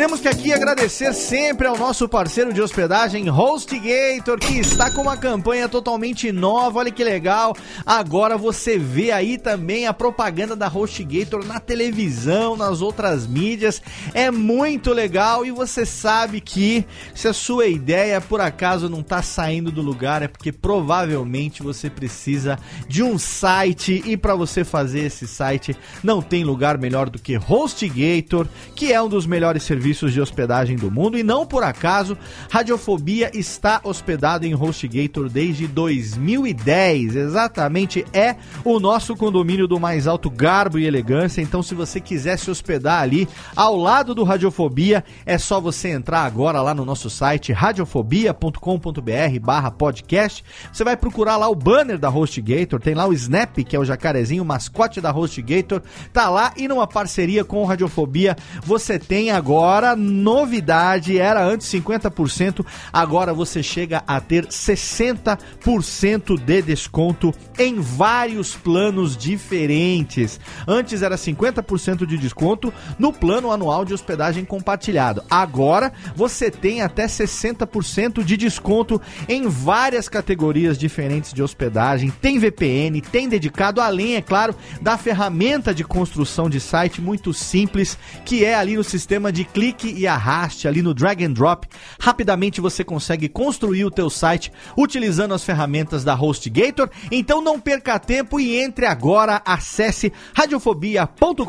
Temos 0.00 0.18
que 0.18 0.28
aqui 0.28 0.50
agradecer 0.50 1.12
sempre 1.12 1.66
ao 1.66 1.76
nosso 1.76 2.08
parceiro 2.08 2.54
de 2.54 2.62
hospedagem, 2.62 3.28
HostGator, 3.28 4.38
que 4.38 4.58
está 4.58 4.90
com 4.90 5.02
uma 5.02 5.14
campanha 5.14 5.68
totalmente 5.68 6.32
nova. 6.32 6.78
Olha 6.78 6.90
que 6.90 7.04
legal. 7.04 7.54
Agora 7.84 8.38
você 8.38 8.78
vê 8.78 9.12
aí 9.12 9.36
também 9.36 9.86
a 9.86 9.92
propaganda 9.92 10.56
da 10.56 10.68
HostGator 10.68 11.44
na 11.44 11.60
televisão, 11.60 12.56
nas 12.56 12.80
outras 12.80 13.26
mídias. 13.26 13.82
É 14.14 14.30
muito 14.30 14.90
legal 14.94 15.44
e 15.44 15.50
você 15.50 15.84
sabe 15.84 16.40
que 16.40 16.86
se 17.14 17.28
a 17.28 17.34
sua 17.34 17.66
ideia 17.66 18.22
por 18.22 18.40
acaso 18.40 18.88
não 18.88 19.00
está 19.00 19.20
saindo 19.20 19.70
do 19.70 19.82
lugar, 19.82 20.22
é 20.22 20.28
porque 20.28 20.50
provavelmente 20.50 21.62
você 21.62 21.90
precisa 21.90 22.58
de 22.88 23.02
um 23.02 23.18
site 23.18 24.02
e 24.06 24.16
para 24.16 24.34
você 24.34 24.64
fazer 24.64 25.00
esse 25.00 25.28
site 25.28 25.76
não 26.02 26.22
tem 26.22 26.42
lugar 26.42 26.78
melhor 26.78 27.10
do 27.10 27.18
que 27.18 27.36
HostGator, 27.36 28.46
que 28.74 28.94
é 28.94 29.02
um 29.02 29.06
dos 29.06 29.26
melhores 29.26 29.62
serviços 29.62 29.89
serviços 29.90 30.12
de 30.12 30.20
hospedagem 30.20 30.76
do 30.76 30.90
mundo 30.90 31.16
e 31.18 31.22
não 31.22 31.44
por 31.44 31.64
acaso, 31.64 32.16
Radiofobia 32.48 33.30
está 33.34 33.80
hospedado 33.82 34.46
em 34.46 34.54
HostGator 34.54 35.28
desde 35.28 35.66
2010. 35.66 37.16
Exatamente 37.16 38.06
é 38.12 38.36
o 38.64 38.78
nosso 38.78 39.16
condomínio 39.16 39.66
do 39.66 39.80
mais 39.80 40.06
alto 40.06 40.30
garbo 40.30 40.78
e 40.78 40.86
elegância. 40.86 41.42
Então, 41.42 41.60
se 41.62 41.74
você 41.74 42.00
quiser 42.00 42.38
se 42.38 42.50
hospedar 42.50 43.02
ali 43.02 43.28
ao 43.56 43.76
lado 43.76 44.14
do 44.14 44.22
Radiofobia, 44.22 45.02
é 45.26 45.36
só 45.38 45.60
você 45.60 45.88
entrar 45.88 46.20
agora 46.20 46.62
lá 46.62 46.72
no 46.72 46.84
nosso 46.84 47.10
site 47.10 47.52
radiofobia.com.br/barra 47.52 49.72
podcast. 49.72 50.44
Você 50.72 50.84
vai 50.84 50.96
procurar 50.96 51.36
lá 51.36 51.48
o 51.48 51.54
banner 51.54 51.98
da 51.98 52.08
HostGator, 52.08 52.78
tem 52.80 52.94
lá 52.94 53.08
o 53.08 53.12
Snap, 53.12 53.56
que 53.64 53.74
é 53.74 53.78
o 53.78 53.84
jacarezinho, 53.84 54.42
o 54.42 54.46
mascote 54.46 55.00
da 55.00 55.10
HostGator, 55.10 55.82
tá 56.12 56.28
lá 56.30 56.52
e 56.56 56.68
numa 56.68 56.86
parceria 56.86 57.44
com 57.44 57.62
o 57.62 57.64
Radiofobia, 57.64 58.36
você 58.62 58.98
tem 58.98 59.30
agora 59.30 59.79
novidade, 59.96 61.18
era 61.18 61.44
antes 61.44 61.66
50%, 61.68 62.64
agora 62.92 63.34
você 63.34 63.62
chega 63.62 64.02
a 64.06 64.20
ter 64.20 64.46
60% 64.46 66.38
de 66.38 66.62
desconto 66.62 67.34
em 67.58 67.80
vários 67.80 68.54
planos 68.54 69.16
diferentes. 69.16 70.38
Antes 70.66 71.02
era 71.02 71.16
50% 71.16 72.06
de 72.06 72.16
desconto 72.16 72.72
no 72.98 73.12
plano 73.12 73.50
anual 73.50 73.84
de 73.84 73.94
hospedagem 73.94 74.44
compartilhado. 74.44 75.22
Agora 75.30 75.92
você 76.14 76.50
tem 76.50 76.82
até 76.82 77.06
60% 77.06 78.22
de 78.22 78.36
desconto 78.36 79.00
em 79.28 79.48
várias 79.48 80.08
categorias 80.08 80.78
diferentes 80.78 81.32
de 81.32 81.42
hospedagem. 81.42 82.10
Tem 82.10 82.38
VPN, 82.38 83.00
tem 83.00 83.28
dedicado, 83.28 83.80
além, 83.80 84.16
é 84.16 84.22
claro, 84.22 84.54
da 84.80 84.96
ferramenta 84.96 85.74
de 85.74 85.84
construção 85.84 86.48
de 86.48 86.60
site 86.60 87.00
muito 87.00 87.32
simples, 87.32 87.98
que 88.24 88.44
é 88.44 88.54
ali 88.54 88.76
no 88.76 88.84
sistema 88.84 89.32
de 89.32 89.44
clique 89.60 89.94
e 89.94 90.06
arraste, 90.06 90.66
ali 90.66 90.80
no 90.80 90.94
drag 90.94 91.22
and 91.22 91.34
drop. 91.34 91.68
Rapidamente 92.00 92.62
você 92.62 92.82
consegue 92.82 93.28
construir 93.28 93.84
o 93.84 93.90
teu 93.90 94.08
site 94.08 94.50
utilizando 94.74 95.34
as 95.34 95.44
ferramentas 95.44 96.02
da 96.02 96.14
HostGator. 96.14 96.88
Então 97.12 97.42
não 97.42 97.60
perca 97.60 97.98
tempo 97.98 98.40
e 98.40 98.58
entre 98.58 98.86
agora, 98.86 99.42
acesse 99.44 100.10
radiofobia.com.br 100.34 101.44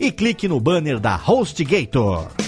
e 0.00 0.10
clique 0.10 0.48
no 0.48 0.58
banner 0.58 0.98
da 0.98 1.16
HostGator. 1.16 2.45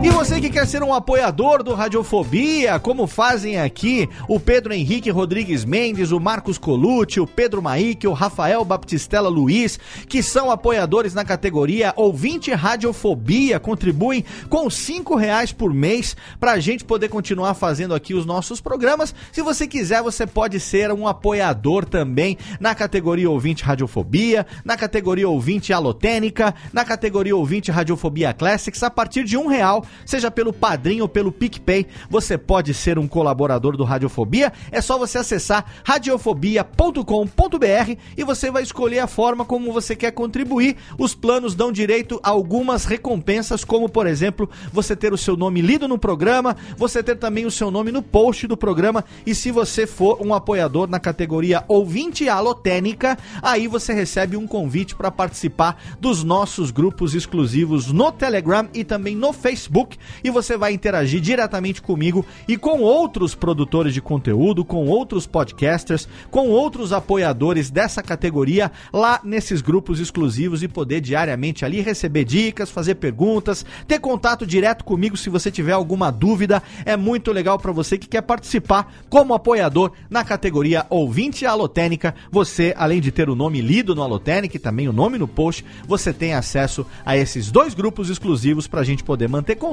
E 0.00 0.10
você 0.10 0.40
que 0.40 0.48
quer 0.48 0.64
ser 0.64 0.80
um 0.80 0.94
apoiador 0.94 1.60
do 1.60 1.74
Radiofobia, 1.74 2.78
como 2.78 3.08
fazem 3.08 3.58
aqui 3.58 4.08
o 4.28 4.38
Pedro 4.38 4.72
Henrique 4.72 5.10
Rodrigues 5.10 5.64
Mendes, 5.64 6.12
o 6.12 6.20
Marcos 6.20 6.56
Colucci, 6.56 7.18
o 7.18 7.26
Pedro 7.26 7.60
Maíque, 7.60 8.06
o 8.06 8.12
Rafael 8.12 8.64
Baptistela 8.64 9.28
Luiz, 9.28 9.76
que 10.08 10.22
são 10.22 10.52
apoiadores 10.52 11.14
na 11.14 11.24
categoria 11.24 11.92
Ouvinte 11.96 12.52
Radiofobia, 12.52 13.58
contribuem 13.58 14.24
com 14.48 14.70
cinco 14.70 15.16
reais 15.16 15.50
por 15.50 15.74
mês 15.74 16.16
para 16.38 16.52
a 16.52 16.60
gente 16.60 16.84
poder 16.84 17.08
continuar 17.08 17.54
fazendo 17.54 17.92
aqui 17.92 18.14
os 18.14 18.24
nossos 18.24 18.60
programas. 18.60 19.12
Se 19.32 19.42
você 19.42 19.66
quiser, 19.66 20.00
você 20.00 20.28
pode 20.28 20.60
ser 20.60 20.92
um 20.92 21.08
apoiador 21.08 21.84
também 21.84 22.38
na 22.60 22.72
categoria 22.72 23.28
Ouvinte 23.28 23.64
Radiofobia, 23.64 24.46
na 24.64 24.76
categoria 24.76 25.28
Ouvinte 25.28 25.72
Alotênica, 25.72 26.54
na 26.72 26.84
categoria 26.84 27.34
Ouvinte 27.34 27.72
Radiofobia 27.72 28.32
Classics, 28.32 28.84
a 28.84 28.90
partir 28.90 29.24
de 29.24 29.36
um 29.36 29.48
real 29.48 29.84
seja 30.04 30.30
pelo 30.30 30.52
Padrim 30.52 31.00
ou 31.00 31.08
pelo 31.08 31.32
PicPay, 31.32 31.86
você 32.08 32.36
pode 32.36 32.74
ser 32.74 32.98
um 32.98 33.08
colaborador 33.08 33.76
do 33.76 33.84
Radiofobia. 33.84 34.52
É 34.70 34.80
só 34.80 34.98
você 34.98 35.18
acessar 35.18 35.64
radiofobia.com.br 35.84 37.96
e 38.16 38.24
você 38.24 38.50
vai 38.50 38.62
escolher 38.62 39.00
a 39.00 39.06
forma 39.06 39.44
como 39.44 39.72
você 39.72 39.94
quer 39.94 40.12
contribuir. 40.12 40.76
Os 40.98 41.14
planos 41.14 41.54
dão 41.54 41.72
direito 41.72 42.20
a 42.22 42.30
algumas 42.30 42.84
recompensas, 42.84 43.64
como 43.64 43.88
por 43.88 44.06
exemplo, 44.06 44.48
você 44.72 44.94
ter 44.94 45.12
o 45.12 45.18
seu 45.18 45.36
nome 45.36 45.60
lido 45.60 45.88
no 45.88 45.98
programa, 45.98 46.56
você 46.76 47.02
ter 47.02 47.16
também 47.16 47.46
o 47.46 47.50
seu 47.50 47.70
nome 47.70 47.92
no 47.92 48.02
post 48.02 48.46
do 48.46 48.56
programa 48.56 49.04
e 49.26 49.34
se 49.34 49.50
você 49.50 49.86
for 49.86 50.24
um 50.24 50.34
apoiador 50.34 50.88
na 50.88 51.00
categoria 51.00 51.64
ouvinte 51.68 52.28
alotênica, 52.28 53.18
aí 53.42 53.66
você 53.66 53.92
recebe 53.92 54.36
um 54.36 54.46
convite 54.46 54.94
para 54.94 55.10
participar 55.10 55.80
dos 56.00 56.24
nossos 56.24 56.70
grupos 56.70 57.14
exclusivos 57.14 57.92
no 57.92 58.10
Telegram 58.12 58.68
e 58.74 58.84
também 58.84 59.14
no 59.14 59.32
Facebook 59.32 59.77
e 60.24 60.30
você 60.30 60.56
vai 60.56 60.72
interagir 60.72 61.20
diretamente 61.20 61.82
comigo 61.82 62.24
e 62.46 62.56
com 62.56 62.80
outros 62.80 63.34
produtores 63.34 63.92
de 63.92 64.00
conteúdo, 64.00 64.64
com 64.64 64.86
outros 64.86 65.26
podcasters, 65.26 66.08
com 66.30 66.48
outros 66.48 66.92
apoiadores 66.92 67.70
dessa 67.70 68.02
categoria 68.02 68.72
lá 68.92 69.20
nesses 69.22 69.60
grupos 69.60 70.00
exclusivos 70.00 70.62
e 70.62 70.68
poder 70.68 71.00
diariamente 71.00 71.64
ali 71.64 71.80
receber 71.80 72.24
dicas, 72.24 72.70
fazer 72.70 72.96
perguntas, 72.96 73.64
ter 73.86 73.98
contato 73.98 74.46
direto 74.46 74.84
comigo 74.84 75.16
se 75.16 75.30
você 75.30 75.50
tiver 75.50 75.72
alguma 75.72 76.10
dúvida. 76.10 76.62
É 76.84 76.96
muito 76.96 77.32
legal 77.32 77.58
para 77.58 77.72
você 77.72 77.98
que 77.98 78.08
quer 78.08 78.22
participar 78.22 78.92
como 79.08 79.34
apoiador 79.34 79.92
na 80.08 80.24
categoria 80.24 80.86
ouvinte 80.90 81.46
alotênica. 81.46 82.14
Você, 82.30 82.74
além 82.76 83.00
de 83.00 83.12
ter 83.12 83.28
o 83.28 83.34
nome 83.34 83.60
lido 83.60 83.94
no 83.94 84.02
Alotênica 84.02 84.56
e 84.56 84.60
também 84.60 84.88
o 84.88 84.92
nome 84.92 85.18
no 85.18 85.28
post, 85.28 85.64
você 85.86 86.12
tem 86.12 86.34
acesso 86.34 86.86
a 87.04 87.16
esses 87.16 87.50
dois 87.50 87.74
grupos 87.74 88.08
exclusivos 88.08 88.66
para 88.66 88.80
a 88.80 88.84
gente 88.84 89.04
poder 89.04 89.28
manter 89.28 89.56
contato. 89.56 89.67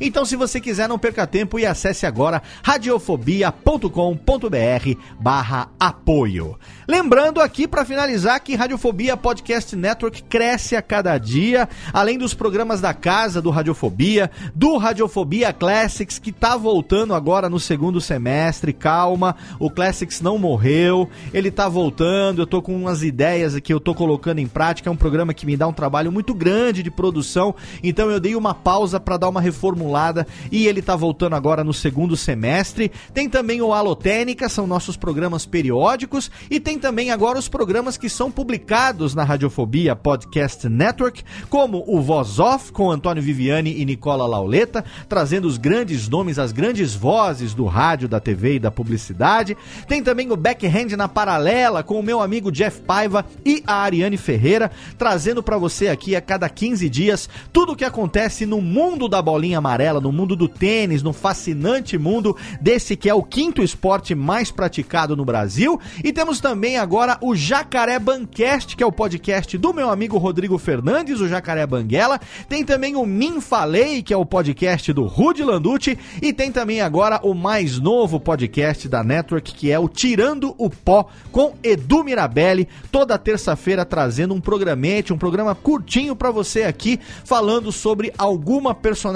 Então, 0.00 0.24
se 0.24 0.36
você 0.36 0.60
quiser, 0.60 0.88
não 0.88 0.98
perca 0.98 1.26
tempo 1.26 1.58
e 1.58 1.66
acesse 1.66 2.06
agora 2.06 2.42
radiofobia.com.br 2.62 5.00
barra 5.18 5.68
apoio. 5.78 6.58
Lembrando 6.86 7.40
aqui, 7.40 7.68
para 7.68 7.84
finalizar, 7.84 8.40
que 8.40 8.54
Radiofobia 8.54 9.14
Podcast 9.14 9.76
Network 9.76 10.22
cresce 10.22 10.74
a 10.74 10.80
cada 10.80 11.18
dia, 11.18 11.68
além 11.92 12.16
dos 12.16 12.32
programas 12.32 12.80
da 12.80 12.94
casa 12.94 13.42
do 13.42 13.50
Radiofobia, 13.50 14.30
do 14.54 14.78
Radiofobia 14.78 15.52
Classics, 15.52 16.18
que 16.18 16.32
tá 16.32 16.56
voltando 16.56 17.14
agora 17.14 17.50
no 17.50 17.60
segundo 17.60 18.00
semestre. 18.00 18.72
Calma, 18.72 19.36
o 19.58 19.70
Classics 19.70 20.22
não 20.22 20.38
morreu, 20.38 21.10
ele 21.34 21.50
tá 21.50 21.68
voltando. 21.68 22.40
Eu 22.40 22.46
tô 22.46 22.62
com 22.62 22.74
umas 22.74 23.02
ideias 23.02 23.58
que 23.60 23.72
eu 23.72 23.80
tô 23.80 23.94
colocando 23.94 24.38
em 24.38 24.48
prática. 24.48 24.88
É 24.88 24.92
um 24.92 24.96
programa 24.96 25.34
que 25.34 25.44
me 25.44 25.56
dá 25.56 25.68
um 25.68 25.74
trabalho 25.74 26.10
muito 26.10 26.32
grande 26.32 26.82
de 26.82 26.90
produção, 26.90 27.54
então 27.82 28.10
eu 28.10 28.18
dei 28.18 28.34
uma 28.34 28.54
pausa 28.54 28.98
para 28.98 29.18
dar 29.18 29.27
uma 29.28 29.40
reformulada 29.40 30.26
e 30.50 30.66
ele 30.66 30.82
tá 30.82 30.96
voltando 30.96 31.34
agora 31.34 31.62
no 31.62 31.72
segundo 31.72 32.16
semestre. 32.16 32.90
Tem 33.12 33.28
também 33.28 33.60
o 33.62 33.72
Alotênica, 33.72 34.48
são 34.48 34.66
nossos 34.66 34.96
programas 34.96 35.46
periódicos 35.46 36.30
e 36.50 36.58
tem 36.58 36.78
também 36.78 37.10
agora 37.10 37.38
os 37.38 37.48
programas 37.48 37.96
que 37.96 38.08
são 38.08 38.30
publicados 38.30 39.14
na 39.14 39.24
Radiofobia 39.24 39.94
Podcast 39.96 40.68
Network, 40.68 41.22
como 41.48 41.84
o 41.86 42.00
Voz 42.00 42.38
Off 42.38 42.72
com 42.72 42.90
Antônio 42.90 43.22
Viviani 43.22 43.80
e 43.80 43.84
Nicola 43.84 44.26
Lauleta, 44.26 44.84
trazendo 45.08 45.46
os 45.46 45.58
grandes 45.58 46.08
nomes, 46.08 46.38
as 46.38 46.52
grandes 46.52 46.94
vozes 46.94 47.54
do 47.54 47.66
rádio, 47.66 48.08
da 48.08 48.20
TV 48.20 48.54
e 48.54 48.58
da 48.58 48.70
publicidade. 48.70 49.56
Tem 49.86 50.02
também 50.02 50.30
o 50.30 50.36
Backhand 50.36 50.96
na 50.96 51.08
Paralela 51.08 51.82
com 51.82 51.98
o 51.98 52.02
meu 52.02 52.20
amigo 52.20 52.52
Jeff 52.52 52.80
Paiva 52.80 53.24
e 53.44 53.62
a 53.66 53.82
Ariane 53.82 54.16
Ferreira, 54.16 54.70
trazendo 54.96 55.42
para 55.42 55.58
você 55.58 55.88
aqui 55.88 56.16
a 56.16 56.20
cada 56.20 56.48
15 56.48 56.88
dias 56.88 57.28
tudo 57.52 57.72
o 57.72 57.76
que 57.76 57.84
acontece 57.84 58.46
no 58.46 58.60
mundo 58.60 59.08
da 59.08 59.17
bolinha 59.22 59.58
amarela, 59.58 60.00
no 60.00 60.12
mundo 60.12 60.34
do 60.34 60.48
tênis, 60.48 61.02
no 61.02 61.12
fascinante 61.12 61.98
mundo 61.98 62.36
desse 62.60 62.96
que 62.96 63.08
é 63.08 63.14
o 63.14 63.22
quinto 63.22 63.62
esporte 63.62 64.14
mais 64.14 64.50
praticado 64.50 65.16
no 65.16 65.24
Brasil. 65.24 65.80
E 66.02 66.12
temos 66.12 66.40
também 66.40 66.78
agora 66.78 67.18
o 67.20 67.34
Jacaré 67.34 67.98
Bancast, 67.98 68.76
que 68.76 68.82
é 68.82 68.86
o 68.86 68.92
podcast 68.92 69.56
do 69.56 69.72
meu 69.72 69.90
amigo 69.90 70.18
Rodrigo 70.18 70.58
Fernandes, 70.58 71.20
o 71.20 71.28
Jacaré 71.28 71.66
Banguela. 71.66 72.20
Tem 72.48 72.64
também 72.64 72.96
o 72.96 73.06
Min 73.06 73.40
Falei, 73.40 74.02
que 74.02 74.12
é 74.12 74.16
o 74.16 74.26
podcast 74.26 74.92
do 74.92 75.04
Rudy 75.04 75.42
Landucci. 75.42 75.98
E 76.20 76.32
tem 76.32 76.50
também 76.50 76.80
agora 76.80 77.20
o 77.22 77.34
mais 77.34 77.78
novo 77.78 78.20
podcast 78.20 78.88
da 78.88 79.02
Network, 79.02 79.54
que 79.54 79.70
é 79.70 79.78
o 79.78 79.88
Tirando 79.88 80.54
o 80.58 80.70
Pó, 80.70 81.08
com 81.30 81.54
Edu 81.62 82.04
Mirabelli, 82.04 82.68
toda 82.90 83.18
terça-feira 83.18 83.84
trazendo 83.84 84.34
um 84.34 84.40
programete, 84.40 85.12
um 85.12 85.18
programa 85.18 85.54
curtinho 85.54 86.14
para 86.14 86.30
você 86.30 86.62
aqui, 86.62 86.98
falando 87.24 87.70
sobre 87.72 88.12
alguma 88.16 88.74
personalidade, 88.74 89.07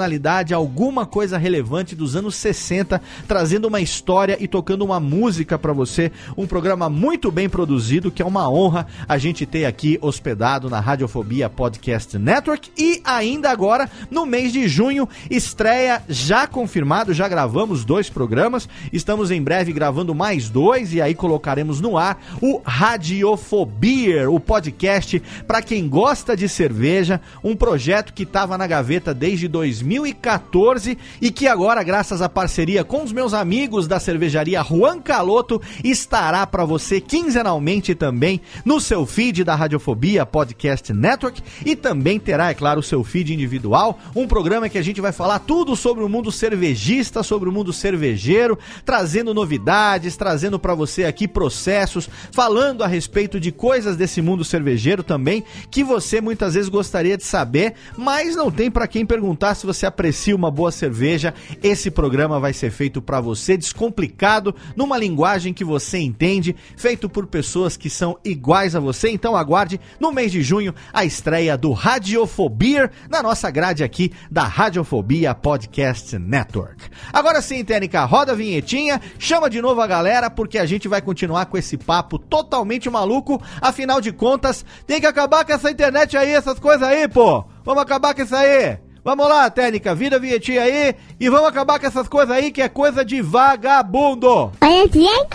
alguma 0.53 1.05
coisa 1.05 1.37
relevante 1.37 1.95
dos 1.95 2.15
anos 2.15 2.35
60, 2.35 3.01
trazendo 3.27 3.67
uma 3.67 3.81
história 3.81 4.37
e 4.39 4.47
tocando 4.47 4.83
uma 4.83 4.99
música 4.99 5.57
para 5.57 5.73
você. 5.73 6.11
Um 6.37 6.47
programa 6.47 6.89
muito 6.89 7.31
bem 7.31 7.49
produzido, 7.49 8.11
que 8.11 8.21
é 8.21 8.25
uma 8.25 8.49
honra 8.49 8.87
a 9.07 9.17
gente 9.17 9.45
ter 9.45 9.65
aqui 9.65 9.97
hospedado 10.01 10.69
na 10.69 10.79
Radiofobia 10.79 11.49
Podcast 11.49 12.17
Network. 12.17 12.71
E 12.77 13.01
ainda 13.03 13.49
agora, 13.49 13.89
no 14.09 14.25
mês 14.25 14.51
de 14.51 14.67
junho, 14.67 15.07
estreia 15.29 16.01
já 16.07 16.47
confirmado, 16.47 17.13
já 17.13 17.27
gravamos 17.27 17.85
dois 17.85 18.09
programas. 18.09 18.67
Estamos 18.91 19.31
em 19.31 19.41
breve 19.41 19.73
gravando 19.73 20.15
mais 20.15 20.49
dois 20.49 20.93
e 20.93 21.01
aí 21.01 21.13
colocaremos 21.13 21.81
no 21.81 21.97
ar 21.97 22.21
o 22.41 22.61
Radiofobia, 22.63 24.29
o 24.29 24.39
podcast 24.39 25.21
para 25.47 25.61
quem 25.61 25.87
gosta 25.87 26.35
de 26.35 26.47
cerveja, 26.47 27.19
um 27.43 27.55
projeto 27.55 28.13
que 28.13 28.23
estava 28.23 28.57
na 28.57 28.67
gaveta 28.67 29.13
desde 29.13 29.47
2014 29.83 30.97
e 31.21 31.31
que 31.31 31.47
agora, 31.47 31.83
graças 31.83 32.21
à 32.21 32.29
parceria 32.29 32.83
com 32.83 33.03
os 33.03 33.11
meus 33.11 33.33
amigos 33.33 33.87
da 33.87 33.99
cervejaria 33.99 34.63
Juan 34.63 34.99
Caloto, 34.99 35.61
estará 35.83 36.47
para 36.47 36.65
você 36.65 37.01
quinzenalmente 37.01 37.93
também 37.93 38.41
no 38.63 38.79
seu 38.79 39.05
feed 39.05 39.43
da 39.43 39.55
Radiofobia 39.55 40.25
Podcast 40.25 40.93
Network 40.93 41.41
e 41.65 41.75
também 41.75 42.19
terá, 42.19 42.49
é 42.49 42.53
claro, 42.53 42.79
o 42.79 42.83
seu 42.83 43.03
feed 43.03 43.33
individual, 43.33 43.99
um 44.15 44.27
programa 44.27 44.69
que 44.69 44.77
a 44.77 44.81
gente 44.81 45.01
vai 45.01 45.11
falar 45.11 45.39
tudo 45.39 45.75
sobre 45.75 46.03
o 46.03 46.09
mundo 46.09 46.31
cervejista, 46.31 47.21
sobre 47.21 47.49
o 47.49 47.51
mundo 47.51 47.73
cervejeiro, 47.73 48.57
trazendo 48.85 49.33
novidades, 49.33 50.15
trazendo 50.15 50.57
para 50.57 50.73
você 50.73 51.03
aqui 51.03 51.27
processos, 51.27 52.09
falando 52.31 52.83
a 52.83 52.87
respeito 52.87 53.39
de 53.39 53.51
coisas 53.51 53.97
desse 53.97 54.21
mundo 54.21 54.43
cervejeiro 54.43 55.03
também 55.03 55.43
que 55.69 55.83
você 55.83 56.21
muitas 56.21 56.53
vezes 56.53 56.69
gostaria 56.69 57.17
de 57.17 57.23
saber, 57.23 57.73
mas 57.97 58.35
não 58.35 58.51
tem 58.51 58.69
para 58.69 58.87
quem 58.87 59.05
perguntar 59.05 59.55
se 59.63 59.67
você 59.67 59.85
aprecia 59.85 60.35
uma 60.35 60.51
boa 60.51 60.71
cerveja. 60.71 61.33
Esse 61.63 61.89
programa 61.89 62.37
vai 62.37 62.51
ser 62.51 62.69
feito 62.69 63.01
para 63.01 63.21
você 63.21 63.55
descomplicado, 63.55 64.53
numa 64.75 64.97
linguagem 64.97 65.53
que 65.53 65.63
você 65.63 65.99
entende, 65.99 66.53
feito 66.75 67.07
por 67.07 67.25
pessoas 67.27 67.77
que 67.77 67.89
são 67.89 68.17
iguais 68.25 68.75
a 68.75 68.79
você. 68.81 69.09
Então 69.09 69.37
aguarde 69.37 69.79
no 69.99 70.11
mês 70.11 70.33
de 70.33 70.41
junho 70.43 70.75
a 70.91 71.05
estreia 71.05 71.57
do 71.57 71.71
Radiofobia 71.71 72.91
na 73.09 73.23
nossa 73.23 73.49
grade 73.49 73.85
aqui 73.85 74.11
da 74.29 74.43
Radiofobia 74.43 75.33
Podcast 75.33 76.17
Network. 76.19 76.83
Agora 77.13 77.41
sim, 77.41 77.63
Tênica, 77.63 78.03
roda 78.03 78.33
a 78.33 78.35
vinhetinha, 78.35 78.99
chama 79.17 79.49
de 79.49 79.61
novo 79.61 79.79
a 79.79 79.87
galera 79.87 80.29
porque 80.29 80.57
a 80.57 80.65
gente 80.65 80.89
vai 80.89 81.01
continuar 81.01 81.45
com 81.45 81.57
esse 81.57 81.77
papo 81.77 82.19
totalmente 82.19 82.89
maluco. 82.89 83.41
Afinal 83.61 84.01
de 84.01 84.11
contas, 84.11 84.65
tem 84.85 84.99
que 84.99 85.07
acabar 85.07 85.45
com 85.45 85.53
essa 85.53 85.71
internet 85.71 86.17
aí, 86.17 86.31
essas 86.31 86.59
coisas 86.59 86.85
aí, 86.85 87.07
pô. 87.07 87.45
Vamos 87.63 87.81
acabar 87.81 88.13
com 88.13 88.21
isso 88.21 88.35
aí. 88.35 88.82
Vamos 89.03 89.27
lá, 89.27 89.49
técnica, 89.49 89.93
vira 89.93 90.15
a 90.15 90.19
vinhetinha 90.19 90.61
aí 90.61 90.95
e 91.19 91.29
vamos 91.29 91.49
acabar 91.49 91.77
com 91.77 91.85
essas 91.85 92.07
coisas 92.07 92.33
aí 92.33 92.53
que 92.53 92.61
é 92.61 92.69
coisa 92.69 93.03
de 93.03 93.21
vagabundo. 93.21 94.51
Olha 94.61 94.87
bem, 94.87 95.27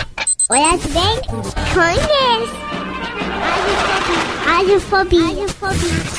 olha 0.48 0.78
bem, 0.88 1.20
conhece. 1.74 2.52
Radiofobia. 4.46 5.22
Radiofobia. 5.22 6.18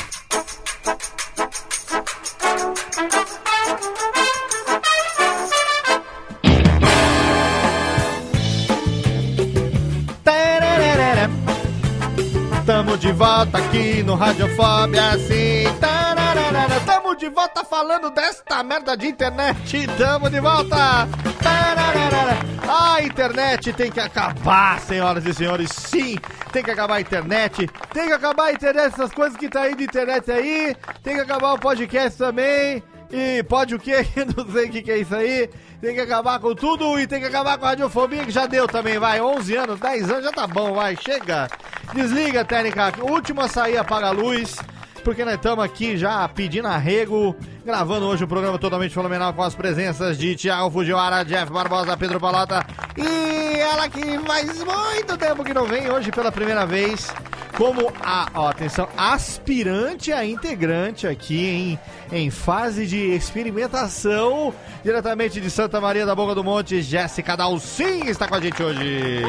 Tamo 12.70 12.96
de 12.96 13.10
volta 13.10 13.58
aqui 13.58 14.00
no 14.04 14.14
Radiofobia, 14.14 15.10
assim. 15.10 15.64
Tararara. 15.80 16.80
Tamo 16.86 17.16
de 17.16 17.28
volta 17.28 17.64
falando 17.64 18.10
desta 18.10 18.62
merda 18.62 18.96
de 18.96 19.08
internet. 19.08 19.88
Tamo 19.98 20.30
de 20.30 20.38
volta. 20.38 21.08
Tararara. 21.42 22.38
A 22.68 23.02
internet 23.02 23.72
tem 23.72 23.90
que 23.90 23.98
acabar, 23.98 24.78
senhoras 24.78 25.26
e 25.26 25.34
senhores. 25.34 25.68
Sim, 25.72 26.16
tem 26.52 26.62
que 26.62 26.70
acabar 26.70 26.94
a 26.94 27.00
internet. 27.00 27.68
Tem 27.92 28.06
que 28.06 28.12
acabar 28.12 28.44
a 28.44 28.52
internet, 28.52 28.94
essas 28.94 29.10
coisas 29.10 29.36
que 29.36 29.48
tá 29.48 29.62
aí 29.62 29.74
de 29.74 29.82
internet 29.82 30.30
aí. 30.30 30.76
Tem 31.02 31.16
que 31.16 31.22
acabar 31.22 31.54
o 31.54 31.58
podcast 31.58 32.16
também. 32.16 32.80
E 33.12 33.42
pode 33.42 33.74
o 33.74 33.78
quê? 33.78 34.06
Não 34.36 34.50
sei 34.52 34.68
o 34.68 34.70
que, 34.70 34.82
que 34.82 34.90
é 34.90 34.98
isso 34.98 35.14
aí. 35.14 35.48
Tem 35.80 35.94
que 35.94 36.00
acabar 36.00 36.38
com 36.38 36.54
tudo 36.54 36.98
e 36.98 37.06
tem 37.06 37.20
que 37.20 37.26
acabar 37.26 37.58
com 37.58 37.64
a 37.64 37.70
radiofobia, 37.70 38.24
que 38.24 38.30
já 38.30 38.46
deu 38.46 38.68
também, 38.68 38.98
vai. 38.98 39.20
11 39.20 39.56
anos, 39.56 39.80
10 39.80 40.10
anos, 40.10 40.24
já 40.24 40.32
tá 40.32 40.46
bom, 40.46 40.74
vai. 40.74 40.96
Chega. 40.96 41.48
Desliga, 41.92 42.44
técnica. 42.44 42.92
Última 43.02 43.48
sair, 43.48 43.78
apaga 43.78 44.08
a 44.08 44.12
luz. 44.12 44.56
Porque 45.02 45.24
nós 45.24 45.34
estamos 45.34 45.64
aqui 45.64 45.96
já 45.96 46.28
pedindo 46.28 46.68
arrego, 46.68 47.34
gravando 47.64 48.06
hoje 48.06 48.24
um 48.24 48.28
programa 48.28 48.58
totalmente 48.58 48.94
fenomenal 48.94 49.32
com 49.32 49.42
as 49.42 49.54
presenças 49.54 50.18
de 50.18 50.36
Thiago 50.36 50.70
Fujiwara, 50.70 51.24
Jeff 51.24 51.50
Barbosa, 51.50 51.96
Pedro 51.96 52.20
Palota 52.20 52.64
e 52.98 53.58
ela 53.60 53.88
que 53.88 54.18
faz 54.26 54.62
muito 54.62 55.16
tempo 55.16 55.42
que 55.42 55.54
não 55.54 55.64
vem 55.64 55.90
hoje 55.90 56.12
pela 56.12 56.30
primeira 56.30 56.66
vez 56.66 57.10
como 57.56 57.92
a, 58.02 58.30
ó, 58.34 58.48
atenção, 58.48 58.88
aspirante 58.96 60.12
a 60.12 60.24
integrante 60.24 61.06
aqui 61.06 61.78
em, 62.10 62.16
em 62.26 62.30
fase 62.30 62.86
de 62.86 62.96
experimentação, 63.14 64.54
diretamente 64.82 65.40
de 65.40 65.50
Santa 65.50 65.80
Maria 65.80 66.06
da 66.06 66.14
Boca 66.14 66.34
do 66.34 66.42
Monte, 66.44 66.80
Jéssica 66.82 67.36
Dalcin 67.36 68.06
está 68.06 68.26
com 68.26 68.34
a 68.36 68.40
gente 68.40 68.62
hoje. 68.62 69.20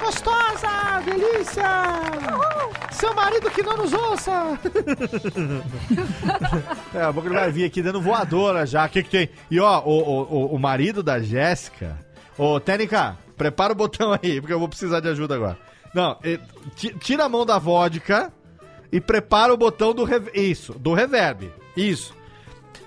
Gostosa, 0.00 1.00
delícia. 1.04 1.64
Seu 2.90 3.14
marido 3.14 3.50
que 3.50 3.62
não 3.62 3.76
nos 3.76 3.92
ouça. 3.92 4.58
É, 6.94 7.02
a 7.02 7.12
boca 7.12 7.28
ele 7.28 7.36
vai 7.36 7.50
vir 7.52 7.64
aqui 7.64 7.80
dando 7.82 8.00
voadora 8.00 8.66
já. 8.66 8.84
O 8.84 8.88
que, 8.88 9.02
que 9.02 9.10
tem? 9.10 9.30
E 9.50 9.60
ó, 9.60 9.80
o, 9.80 9.90
o, 9.90 10.22
o- 10.22 10.54
o 10.54 10.58
marido 10.58 11.02
da 11.02 11.20
Jéssica. 11.20 11.96
Ô, 12.36 12.58
Tênica, 12.58 13.16
prepara 13.36 13.72
o 13.72 13.76
botão 13.76 14.12
aí, 14.12 14.40
porque 14.40 14.52
eu 14.52 14.58
vou 14.58 14.68
precisar 14.68 14.98
de 15.00 15.08
ajuda 15.08 15.34
agora. 15.36 15.56
Não, 15.94 16.16
ti- 16.76 16.94
tira 17.00 17.24
a 17.24 17.28
mão 17.28 17.44
da 17.44 17.58
vodka 17.58 18.32
e 18.92 19.00
prepara 19.00 19.52
o 19.52 19.56
botão 19.56 19.92
do 19.94 20.04
rev- 20.04 20.30
Isso, 20.34 20.72
do 20.74 20.92
reverb. 20.94 21.52
Isso. 21.76 22.14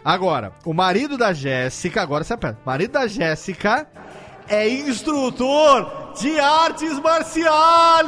Agora, 0.04 0.52
o 0.66 0.74
marido 0.74 1.18
da 1.18 1.32
Jéssica, 1.34 2.02
agora 2.02 2.24
você 2.24 2.34
aperta. 2.34 2.60
Marido 2.66 2.92
da 2.92 3.08
Jéssica 3.08 3.88
é 4.48 4.68
instrutor 4.68 6.14
de 6.20 6.38
artes 6.40 7.00
marciais. 7.00 8.04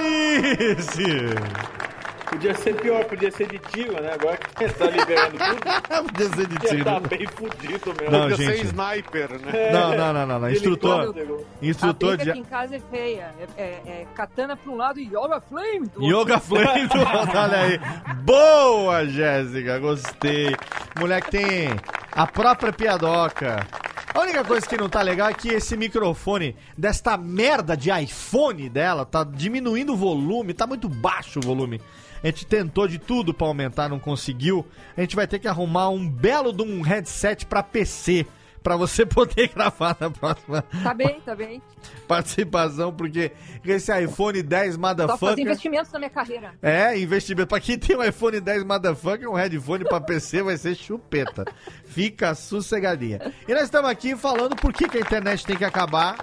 Podia 2.36 2.54
ser 2.56 2.76
pior, 2.76 3.06
podia 3.06 3.32
ser 3.32 3.48
de 3.48 3.60
tiro, 3.60 3.94
né? 3.94 4.12
Agora 4.14 4.38
que 4.38 4.68
tá 4.74 4.86
liberando 4.90 5.38
tudo. 5.38 6.04
podia 6.12 6.30
ser 6.36 6.48
de 6.48 6.54
Ia 6.54 6.70
tiro. 6.70 6.84
tá 6.86 7.00
bem 7.00 7.28
fudido 7.28 7.94
mesmo. 8.00 8.12
Não, 8.12 8.30
Podia 8.30 8.36
gente. 8.38 8.58
ser 8.58 8.66
sniper, 8.66 9.30
né? 9.40 9.72
Não, 9.72 9.96
não, 9.98 10.14
não, 10.14 10.28
não, 10.28 10.40
não. 10.40 10.50
Instrutor, 10.52 11.16
A 11.62 11.66
instrutor 11.66 12.18
briga 12.18 12.24
de 12.26 12.30
aqui 12.32 12.40
em 12.40 12.44
casa 12.44 12.76
é 12.76 12.80
feia. 12.92 13.32
É, 13.58 13.62
é- 13.62 13.82
é 13.88 14.08
katana 14.14 14.58
pra 14.58 14.72
um 14.72 14.76
lado 14.76 15.00
e 15.00 15.06
yoga 15.08 15.40
flame 15.42 15.88
do 15.88 16.04
Yoga 16.04 16.40
Flame 16.40 16.88
do 16.88 17.00
outro, 17.00 17.38
olha 17.40 17.58
aí. 17.62 17.80
Boa, 18.24 19.06
Jéssica, 19.06 19.80
gostei. 19.80 20.56
Mulher 21.00 21.22
que 21.24 21.32
tem 21.32 21.70
a 22.12 22.28
própria 22.28 22.74
piadoca. 22.74 23.66
A 24.14 24.22
única 24.22 24.44
coisa 24.46 24.66
que 24.66 24.78
não 24.78 24.88
tá 24.88 25.02
legal 25.02 25.30
é 25.30 25.34
que 25.34 25.50
esse 25.50 25.76
microfone 25.76 26.56
desta 26.78 27.18
merda 27.18 27.76
de 27.76 27.90
iPhone 27.92 28.70
dela 28.70 29.06
tá 29.06 29.24
diminuindo 29.26 29.94
o 29.94 29.98
volume, 29.98 30.54
tá 30.54 30.66
muito 30.66 30.88
baixo 30.88 31.40
o 31.40 31.42
volume. 31.42 31.82
A 32.26 32.30
gente 32.32 32.48
tentou 32.48 32.88
de 32.88 32.98
tudo 32.98 33.36
pra 33.36 33.46
aumentar, 33.46 33.88
não 33.88 34.00
conseguiu. 34.00 34.66
A 34.98 35.02
gente 35.02 35.16
vai 35.16 35.28
ter 35.28 35.38
que 35.38 35.48
arrumar 35.48 35.90
um 35.90 36.10
belo 36.10 36.52
de 36.52 36.64
um 36.64 36.82
headset 36.82 37.46
pra 37.46 37.62
PC 37.62 38.26
pra 38.64 38.76
você 38.76 39.06
poder 39.06 39.50
gravar 39.50 39.96
na 40.00 40.10
próxima 40.10 40.64
Tá 40.82 40.92
bem, 40.92 41.22
tá 41.24 41.36
bem. 41.36 41.62
participação, 42.08 42.92
porque 42.92 43.32
esse 43.64 43.92
iPhone 44.02 44.42
10 44.42 44.74
Só 44.74 44.82
fazer 44.82 45.04
motherfucker 45.04 45.40
investimentos 45.40 45.92
na 45.92 46.00
minha 46.00 46.10
carreira. 46.10 46.54
é, 46.64 46.98
investimento. 46.98 47.48
Pra 47.48 47.60
quem 47.60 47.78
tem 47.78 47.96
um 47.96 48.04
iPhone 48.04 48.40
10 48.40 48.64
motherfucker, 48.64 49.30
um 49.30 49.36
headphone 49.36 49.84
pra 49.84 50.02
PC 50.02 50.42
vai 50.42 50.58
ser 50.58 50.74
chupeta. 50.74 51.46
Fica 51.86 52.34
sossegadinha. 52.34 53.32
E 53.48 53.54
nós 53.54 53.66
estamos 53.66 53.88
aqui 53.88 54.16
falando 54.16 54.56
por 54.56 54.74
que, 54.74 54.90
que 54.90 54.98
a 54.98 55.02
internet 55.02 55.46
tem 55.46 55.56
que 55.56 55.64
acabar. 55.64 56.16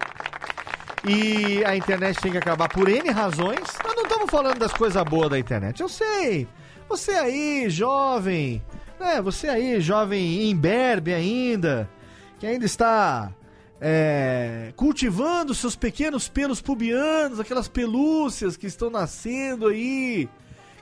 E 1.05 1.65
a 1.65 1.77
internet 1.77 2.21
tem 2.21 2.33
que 2.33 2.39
acabar 2.39 2.69
por 2.69 2.89
N 2.89 3.11
razões. 3.11 3.61
Nós 3.85 3.95
não 3.97 4.05
estamos 4.05 4.31
falando 4.31 4.59
das 4.59 4.73
coisas 4.73 5.03
boas 5.05 5.31
da 5.31 5.39
internet. 5.39 5.81
Eu 5.81 5.89
sei. 5.89 6.47
Você 6.89 7.13
aí, 7.13 7.69
jovem. 7.69 8.63
É, 9.01 9.21
você 9.21 9.49
aí, 9.49 9.81
jovem 9.81 10.49
imberbe 10.49 11.13
ainda. 11.13 11.91
Que 12.39 12.47
ainda 12.47 12.65
está 12.65 13.33
é, 13.81 14.73
cultivando 14.77 15.53
seus 15.53 15.75
pequenos 15.75 16.29
pelos 16.29 16.61
pubianos, 16.61 17.41
aquelas 17.41 17.67
pelúcias 17.67 18.57
que 18.57 18.69
estão 18.69 18.89
nascendo 18.89 19.67
aí, 19.67 20.29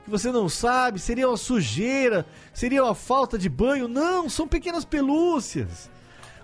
que 0.04 0.10
você 0.10 0.30
não 0.30 0.50
sabe, 0.50 0.98
seria 0.98 1.26
uma 1.26 1.38
sujeira, 1.38 2.26
seria 2.52 2.84
uma 2.84 2.94
falta 2.94 3.38
de 3.38 3.48
banho. 3.48 3.88
Não, 3.88 4.28
são 4.28 4.46
pequenas 4.46 4.84
pelúcias. 4.84 5.88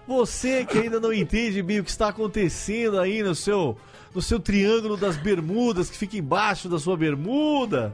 Você 0.06 0.64
que 0.64 0.78
ainda 0.78 1.00
não 1.00 1.12
entende 1.12 1.62
bem 1.62 1.80
o 1.80 1.84
que 1.84 1.90
está 1.90 2.08
acontecendo 2.08 3.00
aí 3.00 3.22
no 3.22 3.34
seu, 3.34 3.76
no 4.14 4.22
seu 4.22 4.38
triângulo 4.38 4.96
das 4.96 5.16
bermudas, 5.16 5.90
que 5.90 5.96
fica 5.96 6.16
embaixo 6.16 6.68
da 6.68 6.78
sua 6.78 6.96
bermuda, 6.96 7.92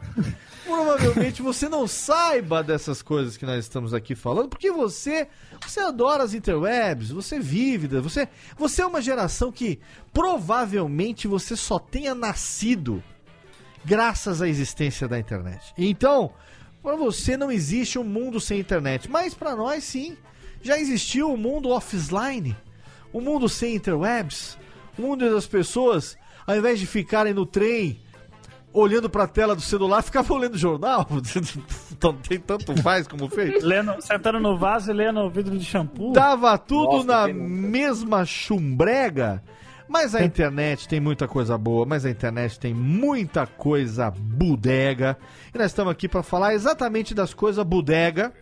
provavelmente 0.65 1.41
você 1.41 1.69
não 1.69 1.87
saiba 1.87 2.63
dessas 2.63 3.01
coisas 3.01 3.37
que 3.37 3.47
nós 3.47 3.65
estamos 3.65 3.95
aqui 3.95 4.15
falando, 4.15 4.51
porque 4.51 4.71
você, 4.71 5.27
você 5.67 5.81
adora 5.81 6.23
as 6.23 6.35
interwebs, 6.35 7.11
você 7.11 7.41
vive, 7.41 7.89
você, 7.99 8.29
você 8.59 8.83
é 8.83 8.87
uma 8.87 9.01
geração 9.01 9.51
que 9.51 9.81
provavelmente 10.13 11.27
você 11.27 11.57
só 11.57 11.79
tenha 11.79 12.15
nascido 12.15 13.03
graças 13.85 14.43
à 14.43 14.49
existência 14.49 15.09
da 15.09 15.19
internet. 15.19 15.73
Então, 15.79 16.33
para 16.83 16.97
você 16.97 17.37
não 17.37 17.51
existe 17.51 17.99
um 17.99 18.05
mundo 18.05 18.41
sem 18.41 18.61
internet, 18.61 19.11
mas 19.11 19.35
para 19.35 19.57
nós 19.57 19.85
sim. 19.85 20.17
Já 20.63 20.79
existiu 20.79 21.31
o 21.31 21.35
um 21.35 21.37
mundo 21.37 21.71
offline, 21.71 22.57
o 23.13 23.19
um 23.19 23.21
mundo 23.21 23.49
sem 23.49 23.75
interwebs, 23.75 24.57
o 24.97 25.03
um 25.03 25.09
mundo 25.09 25.29
das 25.31 25.47
pessoas, 25.47 26.17
ao 26.47 26.57
invés 26.57 26.79
de 26.79 26.87
ficarem 26.87 27.35
no 27.35 27.45
trem 27.45 28.01
olhando 28.73 29.09
para 29.09 29.25
a 29.25 29.29
tela 29.29 29.55
do 29.55 29.61
celular, 29.61 30.01
ficavam 30.03 30.39
lendo 30.39 30.57
jornal. 30.57 31.07
Então, 31.93 32.15
tem 32.15 32.41
tanto 32.41 32.77
faz 32.83 33.07
como 33.07 33.29
fez. 33.29 33.63
Lendo, 33.63 33.95
sentando 34.01 34.41
no 34.41 34.59
vaso 34.59 34.91
e 34.91 34.93
lendo 34.93 35.21
o 35.21 35.31
vidro 35.31 35.57
de 35.57 35.65
shampoo. 35.65 36.13
Tava 36.13 36.59
tudo 36.59 37.05
Nossa, 37.05 37.29
na 37.29 37.33
mesma 37.33 38.25
chumbrega. 38.25 39.41
Mas 39.89 40.13
a 40.13 40.25
internet 40.25 40.89
tem 40.89 40.99
muita 40.99 41.29
coisa 41.29 41.57
boa, 41.57 41.87
mas 41.87 42.05
a 42.05 42.11
internet 42.11 42.59
tem 42.59 42.75
muita 42.75 43.47
coisa 43.47 44.11
bodega. 44.11 45.17
E 45.55 45.59
nós 45.59 45.69
estamos 45.69 45.93
aqui 45.93 46.09
para 46.09 46.25
falar 46.25 46.55
exatamente 46.55 47.15
das 47.15 47.33
coisas 47.33 47.65
bodega, 47.65 48.33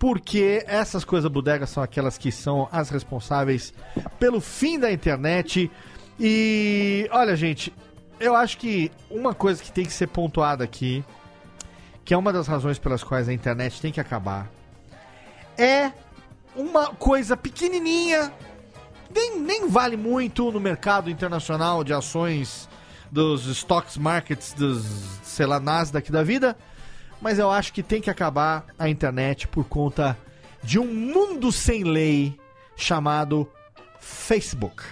porque 0.00 0.64
essas 0.66 1.04
coisas 1.04 1.30
bodegas 1.30 1.68
são 1.68 1.82
aquelas 1.82 2.16
que 2.16 2.32
são 2.32 2.66
as 2.72 2.88
responsáveis 2.88 3.74
pelo 4.18 4.40
fim 4.40 4.78
da 4.80 4.90
internet. 4.90 5.70
E 6.18 7.06
olha, 7.12 7.36
gente, 7.36 7.70
eu 8.18 8.34
acho 8.34 8.56
que 8.56 8.90
uma 9.10 9.34
coisa 9.34 9.62
que 9.62 9.70
tem 9.70 9.84
que 9.84 9.92
ser 9.92 10.06
pontuada 10.06 10.64
aqui, 10.64 11.04
que 12.02 12.14
é 12.14 12.16
uma 12.16 12.32
das 12.32 12.46
razões 12.46 12.78
pelas 12.78 13.04
quais 13.04 13.28
a 13.28 13.32
internet 13.32 13.78
tem 13.78 13.92
que 13.92 14.00
acabar, 14.00 14.50
é 15.58 15.92
uma 16.56 16.86
coisa 16.94 17.36
pequenininha, 17.36 18.32
nem, 19.14 19.38
nem 19.38 19.68
vale 19.68 19.98
muito 19.98 20.50
no 20.50 20.58
mercado 20.58 21.10
internacional 21.10 21.84
de 21.84 21.92
ações 21.92 22.70
dos 23.12 23.44
stocks 23.44 23.98
markets, 23.98 24.54
dos, 24.54 24.82
sei 25.24 25.44
lá, 25.44 25.60
Nasdaq 25.60 26.10
da 26.10 26.22
vida, 26.22 26.56
mas 27.20 27.38
eu 27.38 27.50
acho 27.50 27.72
que 27.72 27.82
tem 27.82 28.00
que 28.00 28.10
acabar 28.10 28.64
a 28.78 28.88
internet 28.88 29.46
por 29.48 29.64
conta 29.64 30.16
de 30.62 30.78
um 30.78 30.86
mundo 30.86 31.50
sem 31.52 31.84
lei 31.84 32.38
chamado 32.76 33.48
Facebook. 33.98 34.82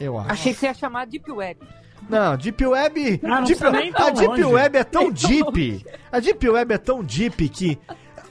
Eu 0.00 0.18
acho. 0.18 0.32
Achei 0.32 0.54
que 0.54 0.60
você 0.60 0.66
ia 0.66 0.74
chamar 0.74 1.06
Deep 1.06 1.30
Web. 1.30 1.60
Não, 2.08 2.36
Deep 2.36 2.64
Web. 2.64 3.20
Ah, 3.24 3.28
não 3.28 3.44
Deep, 3.44 3.62
a 3.64 3.70
tão 3.92 4.12
Deep 4.12 4.28
longe. 4.28 4.44
Web 4.44 4.78
é 4.78 4.84
tão 4.84 5.02
Nem 5.02 5.12
tão 5.14 5.28
deep. 5.52 5.86
A 6.12 6.20
Deep 6.20 6.48
Web 6.48 6.74
é 6.74 6.78
tão 6.78 7.02
deep 7.02 7.48
que. 7.48 7.78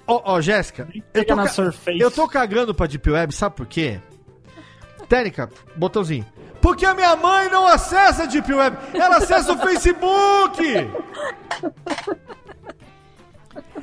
Ó, 0.07 0.21
ó, 0.23 0.41
Jéssica, 0.41 0.87
eu 1.13 1.25
tô, 1.25 1.35
na 1.35 1.43
ca- 1.43 1.49
Surface. 1.49 1.99
eu 1.99 2.09
tô 2.09 2.27
cagando 2.29 2.73
pra 2.73 2.87
Deep 2.87 3.09
Web, 3.09 3.33
sabe 3.33 3.55
por 3.57 3.65
quê? 3.65 3.99
Técnica, 5.09 5.49
botãozinho. 5.75 6.25
Porque 6.61 6.85
a 6.85 6.93
minha 6.93 7.15
mãe 7.17 7.49
não 7.49 7.67
acessa 7.67 8.23
a 8.23 8.25
Deep 8.25 8.51
Web, 8.53 8.77
ela 8.93 9.17
acessa 9.17 9.51
o 9.51 9.57
Facebook! 9.57 10.57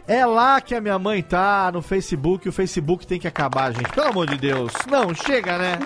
É 0.06 0.26
lá 0.26 0.60
que 0.60 0.74
a 0.74 0.81
minha 0.81 0.98
mãe 0.98 1.22
tá, 1.22 1.70
no 1.72 1.81
Facebook, 1.81 2.48
o 2.48 2.52
Facebook 2.52 3.06
tem 3.06 3.18
que 3.18 3.26
acabar, 3.26 3.72
gente. 3.72 3.90
Pelo 3.90 4.09
amor 4.09 4.26
de 4.26 4.36
Deus. 4.36 4.72
Não, 4.90 5.14
chega, 5.14 5.56
né? 5.56 5.78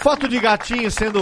Foto 0.00 0.26
de 0.26 0.38
gatinho 0.40 0.90
sendo 0.90 1.20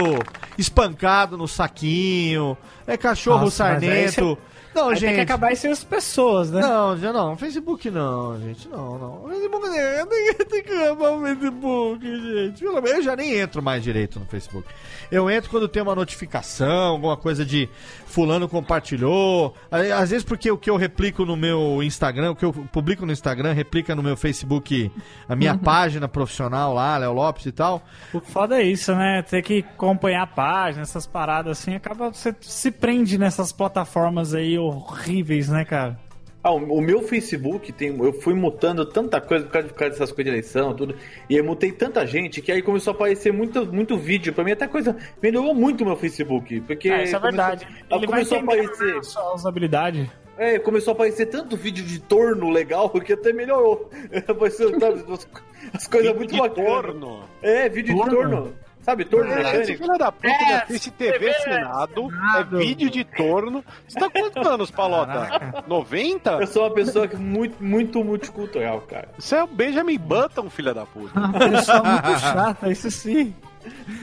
espancado 0.57 1.37
no 1.37 1.47
saquinho. 1.47 2.57
É 2.87 2.95
cachorro 2.95 3.45
Nossa, 3.45 3.57
sarnento. 3.57 4.37
Não, 4.75 4.89
Aí 4.89 4.95
gente. 4.97 5.07
Tem 5.07 5.15
que 5.15 5.21
acabar 5.21 5.55
sem 5.55 5.71
as 5.71 5.83
pessoas, 5.83 6.51
né? 6.51 6.61
Não, 6.61 6.97
já 6.97 7.13
não. 7.13 7.37
Facebook 7.37 7.89
não, 7.89 8.39
gente. 8.39 8.67
Não, 8.67 8.97
não. 8.99 9.29
Facebook 9.29 9.67
não. 9.67 10.07
Tem 10.07 10.33
que- 10.35 10.45
tem 10.45 10.63
que 10.63 10.71
acabar 10.73 11.11
o 11.11 11.21
Facebook, 11.21 12.05
gente. 12.05 12.59
Pelo 12.59 12.81
menos 12.81 12.97
eu 12.97 13.03
já 13.03 13.15
nem 13.15 13.35
entro 13.35 13.63
mais 13.63 13.81
direito 13.83 14.19
no 14.19 14.25
Facebook. 14.25 14.67
Eu 15.11 15.29
entro 15.29 15.49
quando 15.49 15.67
tem 15.67 15.81
uma 15.81 15.95
notificação, 15.95 16.87
alguma 16.93 17.15
coisa 17.15 17.45
de 17.45 17.69
fulano 18.05 18.47
compartilhou. 18.49 19.53
Às 19.71 20.09
vezes 20.09 20.23
porque 20.25 20.49
o 20.51 20.57
que 20.57 20.69
eu 20.69 20.75
replico 20.77 21.25
no 21.25 21.35
meu 21.35 21.81
Instagram, 21.83 22.31
o 22.31 22.35
que 22.35 22.43
eu 22.45 22.51
publico 22.53 23.05
no 23.05 23.11
Instagram, 23.11 23.53
replica 23.53 23.95
no 23.95 24.01
meu 24.03 24.17
Facebook 24.17 24.91
a 25.29 25.35
minha 25.35 25.55
página 25.57 26.07
profissional 26.07 26.73
lá, 26.73 26.97
Léo 26.97 27.13
Lopes 27.13 27.45
e 27.45 27.51
tal. 27.51 27.81
O 28.13 28.19
foda 28.19 28.59
é 28.59 28.63
isso, 28.63 28.93
né? 28.95 29.21
Ter 29.21 29.41
que 29.41 29.59
acompanhar 29.59 30.23
a 30.23 30.27
página, 30.27 30.81
essas 30.83 31.05
paradas 31.05 31.59
assim, 31.59 31.75
acaba 31.75 32.11
você 32.11 32.35
se 32.41 32.71
prende 32.71 33.17
nessas 33.17 33.51
plataformas 33.51 34.33
aí 34.33 34.57
horríveis, 34.67 35.49
né, 35.49 35.63
cara? 35.65 35.97
Ah, 36.43 36.51
o, 36.51 36.79
meu 36.79 37.01
Facebook 37.01 37.71
tem. 37.73 37.97
Eu 37.97 38.13
fui 38.13 38.35
mutando 38.35 38.85
tanta 38.85 39.19
coisa 39.19 39.45
por 39.45 39.51
causa, 39.51 39.67
por 39.67 39.73
causa 39.73 39.91
dessas 39.93 40.11
coisas 40.11 40.25
de 40.25 40.29
eleição, 40.29 40.75
tudo. 40.75 40.95
E 41.27 41.35
eu 41.35 41.43
mutei 41.43 41.71
tanta 41.71 42.05
gente 42.05 42.39
que 42.39 42.51
aí 42.51 42.61
começou 42.61 42.91
a 42.91 42.95
aparecer 42.95 43.33
muito, 43.33 43.65
muito 43.73 43.97
vídeo. 43.97 44.31
Pra 44.31 44.43
mim, 44.43 44.51
até 44.51 44.67
coisa. 44.67 44.95
Melhorou 45.23 45.55
muito 45.55 45.81
o 45.81 45.87
meu 45.87 45.95
Facebook. 45.95 46.61
Porque. 46.61 46.87
É, 46.87 47.03
isso 47.03 47.15
é 47.15 47.19
começou- 47.19 47.21
verdade. 47.21 47.67
Ela 47.89 47.99
Ele 47.99 48.05
vai 48.07 48.23
começou 48.23 48.37
a 48.37 48.41
aparecer. 48.41 48.97
a 48.97 49.01
sua 49.03 49.33
usabilidade. 49.33 50.11
É, 50.37 50.59
começou 50.59 50.91
a 50.91 50.93
aparecer 50.93 51.25
tanto 51.27 51.57
vídeo 51.57 51.83
de 51.83 51.97
torno 51.99 52.49
legal 52.51 52.89
que 52.91 53.13
até 53.13 53.33
melhorou. 53.33 53.89
Apareceu, 54.27 54.69
sabe, 54.79 55.03
as, 55.11 55.27
as 55.73 55.87
coisas 55.87 56.11
Vídeo 56.11 56.15
muito 56.15 56.31
de 56.35 56.39
bacanas. 56.41 56.69
torno. 56.69 57.23
É, 57.41 57.69
vídeo 57.69 57.95
Torno? 57.95 58.09
de 58.11 58.15
torno. 58.15 58.53
Sabe, 58.85 59.03
torno 59.03 59.31
É, 59.31 59.41
esse 59.41 59.51
mecânico. 59.71 59.83
filho 59.83 59.97
da 59.97 60.11
puta 60.11 60.27
É, 60.27 60.55
assiste 60.61 60.91
TV 60.91 61.29
assinado, 61.31 62.07
é 62.37 62.43
vídeo 62.57 62.87
de 62.91 63.03
torno. 63.03 63.65
Você 63.87 63.99
tá 63.99 64.07
quantos 64.11 64.45
anos, 64.45 64.69
Palota? 64.69 65.63
90? 65.67 66.31
Eu 66.33 66.45
sou 66.47 66.63
uma 66.67 66.71
pessoa 66.73 67.07
que 67.07 67.15
muito, 67.15 67.63
muito 67.63 68.03
multicultural, 68.03 68.81
cara. 68.81 69.09
Você 69.17 69.37
é 69.37 69.43
o 69.43 69.47
Benjamin 69.47 69.97
Button, 69.97 70.51
filha 70.51 70.71
da 70.71 70.85
puta. 70.85 71.17
Uma 71.19 71.33
pessoa 71.33 71.81
muito 71.83 72.19
chata, 72.21 72.69
isso 72.71 72.91
sim. 72.91 73.33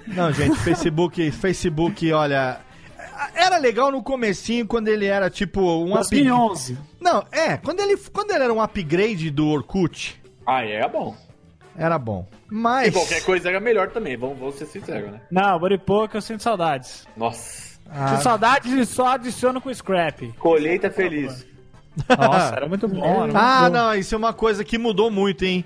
Não, 0.08 0.32
gente, 0.32 0.56
Facebook, 0.56 1.30
Facebook, 1.30 2.12
olha. 2.12 2.58
Era 3.36 3.58
legal 3.58 3.92
no 3.92 4.02
comecinho, 4.02 4.66
quando 4.66 4.88
ele 4.88 5.06
era 5.06 5.30
tipo 5.30 5.60
um 5.60 5.94
upgrade. 5.94 6.24
2011. 6.24 6.78
Não, 7.00 7.24
é, 7.30 7.56
quando 7.56 7.78
ele, 7.78 7.96
quando 8.12 8.32
ele 8.32 8.42
era 8.42 8.52
um 8.52 8.60
upgrade 8.60 9.30
do 9.30 9.46
Orkut, 9.46 10.20
Ah, 10.44 10.64
é 10.64 10.88
bom. 10.88 11.14
era 11.78 11.96
bom. 12.00 12.26
E 12.52 12.54
Mas. 12.54 12.92
qualquer 12.92 13.24
coisa 13.24 13.48
era 13.48 13.58
melhor 13.58 13.88
também, 13.90 14.14
vamos, 14.16 14.38
vamos 14.38 14.56
ser 14.56 14.66
sinceros, 14.66 15.10
né? 15.10 15.20
Não, 15.30 15.58
Boripoca 15.58 16.18
eu 16.18 16.22
sinto 16.22 16.42
saudades. 16.42 17.06
Nossa. 17.16 17.72
Ah, 17.90 18.08
Sinto 18.08 18.22
saudades 18.22 18.72
e 18.72 18.86
só 18.86 19.08
adiciono 19.08 19.60
com 19.60 19.72
scrap. 19.72 20.32
Colheita 20.38 20.90
feliz. 20.90 21.46
Nossa, 22.08 22.54
era 22.56 22.68
muito 22.68 22.88
bom. 22.88 23.04
Era 23.04 23.20
muito 23.20 23.36
ah, 23.36 23.64
bom. 23.64 23.70
não, 23.76 23.94
isso 23.94 24.14
é 24.14 24.18
uma 24.18 24.32
coisa 24.32 24.64
que 24.64 24.78
mudou 24.78 25.10
muito, 25.10 25.44
hein? 25.44 25.64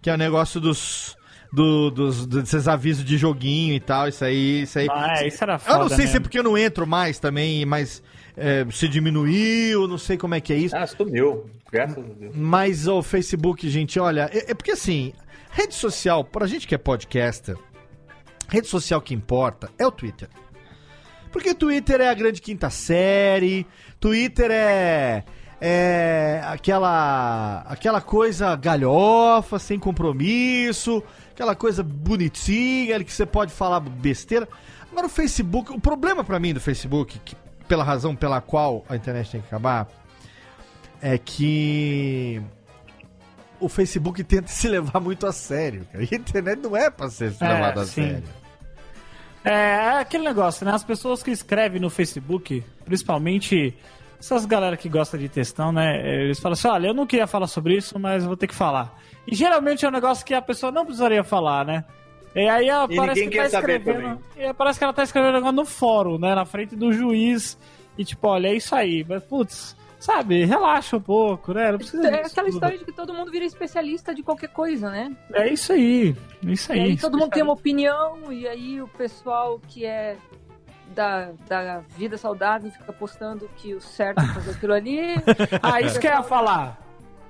Que 0.00 0.08
é 0.10 0.14
o 0.14 0.16
negócio 0.16 0.60
dos. 0.60 1.16
Do, 1.52 1.90
dos, 1.90 2.26
desses 2.26 2.66
avisos 2.68 3.04
de 3.04 3.16
joguinho 3.16 3.72
e 3.72 3.80
tal, 3.80 4.08
isso 4.08 4.24
aí, 4.24 4.62
isso 4.62 4.78
aí. 4.78 4.88
Ah, 4.90 5.22
é, 5.22 5.28
isso 5.28 5.42
era 5.42 5.54
Eu 5.54 5.58
foda 5.58 5.78
não 5.78 5.88
sei 5.88 5.98
se 5.98 6.02
é 6.02 6.06
mesmo. 6.06 6.20
porque 6.22 6.38
eu 6.38 6.42
não 6.42 6.58
entro 6.58 6.86
mais 6.86 7.18
também, 7.18 7.64
mas 7.64 8.02
é, 8.36 8.66
se 8.70 8.88
diminuiu, 8.88 9.86
não 9.86 9.96
sei 9.96 10.18
como 10.18 10.34
é 10.34 10.40
que 10.40 10.52
é 10.52 10.56
isso. 10.56 10.76
Ah, 10.76 10.86
sumiu. 10.86 11.48
Graças 11.70 11.98
a 11.98 12.14
Deus. 12.14 12.34
Mas 12.34 12.86
o 12.86 13.02
Facebook, 13.02 13.68
gente, 13.70 13.98
olha, 13.98 14.28
é, 14.32 14.50
é 14.50 14.54
porque 14.54 14.72
assim, 14.72 15.12
rede 15.56 15.74
social, 15.74 16.22
pra 16.22 16.46
gente 16.46 16.68
que 16.68 16.74
é 16.74 16.78
podcaster, 16.78 17.56
rede 18.46 18.66
social 18.66 19.00
que 19.00 19.14
importa 19.14 19.70
é 19.78 19.86
o 19.86 19.90
Twitter. 19.90 20.28
Porque 21.32 21.54
Twitter 21.54 22.02
é 22.02 22.10
a 22.10 22.14
grande 22.14 22.42
quinta 22.42 22.68
série, 22.68 23.66
Twitter 23.98 24.50
é 24.50 25.24
é 25.58 26.42
aquela 26.44 27.62
aquela 27.66 28.02
coisa 28.02 28.54
galhofa, 28.54 29.58
sem 29.58 29.78
compromisso, 29.78 31.02
aquela 31.30 31.54
coisa 31.54 31.82
bonitinha, 31.82 33.02
que 33.02 33.10
você 33.10 33.24
pode 33.24 33.50
falar 33.50 33.80
besteira. 33.80 34.46
Agora 34.92 35.06
o 35.06 35.10
Facebook, 35.10 35.72
o 35.72 35.80
problema 35.80 36.22
pra 36.22 36.38
mim 36.38 36.52
do 36.52 36.60
Facebook, 36.60 37.18
que, 37.24 37.34
pela 37.66 37.82
razão 37.82 38.14
pela 38.14 38.42
qual 38.42 38.84
a 38.90 38.94
internet 38.94 39.30
tem 39.30 39.40
que 39.40 39.46
acabar, 39.46 39.88
é 41.00 41.16
que 41.16 42.42
o 43.60 43.68
Facebook 43.68 44.22
tenta 44.24 44.48
se 44.48 44.68
levar 44.68 45.00
muito 45.00 45.26
a 45.26 45.32
sério. 45.32 45.86
Cara. 45.92 46.04
E 46.04 46.08
a 46.12 46.16
internet 46.16 46.60
não 46.62 46.76
é 46.76 46.90
pra 46.90 47.08
ser 47.08 47.32
É, 47.40 47.48
levada 47.52 47.80
a 47.82 47.84
sim. 47.86 48.02
sério. 48.02 48.24
É, 49.44 49.50
é 49.50 49.98
aquele 50.00 50.24
negócio, 50.24 50.66
né? 50.66 50.72
As 50.72 50.82
pessoas 50.84 51.22
que 51.22 51.30
escrevem 51.30 51.80
no 51.80 51.88
Facebook, 51.90 52.64
principalmente 52.84 53.74
essas 54.18 54.44
galera 54.44 54.76
que 54.76 54.88
gosta 54.88 55.16
de 55.16 55.28
textão, 55.28 55.70
né? 55.70 56.00
Eles 56.24 56.40
falam 56.40 56.54
assim: 56.54 56.68
olha, 56.68 56.88
eu 56.88 56.94
não 56.94 57.06
queria 57.06 57.26
falar 57.26 57.46
sobre 57.46 57.76
isso, 57.76 57.98
mas 57.98 58.22
eu 58.22 58.28
vou 58.28 58.36
ter 58.36 58.46
que 58.48 58.54
falar. 58.54 58.98
E 59.26 59.34
geralmente 59.34 59.84
é 59.84 59.88
um 59.88 59.92
negócio 59.92 60.24
que 60.24 60.34
a 60.34 60.42
pessoa 60.42 60.72
não 60.72 60.84
precisaria 60.84 61.22
falar, 61.22 61.64
né? 61.64 61.84
E 62.34 62.48
aí 62.48 62.68
ela 62.68 62.86
E 62.90 62.96
parece 62.96 63.26
que 63.28 63.36
tá 63.36 63.46
escrevendo. 63.46 64.20
E 64.36 64.52
parece 64.54 64.78
que 64.78 64.84
ela 64.84 64.92
tá 64.92 65.02
escrevendo 65.02 65.30
um 65.30 65.34
negócio 65.36 65.56
no 65.56 65.64
fórum, 65.64 66.18
né? 66.18 66.34
Na 66.34 66.44
frente 66.44 66.74
do 66.74 66.92
juiz. 66.92 67.56
E 67.96 68.04
tipo, 68.04 68.28
olha, 68.28 68.48
é 68.48 68.54
isso 68.54 68.74
aí. 68.74 69.04
Mas, 69.08 69.22
putz, 69.24 69.76
sabe, 70.06 70.44
relaxa 70.44 70.96
um 70.96 71.00
pouco, 71.00 71.52
né? 71.52 71.72
Não 71.72 71.78
precisa 71.78 72.06
É 72.08 72.20
aquela 72.24 72.28
tudo. 72.46 72.48
história 72.48 72.78
de 72.78 72.84
que 72.84 72.92
todo 72.92 73.12
mundo 73.12 73.30
vira 73.30 73.44
especialista 73.44 74.14
de 74.14 74.22
qualquer 74.22 74.48
coisa, 74.48 74.88
né? 74.90 75.14
É 75.34 75.52
isso 75.52 75.72
aí. 75.72 76.14
É 76.46 76.50
isso 76.50 76.72
E 76.72 76.74
aí. 76.78 76.80
aí 76.90 76.96
todo 76.96 77.18
mundo 77.18 77.30
tem 77.30 77.42
uma 77.42 77.52
opinião, 77.52 78.32
e 78.32 78.46
aí 78.46 78.80
o 78.80 78.88
pessoal 78.88 79.60
que 79.68 79.84
é 79.84 80.16
da, 80.94 81.30
da 81.48 81.80
vida 81.98 82.16
saudável 82.16 82.70
fica 82.70 82.92
postando 82.92 83.50
que 83.56 83.74
o 83.74 83.80
certo 83.80 84.20
é 84.22 84.26
fazer 84.28 84.50
aquilo 84.52 84.72
ali. 84.72 85.00
Ah, 85.62 85.80
isso 85.80 85.98
que 86.00 86.06
eu 86.06 86.12
ia 86.12 86.22
falar. 86.22 86.80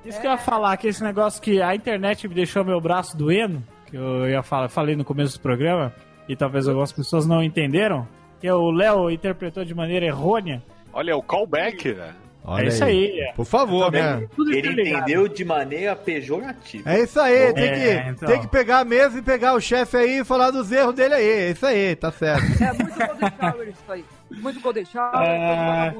Isso 0.04 0.20
que 0.20 0.26
eu 0.26 0.30
ia 0.30 0.38
falar, 0.38 0.76
que 0.76 0.86
esse 0.86 1.02
negócio 1.02 1.42
que 1.42 1.60
a 1.60 1.74
internet 1.74 2.28
me 2.28 2.34
deixou 2.34 2.64
meu 2.64 2.80
braço 2.80 3.16
doendo, 3.16 3.60
que 3.86 3.96
eu 3.96 4.28
ia 4.28 4.42
falar, 4.42 4.68
falei 4.68 4.94
no 4.94 5.04
começo 5.04 5.38
do 5.38 5.40
programa, 5.42 5.92
e 6.28 6.36
talvez 6.36 6.68
algumas 6.68 6.92
pessoas 6.92 7.26
não 7.26 7.42
entenderam, 7.42 8.06
que 8.40 8.48
o 8.50 8.70
Léo 8.70 9.10
interpretou 9.10 9.64
de 9.64 9.74
maneira 9.74 10.06
errônea. 10.06 10.62
Olha, 10.92 11.16
o 11.16 11.22
callback, 11.22 11.90
velho. 11.92 12.25
Olha 12.48 12.64
é 12.64 12.68
isso 12.68 12.84
aí. 12.84 13.20
é. 13.20 13.32
Por 13.32 13.44
favor, 13.44 13.90
né? 13.90 14.26
Ele 14.52 14.70
entendeu 14.82 15.26
de 15.26 15.44
maneira 15.44 15.96
pejorativa. 15.96 16.88
É 16.90 17.00
isso 17.02 17.18
aí, 17.20 17.52
tem, 17.52 17.64
É, 17.64 18.02
que, 18.04 18.10
então. 18.10 18.28
tem 18.28 18.40
que 18.40 18.46
pegar 18.48 18.78
a 18.78 18.84
mesa 18.84 19.18
e 19.18 19.22
pegar 19.22 19.54
o 19.54 19.60
chefe 19.60 19.96
aí 19.96 20.20
e 20.20 20.24
falar 20.24 20.52
dos 20.52 20.70
erros 20.70 20.94
dele 20.94 21.14
aí. 21.14 21.28
É 21.28 21.50
isso 21.50 21.66
aí, 21.66 21.96
tá 21.96 22.12
certo. 22.12 22.44
É 22.62 22.72
muito 22.72 22.94
Golden 22.96 23.30
Shower 23.40 23.68
isso 23.68 23.92
aí. 23.92 24.04
Muito 24.30 24.60
Golden 24.60 24.84
Shower, 24.84 25.28
É. 25.28 25.94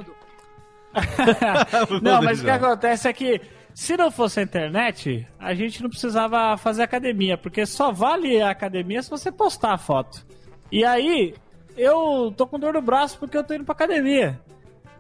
não, 2.01 2.23
mas 2.23 2.40
o 2.40 2.44
que 2.44 2.51
acontece 2.51 3.09
é 3.09 3.12
que 3.12 3.40
se 3.74 3.97
não 3.97 4.10
fosse 4.10 4.40
a 4.40 4.43
internet, 4.43 5.27
a 5.39 5.52
gente 5.52 5.82
não 5.82 5.90
precisava 5.90 6.56
fazer 6.56 6.82
academia, 6.82 7.36
porque 7.36 7.66
só 7.66 7.93
vale 7.93 8.40
a 8.40 8.51
academia 8.51 9.02
se 9.02 9.10
você 9.10 9.31
postar 9.31 9.74
a 9.74 9.78
foto. 9.78 10.24
E 10.73 10.85
aí, 10.85 11.35
eu 11.77 12.32
tô 12.36 12.47
com 12.47 12.59
dor 12.59 12.73
no 12.73 12.81
braço 12.81 13.18
porque 13.18 13.36
eu 13.36 13.44
tô 13.44 13.52
indo 13.52 13.64
pra 13.64 13.74
academia. 13.74 14.40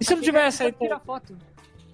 E 0.00 0.04
se 0.04 0.14
não 0.14 0.22
tivesse 0.22 0.62
aí. 0.64 0.72
Tira 0.72 0.98
foto. 1.00 1.36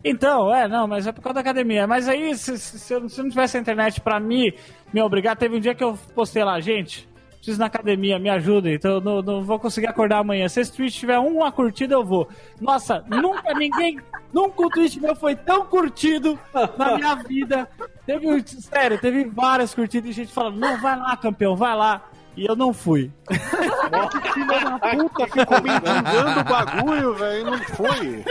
Então, 0.05 0.53
é, 0.53 0.67
não, 0.67 0.89
mas 0.89 1.07
é 1.07 1.13
por 1.13 1.23
causa 1.23 1.35
da 1.35 1.41
academia. 1.41 1.87
Mas 1.87 2.09
aí, 2.09 2.35
se, 2.37 2.59
se, 2.59 2.79
se 2.79 2.93
eu, 2.93 3.09
se 3.09 3.21
eu 3.21 3.25
não 3.25 3.31
tivesse 3.31 3.57
a 3.57 3.61
internet 3.61 4.01
pra 4.01 4.19
me, 4.19 4.53
me 4.93 5.01
obrigar, 5.01 5.37
teve 5.37 5.57
um 5.57 5.61
dia 5.61 5.75
que 5.75 5.85
eu 5.85 5.97
postei 6.15 6.43
lá, 6.43 6.59
gente, 6.59 7.09
preciso 7.37 7.61
na 7.61 7.67
academia, 7.67 8.19
me 8.19 8.29
ajudem, 8.29 8.75
então 8.75 8.95
eu 8.95 9.01
não, 9.01 9.23
não 9.23 9.43
vou 9.45 9.61
conseguir 9.61 9.87
acordar 9.87 10.19
amanhã. 10.19 10.49
Se 10.49 10.61
esse 10.61 10.73
tweet 10.73 10.93
tiver 10.99 11.19
uma 11.21 11.53
curtida, 11.53 11.95
eu 11.95 12.05
vou. 12.05 12.29
Nossa, 12.61 13.05
nunca 13.09 13.55
ninguém, 13.55 14.01
nunca 14.33 14.67
o 14.67 14.69
tweet 14.71 15.01
meu 15.01 15.15
foi 15.15 15.37
tão 15.37 15.67
curtido 15.67 16.37
na 16.77 16.97
minha 16.97 17.15
vida. 17.17 17.69
Teve, 18.05 18.27
um- 18.29 18.45
sério, 18.45 19.01
teve 19.01 19.25
várias 19.25 19.73
curtidas 19.73 20.11
e 20.11 20.13
gente 20.13 20.33
falando, 20.33 20.59
não, 20.59 20.81
vai 20.81 20.97
lá, 20.99 21.17
campeão, 21.17 21.55
vai 21.55 21.77
lá. 21.77 22.03
E 22.37 22.47
eu 22.47 22.57
não 22.57 22.73
fui. 22.73 23.11
Puta, 23.29 25.27
ficou 25.27 25.63
me 25.63 25.71
enganando 25.71 26.41
o 26.41 26.45
bagulho, 26.45 27.15
velho, 27.15 27.45
não 27.45 27.59
foi. 27.59 28.25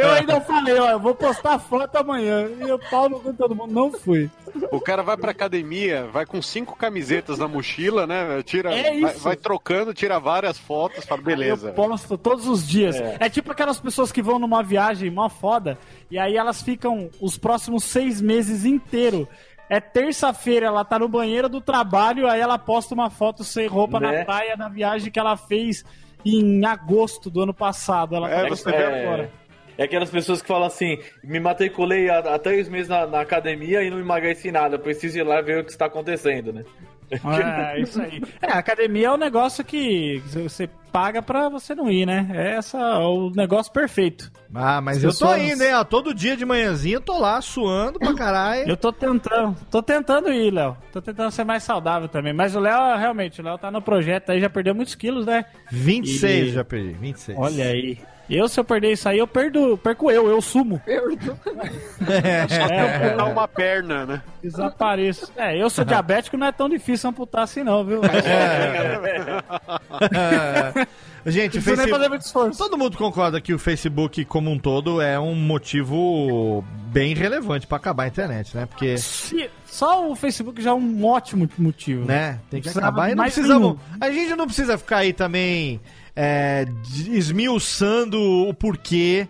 Eu 0.00 0.10
ainda 0.10 0.40
falei, 0.40 0.78
ó, 0.78 0.90
eu 0.90 1.00
vou 1.00 1.14
postar 1.14 1.58
foto 1.58 1.96
amanhã. 1.96 2.48
E 2.60 2.68
eu 2.68 2.78
pau 2.90 3.08
no 3.08 3.20
todo 3.34 3.54
mundo, 3.54 3.72
não 3.72 3.92
fui. 3.92 4.30
O 4.70 4.80
cara 4.80 5.02
vai 5.02 5.16
pra 5.16 5.30
academia, 5.30 6.06
vai 6.12 6.26
com 6.26 6.40
cinco 6.42 6.76
camisetas 6.76 7.38
na 7.38 7.46
mochila, 7.46 8.06
né? 8.06 8.42
Tira, 8.42 8.74
É 8.74 9.00
vai, 9.00 9.14
vai 9.14 9.36
trocando, 9.36 9.94
tira 9.94 10.18
várias 10.18 10.58
fotos, 10.58 11.04
fala, 11.04 11.22
beleza. 11.22 11.68
Eu 11.68 11.74
posto 11.74 12.16
todos 12.18 12.46
os 12.48 12.66
dias. 12.66 12.96
É. 12.96 13.16
É. 13.20 13.28
tipo 13.28 13.52
aquelas 13.52 13.78
pessoas 13.78 14.10
que 14.10 14.22
vão 14.22 14.38
numa 14.38 14.62
viagem 14.62 15.10
mó 15.10 15.28
foda 15.28 15.78
e 16.10 16.18
aí 16.18 16.36
elas 16.36 16.62
ficam 16.62 17.08
os 17.20 17.36
próximos 17.38 17.84
seis 17.84 18.20
meses 18.20 18.64
inteiro. 18.64 19.28
É 19.68 19.80
terça-feira, 19.80 20.66
ela 20.66 20.84
tá 20.84 20.98
no 20.98 21.08
banheiro 21.08 21.48
do 21.48 21.60
trabalho, 21.60 22.28
aí 22.28 22.40
ela 22.40 22.58
posta 22.58 22.94
uma 22.94 23.10
foto 23.10 23.42
sem 23.42 23.66
roupa 23.66 23.98
Né? 23.98 24.18
na 24.18 24.24
praia 24.24 24.56
da 24.56 24.68
viagem 24.68 25.10
que 25.10 25.18
ela 25.18 25.36
fez 25.36 25.84
em 26.24 26.64
agosto 26.64 27.28
do 27.30 27.42
ano 27.42 27.54
passado. 27.54 28.14
Ela 28.14 28.30
É, 28.30 28.48
você 28.48 28.70
vê 28.70 28.76
agora. 28.76 29.30
É 29.78 29.84
aquelas 29.84 30.08
pessoas 30.08 30.40
que 30.40 30.48
falam 30.48 30.66
assim: 30.66 30.98
me 31.22 31.38
matriculei 31.38 32.08
há, 32.08 32.18
há 32.18 32.38
três 32.38 32.68
meses 32.68 32.88
na, 32.88 33.06
na 33.06 33.20
academia 33.20 33.82
e 33.82 33.90
não 33.90 33.98
emagreci 33.98 34.50
nada, 34.50 34.78
preciso 34.78 35.18
ir 35.18 35.22
lá 35.22 35.40
ver 35.40 35.58
o 35.60 35.64
que 35.64 35.70
está 35.70 35.86
acontecendo, 35.86 36.52
né? 36.52 36.64
É, 37.10 37.80
isso 37.80 38.00
aí. 38.00 38.22
É, 38.42 38.52
academia 38.52 39.06
é 39.08 39.12
um 39.12 39.16
negócio 39.16 39.64
que 39.64 40.22
você 40.32 40.68
paga 40.92 41.20
pra 41.20 41.48
você 41.48 41.74
não 41.74 41.90
ir, 41.90 42.06
né? 42.06 42.28
É 42.32 42.52
essa, 42.56 42.78
é 42.78 42.98
o 43.04 43.30
negócio 43.30 43.70
perfeito. 43.72 44.32
Ah, 44.54 44.80
mas 44.80 44.98
As 44.98 45.04
eu 45.04 45.26
tô 45.28 45.36
indo, 45.36 45.62
hein? 45.62 45.74
Ó, 45.74 45.84
todo 45.84 46.14
dia 46.14 46.36
de 46.36 46.44
manhãzinha 46.44 46.96
eu 46.96 47.00
tô 47.00 47.18
lá 47.18 47.40
suando 47.40 47.98
pra 47.98 48.14
caralho. 48.14 48.68
Eu 48.68 48.76
tô 48.76 48.92
tentando, 48.92 49.56
tô 49.70 49.82
tentando 49.82 50.32
ir, 50.32 50.50
Léo. 50.52 50.76
Tô 50.92 51.02
tentando 51.02 51.30
ser 51.30 51.44
mais 51.44 51.62
saudável 51.62 52.08
também. 52.08 52.32
Mas 52.32 52.54
o 52.56 52.60
Léo, 52.60 52.96
realmente, 52.98 53.40
o 53.40 53.44
Léo 53.44 53.58
tá 53.58 53.70
no 53.70 53.82
projeto 53.82 54.30
aí, 54.30 54.40
já 54.40 54.48
perdeu 54.48 54.74
muitos 54.74 54.94
quilos, 54.94 55.26
né? 55.26 55.44
26 55.70 56.48
E- 56.48 56.50
já 56.52 56.64
perdi, 56.64 56.92
26. 56.94 57.38
Olha 57.38 57.64
aí. 57.66 57.98
Eu, 58.28 58.48
se 58.48 58.58
eu 58.58 58.64
perder 58.64 58.92
isso 58.92 59.08
aí, 59.08 59.18
eu 59.18 59.26
perdo, 59.26 59.78
perco 59.78 60.10
eu, 60.10 60.28
eu 60.28 60.40
sumo. 60.42 60.80
É, 60.86 60.96
amputar 62.42 63.32
uma 63.32 63.46
perna, 63.48 64.04
né? 64.06 64.22
Desapareço. 64.42 65.32
É, 65.36 65.56
eu 65.60 65.70
sou 65.70 65.84
diabético, 65.84 66.36
não 66.36 66.46
é 66.48 66.52
tão 66.52 66.68
difícil 66.68 67.08
amputar 67.10 67.44
assim 67.44 67.62
não, 67.62 67.84
viu? 67.84 68.00
É. 68.04 68.96
Gente, 71.28 71.60
Facebook... 71.60 71.90
fazer 71.90 72.08
muito 72.08 72.22
esforço. 72.22 72.58
Todo 72.58 72.78
mundo 72.78 72.96
concorda 72.96 73.40
que 73.40 73.52
o 73.52 73.58
Facebook 73.58 74.24
como 74.26 74.50
um 74.50 74.58
todo 74.58 75.00
é 75.00 75.18
um 75.18 75.34
motivo 75.34 76.64
bem 76.88 77.14
relevante 77.14 77.66
pra 77.66 77.78
acabar 77.78 78.04
a 78.04 78.08
internet, 78.08 78.56
né? 78.56 78.66
Porque, 78.66 78.96
Se- 78.98 79.50
Só 79.64 80.08
o 80.08 80.14
Facebook 80.14 80.62
já 80.62 80.70
é 80.70 80.74
um 80.74 81.04
ótimo 81.04 81.48
motivo. 81.58 82.04
né, 82.06 82.38
tem 82.48 82.62
que 82.62 82.68
acabar 82.68 83.08
e 83.08 83.14
não 83.14 83.22
mais 83.22 83.34
precisa... 83.34 83.58
nenhum. 83.58 83.76
A 84.00 84.10
gente 84.10 84.36
não 84.36 84.46
precisa 84.46 84.78
ficar 84.78 84.98
aí 84.98 85.12
também 85.12 85.80
é, 86.16 86.64
esmiuçando 87.08 88.18
o 88.18 88.54
porquê 88.54 89.28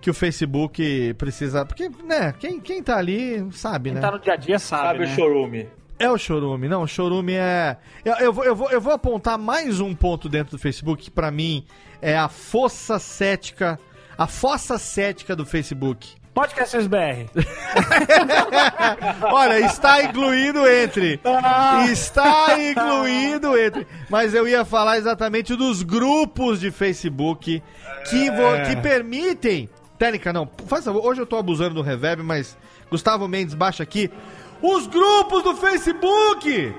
que 0.00 0.08
o 0.08 0.14
Facebook 0.14 1.14
precisa... 1.14 1.66
Porque, 1.66 1.90
né, 2.04 2.32
quem, 2.38 2.60
quem 2.60 2.82
tá 2.82 2.96
ali 2.96 3.44
sabe, 3.52 3.90
Quem 3.90 3.96
né? 3.96 4.00
tá 4.00 4.12
no 4.12 4.20
dia 4.20 4.32
a 4.32 4.36
dia 4.36 4.58
sabe, 4.58 4.86
Sabe 4.86 4.98
né? 5.00 5.12
o 5.12 5.14
chorume? 5.14 5.68
É 5.98 6.10
o 6.10 6.16
chorume, 6.16 6.66
não, 6.66 6.84
o 6.84 6.86
chorume 6.86 7.34
é. 7.34 7.76
Eu, 8.02 8.14
eu, 8.14 8.32
vou, 8.32 8.44
eu, 8.44 8.56
vou, 8.56 8.70
eu 8.70 8.80
vou 8.80 8.94
apontar 8.94 9.36
mais 9.36 9.80
um 9.80 9.94
ponto 9.94 10.30
dentro 10.30 10.56
do 10.56 10.58
Facebook 10.58 11.02
que 11.04 11.10
pra 11.10 11.30
mim 11.30 11.66
é 12.00 12.16
a 12.16 12.26
fossa 12.26 12.98
cética, 12.98 13.78
a 14.16 14.26
fossa 14.26 14.78
cética 14.78 15.36
do 15.36 15.44
Facebook. 15.44 16.14
Podcast 16.34 16.76
SBR. 16.76 17.26
Olha, 19.32 19.58
está 19.66 20.02
incluído 20.04 20.66
entre. 20.68 21.20
Ah. 21.24 21.84
Está 21.90 22.56
incluído 22.58 23.58
entre. 23.58 23.86
Mas 24.08 24.32
eu 24.32 24.46
ia 24.46 24.64
falar 24.64 24.98
exatamente 24.98 25.56
dos 25.56 25.82
grupos 25.82 26.60
de 26.60 26.70
Facebook 26.70 27.62
que, 28.08 28.30
vo- 28.30 28.54
É. 28.54 28.64
que 28.66 28.76
permitem. 28.80 29.68
Técnica, 29.98 30.32
não. 30.32 30.48
Faz 30.66 30.84
favor, 30.84 31.04
hoje 31.04 31.20
eu 31.20 31.26
tô 31.26 31.36
abusando 31.36 31.74
do 31.74 31.82
reverb, 31.82 32.22
mas 32.22 32.56
Gustavo 32.90 33.26
Mendes 33.28 33.54
baixa 33.54 33.82
aqui. 33.82 34.10
Os 34.62 34.86
grupos 34.86 35.42
do 35.42 35.54
Facebook 35.56 36.74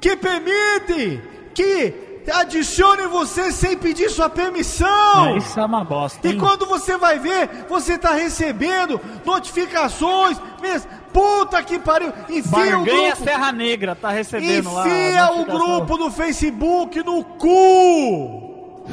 que 0.00 0.16
permitem 0.16 1.20
que 1.52 1.92
adicione 2.30 3.06
você 3.06 3.50
sem 3.52 3.76
pedir 3.76 4.10
sua 4.10 4.28
permissão. 4.30 5.26
É, 5.26 5.36
Isso 5.38 5.58
é 5.58 5.64
uma 5.64 5.84
bosta. 5.84 6.26
E 6.26 6.32
hein? 6.32 6.38
quando 6.38 6.66
você 6.66 6.96
vai 6.96 7.18
ver, 7.18 7.66
você 7.68 7.98
tá 7.98 8.12
recebendo 8.12 9.00
notificações. 9.24 10.40
Mes- 10.60 10.86
Puta 11.12 11.60
que 11.64 11.76
pariu! 11.76 12.12
Enfia 12.28 12.78
o 12.78 12.84
grupo, 12.84 13.24
Serra 13.24 13.50
Negra 13.50 13.96
tá 13.96 14.10
recebendo 14.10 14.72
lá. 14.72 14.86
enfia 14.86 15.32
o 15.32 15.44
grupo 15.44 15.96
do 15.98 16.08
Facebook 16.08 17.02
no 17.02 17.24
cu! 17.24 18.84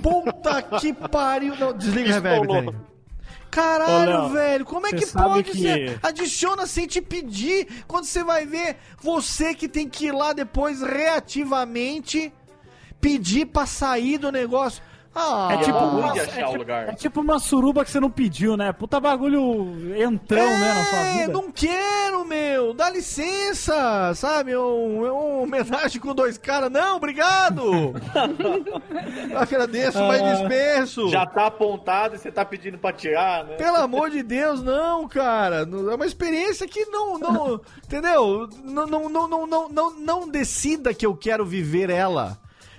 Puta 0.00 0.62
que 0.62 0.92
pariu! 1.10 1.56
Não, 1.56 1.72
desliga 1.72 2.10
o 2.10 2.12
reverb. 2.12 2.74
Caralho, 3.50 4.26
Ô, 4.26 4.28
velho, 4.28 4.64
como 4.64 4.86
é 4.86 4.90
você 4.90 5.06
que 5.06 5.12
pode 5.12 5.42
que- 5.50 5.58
ser? 5.58 5.98
Adiciona 6.02 6.66
sem 6.66 6.86
te 6.86 7.00
pedir. 7.00 7.66
Quando 7.88 8.04
você 8.04 8.22
vai 8.22 8.46
ver, 8.46 8.76
você 9.02 9.52
que 9.54 9.66
tem 9.66 9.88
que 9.88 10.06
ir 10.06 10.12
lá 10.12 10.32
depois 10.32 10.80
reativamente 10.82 12.32
pedir 13.00 13.46
pra 13.46 13.66
sair 13.66 14.18
do 14.18 14.30
negócio. 14.32 14.82
Ah, 15.20 15.48
É 15.52 15.56
tipo, 15.64 15.76
uma, 15.78 16.16
é, 16.16 16.26
tipo, 16.26 16.56
lugar. 16.58 16.88
é 16.90 16.92
tipo 16.92 17.20
uma 17.20 17.40
suruba 17.40 17.84
que 17.84 17.90
você 17.90 17.98
não 17.98 18.10
pediu, 18.10 18.56
né? 18.56 18.72
Puta 18.72 19.00
bagulho 19.00 19.74
entrão, 20.00 20.46
né, 20.46 20.74
na 20.74 20.84
sua 20.84 20.98
É, 20.98 21.12
vida. 21.20 21.32
não 21.32 21.50
quero, 21.50 22.24
meu. 22.24 22.72
Dá 22.72 22.88
licença, 22.90 24.12
sabe? 24.14 24.54
Um, 24.56 25.02
um 25.02 25.42
homenagem 25.42 26.00
com 26.00 26.14
dois 26.14 26.38
caras. 26.38 26.70
Não, 26.70 26.98
obrigado. 26.98 27.94
Agradeço, 29.34 29.98
mas 30.04 30.22
Ah. 30.22 30.34
dispenso. 30.34 31.08
Já 31.08 31.26
tá 31.26 31.46
apontado 31.46 32.14
e 32.14 32.18
você 32.18 32.30
tá 32.30 32.44
pedindo 32.44 32.78
pra 32.78 32.92
tirar, 32.92 33.44
né? 33.44 33.56
Pelo 33.56 33.76
amor 33.78 34.10
de 34.10 34.22
Deus, 34.22 34.62
não, 34.62 35.08
cara. 35.08 35.60
É 35.62 35.94
uma 35.94 36.06
experiência 36.06 36.66
que 36.68 36.84
não, 36.86 37.18
não, 37.18 37.60
entendeu? 37.84 38.48
Não, 38.62 38.86
não, 38.86 39.08
não, 39.08 39.28
não, 39.28 39.46
não, 39.46 39.68
não, 39.68 39.96
não 39.98 40.28
decida 40.28 40.94
que 40.94 41.04
eu 41.06 41.16
quero 41.16 41.44
viver 41.44 41.90
ela 41.90 42.38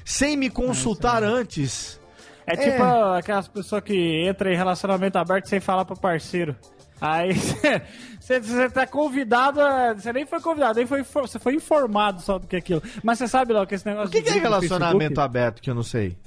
sem 0.09 0.35
me 0.35 0.49
consultar 0.49 1.23
antes. 1.23 1.99
É 2.47 2.55
tipo 2.55 2.81
aquelas 3.15 3.47
pessoas 3.47 3.83
que 3.83 4.27
entram 4.27 4.51
em 4.51 4.55
relacionamento 4.55 5.17
aberto 5.19 5.47
sem 5.47 5.59
falar 5.59 5.85
pro 5.85 5.95
parceiro. 5.95 6.55
Aí 6.99 7.31
você, 8.19 8.69
tá 8.69 8.87
convidado, 8.87 9.59
você 9.95 10.11
nem 10.11 10.25
foi 10.25 10.41
convidado, 10.41 10.77
nem 10.79 10.87
foi, 10.87 11.03
você 11.03 11.37
foi 11.37 11.53
informado 11.53 12.21
só 12.21 12.39
do 12.39 12.47
que 12.47 12.55
é 12.55 12.59
aquilo. 12.59 12.81
Mas 13.03 13.19
você 13.19 13.27
sabe 13.27 13.53
lá 13.53 13.65
que 13.67 13.75
esse 13.75 13.85
negócio 13.85 14.09
O 14.09 14.11
que, 14.11 14.21
que 14.23 14.29
é 14.29 14.41
relacionamento 14.41 14.97
Facebook- 14.99 15.19
aberto 15.21 15.61
que 15.61 15.69
eu 15.69 15.75
não 15.75 15.83
sei? 15.83 16.17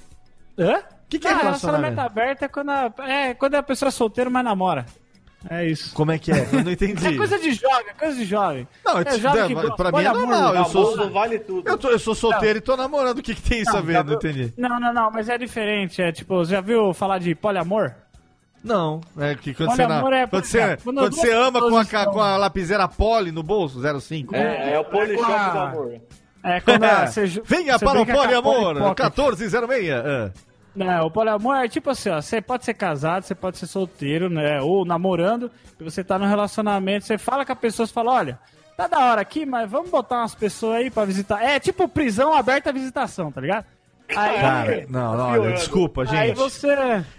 Hã? 0.58 0.76
O 0.78 0.82
que, 1.08 1.18
que 1.18 1.26
é 1.26 1.32
Ah, 1.32 1.38
relacionamento? 1.38 1.96
relacionamento 1.96 2.00
aberto 2.00 2.42
é 2.44 2.48
quando 2.48 2.70
a, 2.70 2.92
é 3.06 3.34
quando 3.34 3.54
a 3.56 3.62
pessoa 3.62 3.88
é 3.88 3.90
solteira, 3.90 4.30
mas 4.30 4.44
namora. 4.44 4.86
É 5.50 5.66
isso. 5.66 5.92
Como 5.94 6.12
é 6.12 6.18
que 6.18 6.30
é? 6.32 6.48
Eu 6.52 6.64
não 6.64 6.70
entendi. 6.72 7.06
É 7.06 7.16
coisa 7.16 7.38
de 7.38 7.52
jovem, 7.52 7.86
é 7.88 7.94
coisa 7.94 8.16
de 8.16 8.24
jovem. 8.24 8.68
Não, 8.84 8.98
é 8.98 9.04
te- 9.04 9.18
jovem 9.20 9.40
não, 9.40 9.48
que 9.48 9.54
gosta. 9.54 9.74
pra 9.76 9.92
mim 9.92 10.04
é 10.04 10.12
normal, 10.12 10.54
eu 10.54 10.64
sou- 10.66 10.90
Namoro 10.96 11.10
vale 11.12 11.38
tudo. 11.40 11.68
Eu, 11.68 11.76
tô- 11.78 11.88
eu 11.90 11.98
sou 11.98 12.14
solteiro 12.14 12.58
e 12.58 12.62
tô 12.62 12.76
namorando. 12.76 13.18
O 13.18 13.22
que, 13.22 13.34
que 13.34 13.42
tem 13.42 13.60
isso 13.62 13.76
a 13.76 13.80
ver? 13.80 14.04
Não 14.04 14.14
entendi. 14.14 14.52
Não, 14.56 14.78
não, 14.80 14.92
não, 14.92 15.10
mas 15.10 15.28
é 15.28 15.36
diferente. 15.36 16.00
É 16.00 16.12
tipo, 16.12 16.36
você 16.36 16.52
já 16.52 16.60
viu 16.60 16.94
falar 16.94 17.18
de 17.18 17.34
poliamor? 17.34 17.92
Não, 18.64 19.00
é 19.18 19.34
que 19.34 19.52
quando 19.52 19.70
Olha, 19.70 19.76
você, 19.76 19.86
na- 19.88 19.98
amor, 19.98 20.12
é- 20.12 20.26
quando 20.28 20.44
você, 20.44 20.76
quando 20.84 21.00
quando 21.00 21.14
você 21.16 21.32
ama 21.32 21.60
com 21.60 21.76
a, 21.76 21.82
estão- 21.82 22.12
com 22.12 22.20
a 22.20 22.36
lapiseira 22.36 22.86
poli 22.86 23.32
no 23.32 23.42
bolso, 23.42 23.80
05. 24.00 24.36
É, 24.36 24.74
é 24.74 24.78
o 24.78 24.84
polishop 24.84 25.32
Ah. 25.32 25.48
do 25.50 25.58
amor. 25.58 26.00
É 26.44 26.60
quando 26.60 26.84
a- 26.84 27.06
você 27.10 27.26
Venha 27.44 27.76
você 27.78 27.84
para 27.84 28.00
o 28.00 28.06
poliamor, 28.06 28.54
Polly 28.74 28.78
Pocket. 28.80 28.98
1406. 29.16 29.90
Ah. 29.90 30.30
Não, 30.74 31.06
o 31.06 31.10
poliamor 31.10 31.56
é 31.56 31.68
tipo 31.68 31.90
assim, 31.90 32.08
ó, 32.08 32.20
você 32.20 32.40
pode 32.40 32.64
ser 32.64 32.74
casado, 32.74 33.24
você 33.24 33.34
pode 33.34 33.58
ser 33.58 33.66
solteiro, 33.66 34.30
né, 34.30 34.60
ou 34.60 34.84
namorando, 34.86 35.50
e 35.78 35.84
você 35.84 36.02
tá 36.02 36.18
no 36.18 36.24
relacionamento, 36.24 37.04
você 37.04 37.18
fala 37.18 37.44
com 37.44 37.52
a 37.52 37.56
pessoa, 37.56 37.86
você 37.86 37.92
fala, 37.92 38.12
olha, 38.12 38.38
tá 38.76 38.86
da 38.86 38.98
hora 38.98 39.20
aqui, 39.20 39.44
mas 39.44 39.70
vamos 39.70 39.90
botar 39.90 40.20
umas 40.20 40.34
pessoas 40.34 40.76
aí 40.76 40.90
pra 40.90 41.04
visitar. 41.04 41.42
É 41.42 41.60
tipo 41.60 41.86
prisão 41.88 42.32
aberta 42.32 42.70
à 42.70 42.72
visitação, 42.72 43.30
tá 43.30 43.40
ligado? 43.40 43.66
Aí, 44.16 44.40
Cara, 44.40 44.86
não, 44.88 45.16
não, 45.16 45.30
olha, 45.30 45.52
desculpa, 45.52 46.04
gente. 46.04 46.16
aí 46.16 46.32
você. 46.32 46.68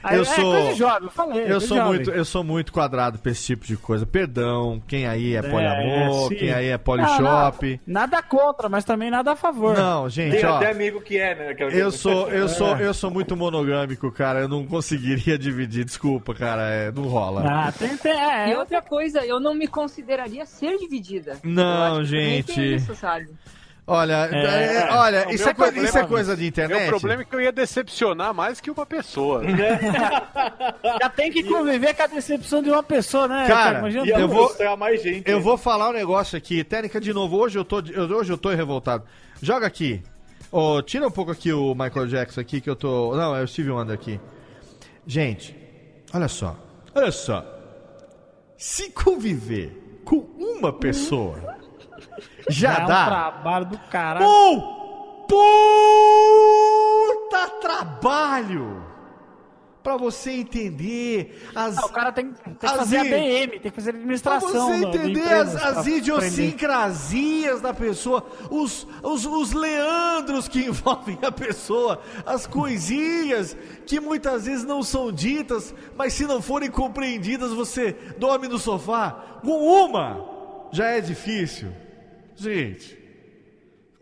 Aí 0.04 0.16
Eu 0.18 0.22
é 0.22 0.26
sou- 0.26 0.76
jovem, 0.76 1.04
eu 1.04 1.10
falei. 1.12 1.44
Eu 1.44 1.48
coisa 1.48 1.68
sou, 1.68 1.78
de 1.78 1.84
muito, 1.86 2.06
jovem. 2.06 2.18
eu 2.20 2.26
sou 2.26 2.44
muito 2.44 2.74
quadrado 2.74 3.20
pra 3.20 3.32
esse 3.32 3.44
tipo 3.46 3.66
de 3.66 3.78
coisa. 3.78 4.06
Perdão, 4.06 4.82
quem 4.88 5.08
aí 5.08 5.36
é, 5.36 5.40
É, 5.40 5.42
poliamor, 5.42 6.30
sim. 6.30 6.36
quem 6.36 6.52
aí 6.54 6.68
é 6.68 6.78
polishop. 6.78 7.80
não, 7.86 7.94
Nada 8.02 8.22
contra, 8.22 8.68
mas 8.70 8.84
também 8.86 9.10
nada 9.10 9.32
a 9.32 9.36
favor. 9.36 9.76
Não, 9.78 10.10
gente, 10.10 10.38
Tem 10.38 10.46
ó. 10.46 10.58
até 10.58 10.72
amigo 10.72 11.02
que 11.02 11.18
é, 11.18 11.36
né? 11.36 11.50
aquela 11.50 11.72
Eu 11.72 11.92
sou, 11.92 12.30
eu 12.30 12.48
sou, 12.50 12.76
É. 12.78 12.86
eu 12.86 12.94
sou 12.94 13.10
muito 13.12 13.36
monogâmico, 13.36 14.12
cara. 14.12 14.40
Eu 14.42 14.48
não 14.48 14.66
conseguiria 14.66 15.38
dividir. 15.40 15.86
Desculpa, 15.86 16.34
cara. 16.34 16.64
É, 16.70 16.92
não 16.92 17.04
rola. 17.04 17.44
Ah, 17.48 17.72
tem, 17.72 17.96
tem, 17.98 18.12
é, 18.12 18.52
E 18.52 18.56
outra 18.56 18.82
coisa, 18.82 19.26
eu 19.26 19.40
não 19.40 19.54
me 19.54 19.68
consideraria 19.68 20.46
ser 20.46 20.78
dividida. 20.78 21.38
Não, 21.44 21.96
Eu 21.98 22.02
que 22.02 22.06
gente. 22.08 22.54
tem 22.54 22.76
Isso, 22.76 22.96
sabe? 22.96 23.28
Olha, 23.86 24.30
É. 24.32 24.76
é, 24.78 24.92
olha, 24.94 25.28
O 25.28 25.32
isso 25.32 25.50
é, 25.50 25.54
problema- 25.54 25.88
isso 25.88 25.98
é 25.98 26.06
coisa 26.08 26.38
de 26.38 26.48
internet. 26.48 26.80
Meu 26.80 26.90
problema 26.90 27.22
é 27.22 27.26
que 27.26 27.36
eu 27.36 27.42
ia 27.42 27.52
decepcionar 27.52 28.34
mais 28.34 28.62
que 28.62 28.72
uma 28.72 28.86
pessoa. 28.86 29.42
Já 31.02 31.10
tem 31.10 31.30
que 31.32 31.44
conviver 31.44 31.94
com 31.94 32.04
a 32.04 32.08
decepção 32.08 32.62
de 32.64 32.70
uma 32.70 32.82
pessoa, 32.84 33.28
né? 33.28 33.46
Cara, 33.48 33.80
Imagina 33.80 34.06
Ia 34.06 34.20
eu 34.20 34.28
vou- 34.30 34.78
mais 34.78 35.02
gente. 35.04 35.30
Eu 35.30 35.38
né? 35.38 35.44
vou 35.44 35.58
falar 35.58 35.90
um 35.90 35.94
negócio 35.94 36.38
aqui. 36.38 36.64
Técnica, 36.64 37.02
de 37.02 37.12
novo, 37.14 37.36
hoje 37.38 37.60
eu 37.60 37.66
tô, 37.66 37.80
eu- 37.82 38.06
hoje 38.18 38.32
eu 38.32 38.38
tô 38.38 38.50
revoltado. 38.50 39.04
Joga 39.42 39.68
aqui. 39.68 40.02
Ô, 40.52 40.82
tira 40.82 41.06
um 41.08 41.12
pouco 41.12 41.32
aqui 41.32 41.52
o 41.52 41.74
Michael 41.76 42.08
Jackson 42.08 42.40
aqui, 42.40 42.62
que 42.62 42.70
eu 42.70 42.76
tô... 42.76 43.16
Não, 43.16 43.36
é 43.36 43.42
o 43.44 43.48
Steve 43.48 43.72
Wonder 43.72 43.94
aqui. 43.96 44.20
Gente, 45.06 45.56
olha 46.14 46.28
só. 46.30 46.56
Olha 46.96 47.12
só. 47.12 47.44
Se 48.56 48.92
conviver 48.92 50.00
com 50.06 50.18
uma 50.38 50.72
pessoa, 50.72 51.58
já 52.50 52.80
é 52.80 52.84
um 52.84 52.88
dá... 52.88 53.06
trabalho 53.06 53.66
do 53.66 53.78
caralho. 53.90 54.26
Um 54.28 54.62
puta 56.14 57.50
trabalho 57.62 58.84
pra 59.82 59.98
você 59.98 60.32
entender 60.32 61.50
as... 61.54 61.78
Ah, 61.78 61.86
o 61.86 61.90
cara 61.90 62.10
tem, 62.14 62.32
tem 62.32 62.54
que 62.54 62.66
As 62.66 62.72
fazer 62.78 63.04
i- 63.04 63.14
ADM, 63.14 63.60
tem 63.60 63.70
que 63.70 63.72
fazer 63.72 63.92
Pra 63.92 64.00
administração. 64.00 64.50
você 64.68 64.78
do- 64.80 64.92
do 64.92 64.98
entender 64.98 65.34
as, 65.34 65.54
pra 65.56 65.70
as 65.72 65.88
idiosincrasias 65.88 67.60
da 67.60 67.74
pessoa, 67.74 68.26
os, 68.50 68.88
os, 69.02 69.26
os 69.26 69.52
leandros 69.52 70.48
que 70.48 70.60
envolvem 70.68 71.20
a 71.22 71.32
pessoa, 71.34 72.02
as 72.26 72.48
coisinhas 72.48 73.58
que 73.86 74.00
muitas 74.00 74.46
vezes 74.46 74.64
não 74.64 74.82
são 74.84 75.12
ditas, 75.12 75.76
mas 75.98 76.14
se 76.14 76.26
não 76.26 76.42
forem 76.42 76.72
compreendidas, 76.72 77.52
você 77.52 77.92
dorme 78.18 78.48
no 78.48 78.58
sofá. 78.60 79.12
Com 79.44 79.84
uma 79.86 80.26
já 80.72 80.86
é 80.88 81.02
difícil. 81.02 81.74
Gente, 82.36 82.98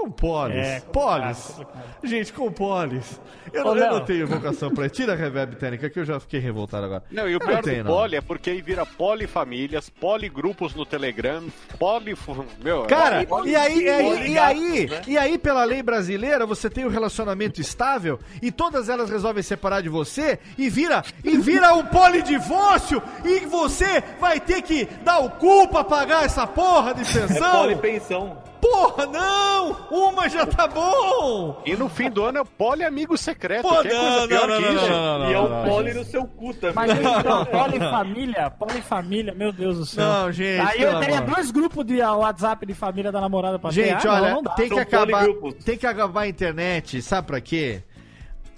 com 0.03 0.11
polis. 0.11 0.55
É, 0.57 0.79
polis. 0.91 1.55
Gente, 2.03 2.33
com 2.33 2.51
polis. 2.51 3.19
Eu, 3.53 3.65
Ô, 3.67 3.75
não, 3.75 3.83
eu 3.85 3.91
não 3.93 4.05
tenho 4.05 4.27
vocação 4.27 4.73
pra 4.73 4.85
isso. 4.85 4.95
Tira 4.95 5.13
a 5.13 5.15
reverb 5.15 5.55
técnica 5.57 5.89
que 5.89 5.99
eu 5.99 6.05
já 6.05 6.19
fiquei 6.19 6.39
revoltado 6.39 6.85
agora. 6.85 7.03
Não, 7.11 7.27
e 7.27 7.33
o 7.33 7.35
Eu 7.35 7.39
pior 7.39 7.61
tenho, 7.61 7.83
do 7.83 7.89
não. 7.89 7.95
poli 7.97 8.15
é 8.15 8.21
porque 8.21 8.49
aí 8.49 8.61
vira 8.61 8.85
polifamílias, 8.85 9.89
poligrupos 9.89 10.73
no 10.73 10.85
Telegram, 10.85 11.43
poli... 11.77 12.15
Meu, 12.63 12.83
Cara, 12.83 13.25
poli- 13.25 13.51
e 13.51 13.55
aí, 13.55 13.79
e 13.81 13.89
aí, 13.89 14.31
e 14.31 14.37
aí, 14.37 14.87
né? 14.89 15.01
e 15.07 15.17
aí, 15.17 15.37
pela 15.37 15.63
lei 15.63 15.83
brasileira, 15.83 16.45
você 16.45 16.69
tem 16.69 16.85
o 16.85 16.89
relacionamento 16.89 17.59
estável 17.59 18.19
e 18.41 18.51
todas 18.51 18.87
elas 18.89 19.09
resolvem 19.09 19.43
separar 19.43 19.81
de 19.81 19.89
você 19.89 20.39
e 20.57 20.69
vira, 20.69 21.03
e 21.23 21.37
vira 21.37 21.73
um 21.73 21.85
polidivórcio 21.85 23.01
e 23.25 23.41
você 23.45 24.01
vai 24.19 24.39
ter 24.39 24.61
que 24.61 24.85
dar 25.03 25.19
o 25.19 25.29
cu 25.29 25.67
pra 25.67 25.83
pagar 25.83 26.23
essa 26.25 26.47
porra 26.47 26.93
de 26.93 27.01
É 27.01 27.27
pensão. 27.27 27.61
polipensão. 27.61 28.50
Porra, 28.61 29.05
não! 29.07 29.71
Uma 29.89 30.29
já 30.29 30.45
tá 30.45 30.67
bom! 30.67 31.61
E 31.65 31.75
no 31.75 31.89
fim 31.89 32.09
do 32.09 32.23
ano 32.23 32.37
é 32.37 32.41
o 32.41 32.45
poliamigo 32.45 33.17
secreto, 33.17 33.63
Pô, 33.63 33.81
que 33.81 33.87
é 33.87 33.91
coisa 33.91 34.27
pior 34.27 34.47
não, 34.47 34.57
que 34.57 34.61
não, 34.63 34.73
isso. 34.75 34.89
não, 34.89 35.29
e 35.29 35.33
é 35.33 35.35
não, 35.35 35.63
poli 35.69 35.87
gente. 35.87 35.97
no 35.97 36.05
seu 36.05 36.25
cu 36.25 36.53
também. 36.53 36.75
Mas 36.75 36.91
então, 36.99 37.45
polifamília, 37.45 38.49
polifamília, 38.51 39.33
meu 39.33 39.51
Deus 39.51 39.77
do 39.79 39.85
céu. 39.85 40.05
Não, 40.05 40.31
gente, 40.31 40.61
Aí 40.61 40.81
eu 40.81 40.99
teria 40.99 41.19
amor. 41.19 41.35
dois 41.35 41.51
grupos 41.51 41.85
de 41.85 42.01
WhatsApp 42.01 42.65
de 42.65 42.73
família 42.73 43.11
da 43.11 43.19
namorada 43.19 43.57
pra 43.57 43.71
ter. 43.71 43.87
Gente, 43.89 44.07
Ah, 44.07 44.21
não, 44.21 44.37
olha, 44.39 44.49
tem 44.55 44.69
que 44.69 44.79
acabar, 44.79 45.25
tem 45.65 45.77
que 45.77 45.87
acabar 45.87 46.21
a 46.21 46.27
internet, 46.27 47.01
sabe 47.01 47.27
pra 47.27 47.41
quê? 47.41 47.81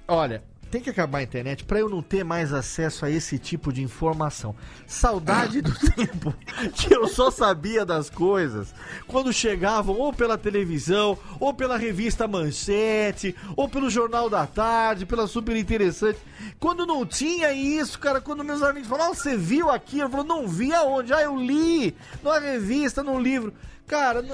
Olha, 0.07 0.43
tem 0.73 0.81
que 0.81 0.89
acabar 0.89 1.19
a 1.19 1.23
internet 1.23 1.63
pra 1.65 1.77
eu 1.79 1.87
não 1.87 2.01
ter 2.01 2.23
mais 2.23 2.51
acesso 2.51 3.05
a 3.05 3.09
esse 3.11 3.37
tipo 3.37 3.71
de 3.71 3.83
informação. 3.83 4.55
Saudade 4.87 5.61
do 5.61 5.71
tempo 5.93 6.33
que 6.73 6.91
eu 6.91 7.07
só 7.07 7.29
sabia 7.29 7.85
das 7.85 8.09
coisas 8.09 8.73
quando 9.05 9.31
chegavam 9.31 9.95
ou 9.95 10.11
pela 10.11 10.35
televisão, 10.35 11.15
ou 11.39 11.53
pela 11.53 11.77
revista 11.77 12.27
Manchete, 12.27 13.35
ou 13.55 13.69
pelo 13.69 13.87
Jornal 13.87 14.31
da 14.31 14.47
Tarde, 14.47 15.05
pela 15.05 15.27
Super 15.27 15.55
Interessante. 15.55 16.17
Quando 16.59 16.87
não 16.87 17.05
tinha 17.05 17.53
isso, 17.53 17.99
cara, 17.99 18.19
quando 18.19 18.43
meus 18.43 18.63
amigos 18.63 18.89
falavam, 18.89 19.11
"Ah, 19.11 19.15
você 19.15 19.37
viu 19.37 19.69
aquilo? 19.69 20.05
Eu 20.05 20.09
falo, 20.09 20.23
não 20.23 20.47
vi 20.47 20.73
aonde? 20.73 21.13
Ah, 21.13 21.21
eu 21.21 21.37
li 21.37 21.95
na 22.23 22.39
revista, 22.39 23.03
no 23.03 23.19
livro. 23.19 23.53
Cara, 23.85 24.25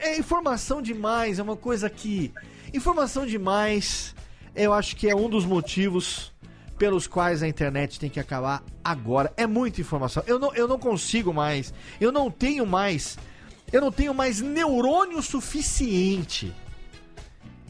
é 0.00 0.18
informação 0.18 0.82
demais, 0.82 1.38
é 1.38 1.42
uma 1.44 1.56
coisa 1.56 1.88
que. 1.88 2.34
Informação 2.74 3.24
demais, 3.24 4.12
eu 4.58 4.72
acho 4.72 4.96
que 4.96 5.08
é 5.08 5.14
um 5.14 5.28
dos 5.28 5.46
motivos 5.46 6.32
pelos 6.76 7.06
quais 7.06 7.42
a 7.42 7.48
internet 7.48 7.98
tem 7.98 8.10
que 8.10 8.20
acabar 8.20 8.62
agora. 8.82 9.32
É 9.36 9.46
muita 9.46 9.80
informação. 9.80 10.22
Eu 10.26 10.38
não, 10.38 10.54
eu 10.54 10.68
não 10.68 10.78
consigo 10.78 11.32
mais. 11.32 11.72
Eu 12.00 12.12
não 12.12 12.30
tenho 12.30 12.66
mais. 12.66 13.18
Eu 13.72 13.80
não 13.80 13.92
tenho 13.92 14.12
mais 14.12 14.40
neurônio 14.40 15.22
suficiente 15.22 16.54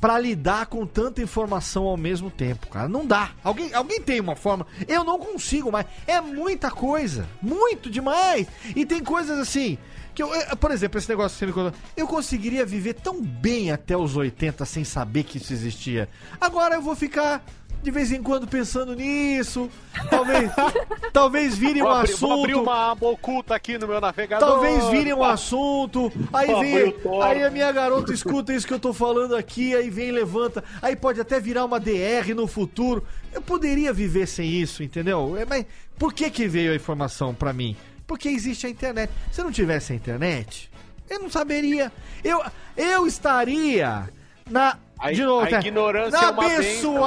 pra 0.01 0.19
lidar 0.19 0.67
com 0.67 0.87
tanta 0.87 1.23
informação 1.23 1.85
ao 1.85 1.97
mesmo 1.97 2.31
tempo, 2.31 2.69
cara. 2.69 2.89
Não 2.89 3.07
dá. 3.07 3.31
Alguém, 3.43 3.73
alguém 3.75 4.01
tem 4.01 4.21
uma 4.21 4.37
forma? 4.37 4.67
Eu 4.87 5.05
não 5.05 5.19
consigo 5.19 5.71
mais. 5.71 5.87
É 6.07 6.21
muita 6.21 6.71
coisa, 6.71 7.29
muito 7.43 7.91
demais. 7.91 8.47
E 8.75 8.87
tem 8.87 9.03
coisas 9.03 9.39
assim 9.39 9.79
que 10.19 10.23
eu, 10.23 10.35
eh, 10.35 10.57
por 10.57 10.73
exemplo, 10.73 10.99
esse 10.99 11.09
negócio 11.09 11.35
que 11.35 11.39
você 11.39 11.47
me 11.47 11.53
contou, 11.53 11.73
eu 11.97 12.09
conseguiria 12.09 12.67
viver 12.67 12.95
tão 12.95 13.23
bem 13.23 13.71
até 13.71 13.97
os 13.97 14.17
80 14.17 14.65
sem 14.65 14.83
saber 14.83 15.23
que 15.23 15.39
isso 15.39 15.53
existia. 15.53 16.09
Agora 16.41 16.75
eu 16.75 16.83
vou 16.83 16.97
ficar 16.97 17.45
de 17.83 17.91
vez 17.91 18.11
em 18.13 18.23
quando 18.23 18.47
pensando 18.47 18.95
nisso. 18.95 19.71
Talvez, 20.11 20.51
talvez 21.13 21.57
vire 21.57 21.81
um 21.81 21.85
Vou 21.85 21.93
abrir, 21.95 22.13
assunto. 22.13 22.29
vou 22.29 22.41
abrir 22.41 22.55
uma 22.55 22.91
aba 22.91 23.07
oculta 23.09 23.55
aqui 23.55 23.79
no 23.79 23.87
meu 23.87 24.01
navegador. 24.01 24.49
Talvez 24.49 24.85
vire 24.89 25.13
um 25.15 25.23
assunto, 25.25 26.13
aí 26.33 26.47
vem, 26.47 26.95
aí 27.23 27.45
a 27.45 27.51
minha 27.51 27.71
garota 27.73 28.13
escuta 28.13 28.53
isso 28.53 28.67
que 28.67 28.75
eu 28.75 28.81
tô 28.81 28.93
falando 28.93 29.35
aqui, 29.37 29.75
aí 29.75 29.91
vem 29.91 30.09
e 30.09 30.13
levanta, 30.13 30.63
aí 30.83 30.97
pode 30.97 31.21
até 31.21 31.41
virar 31.41 31.65
uma 31.65 31.79
DR 31.81 32.35
no 32.35 32.47
futuro. 32.47 33.05
Eu 33.33 33.41
poderia 33.43 33.93
viver 33.93 34.27
sem 34.27 34.49
isso, 34.51 34.83
entendeu? 34.83 35.37
É, 35.37 35.45
Mas 35.45 35.67
por 35.99 36.13
que 36.13 36.31
que 36.31 36.47
veio 36.49 36.73
a 36.73 36.77
informação 36.77 37.35
pra 37.35 37.53
mim? 37.53 37.77
Porque 38.07 38.29
existe 38.29 38.67
a 38.67 38.71
internet. 38.71 39.13
Se 39.31 39.43
não 39.43 39.53
tivesse 39.53 39.93
a 39.93 39.97
internet, 39.97 40.71
eu 41.11 41.21
não 41.21 41.31
saberia. 41.31 41.93
Eu, 42.25 42.43
eu 42.77 43.07
estaria 43.07 44.09
na 44.51 44.79
A- 44.99 45.13
de 45.13 45.25
novo, 45.25 45.47
a 45.47 45.49
tá? 45.49 45.59
ignorância 45.61 46.17
é 46.17 46.31
uma 46.31 46.43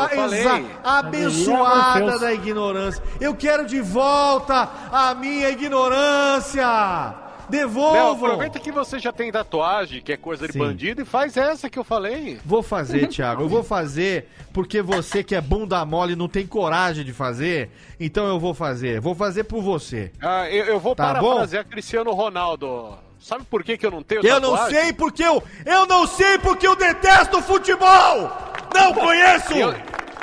Aí, 0.07 0.67
abençoada 0.83 2.19
da 2.19 2.33
ignorância. 2.33 3.03
Eu 3.19 3.35
quero 3.35 3.65
de 3.65 3.81
volta 3.81 4.69
a 4.91 5.13
minha 5.13 5.49
ignorância. 5.49 6.63
Léo, 6.63 7.67
Devolvam. 7.67 8.27
aproveita 8.27 8.59
que 8.59 8.71
você 8.71 8.97
já 8.97 9.11
tem 9.11 9.29
tatuagem, 9.29 10.01
que 10.01 10.13
é 10.13 10.15
coisa 10.17 10.47
de 10.47 10.53
Sim. 10.53 10.59
bandido, 10.59 11.01
e 11.01 11.05
faz 11.05 11.35
essa 11.35 11.69
que 11.69 11.77
eu 11.77 11.83
falei. 11.83 12.39
Vou 12.45 12.63
fazer, 12.63 13.07
Thiago. 13.07 13.43
Eu 13.43 13.49
vou 13.49 13.61
fazer 13.61 14.29
porque 14.53 14.81
você 14.81 15.21
que 15.21 15.35
é 15.35 15.41
bunda 15.41 15.83
mole 15.85 16.15
não 16.15 16.29
tem 16.29 16.47
coragem 16.47 17.03
de 17.03 17.11
fazer. 17.11 17.69
Então 17.99 18.25
eu 18.25 18.39
vou 18.39 18.53
fazer. 18.53 19.01
Vou 19.01 19.13
fazer 19.13 19.43
por 19.43 19.61
você. 19.61 20.13
Ah, 20.21 20.49
eu, 20.49 20.63
eu 20.65 20.79
vou 20.79 20.95
Tá 20.95 21.07
parafrasear 21.13 21.65
Cristiano 21.65 22.11
Ronaldo. 22.13 22.97
Sabe 23.21 23.43
por 23.45 23.63
que, 23.63 23.77
que 23.77 23.85
eu 23.85 23.91
não 23.91 24.01
tenho 24.01 24.25
Eu 24.25 24.39
não 24.39 24.51
tatuagem? 24.53 24.81
sei 24.81 24.93
porque 24.93 25.23
eu. 25.23 25.43
Eu 25.65 25.85
não 25.85 26.07
sei 26.07 26.37
porque 26.39 26.67
eu 26.67 26.75
detesto 26.75 27.41
futebol! 27.41 28.31
Não 28.73 28.93
conheço! 28.93 29.53
Eu, 29.53 29.75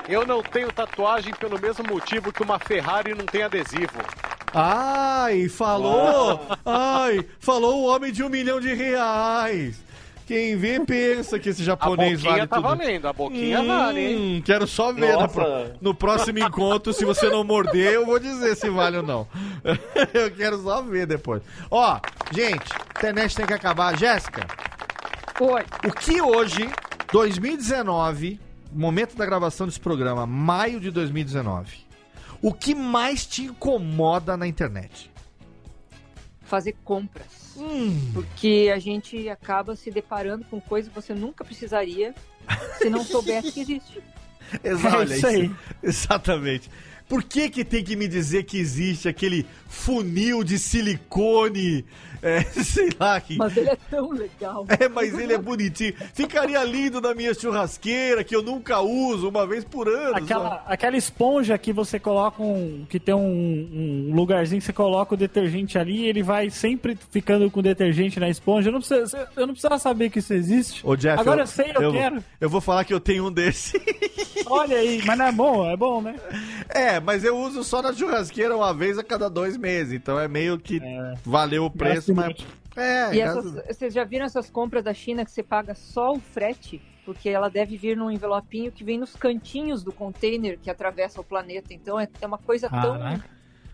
eu 0.08 0.26
não 0.26 0.42
tenho 0.42 0.72
tatuagem 0.72 1.32
pelo 1.34 1.60
mesmo 1.60 1.84
motivo 1.88 2.32
que 2.32 2.42
uma 2.42 2.58
Ferrari 2.58 3.14
não 3.14 3.24
tem 3.24 3.42
adesivo. 3.44 3.98
Ai, 4.52 5.48
falou! 5.48 6.40
Ai, 6.64 7.24
falou 7.38 7.82
o 7.82 7.86
homem 7.86 8.10
de 8.10 8.22
um 8.24 8.28
milhão 8.28 8.58
de 8.60 8.72
reais. 8.74 9.76
Quem 10.28 10.56
vê 10.56 10.78
pensa 10.78 11.38
que 11.38 11.48
esse 11.48 11.62
A 11.62 11.64
japonês 11.64 12.20
boquinha 12.20 12.36
vale 12.36 12.46
tá 12.46 12.56
tudo. 12.56 12.68
valendo, 12.68 13.08
a 13.08 13.12
boquinha 13.14 13.62
vale, 13.62 14.00
hein? 14.00 14.16
Hum, 14.18 14.42
quero 14.42 14.66
só 14.66 14.92
ver 14.92 15.14
Nossa. 15.14 15.74
no 15.80 15.94
próximo 15.94 16.38
encontro. 16.38 16.92
Se 16.92 17.02
você 17.06 17.30
não 17.30 17.42
morder, 17.42 17.94
eu 17.94 18.04
vou 18.04 18.18
dizer 18.18 18.54
se 18.54 18.68
vale 18.68 18.98
ou 18.98 19.02
não. 19.02 19.26
eu 20.12 20.30
quero 20.32 20.62
só 20.62 20.82
ver 20.82 21.06
depois. 21.06 21.42
Ó, 21.70 21.98
gente, 22.30 22.68
internet 22.90 23.34
tem 23.34 23.46
que 23.46 23.54
acabar. 23.54 23.98
Jéssica, 23.98 24.46
Oi. 25.40 25.64
o 25.86 25.92
que 25.94 26.20
hoje, 26.20 26.68
2019, 27.10 28.38
momento 28.70 29.16
da 29.16 29.24
gravação 29.24 29.66
desse 29.66 29.80
programa, 29.80 30.26
maio 30.26 30.78
de 30.78 30.90
2019, 30.90 31.72
o 32.42 32.52
que 32.52 32.74
mais 32.74 33.24
te 33.24 33.44
incomoda 33.44 34.36
na 34.36 34.46
internet? 34.46 35.10
Fazer 36.42 36.76
compras. 36.84 37.47
Hum. 37.60 38.10
Porque 38.14 38.70
a 38.74 38.78
gente 38.78 39.28
acaba 39.28 39.74
se 39.76 39.90
deparando 39.90 40.44
com 40.44 40.60
coisas 40.60 40.88
que 40.88 40.94
você 40.94 41.14
nunca 41.14 41.44
precisaria 41.44 42.14
se 42.78 42.88
não 42.88 43.04
soubesse 43.04 43.52
que 43.52 43.60
existe. 43.60 44.00
Exa- 44.64 44.88
É 44.88 44.96
olha 44.96 45.14
isso 45.16 45.26
aí. 45.26 45.50
Exatamente. 45.82 46.70
Por 47.08 47.22
que 47.22 47.48
que 47.48 47.64
tem 47.64 47.82
que 47.82 47.96
me 47.96 48.06
dizer 48.06 48.44
que 48.44 48.58
existe 48.58 49.08
aquele 49.08 49.46
funil 49.66 50.44
de 50.44 50.58
silicone? 50.58 51.84
É, 52.22 52.42
sei 52.62 52.90
lá 52.98 53.20
que. 53.20 53.36
Mas 53.36 53.56
ele 53.56 53.70
é 53.70 53.76
tão 53.90 54.10
legal. 54.10 54.66
É, 54.68 54.88
mas 54.88 55.18
ele 55.18 55.32
é 55.32 55.38
bonitinho. 55.38 55.94
Ficaria 56.14 56.62
lindo 56.64 57.00
na 57.00 57.14
minha 57.14 57.34
churrasqueira, 57.34 58.24
que 58.24 58.34
eu 58.34 58.42
nunca 58.42 58.80
uso, 58.80 59.28
uma 59.28 59.46
vez 59.46 59.64
por 59.64 59.88
ano. 59.88 60.16
Aquela, 60.16 60.64
aquela 60.66 60.96
esponja 60.96 61.56
que 61.58 61.72
você 61.72 61.98
coloca 61.98 62.42
um. 62.42 62.84
que 62.88 62.98
tem 62.98 63.14
um, 63.14 64.10
um 64.10 64.14
lugarzinho 64.14 64.60
que 64.60 64.66
você 64.66 64.72
coloca 64.72 65.14
o 65.14 65.18
detergente 65.18 65.78
ali 65.78 65.98
e 65.98 66.08
ele 66.08 66.22
vai 66.22 66.50
sempre 66.50 66.98
ficando 67.10 67.50
com 67.50 67.62
detergente 67.62 68.20
na 68.20 68.28
esponja. 68.28 68.68
Eu 68.68 68.72
não, 68.72 68.80
precisa, 68.80 69.28
eu 69.36 69.46
não 69.46 69.54
precisava 69.54 69.78
saber 69.78 70.10
que 70.10 70.18
isso 70.18 70.32
existe. 70.32 70.86
Ô, 70.86 70.96
Jeff, 70.96 71.20
Agora 71.20 71.40
eu, 71.40 71.44
eu 71.44 71.46
sei, 71.46 71.72
eu, 71.74 71.92
quero. 71.92 72.24
Eu 72.40 72.50
vou 72.50 72.60
falar 72.60 72.84
que 72.84 72.92
eu 72.92 73.00
tenho 73.00 73.26
um 73.26 73.32
desse. 73.32 73.80
Olha 74.46 74.78
aí, 74.78 75.02
mas 75.04 75.18
não 75.18 75.26
é 75.26 75.32
bom, 75.32 75.70
é 75.70 75.76
bom, 75.76 76.00
né? 76.00 76.14
É, 76.68 77.00
mas 77.00 77.24
eu 77.24 77.36
uso 77.36 77.62
só 77.62 77.82
na 77.82 77.92
churrasqueira 77.92 78.56
uma 78.56 78.72
vez 78.72 78.98
a 78.98 79.04
cada 79.04 79.28
dois 79.28 79.56
meses. 79.56 79.92
Então 79.92 80.18
é 80.18 80.26
meio 80.26 80.58
que 80.58 80.80
valeu 81.24 81.64
o 81.64 81.70
preço, 81.70 82.07
mas. 82.12 82.36
É, 82.76 83.14
E 83.14 83.20
essas, 83.20 83.54
vocês 83.66 83.92
já 83.92 84.04
viram 84.04 84.24
essas 84.24 84.48
compras 84.48 84.84
da 84.84 84.94
China 84.94 85.24
que 85.24 85.30
você 85.30 85.42
paga 85.42 85.74
só 85.74 86.12
o 86.12 86.20
frete? 86.20 86.80
Porque 87.04 87.28
ela 87.28 87.48
deve 87.48 87.76
vir 87.76 87.96
num 87.96 88.10
envelopinho 88.10 88.70
que 88.70 88.84
vem 88.84 88.98
nos 88.98 89.16
cantinhos 89.16 89.82
do 89.82 89.92
container 89.92 90.58
que 90.58 90.70
atravessa 90.70 91.20
o 91.20 91.24
planeta. 91.24 91.72
Então 91.72 91.98
é, 91.98 92.06
é 92.20 92.26
uma 92.26 92.38
coisa 92.38 92.68
tão. 92.68 92.98
Caraca. 92.98 93.24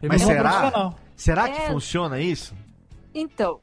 Mas 0.01 0.23
vou 0.23 0.31
será? 0.33 0.95
Será 1.17 1.49
que 1.49 1.59
É. 1.61 1.67
funciona 1.69 2.21
isso? 2.21 2.55
Então. 3.15 3.61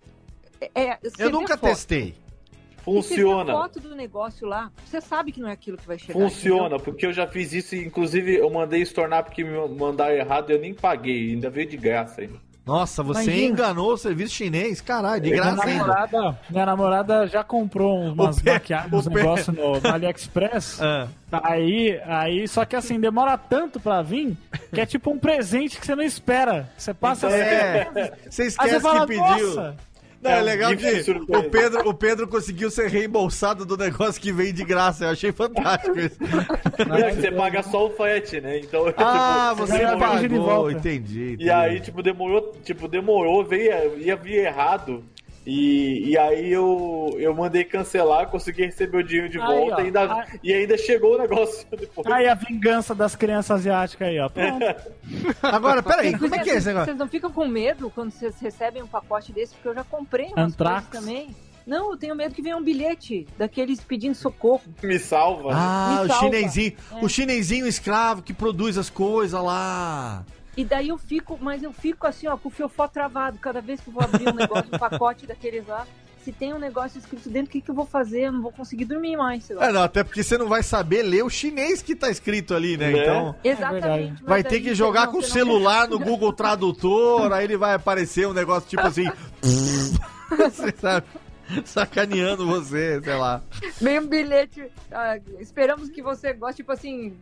É, 0.75 0.97
você 1.01 1.23
Eu 1.23 1.31
nunca 1.31 1.57
testei. 1.57 2.09
E 2.09 2.83
você 2.83 3.09
Funciona. 3.15 3.53
foto 3.53 3.79
do 3.79 3.95
negócio 3.95 4.47
lá, 4.47 4.71
você 4.83 4.99
sabe 4.99 5.31
que 5.31 5.39
não 5.39 5.47
é 5.47 5.51
aquilo 5.51 5.77
que 5.77 5.85
vai 5.87 5.99
chegar. 5.99 6.13
Funciona, 6.19 6.79
porque 6.79 7.05
eu 7.05 7.13
já 7.13 7.27
fiz 7.27 7.53
isso 7.53 7.75
inclusive 7.75 8.35
eu 8.37 8.49
mandei 8.49 8.81
estornar 8.81 9.23
porque 9.23 9.43
me 9.43 9.51
mandaram 9.75 10.15
errado 10.15 10.49
e 10.49 10.53
eu 10.53 10.59
nem 10.59 10.73
paguei, 10.73 11.31
ainda 11.31 11.49
veio 11.49 11.69
de 11.69 11.77
graça 11.77 12.21
ainda. 12.21 12.39
Nossa, 12.65 13.01
você 13.01 13.23
Imagina. 13.23 13.47
enganou 13.47 13.93
o 13.93 13.97
serviço 13.97 14.33
chinês, 14.35 14.79
caralho, 14.81 15.19
de 15.21 15.31
Minha 15.31 15.41
graça 15.41 15.65
ainda. 15.65 15.79
namorada, 15.85 16.39
minha 16.49 16.65
namorada 16.65 17.27
já 17.27 17.43
comprou 17.43 17.99
umas 18.11 18.37
O 18.37 18.43
pé- 18.43 18.53
maquiagens, 18.53 18.93
o 18.93 18.97
uns 18.97 19.07
pé- 19.07 19.13
negócios 19.15 19.55
no, 19.57 19.79
no 19.79 19.87
AliExpress. 19.89 20.79
Ah. 20.81 21.07
Aí, 21.43 21.99
aí, 22.05 22.47
só 22.47 22.63
que 22.63 22.75
assim, 22.75 22.99
demora 22.99 23.35
tanto 23.37 23.79
pra 23.79 24.01
vir 24.03 24.37
que 24.73 24.79
é 24.79 24.85
tipo 24.85 25.09
um 25.11 25.17
presente 25.17 25.79
que 25.79 25.85
você 25.85 25.95
não 25.95 26.03
espera. 26.03 26.69
Você 26.77 26.93
passa 26.93 27.27
É, 27.29 27.81
assim, 27.81 28.11
você 28.29 28.41
aí 28.43 28.47
esquece 28.49 28.73
você 28.75 28.79
fala, 28.79 28.99
que 29.01 29.07
pediu. 29.07 29.55
"Nossa!" 29.55 29.75
Não, 30.21 30.31
é 30.31 30.37
É 30.37 30.41
legal 30.41 30.75
que 30.75 31.03
surpresa. 31.03 31.47
o 31.47 31.49
Pedro, 31.49 31.89
o 31.89 31.93
Pedro 31.93 32.27
conseguiu 32.27 32.69
ser 32.69 32.87
reembolsado 32.89 33.65
do 33.65 33.75
negócio 33.75 34.21
que 34.21 34.31
veio 34.31 34.53
de 34.53 34.63
graça. 34.63 35.05
Eu 35.05 35.09
achei 35.09 35.31
fantástico 35.31 35.99
isso. 35.99 36.17
Não, 36.87 36.95
é 36.95 37.13
você 37.13 37.31
paga 37.31 37.63
só 37.63 37.87
o 37.87 37.89
frete, 37.89 38.39
né? 38.39 38.59
Então, 38.59 38.85
Ah, 38.97 39.53
tipo, 39.53 39.67
você 39.67 39.79
ganha 39.79 39.97
pagou, 39.97 40.71
de 40.71 40.77
entendi, 40.77 41.23
entendi. 41.33 41.45
E 41.45 41.49
aí, 41.49 41.79
tipo, 41.79 42.03
demorou, 42.03 42.53
tipo, 42.63 42.87
demorou, 42.87 43.43
veio, 43.43 43.97
ia 43.97 44.15
vir 44.15 44.45
errado. 44.45 45.03
E, 45.45 46.09
e 46.11 46.17
aí 46.19 46.51
eu, 46.51 47.15
eu 47.17 47.33
mandei 47.33 47.63
cancelar, 47.63 48.27
consegui 48.29 48.63
receber 48.65 48.97
o 48.99 49.03
dinheiro 49.03 49.27
de 49.29 49.39
Aí, 49.39 49.45
volta 49.47 49.75
ó. 49.75 49.79
e, 49.79 49.85
ainda, 49.85 50.13
Aí- 50.13 50.39
e 50.43 50.53
ainda 50.53 50.77
chegou 50.77 51.15
o 51.15 51.17
negócio 51.17 51.65
depois. 51.75 52.05
Aí 52.07 52.27
a 52.27 52.35
vingança 52.35 52.93
das 52.93 53.15
crianças 53.15 53.51
asiáticas 53.61 54.07
aí, 54.07 54.19
ó. 54.19 54.29
Pronto. 54.29 54.65
Agora, 55.41 55.81
peraí, 55.81 56.17
como 56.17 56.35
é 56.35 56.39
que 56.39 56.49
é 56.49 56.53
esse 56.53 56.61
vocês- 56.61 56.65
negócio? 56.67 56.85
Vocês 56.85 56.97
não 56.99 57.07
ficam 57.07 57.31
com 57.31 57.47
medo 57.47 57.89
quando 57.93 58.11
vocês 58.11 58.39
recebem 58.39 58.83
um 58.83 58.87
pacote 58.87 59.31
desse? 59.33 59.53
Porque 59.55 59.69
eu 59.69 59.73
já 59.75 59.83
comprei 59.83 60.27
umas 60.27 60.53
Antrax? 60.53 60.87
coisas 60.89 61.05
também. 61.07 61.35
Não, 61.65 61.91
eu 61.91 61.97
tenho 61.97 62.15
medo 62.15 62.33
que 62.33 62.41
venha 62.41 62.57
um 62.57 62.63
bilhete 62.63 63.27
daqueles 63.37 63.79
pedindo 63.81 64.15
socorro. 64.15 64.61
Me 64.81 64.97
salva. 64.99 65.49
Ah, 65.53 65.95
Me 66.01 66.05
o 66.05 66.07
salva. 66.07 66.25
chinesinho, 66.25 66.73
É. 66.91 67.05
o 67.05 67.07
chinesinho 67.09 67.67
escravo 67.67 68.21
que 68.23 68.33
produz 68.33 68.77
as 68.77 68.89
coisas 68.89 69.39
lá. 69.41 70.23
E 70.57 70.65
daí 70.65 70.89
eu 70.89 70.97
fico, 70.97 71.37
mas 71.41 71.63
eu 71.63 71.71
fico 71.71 72.05
assim, 72.05 72.27
ó, 72.27 72.35
com 72.37 72.49
o 72.49 72.51
fiofó 72.51 72.87
travado. 72.87 73.37
Cada 73.39 73.61
vez 73.61 73.79
que 73.79 73.87
eu 73.89 73.93
vou 73.93 74.03
abrir 74.03 74.27
um 74.27 74.33
negócio, 74.33 74.65
um 74.73 74.77
pacote 74.77 75.25
daqueles 75.25 75.65
lá, 75.65 75.87
se 76.23 76.31
tem 76.31 76.53
um 76.53 76.59
negócio 76.59 76.99
escrito 76.99 77.29
dentro, 77.29 77.49
o 77.49 77.51
que, 77.51 77.61
que 77.61 77.71
eu 77.71 77.75
vou 77.75 77.85
fazer? 77.85 78.23
Eu 78.27 78.33
não 78.33 78.41
vou 78.41 78.51
conseguir 78.51 78.85
dormir 78.85 79.15
mais. 79.15 79.45
sei 79.45 79.55
lá. 79.55 79.67
É, 79.67 79.71
não, 79.71 79.81
até 79.81 80.03
porque 80.03 80.21
você 80.21 80.37
não 80.37 80.47
vai 80.47 80.61
saber 80.61 81.03
ler 81.03 81.23
o 81.23 81.29
chinês 81.29 81.81
que 81.81 81.95
tá 81.95 82.09
escrito 82.11 82.53
ali, 82.53 82.75
né? 82.77 82.91
Né? 82.91 83.01
Então. 83.01 83.35
Exatamente. 83.43 84.21
mas 84.21 84.29
Vai 84.29 84.43
ter 84.43 84.59
que 84.59 84.75
jogar 84.75 85.05
não- 85.05 85.13
com 85.13 85.17
o 85.19 85.21
não- 85.21 85.27
celular 85.27 85.87
no 85.87 85.97
Google 85.97 86.33
Tradutor, 86.33 87.31
aí 87.31 87.45
ele 87.45 87.57
vai 87.57 87.73
aparecer 87.73 88.27
um 88.27 88.33
negócio 88.33 88.69
tipo 88.69 88.85
assim. 88.85 89.05
você 90.29 90.73
sabe? 90.79 91.07
Sacaneando 91.65 92.45
você, 92.45 93.01
sei 93.03 93.15
lá. 93.15 93.41
Vem 93.81 93.99
um 93.99 94.07
bilhete. 94.07 94.69
ah, 94.91 95.17
esperamos 95.39 95.89
que 95.89 96.01
você 96.01 96.33
goste, 96.33 96.57
tipo 96.57 96.71
assim. 96.71 97.13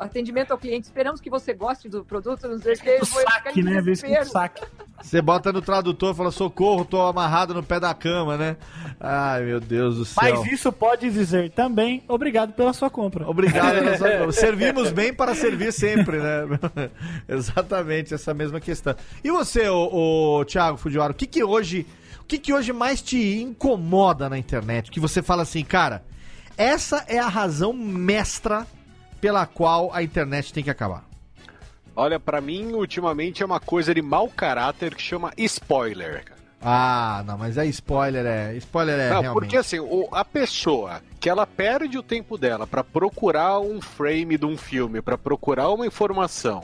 Atendimento 0.00 0.50
ao 0.52 0.58
cliente, 0.58 0.84
esperamos 0.86 1.20
que 1.20 1.30
você 1.30 1.52
goste 1.52 1.88
do 1.88 2.04
produto, 2.04 2.48
não 2.48 2.58
sei 2.58 2.74
o 2.74 2.78
que. 2.78 2.88
eu 2.88 3.02
O 3.02 3.06
vou 3.06 3.20
ficar 3.20 3.30
saque, 3.44 3.62
né? 3.62 3.80
Vez 3.80 4.00
que 4.00 4.06
o 4.06 4.10
desespero. 4.10 4.30
saque. 4.30 4.62
Você 5.02 5.20
bota 5.22 5.52
no 5.52 5.60
tradutor 5.60 6.12
e 6.14 6.16
fala: 6.16 6.30
socorro, 6.30 6.84
tô 6.84 7.00
amarrado 7.02 7.52
no 7.54 7.62
pé 7.62 7.78
da 7.78 7.92
cama, 7.94 8.36
né? 8.36 8.56
Ai, 8.98 9.44
meu 9.44 9.60
Deus 9.60 9.96
do 9.96 10.04
céu. 10.04 10.22
Mas 10.22 10.50
isso 10.52 10.72
pode 10.72 11.10
dizer 11.10 11.50
também, 11.50 12.02
obrigado 12.08 12.52
pela 12.54 12.72
sua 12.72 12.88
compra. 12.90 13.28
Obrigado. 13.28 13.76
nós- 14.24 14.36
Servimos 14.36 14.90
bem 14.90 15.12
para 15.12 15.34
servir 15.34 15.72
sempre, 15.72 16.18
né? 16.18 16.40
Exatamente, 17.28 18.14
essa 18.14 18.32
mesma 18.34 18.60
questão. 18.60 18.94
E 19.22 19.30
você, 19.30 19.68
o, 19.68 20.44
Thiago 20.46 20.76
Fujiwara, 20.78 21.12
o 21.12 21.14
que 21.16 21.26
que 21.26 21.44
hoje, 21.44 21.86
o 22.20 22.24
que 22.24 22.38
que 22.38 22.52
hoje 22.52 22.72
mais 22.72 23.02
te 23.02 23.40
incomoda 23.40 24.28
na 24.28 24.38
internet? 24.38 24.90
Que 24.90 24.98
você 25.00 25.22
fala 25.22 25.42
assim, 25.42 25.62
cara, 25.64 26.02
essa 26.56 27.04
é 27.06 27.18
a 27.18 27.28
razão 27.28 27.72
mestra 27.72 28.66
pela 29.26 29.44
qual 29.44 29.90
a 29.92 30.04
internet 30.04 30.52
tem 30.52 30.62
que 30.62 30.70
acabar. 30.70 31.02
Olha, 31.96 32.20
pra 32.20 32.40
mim, 32.40 32.72
ultimamente 32.74 33.42
é 33.42 33.46
uma 33.46 33.58
coisa 33.58 33.92
de 33.92 34.00
mau 34.00 34.28
caráter 34.28 34.94
que 34.94 35.02
chama 35.02 35.32
spoiler. 35.36 36.22
Ah, 36.62 37.24
não, 37.26 37.36
mas 37.36 37.58
é 37.58 37.66
spoiler, 37.66 38.24
é. 38.24 38.54
Spoiler 38.58 39.00
é 39.00 39.10
Não, 39.10 39.20
realmente. 39.22 39.40
porque 39.42 39.56
assim, 39.56 39.80
o- 39.80 40.08
a 40.12 40.24
pessoa 40.24 41.02
que 41.18 41.28
ela 41.28 41.44
perde 41.44 41.98
o 41.98 42.04
tempo 42.04 42.38
dela 42.38 42.68
pra 42.68 42.84
procurar 42.84 43.58
um 43.58 43.80
frame 43.80 44.38
de 44.38 44.46
um 44.46 44.56
filme, 44.56 45.02
pra 45.02 45.18
procurar 45.18 45.70
uma 45.70 45.84
informação, 45.86 46.62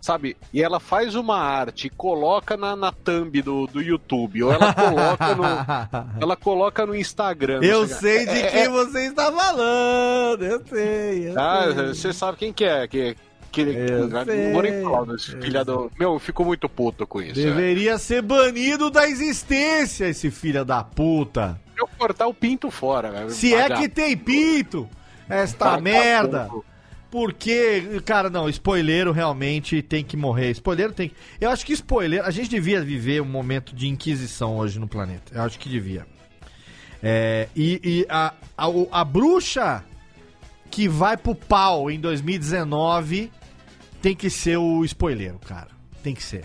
sabe? 0.00 0.36
E 0.52 0.62
ela 0.62 0.78
faz 0.80 1.14
uma 1.14 1.38
arte 1.38 1.86
e 1.86 1.90
coloca 1.90 2.56
na, 2.56 2.74
na 2.76 2.92
thumb 2.92 3.40
do, 3.42 3.66
do 3.66 3.80
YouTube, 3.82 4.42
ou 4.42 4.52
ela 4.52 4.72
coloca 4.72 5.34
no, 5.34 5.44
ela 6.22 6.36
coloca 6.36 6.86
no 6.86 6.94
Instagram. 6.94 7.60
Eu 7.62 7.86
sei- 7.86 8.24
de 8.26 8.38
É- 8.38 8.50
quem 8.50 8.60
é- 8.62 8.68
você 8.68 9.06
está 9.06 9.30
falando, 9.32 10.42
eu 10.44 10.62
sei. 10.66 11.28
Eu 11.30 11.40
Ah, 11.40 11.64
sei. 11.74 11.86
você 11.88 12.12
sabe 12.12 12.38
quem 12.38 12.52
que 12.52 12.64
é? 12.64 12.86
Que, 12.86 13.16
que, 13.52 13.64
não 13.64 14.52
vou 14.52 14.62
nem 14.62 14.82
falar 14.82 15.06
desse 15.06 15.30
filho 15.32 15.64
do. 15.64 15.90
Meu, 15.98 16.12
eu 16.14 16.18
fico 16.18 16.44
muito 16.44 16.68
puto 16.68 17.06
com 17.06 17.22
isso. 17.22 17.40
é. 17.40 17.44
Deveria 17.44 17.96
ser 17.98 18.20
banido 18.22 18.90
da 18.90 19.08
existência, 19.08 20.06
esse 20.08 20.30
filho 20.30 20.64
da 20.64 20.84
puta. 20.84 21.58
Eu 21.78 21.88
cortar 21.98 22.26
o 22.26 22.34
pinto 22.34 22.70
fora, 22.70 23.10
velho. 23.10 23.30
Se 23.30 23.54
é 23.54 23.68
que 23.70 23.88
tem 23.88 24.16
pinto, 24.16 24.88
esta 25.28 25.80
merda. 25.80 26.48
Porque, 27.10 28.00
cara, 28.04 28.28
não, 28.28 28.48
spoileiro 28.48 29.12
realmente 29.12 29.80
tem 29.80 30.04
que 30.04 30.16
morrer. 30.16 30.50
Spoileiro 30.50 30.92
tem 30.92 31.08
que. 31.08 31.14
Eu 31.40 31.50
acho 31.50 31.64
que 31.64 31.72
spoileiro. 31.72 32.24
A 32.26 32.30
gente 32.30 32.50
devia 32.50 32.82
viver 32.82 33.22
um 33.22 33.26
momento 33.26 33.74
de 33.74 33.86
inquisição 33.88 34.56
hoje 34.58 34.78
no 34.78 34.88
planeta. 34.88 35.32
Eu 35.34 35.42
acho 35.42 35.58
que 35.58 35.68
devia. 35.68 36.06
É, 37.02 37.48
e 37.54 37.80
e 37.84 38.06
a, 38.08 38.32
a, 38.56 38.66
a 38.90 39.04
bruxa 39.04 39.84
que 40.70 40.88
vai 40.88 41.16
pro 41.16 41.34
pau 41.34 41.90
em 41.90 42.00
2019 42.00 43.30
tem 44.02 44.14
que 44.14 44.28
ser 44.28 44.56
o 44.56 44.84
spoileiro, 44.84 45.38
cara. 45.38 45.68
Tem 46.02 46.14
que 46.14 46.22
ser. 46.22 46.44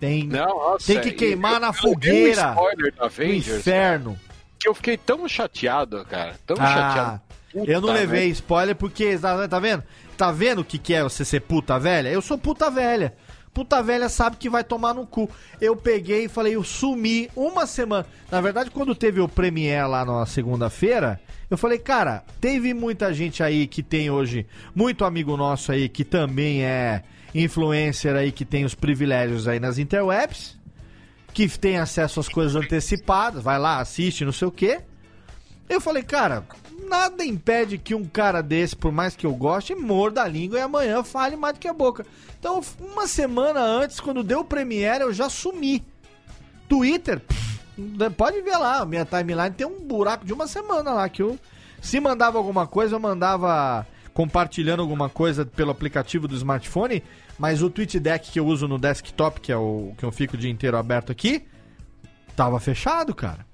Tem, 0.00 0.24
Não, 0.26 0.44
nossa, 0.46 0.86
tem 0.86 1.00
que 1.00 1.12
queimar 1.12 1.54
eu- 1.54 1.60
na 1.60 1.66
eu 1.68 1.72
vi 1.72 1.78
um 1.78 1.82
fogueira. 1.82 2.48
spoiler 2.50 2.92
da 2.94 3.00
no 3.00 3.04
Avengers, 3.06 3.58
inferno. 3.60 4.18
Que 4.58 4.68
eu 4.68 4.74
fiquei 4.74 4.96
tão 4.96 5.26
chateado, 5.28 6.04
cara. 6.06 6.34
Tão 6.46 6.56
Ah, 6.58 6.66
chateado. 6.66 7.20
Puta 7.54 7.70
eu 7.70 7.80
não 7.80 7.92
levei 7.92 8.28
spoiler 8.30 8.74
porque, 8.74 9.16
tá, 9.16 9.46
tá 9.46 9.60
vendo? 9.60 9.84
Tá 10.16 10.32
vendo 10.32 10.60
o 10.60 10.64
que, 10.64 10.76
que 10.76 10.92
é 10.92 11.04
você 11.04 11.24
ser 11.24 11.40
puta 11.40 11.78
velha? 11.78 12.08
Eu 12.08 12.20
sou 12.20 12.36
puta 12.36 12.68
velha. 12.68 13.14
Puta 13.52 13.80
velha 13.80 14.08
sabe 14.08 14.36
que 14.36 14.50
vai 14.50 14.64
tomar 14.64 14.92
no 14.92 15.06
cu. 15.06 15.30
Eu 15.60 15.76
peguei 15.76 16.24
e 16.24 16.28
falei, 16.28 16.56
eu 16.56 16.64
sumi 16.64 17.30
uma 17.36 17.64
semana. 17.64 18.04
Na 18.28 18.40
verdade, 18.40 18.72
quando 18.72 18.92
teve 18.92 19.20
o 19.20 19.28
Premiere 19.28 19.86
lá 19.86 20.04
na 20.04 20.26
segunda-feira, 20.26 21.20
eu 21.48 21.56
falei, 21.56 21.78
cara, 21.78 22.24
teve 22.40 22.74
muita 22.74 23.14
gente 23.14 23.40
aí 23.40 23.68
que 23.68 23.84
tem 23.84 24.10
hoje, 24.10 24.44
muito 24.74 25.04
amigo 25.04 25.36
nosso 25.36 25.70
aí 25.70 25.88
que 25.88 26.02
também 26.02 26.64
é 26.64 27.04
influencer 27.32 28.16
aí, 28.16 28.32
que 28.32 28.44
tem 28.44 28.64
os 28.64 28.74
privilégios 28.74 29.46
aí 29.46 29.60
nas 29.60 29.78
interwebs, 29.78 30.58
que 31.32 31.48
tem 31.48 31.78
acesso 31.78 32.18
às 32.18 32.28
coisas 32.28 32.56
antecipadas, 32.56 33.44
vai 33.44 33.60
lá, 33.60 33.78
assiste, 33.78 34.24
não 34.24 34.32
sei 34.32 34.48
o 34.48 34.52
quê. 34.52 34.80
Eu 35.68 35.80
falei, 35.80 36.02
cara, 36.02 36.44
nada 36.88 37.24
impede 37.24 37.78
que 37.78 37.94
um 37.94 38.04
cara 38.04 38.42
desse, 38.42 38.74
por 38.74 38.92
mais 38.92 39.16
que 39.16 39.26
eu 39.26 39.34
goste, 39.34 39.74
morda 39.74 40.22
a 40.22 40.28
língua 40.28 40.58
e 40.58 40.62
amanhã 40.62 41.02
fale 41.02 41.36
mais 41.36 41.54
do 41.54 41.60
que 41.60 41.68
a 41.68 41.72
boca. 41.72 42.04
Então, 42.38 42.60
uma 42.80 43.06
semana 43.06 43.60
antes, 43.60 44.00
quando 44.00 44.22
deu 44.22 44.40
o 44.40 44.44
Premiere, 44.44 45.02
eu 45.02 45.12
já 45.12 45.28
sumi. 45.28 45.84
Twitter, 46.68 47.20
pff, 47.20 48.10
pode 48.16 48.40
ver 48.42 48.56
lá, 48.56 48.84
minha 48.84 49.04
timeline 49.04 49.54
tem 49.54 49.66
um 49.66 49.80
buraco 49.80 50.24
de 50.24 50.32
uma 50.32 50.46
semana 50.46 50.92
lá, 50.92 51.08
que 51.08 51.22
eu, 51.22 51.38
se 51.80 52.00
mandava 52.00 52.38
alguma 52.38 52.66
coisa, 52.66 52.94
eu 52.94 53.00
mandava 53.00 53.86
compartilhando 54.12 54.80
alguma 54.80 55.08
coisa 55.08 55.44
pelo 55.44 55.70
aplicativo 55.70 56.28
do 56.28 56.36
smartphone, 56.36 57.02
mas 57.38 57.62
o 57.62 57.68
TweetDeck 57.68 58.30
que 58.30 58.40
eu 58.40 58.46
uso 58.46 58.68
no 58.68 58.78
desktop, 58.78 59.40
que 59.40 59.50
é 59.50 59.56
o 59.56 59.92
que 59.98 60.04
eu 60.04 60.12
fico 60.12 60.36
o 60.36 60.38
dia 60.38 60.50
inteiro 60.50 60.76
aberto 60.76 61.10
aqui, 61.10 61.44
tava 62.36 62.60
fechado, 62.60 63.14
cara. 63.14 63.44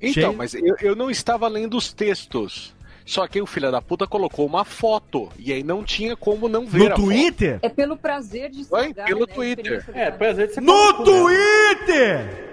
Então, 0.00 0.12
Cheio- 0.12 0.34
mas 0.36 0.54
eu, 0.54 0.76
eu 0.80 0.94
não 0.96 1.10
estava 1.10 1.48
lendo 1.48 1.76
os 1.76 1.92
textos. 1.92 2.74
Só 3.04 3.26
que 3.28 3.40
o 3.40 3.46
filho 3.46 3.70
da 3.70 3.80
puta 3.80 4.04
colocou 4.06 4.44
uma 4.46 4.64
foto. 4.64 5.28
E 5.38 5.52
aí 5.52 5.62
não 5.62 5.84
tinha 5.84 6.16
como 6.16 6.48
não 6.48 6.66
ver 6.66 6.78
No 6.80 6.86
a 6.86 6.88
foto. 6.90 7.02
Twitter? 7.02 7.58
É 7.62 7.68
pelo 7.68 7.96
prazer 7.96 8.50
de 8.50 8.58
Oi, 8.58 8.88
estragar, 8.88 9.06
pelo 9.06 9.20
né, 9.20 9.26
Twitter. 9.32 9.84
É, 9.94 10.10
prazer 10.10 10.48
de 10.48 10.54
você 10.54 10.60
No. 10.60 11.04
Twitter! 11.04 12.46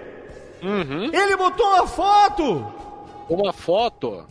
Uhum. 0.62 1.10
Ele 1.12 1.36
botou 1.36 1.66
uma 1.66 1.86
foto! 1.86 2.66
Uma 3.28 3.52
foto. 3.52 4.24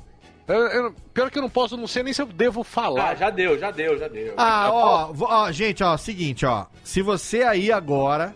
Eu, 0.48 0.56
eu, 0.68 0.96
pior 1.14 1.30
que 1.32 1.38
eu 1.38 1.42
não 1.42 1.50
posso, 1.50 1.76
não 1.78 1.88
sei 1.88 2.04
nem 2.04 2.14
se 2.14 2.22
eu 2.22 2.26
devo 2.26 2.64
falar. 2.64 3.10
Ah, 3.12 3.16
já 3.16 3.30
deu, 3.30 3.58
já 3.58 3.72
deu, 3.72 3.98
já 3.98 4.08
deu. 4.08 4.34
Ah, 4.38 4.70
ó, 4.72 5.14
ó, 5.22 5.52
gente, 5.52 5.84
ó, 5.84 5.96
seguinte, 5.98 6.46
ó. 6.46 6.66
Se 6.84 7.02
você 7.02 7.44
aí 7.44 7.72
agora, 7.72 8.36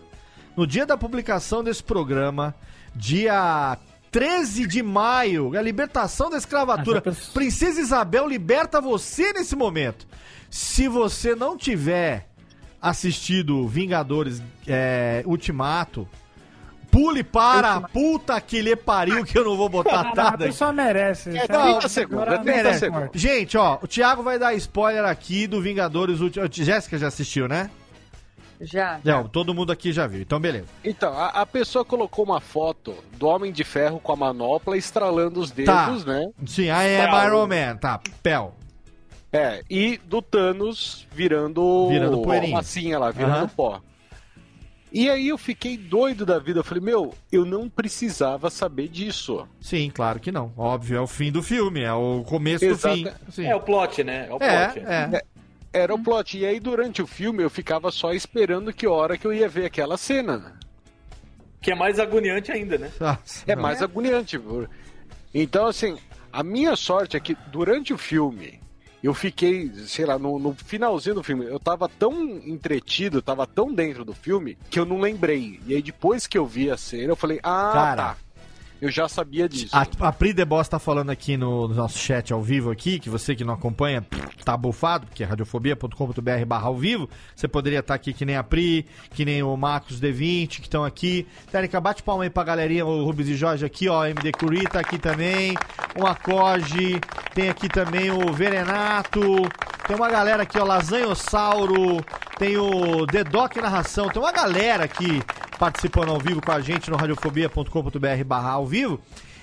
no 0.56 0.66
dia 0.66 0.84
da 0.86 0.96
publicação 0.96 1.62
desse 1.62 1.82
programa, 1.82 2.54
dia 2.94 3.76
13 4.18 4.66
de 4.66 4.82
maio, 4.82 5.56
a 5.56 5.62
libertação 5.62 6.28
da 6.28 6.36
escravatura, 6.36 7.00
Princesa 7.32 7.80
Isabel 7.80 8.26
liberta 8.26 8.80
você 8.80 9.32
nesse 9.32 9.54
momento. 9.54 10.08
Se 10.50 10.88
você 10.88 11.36
não 11.36 11.56
tiver 11.56 12.26
assistido 12.82 13.68
Vingadores 13.68 14.42
é, 14.66 15.22
Ultimato, 15.24 16.08
pule 16.90 17.22
para 17.22 17.74
a 17.74 17.80
puta 17.80 18.40
que 18.40 18.60
lhe 18.60 18.74
pariu 18.74 19.24
que 19.24 19.38
eu 19.38 19.44
não 19.44 19.56
vou 19.56 19.68
botar 19.68 20.02
Cara, 20.02 20.08
a 20.10 20.14
nada 20.16 20.30
aqui. 20.30 20.44
pessoa 20.46 20.72
merece. 20.72 21.28
É, 21.30 21.46
Sério, 21.46 21.62
30 21.74 21.88
segundos, 21.88 22.22
agora 22.22 22.34
é 22.34 22.38
30 22.42 22.56
merece. 22.56 22.78
segundos. 22.80 23.20
Gente, 23.20 23.56
ó, 23.56 23.78
o 23.80 23.86
Thiago 23.86 24.24
vai 24.24 24.36
dar 24.36 24.52
spoiler 24.54 25.04
aqui 25.04 25.46
do 25.46 25.62
Vingadores 25.62 26.18
Ultimato. 26.18 26.60
Jéssica 26.64 26.98
já 26.98 27.06
assistiu, 27.06 27.46
né? 27.46 27.70
Já. 28.60 29.00
Não, 29.04 29.28
todo 29.28 29.54
mundo 29.54 29.70
aqui 29.72 29.92
já 29.92 30.06
viu, 30.06 30.20
então 30.20 30.40
beleza. 30.40 30.66
Então, 30.84 31.12
a, 31.12 31.28
a 31.28 31.46
pessoa 31.46 31.84
colocou 31.84 32.24
uma 32.24 32.40
foto 32.40 32.94
do 33.16 33.26
Homem 33.26 33.52
de 33.52 33.62
Ferro 33.64 34.00
com 34.00 34.12
a 34.12 34.16
manopla 34.16 34.76
estralando 34.76 35.40
os 35.40 35.50
Tá. 35.50 35.86
dedos, 35.86 36.04
né? 36.04 36.30
Sim, 36.46 36.70
am 36.70 36.78
Pel. 37.10 37.26
Iron 37.26 37.46
Man, 37.46 37.76
tá, 37.76 38.00
Pel. 38.22 38.54
É, 39.32 39.62
e 39.68 39.98
do 39.98 40.22
Thanos 40.22 41.06
virando. 41.12 41.88
Virando 41.88 42.22
poeirinha. 42.22 42.54
massinha 42.56 42.98
lá, 42.98 43.10
virando 43.10 43.34
Aham. 43.36 43.48
pó. 43.48 43.80
E 44.90 45.10
aí 45.10 45.28
eu 45.28 45.36
fiquei 45.36 45.76
doido 45.76 46.24
da 46.24 46.38
vida. 46.38 46.60
Eu 46.60 46.64
falei, 46.64 46.82
meu, 46.82 47.12
eu 47.30 47.44
não 47.44 47.68
precisava 47.68 48.48
saber 48.48 48.88
disso. 48.88 49.46
Sim, 49.60 49.90
claro 49.94 50.18
que 50.18 50.32
não. 50.32 50.50
Óbvio, 50.56 50.96
é 50.96 51.00
o 51.02 51.06
fim 51.06 51.30
do 51.30 51.42
filme, 51.42 51.82
é 51.82 51.92
o 51.92 52.24
começo 52.26 52.64
Exata- 52.64 52.94
do 52.96 53.04
fim. 53.04 53.12
Sim. 53.30 53.44
É 53.46 53.54
o 53.54 53.60
plot, 53.60 54.02
né? 54.02 54.26
É 54.30 54.32
o 54.32 54.38
É, 54.40 54.68
plot. 54.68 54.86
é. 54.86 55.22
Era 55.72 55.94
o 55.94 56.02
plot. 56.02 56.38
E 56.38 56.46
aí, 56.46 56.58
durante 56.58 57.02
o 57.02 57.06
filme, 57.06 57.42
eu 57.42 57.50
ficava 57.50 57.90
só 57.90 58.12
esperando 58.12 58.72
que 58.72 58.86
hora 58.86 59.18
que 59.18 59.26
eu 59.26 59.32
ia 59.32 59.48
ver 59.48 59.66
aquela 59.66 59.96
cena. 59.96 60.58
Que 61.60 61.72
é 61.72 61.74
mais 61.74 61.98
agoniante 61.98 62.50
ainda, 62.52 62.78
né? 62.78 62.90
Nossa, 63.00 63.44
É 63.46 63.54
não. 63.54 63.62
mais 63.62 63.82
agoniante. 63.82 64.40
Então, 65.34 65.66
assim, 65.66 65.96
a 66.32 66.42
minha 66.42 66.76
sorte 66.76 67.16
é 67.16 67.20
que 67.20 67.36
durante 67.52 67.92
o 67.92 67.98
filme, 67.98 68.60
eu 69.02 69.12
fiquei, 69.12 69.70
sei 69.86 70.06
lá, 70.06 70.18
no, 70.18 70.38
no 70.38 70.54
finalzinho 70.54 71.16
do 71.16 71.22
filme, 71.22 71.44
eu 71.44 71.60
tava 71.60 71.88
tão 71.88 72.12
entretido, 72.46 73.20
tava 73.20 73.46
tão 73.46 73.72
dentro 73.72 74.04
do 74.04 74.14
filme, 74.14 74.56
que 74.70 74.78
eu 74.78 74.84
não 74.86 75.00
lembrei. 75.00 75.60
E 75.66 75.74
aí, 75.74 75.82
depois 75.82 76.26
que 76.26 76.38
eu 76.38 76.46
vi 76.46 76.70
a 76.70 76.76
cena, 76.76 77.12
eu 77.12 77.16
falei, 77.16 77.38
ah, 77.42 77.70
Cara. 77.72 78.02
tá. 78.02 78.16
Eu 78.80 78.90
já 78.90 79.08
sabia 79.08 79.48
disso. 79.48 79.76
A, 79.76 79.86
a 80.08 80.12
Pri 80.12 80.32
Deboss 80.32 80.68
tá 80.68 80.78
falando 80.78 81.10
aqui 81.10 81.36
no, 81.36 81.66
no 81.66 81.74
nosso 81.74 81.98
chat 81.98 82.32
ao 82.32 82.40
vivo 82.40 82.70
aqui, 82.70 82.98
que 82.98 83.10
você 83.10 83.34
que 83.34 83.44
não 83.44 83.54
acompanha, 83.54 84.04
tá 84.44 84.56
bufado, 84.56 85.06
porque 85.06 85.22
é 85.22 85.26
radiofobia.com.br 85.26 86.44
barra 86.46 86.66
ao 86.68 86.76
vivo. 86.76 87.08
Você 87.34 87.48
poderia 87.48 87.80
estar 87.80 87.94
aqui 87.94 88.12
que 88.12 88.24
nem 88.24 88.36
a 88.36 88.44
Pri, 88.44 88.86
que 89.10 89.24
nem 89.24 89.42
o 89.42 89.56
Marcos 89.56 90.00
D20, 90.00 90.48
que 90.48 90.62
estão 90.62 90.84
aqui. 90.84 91.26
Térica, 91.50 91.80
bate 91.80 92.02
palma 92.02 92.22
aí 92.22 92.30
pra 92.30 92.44
galerinha, 92.44 92.86
o 92.86 93.04
Rubens 93.04 93.28
e 93.28 93.34
Jorge 93.34 93.64
aqui, 93.64 93.88
ó, 93.88 94.06
MD 94.06 94.32
Curi 94.32 94.62
tá 94.64 94.80
aqui 94.80 94.98
também, 94.98 95.54
o 95.98 96.06
Acoge, 96.06 97.00
tem 97.34 97.48
aqui 97.48 97.68
também 97.68 98.10
o 98.10 98.32
Verenato, 98.32 99.20
tem 99.88 99.96
uma 99.96 100.10
galera 100.10 100.42
aqui, 100.42 100.58
ó, 100.58 100.64
Lasanhossauro, 100.64 102.04
tem 102.38 102.58
o 102.58 103.06
Dedoc 103.06 103.56
Narração, 103.56 104.10
tem 104.10 104.20
uma 104.20 104.30
galera 104.30 104.84
aqui 104.84 105.22
participando 105.58 106.10
ao 106.10 106.18
vivo 106.18 106.42
com 106.42 106.52
a 106.52 106.60
gente 106.60 106.90
no 106.90 106.96
radiofobia.com.br 106.96 108.24
barra 108.26 108.50
ao 108.50 108.66
vivo. 108.66 109.00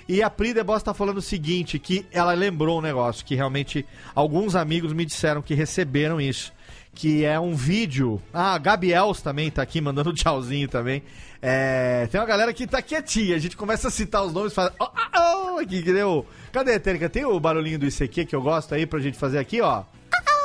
E 0.07 0.21
a 0.21 0.29
Pri 0.29 0.53
Deboss 0.53 0.83
tá 0.83 0.93
falando 0.93 1.17
o 1.17 1.21
seguinte, 1.21 1.79
que 1.79 2.05
ela 2.11 2.33
lembrou 2.33 2.77
um 2.77 2.81
negócio, 2.81 3.25
que 3.25 3.33
realmente 3.33 3.83
alguns 4.13 4.55
amigos 4.55 4.93
me 4.93 5.03
disseram 5.03 5.41
que 5.41 5.55
receberam 5.55 6.21
isso. 6.21 6.53
Que 6.93 7.25
é 7.25 7.39
um 7.39 7.55
vídeo. 7.55 8.21
Ah, 8.31 8.53
a 8.53 8.57
Gabi 8.59 8.93
Els 8.93 9.21
também 9.21 9.49
tá 9.49 9.63
aqui 9.63 9.81
mandando 9.81 10.13
tchauzinho 10.15 10.67
também. 10.67 11.01
É, 11.41 12.07
tem 12.11 12.21
uma 12.21 12.27
galera 12.27 12.53
que 12.53 12.67
tá 12.67 12.83
quietinha. 12.83 13.35
A 13.35 13.39
gente 13.39 13.57
começa 13.57 13.87
a 13.87 13.91
citar 13.91 14.23
os 14.23 14.31
nomes 14.31 14.51
e 14.51 14.55
fala. 14.55 14.71
Oh, 14.79 14.85
oh, 14.85 15.55
oh, 15.55 15.57
aqui, 15.57 15.81
que 15.81 15.91
deu. 15.91 16.25
Cadê, 16.53 16.79
Térica? 16.79 17.09
Tem 17.09 17.25
o 17.25 17.37
barulhinho 17.39 17.79
do 17.79 17.87
ICQ 17.87 18.25
que 18.25 18.35
eu 18.35 18.41
gosto 18.41 18.75
aí 18.75 18.85
pra 18.85 18.99
gente 18.99 19.17
fazer 19.17 19.39
aqui, 19.39 19.59
ó. 19.59 19.83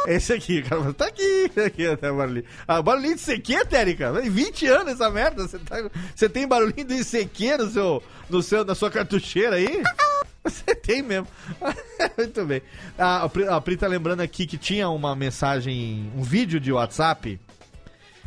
Esse 0.06 0.32
aqui, 0.32 0.62
cara, 0.62 0.92
tá 0.94 1.06
aqui, 1.06 1.50
aqui 1.64 1.86
até 1.86 2.10
o 2.10 2.16
barulhinho. 2.16 2.44
Ah, 2.66 2.80
barulhinho 2.80 3.16
de 3.16 3.22
ICQ, 3.22 3.64
Térica? 3.66 4.12
Tem 4.12 4.30
20 4.30 4.66
anos 4.66 4.92
essa 4.94 5.10
merda. 5.10 5.46
Você, 5.46 5.58
tá, 5.58 5.76
você 6.14 6.28
tem 6.28 6.48
barulhinho 6.48 6.86
do 6.86 6.94
ICQ 6.94 7.58
no 7.58 7.70
seu, 7.70 8.02
no 8.28 8.42
seu, 8.42 8.64
na 8.64 8.74
sua 8.74 8.90
cartucheira 8.90 9.56
aí? 9.56 9.82
Você 10.42 10.74
tem 10.74 11.02
mesmo. 11.02 11.28
Muito 12.16 12.46
bem. 12.46 12.62
A, 12.98 13.24
a, 13.24 13.56
a 13.56 13.60
Pri 13.60 13.76
tá 13.76 13.86
lembrando 13.86 14.20
aqui 14.20 14.46
que 14.46 14.56
tinha 14.56 14.88
uma 14.88 15.14
mensagem, 15.14 16.10
um 16.16 16.22
vídeo 16.22 16.58
de 16.58 16.72
WhatsApp. 16.72 17.38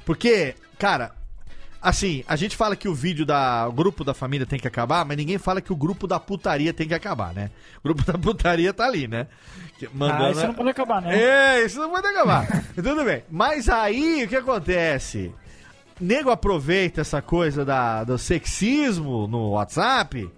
Porque, 0.06 0.54
cara, 0.78 1.16
assim, 1.82 2.24
a 2.28 2.36
gente 2.36 2.56
fala 2.56 2.76
que 2.76 2.88
o 2.88 2.94
vídeo 2.94 3.26
da 3.26 3.68
o 3.68 3.72
grupo 3.72 4.04
da 4.04 4.14
família 4.14 4.46
tem 4.46 4.60
que 4.60 4.68
acabar, 4.68 5.04
mas 5.04 5.18
ninguém 5.18 5.38
fala 5.38 5.60
que 5.60 5.74
o 5.74 5.76
grupo 5.76 6.06
da 6.06 6.20
putaria 6.20 6.74
tem 6.74 6.88
que 6.88 6.94
acabar, 6.94 7.34
né? 7.34 7.50
O 7.80 7.84
grupo 7.84 8.04
da 8.10 8.18
putaria 8.18 8.74
tá 8.74 8.86
ali, 8.86 9.08
né? 9.08 9.28
Que- 9.78 9.90
Ah, 10.00 10.32
isso 10.32 10.48
não 10.48 10.54
pode 10.54 10.70
acabar, 10.70 11.02
não. 11.02 11.12
É, 11.12 11.66
isso 11.66 11.80
não 11.80 11.90
pode 11.90 12.08
acabar. 12.08 12.64
Tudo 12.76 13.04
bem. 13.04 13.24
Mas 13.30 13.68
aí, 13.70 14.24
o 14.24 14.28
que 14.28 14.36
acontece? 14.36 15.32
Nego 16.00 16.30
aproveita 16.32 17.02
essa 17.02 17.22
coisa 17.22 17.64
da, 17.64 18.04
do 18.04 18.18
sexismo 18.18 19.28
no 19.28 19.52
WhatsApp 19.52 20.30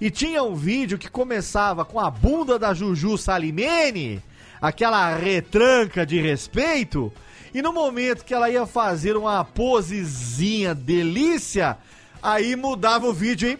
e 0.00 0.10
tinha 0.10 0.42
um 0.42 0.54
vídeo 0.54 0.98
que 0.98 1.08
começava 1.10 1.84
com 1.84 2.00
a 2.00 2.10
bunda 2.10 2.58
da 2.58 2.74
Juju 2.74 3.16
Salimene, 3.18 4.22
aquela 4.60 5.14
retranca 5.14 6.04
de 6.04 6.20
respeito, 6.20 7.12
e 7.54 7.60
no 7.62 7.72
momento 7.72 8.24
que 8.24 8.32
ela 8.34 8.50
ia 8.50 8.66
fazer 8.66 9.16
uma 9.16 9.44
posezinha 9.44 10.74
delícia, 10.74 11.76
aí 12.22 12.56
mudava 12.56 13.06
o 13.06 13.12
vídeo, 13.12 13.50
hein? 13.50 13.58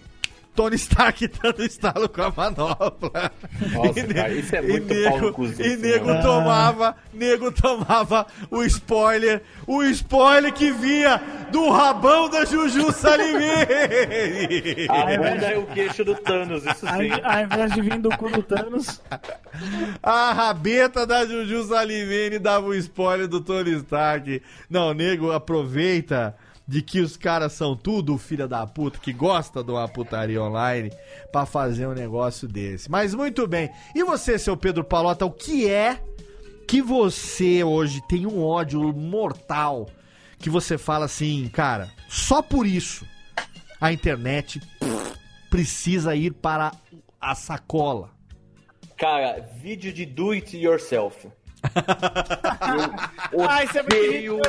Tony 0.54 0.76
Stark 0.76 1.26
dando 1.42 1.64
estalo 1.64 2.08
com 2.08 2.22
a 2.22 2.30
manopla. 2.36 3.32
Nossa, 3.72 4.00
E 4.00 4.14
cara, 4.14 4.32
isso 4.34 4.54
é 4.56 4.58
e 4.60 4.68
muito 4.68 4.92
nego- 4.94 5.62
E 5.62 5.76
nego 5.76 6.12
né? 6.12 6.20
tomava, 6.22 6.96
nego 7.12 7.50
tomava 7.52 8.26
o 8.50 8.62
spoiler, 8.64 9.42
o 9.66 9.82
spoiler 9.84 10.52
que 10.52 10.70
vinha 10.72 11.20
do 11.50 11.70
rabão 11.70 12.28
da 12.28 12.44
Juju 12.44 12.92
Salimene. 12.92 14.86
A 14.88 15.04
bunda 15.16 15.46
é 15.46 15.58
o 15.58 15.66
queixo 15.66 16.04
do 16.04 16.14
Thanos, 16.14 16.64
isso 16.66 16.86
Ao, 16.86 16.96
sim. 17.00 17.10
ao 17.22 17.40
invés 17.42 17.72
de 17.72 17.80
vir 17.80 17.98
do 17.98 18.10
cu 18.10 18.28
do 18.30 18.42
Thanos, 18.42 19.00
A 20.02 20.32
rabeta 20.32 21.06
da 21.06 21.24
Juju 21.26 21.64
Salimene 21.64 22.38
dava 22.38 22.66
o 22.66 22.74
spoiler 22.74 23.26
do 23.28 23.40
Tony 23.40 23.72
Stark. 23.76 24.42
Não, 24.68 24.92
nego, 24.92 25.32
aproveita 25.32 26.34
de 26.66 26.82
que 26.82 27.00
os 27.00 27.16
caras 27.16 27.52
são 27.52 27.76
tudo 27.76 28.18
filha 28.18 28.46
da 28.46 28.66
puta, 28.66 28.98
que 28.98 29.12
gosta 29.12 29.62
de 29.62 29.70
uma 29.70 29.88
putaria 29.88 30.42
online, 30.42 30.90
pra 31.30 31.44
fazer 31.44 31.86
um 31.86 31.94
negócio 31.94 32.48
desse. 32.48 32.90
Mas 32.90 33.14
muito 33.14 33.46
bem. 33.46 33.70
E 33.94 34.04
você, 34.04 34.38
seu 34.38 34.56
Pedro 34.56 34.84
Palota, 34.84 35.26
o 35.26 35.30
que 35.30 35.68
é 35.68 36.00
que 36.66 36.80
você 36.80 37.62
hoje 37.62 38.00
tem 38.08 38.26
um 38.26 38.42
ódio 38.42 38.80
mortal 38.92 39.88
que 40.38 40.48
você 40.50 40.78
fala 40.78 41.04
assim, 41.04 41.48
cara, 41.52 41.90
só 42.08 42.42
por 42.42 42.66
isso 42.66 43.06
a 43.80 43.92
internet 43.92 44.60
precisa 45.50 46.14
ir 46.14 46.32
para 46.32 46.72
a 47.20 47.34
sacola. 47.34 48.10
Cara, 48.96 49.40
vídeo 49.60 49.92
de 49.92 50.06
do 50.06 50.30
it 50.30 50.56
yourself. 50.56 51.28
Eu 53.32 53.44
isso 53.64 53.78
é 53.78 53.82
odeio, 53.82 54.40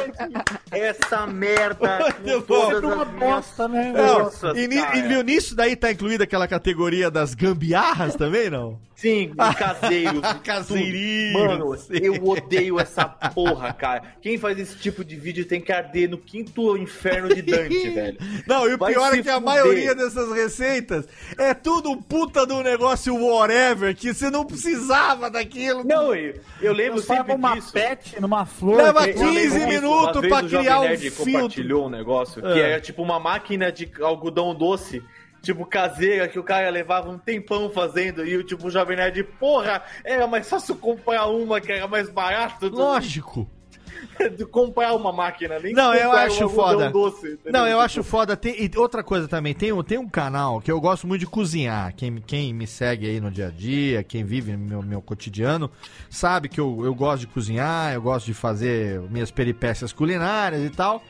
essa 0.72 1.28
merda 1.28 2.14
com 2.14 2.42
todas 2.42 2.82
bom. 2.82 2.88
as 2.90 2.96
Uma 2.96 3.06
bosta, 3.06 3.68
né? 3.68 3.92
Não, 3.92 4.20
Nossa, 4.20 4.54
e, 4.56 4.64
e 4.98 5.02
viu 5.04 5.24
nisso 5.24 5.56
daí 5.56 5.76
tá 5.76 5.92
incluída 5.92 6.24
aquela 6.24 6.48
categoria 6.48 7.12
das 7.12 7.34
gambiarras 7.34 8.16
também, 8.16 8.50
não? 8.50 8.80
Sim, 9.04 9.34
caseiros. 9.60 10.22
Caseirinhos. 10.46 11.34
Mano, 11.34 11.76
eu 12.02 12.26
odeio 12.26 12.80
essa 12.80 13.06
porra, 13.06 13.74
cara. 13.74 14.02
Quem 14.22 14.38
faz 14.38 14.58
esse 14.58 14.78
tipo 14.78 15.04
de 15.04 15.18
vídeo 15.18 15.46
tem 15.46 15.60
que 15.60 15.74
arder 15.74 16.10
no 16.10 16.18
quinto 16.18 16.78
inferno 16.78 17.36
de 17.36 17.42
Dante, 17.42 17.90
velho. 17.92 18.18
Não, 18.48 18.70
e 18.70 18.76
o 18.76 18.78
Vai 18.78 18.94
pior 18.94 19.14
é 19.14 19.22
que 19.22 19.30
a 19.30 19.34
fuder. 19.34 19.42
maioria 19.42 19.94
dessas 19.94 20.32
receitas 20.34 21.06
é 21.38 21.54
tudo 21.54 21.92
um 21.92 22.02
puta 22.02 22.46
do 22.46 22.64
negócio 22.64 23.14
whatever, 23.16 23.94
que 23.94 24.14
você 24.14 24.30
não 24.30 24.46
precisava 24.46 25.30
daquilo. 25.30 25.84
Não, 25.84 26.16
eu, 26.16 26.40
eu 26.62 26.72
lembro 26.74 27.02
Você 27.02 27.08
sempre 27.08 27.34
uma 27.34 27.56
disso. 27.56 27.74
pet 27.74 28.22
numa 28.22 28.46
flor. 28.46 28.78
Leva 28.78 29.06
que- 29.06 29.14
15 29.14 29.26
Eu 29.26 29.32
lembro 29.34 29.50
disso. 29.50 29.68
minutos 29.68 30.28
pra 30.28 30.44
criar 30.44 30.80
um 30.80 30.98
filtro. 30.98 31.26
compartilhou 31.26 31.86
um 31.88 31.90
negócio 31.90 32.42
que 32.42 32.48
É. 32.48 32.72
era 32.72 32.80
tipo 32.82 33.02
uma 33.04 33.20
máquina 33.20 33.70
de 33.70 33.92
algodão 34.02 34.56
doce. 34.56 35.04
Tipo, 35.44 35.66
caseira, 35.66 36.28
que 36.30 36.40
o 36.40 36.44
cara 36.44 36.70
levava 36.70 37.10
um 37.10 37.18
tempão 37.18 37.70
fazendo, 37.70 38.26
e 38.26 38.38
o 38.38 38.44
tipo, 38.44 38.68
o 38.68 38.72
Jovem 38.72 38.96
Nerd, 38.96 39.22
porra, 39.38 39.84
era 40.04 40.26
mais 40.26 40.50
fácil 40.50 40.74
comprar 40.78 41.26
uma 41.28 41.60
que 41.60 41.70
era 41.70 41.86
mais 41.86 42.10
barato 42.10 42.70
do 42.70 42.78
Lógico. 42.78 43.48
de 44.38 44.46
comprar 44.46 44.94
uma 44.96 45.12
máquina, 45.12 45.60
nem 45.60 45.74
Não, 45.74 45.94
eu 45.94 46.12
acho 46.14 46.46
um 46.46 46.50
foda. 46.50 46.90
doce? 46.90 47.38
Não, 47.46 47.62
eu 47.66 47.72
Tipo, 47.74 47.80
acho 47.82 48.04
foda. 48.04 48.36
Tem, 48.38 48.56
e 48.64 48.72
outra 48.78 49.04
coisa 49.04 49.28
também, 49.28 49.54
tem, 49.54 49.72
um- 49.74 49.84
tem 49.84 49.98
um 49.98 50.08
canal 50.08 50.62
que 50.62 50.72
eu 50.72 50.80
gosto 50.80 51.06
muito 51.08 51.20
de 51.22 51.28
cozinhar. 51.28 51.94
Quem, 51.96 52.16
quem 52.26 52.54
me 52.54 52.66
segue 52.66 53.06
aí 53.08 53.20
no 53.20 53.30
dia 53.30 53.48
a 53.48 53.52
dia, 53.52 54.02
quem 54.04 54.24
vive 54.24 54.54
no 54.54 54.58
meu, 54.66 54.82
meu 54.82 55.02
cotidiano, 55.02 55.70
sabe 56.10 56.48
que 56.50 56.60
eu, 56.60 56.86
eu 56.86 56.96
gosto 56.96 57.22
de 57.22 57.28
cozinhar, 57.28 57.94
eu 57.94 58.02
gosto 58.02 58.26
de 58.26 58.34
fazer 58.34 59.02
minhas 59.10 59.30
peripécias 59.32 59.92
culinárias 59.92 60.64
e 60.64 60.70
tal. 60.70 61.04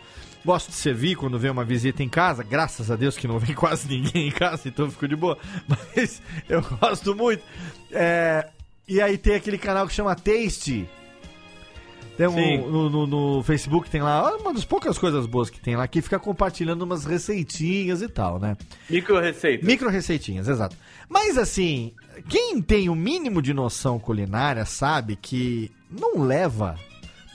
Gosto 0.46 0.70
de 0.70 0.76
servir 0.76 1.16
quando 1.16 1.40
vem 1.40 1.50
uma 1.50 1.64
visita 1.64 2.04
em 2.04 2.10
casa. 2.10 2.44
Graças 2.44 2.92
a 2.92 2.96
Deus 2.96 3.18
que 3.18 3.28
não 3.28 3.40
vem 3.40 3.56
quase 3.56 3.88
ninguém 3.88 4.28
em 4.28 4.32
casa, 4.32 4.68
então 4.68 4.86
eu 4.86 4.92
fico 4.92 5.08
de 5.08 5.16
boa. 5.16 5.38
Mas 5.96 6.22
eu 6.50 6.62
gosto 6.62 7.16
muito. 7.16 7.44
É, 7.92 8.50
e 8.88 9.02
aí 9.02 9.18
tem 9.18 9.36
aquele 9.36 9.58
canal 9.58 9.88
que 9.88 9.94
chama 9.94 10.16
Taste. 10.16 10.88
Tem 12.18 12.28
um, 12.28 12.70
no, 12.70 12.90
no, 12.90 13.08
no 13.08 13.44
Facebook 13.44 13.90
tem 13.90 14.02
lá 14.02 14.36
uma 14.36 14.54
das 14.54 14.64
poucas 14.64 15.00
coisas 15.00 15.26
boas 15.26 15.50
que 15.50 15.60
tem 15.60 15.76
lá 15.76 15.88
que 15.88 16.00
fica 16.00 16.20
compartilhando 16.20 16.84
umas 16.84 17.06
receitinhas 17.06 18.04
e 18.04 18.08
tal, 18.08 18.40
né? 18.40 18.56
Micro 18.88 19.20
receita. 19.20 19.66
Micro 19.66 19.90
receitinhas, 19.90 20.48
exato. 20.48 20.76
Mas 21.10 21.40
assim, 21.40 21.92
quem 22.30 22.62
tem 22.62 22.88
o 22.88 22.96
mínimo 22.96 23.42
de 23.42 23.52
noção 23.52 23.98
culinária 23.98 24.64
sabe 24.64 25.16
que 25.16 25.72
não 25.90 26.22
leva 26.24 26.78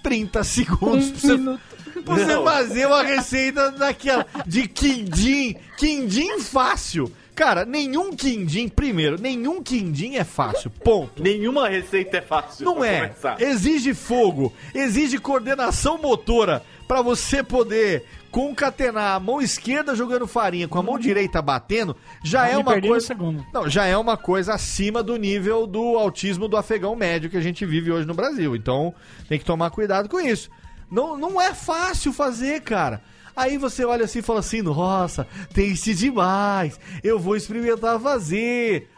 30 0.03 0.45
segundos 0.45 1.11
pra 1.11 1.21
você, 1.21 1.39
pra 1.39 1.59
você 2.05 2.27
Não. 2.27 2.45
fazer 2.45 2.87
uma 2.87 3.03
receita 3.03 3.71
daquela 3.73 4.27
de 4.47 4.67
quindim, 4.69 5.57
quindim 5.77 6.41
fácil. 6.41 7.13
Cara, 7.35 7.65
nenhum 7.65 8.11
quindim, 8.17 8.69
primeiro, 8.69 9.17
nenhum 9.21 9.63
quindim 9.63 10.17
é 10.17 10.25
fácil, 10.25 10.71
ponto. 10.71 11.23
Nenhuma 11.23 11.69
receita 11.69 12.17
é 12.17 12.21
fácil. 12.21 12.65
Não 12.65 12.83
é. 12.85 13.03
começar. 13.03 13.41
Exige 13.41 13.95
fogo, 13.95 14.53
exige 14.75 15.19
coordenação 15.19 15.99
motora 15.99 16.65
pra 16.89 17.01
você 17.01 17.41
poder 17.41 18.05
concatenar 18.31 19.15
a 19.15 19.21
mão 19.21 19.41
esquerda 19.41 19.95
jogando 19.95 20.27
farinha 20.27 20.67
com 20.67 20.79
a 20.79 20.83
mão 20.83 20.99
direita 20.99 21.41
batendo, 21.41 21.97
já 22.25 22.49
é 22.49 22.57
uma 22.57 22.81
coisa. 22.81 23.17
Não, 23.53 23.69
já 23.69 23.87
é 23.87 23.97
uma 23.97 24.17
coisa 24.17 24.55
acima 24.55 25.03
do 25.03 25.17
nível 25.17 25.67
do 25.67 25.97
autismo 25.97 26.49
do 26.49 26.57
afegão 26.57 26.97
médio 26.97 27.31
que 27.31 27.37
a 27.37 27.41
gente 27.41 27.65
vive 27.65 27.93
hoje 27.93 28.07
no 28.07 28.15
Brasil. 28.15 28.57
Então, 28.57 28.93
tem 29.29 29.39
que 29.39 29.45
tomar 29.45 29.71
cuidado 29.71 30.09
com 30.09 30.21
isso. 30.21 30.51
Não, 30.91 31.17
não 31.17 31.41
é 31.41 31.55
fácil 31.55 32.13
fazer, 32.13 32.63
cara. 32.63 33.03
Aí 33.37 33.57
você 33.57 33.85
olha 33.85 34.05
assim 34.05 34.19
e 34.19 34.23
fala 34.23 34.41
assim: 34.41 34.63
nossa, 34.63 35.27
taste 35.55 35.95
demais, 35.95 36.79
eu 37.05 37.19
vou 37.19 37.37
experimentar 37.37 38.01
fazer. 38.01 38.89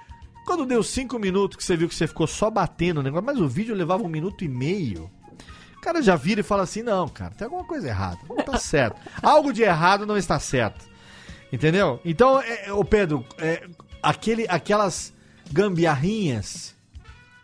Quando 0.47 0.65
deu 0.65 0.83
cinco 0.83 1.19
minutos 1.19 1.57
que 1.57 1.65
você 1.65 1.77
viu 1.77 1.89
que 1.89 1.95
você 1.95 2.07
ficou 2.07 2.27
só 2.27 2.51
batendo 2.51 3.01
o 3.01 3.03
negócio, 3.03 3.27
mas 3.27 3.39
o 3.39 3.47
vídeo 3.49 3.75
levava 3.75 4.03
um 4.03 4.09
minuto 4.09 4.45
e 4.45 4.49
meio. 4.49 5.11
O 5.77 5.81
cara 5.81 6.03
já 6.03 6.17
vira 6.17 6.41
e 6.41 6.45
fala 6.45 6.63
assim: 6.63 6.83
não, 6.83 7.09
cara, 7.09 7.35
tem 7.35 7.45
alguma 7.45 7.65
coisa 7.65 7.89
errada. 7.89 8.19
Não 8.29 8.37
tá 8.37 8.59
certo. 8.59 9.01
Algo 9.23 9.53
de 9.53 9.63
errado 9.63 10.07
não 10.07 10.17
está 10.17 10.39
certo. 10.39 10.89
Entendeu? 11.53 12.01
Então, 12.05 12.41
é, 12.41 12.73
ô 12.73 12.85
Pedro, 12.85 13.25
é, 13.39 13.67
aquele, 14.03 14.47
aquelas 14.49 15.13
gambiarrinhas 15.51 16.75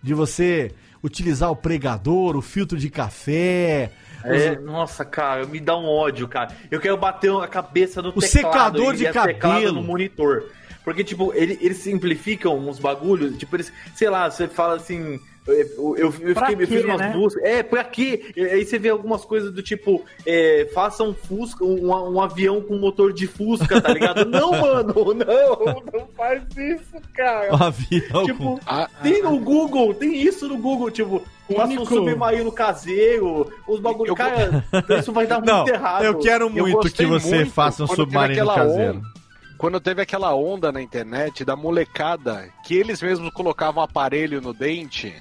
de 0.02 0.14
você 0.14 0.72
utilizar 1.02 1.50
o 1.50 1.56
pregador, 1.56 2.36
o 2.36 2.42
filtro 2.42 2.78
de 2.78 2.88
café. 2.88 3.92
É, 4.26 4.52
os- 4.58 4.64
nossa, 4.64 5.04
cara, 5.04 5.46
me 5.46 5.60
dá 5.60 5.76
um 5.76 5.86
ódio, 5.86 6.26
cara. 6.28 6.50
Eu 6.70 6.80
quero 6.80 6.96
bater 6.96 7.30
a 7.32 7.46
cabeça 7.46 8.00
no 8.02 8.08
O 8.10 8.12
teclado 8.20 8.28
secador 8.28 8.94
e 8.94 8.96
de 8.98 9.04
teclado 9.06 9.38
cabelo. 9.38 9.72
no 9.74 9.82
monitor. 9.82 10.44
Porque, 10.84 11.02
tipo, 11.02 11.32
ele- 11.34 11.58
eles 11.60 11.78
simplificam 11.78 12.56
uns 12.58 12.78
bagulhos. 12.78 13.36
Tipo, 13.36 13.56
eles, 13.56 13.72
sei 13.94 14.08
lá, 14.08 14.30
você 14.30 14.46
fala 14.46 14.76
assim. 14.76 15.18
Eu, 15.46 15.96
eu, 15.96 16.14
eu 16.20 16.34
Pra 16.34 16.46
fiquei, 16.48 16.64
eu 16.64 16.68
fiz 16.68 16.84
umas 16.84 16.98
né? 17.00 17.12
buscas. 17.12 17.42
É, 17.44 17.62
pra 17.62 17.84
quê? 17.84 18.32
E 18.36 18.40
Aí 18.42 18.64
você 18.64 18.78
vê 18.78 18.88
algumas 18.88 19.24
coisas 19.24 19.52
do 19.52 19.62
tipo: 19.62 20.04
é, 20.26 20.68
faça 20.74 21.04
um 21.04 21.14
Fusca, 21.14 21.64
um, 21.64 21.88
um 21.88 22.20
avião 22.20 22.60
com 22.60 22.76
motor 22.78 23.12
de 23.12 23.26
Fusca, 23.26 23.80
tá 23.80 23.92
ligado? 23.92 24.24
não, 24.28 24.50
mano, 24.50 24.92
não, 24.94 25.82
não 26.00 26.06
faz 26.16 26.42
isso, 26.56 27.00
cara. 27.14 27.54
Um 27.54 27.62
avião 27.62 28.24
Tipo, 28.24 28.58
com- 28.58 28.60
tem 29.02 29.22
no 29.22 29.38
Google, 29.38 29.94
tem 29.94 30.16
isso 30.20 30.48
no 30.48 30.58
Google, 30.58 30.90
tipo, 30.90 31.22
faça 31.54 31.80
um 31.80 31.86
submarino 31.86 32.50
caseiro, 32.50 33.52
os 33.68 33.78
bagulhos. 33.80 34.08
Eu- 34.08 34.16
Cara, 34.16 34.64
isso 34.98 35.12
vai 35.12 35.26
dar 35.26 35.40
Não, 35.46 35.58
muito 35.58 35.72
errado. 35.74 36.04
eu 36.04 36.18
quero 36.18 36.50
muito 36.50 36.80
que 36.90 37.04
gostei 37.04 37.06
você 37.06 37.36
muito 37.36 37.52
faça 37.52 37.84
um 37.84 37.86
submarino 37.86 38.46
caseiro. 38.46 38.98
onda- 38.98 39.16
quando 39.58 39.80
teve 39.80 40.02
aquela 40.02 40.34
onda 40.34 40.70
na 40.70 40.82
internet 40.82 41.42
da 41.44 41.56
molecada 41.56 42.46
que 42.64 42.76
eles 42.76 43.00
mesmos 43.00 43.30
colocavam 43.32 43.82
aparelho 43.82 44.38
no 44.42 44.52
dente, 44.52 45.14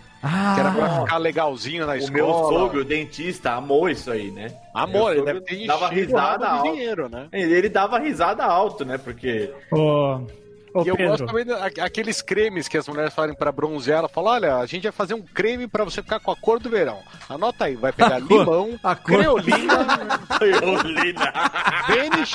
que 0.54 0.60
era 0.60 0.72
pra 0.72 0.86
Ah, 0.86 1.02
ficar 1.02 1.18
legalzinho 1.18 1.86
na 1.86 1.94
O 1.94 1.96
escola. 1.96 2.14
meu 2.24 2.28
sogro, 2.34 2.82
o 2.82 2.86
dentista, 2.86 3.52
amou 3.52 3.90
isso 3.90 4.10
aí, 4.12 4.32
né? 4.32 4.52
Amor, 4.74 5.14
ele 5.14 5.24
deve 5.26 5.42
ter 5.42 5.66
dava 5.68 5.88
risada 5.90 6.46
o 6.46 6.50
alta. 6.50 6.70
dinheiro, 6.72 7.10
né? 7.10 7.28
Ele 7.32 7.54
ele 7.54 7.70
dava 7.70 8.00
risada 8.00 8.44
alto, 8.46 8.84
né? 8.84 8.98
Porque. 8.98 9.52
Ô, 9.72 10.20
ô 10.76 10.84
e 10.84 10.88
eu 10.90 10.96
gosto 10.98 11.26
Pedro, 11.26 11.28
também 11.28 11.46
daqueles 11.76 12.22
cremes 12.22 12.68
que 12.68 12.78
as 12.78 12.88
mulheres 12.88 13.14
fazem 13.14 13.36
pra 13.36 13.52
bronzear. 13.52 14.00
Ela 14.00 14.10
fala: 14.10 14.32
olha, 14.32 14.56
a 14.58 14.66
gente 14.66 14.84
vai 14.84 14.92
fazer 14.92 15.14
um 15.14 15.22
creme 15.22 15.68
pra 15.68 15.84
você 15.84 16.02
ficar 16.02 16.20
com 16.20 16.32
a 16.32 16.36
cor 16.36 16.60
do 16.60 16.70
verão. 16.70 17.00
Anota 17.30 17.66
aí, 17.66 17.76
vai 17.76 17.92
pegar 17.92 18.16
A 18.16 18.20
limão, 18.20 18.80
a 18.84 18.96
cor- 18.96 19.18
creolina, 19.18 19.74
Olina. 20.84 21.34
Vanish, 21.88 22.34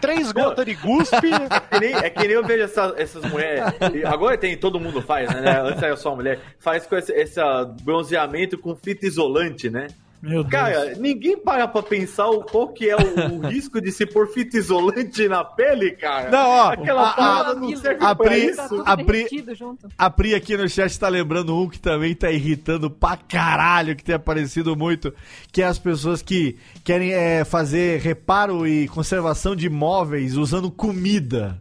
três 0.00 0.32
gotas 0.32 0.64
de 0.66 0.74
guspe. 0.74 1.30
É 1.32 1.60
que 1.60 1.80
nem, 1.80 1.94
é 1.94 2.10
que 2.10 2.18
nem 2.20 2.30
eu 2.32 2.44
vejo 2.44 2.64
essa- 2.64 2.94
essas 2.96 3.24
mulheres. 3.24 3.62
Agora 4.06 4.36
tem, 4.36 4.56
todo 4.56 4.80
mundo 4.80 5.00
faz, 5.02 5.28
né? 5.34 5.60
Antes 5.60 5.82
era 5.82 5.96
só 5.96 6.14
mulher. 6.14 6.38
Faz 6.58 6.86
com 6.86 6.96
esse, 6.96 7.12
esse 7.12 7.40
bronzeamento 7.82 8.58
com 8.58 8.74
fita 8.74 9.06
isolante, 9.06 9.70
né? 9.70 9.86
Meu 10.22 10.42
Deus. 10.44 10.50
Cara, 10.50 10.94
ninguém 10.96 11.36
para 11.36 11.66
pra 11.66 11.82
pensar 11.82 12.28
o, 12.28 12.42
qual 12.42 12.68
que 12.68 12.88
é 12.90 12.96
o, 12.96 13.36
o 13.36 13.40
risco 13.48 13.80
de 13.80 13.90
se 13.90 14.04
pôr 14.04 14.26
fita 14.28 14.56
isolante 14.58 15.26
na 15.28 15.42
pele, 15.44 15.92
cara. 15.92 16.30
Não, 16.30 16.48
ó, 16.48 16.72
Aquela 16.72 17.08
a- 17.10 17.12
parada 17.14 17.50
a- 17.52 17.54
não 17.54 17.76
serve 17.76 18.04
a 18.04 18.14
pra 18.14 18.26
Pri- 18.30 18.46
isso. 18.46 18.56
Tá 18.56 18.68
tudo 18.68 18.82
a 18.86 18.96
Pri- 18.96 19.06
derretido 19.06 19.54
junto. 19.54 19.88
A 19.96 20.10
Pri 20.10 20.34
aqui 20.34 20.56
no 20.56 20.68
chat 20.68 20.98
tá 20.98 21.08
lembrando 21.08 21.56
um 21.56 21.68
que 21.68 21.78
também 21.78 22.14
tá 22.14 22.30
irritando 22.30 22.90
pra 22.90 23.16
caralho, 23.16 23.96
que 23.96 24.04
tem 24.04 24.14
aparecido 24.14 24.76
muito, 24.76 25.12
que 25.52 25.62
é 25.62 25.66
as 25.66 25.78
pessoas 25.78 26.20
que 26.22 26.56
querem 26.84 27.12
é, 27.12 27.44
fazer 27.44 28.00
reparo 28.00 28.66
e 28.66 28.88
conservação 28.88 29.56
de 29.56 29.68
móveis 29.70 30.36
usando 30.36 30.70
comida. 30.70 31.58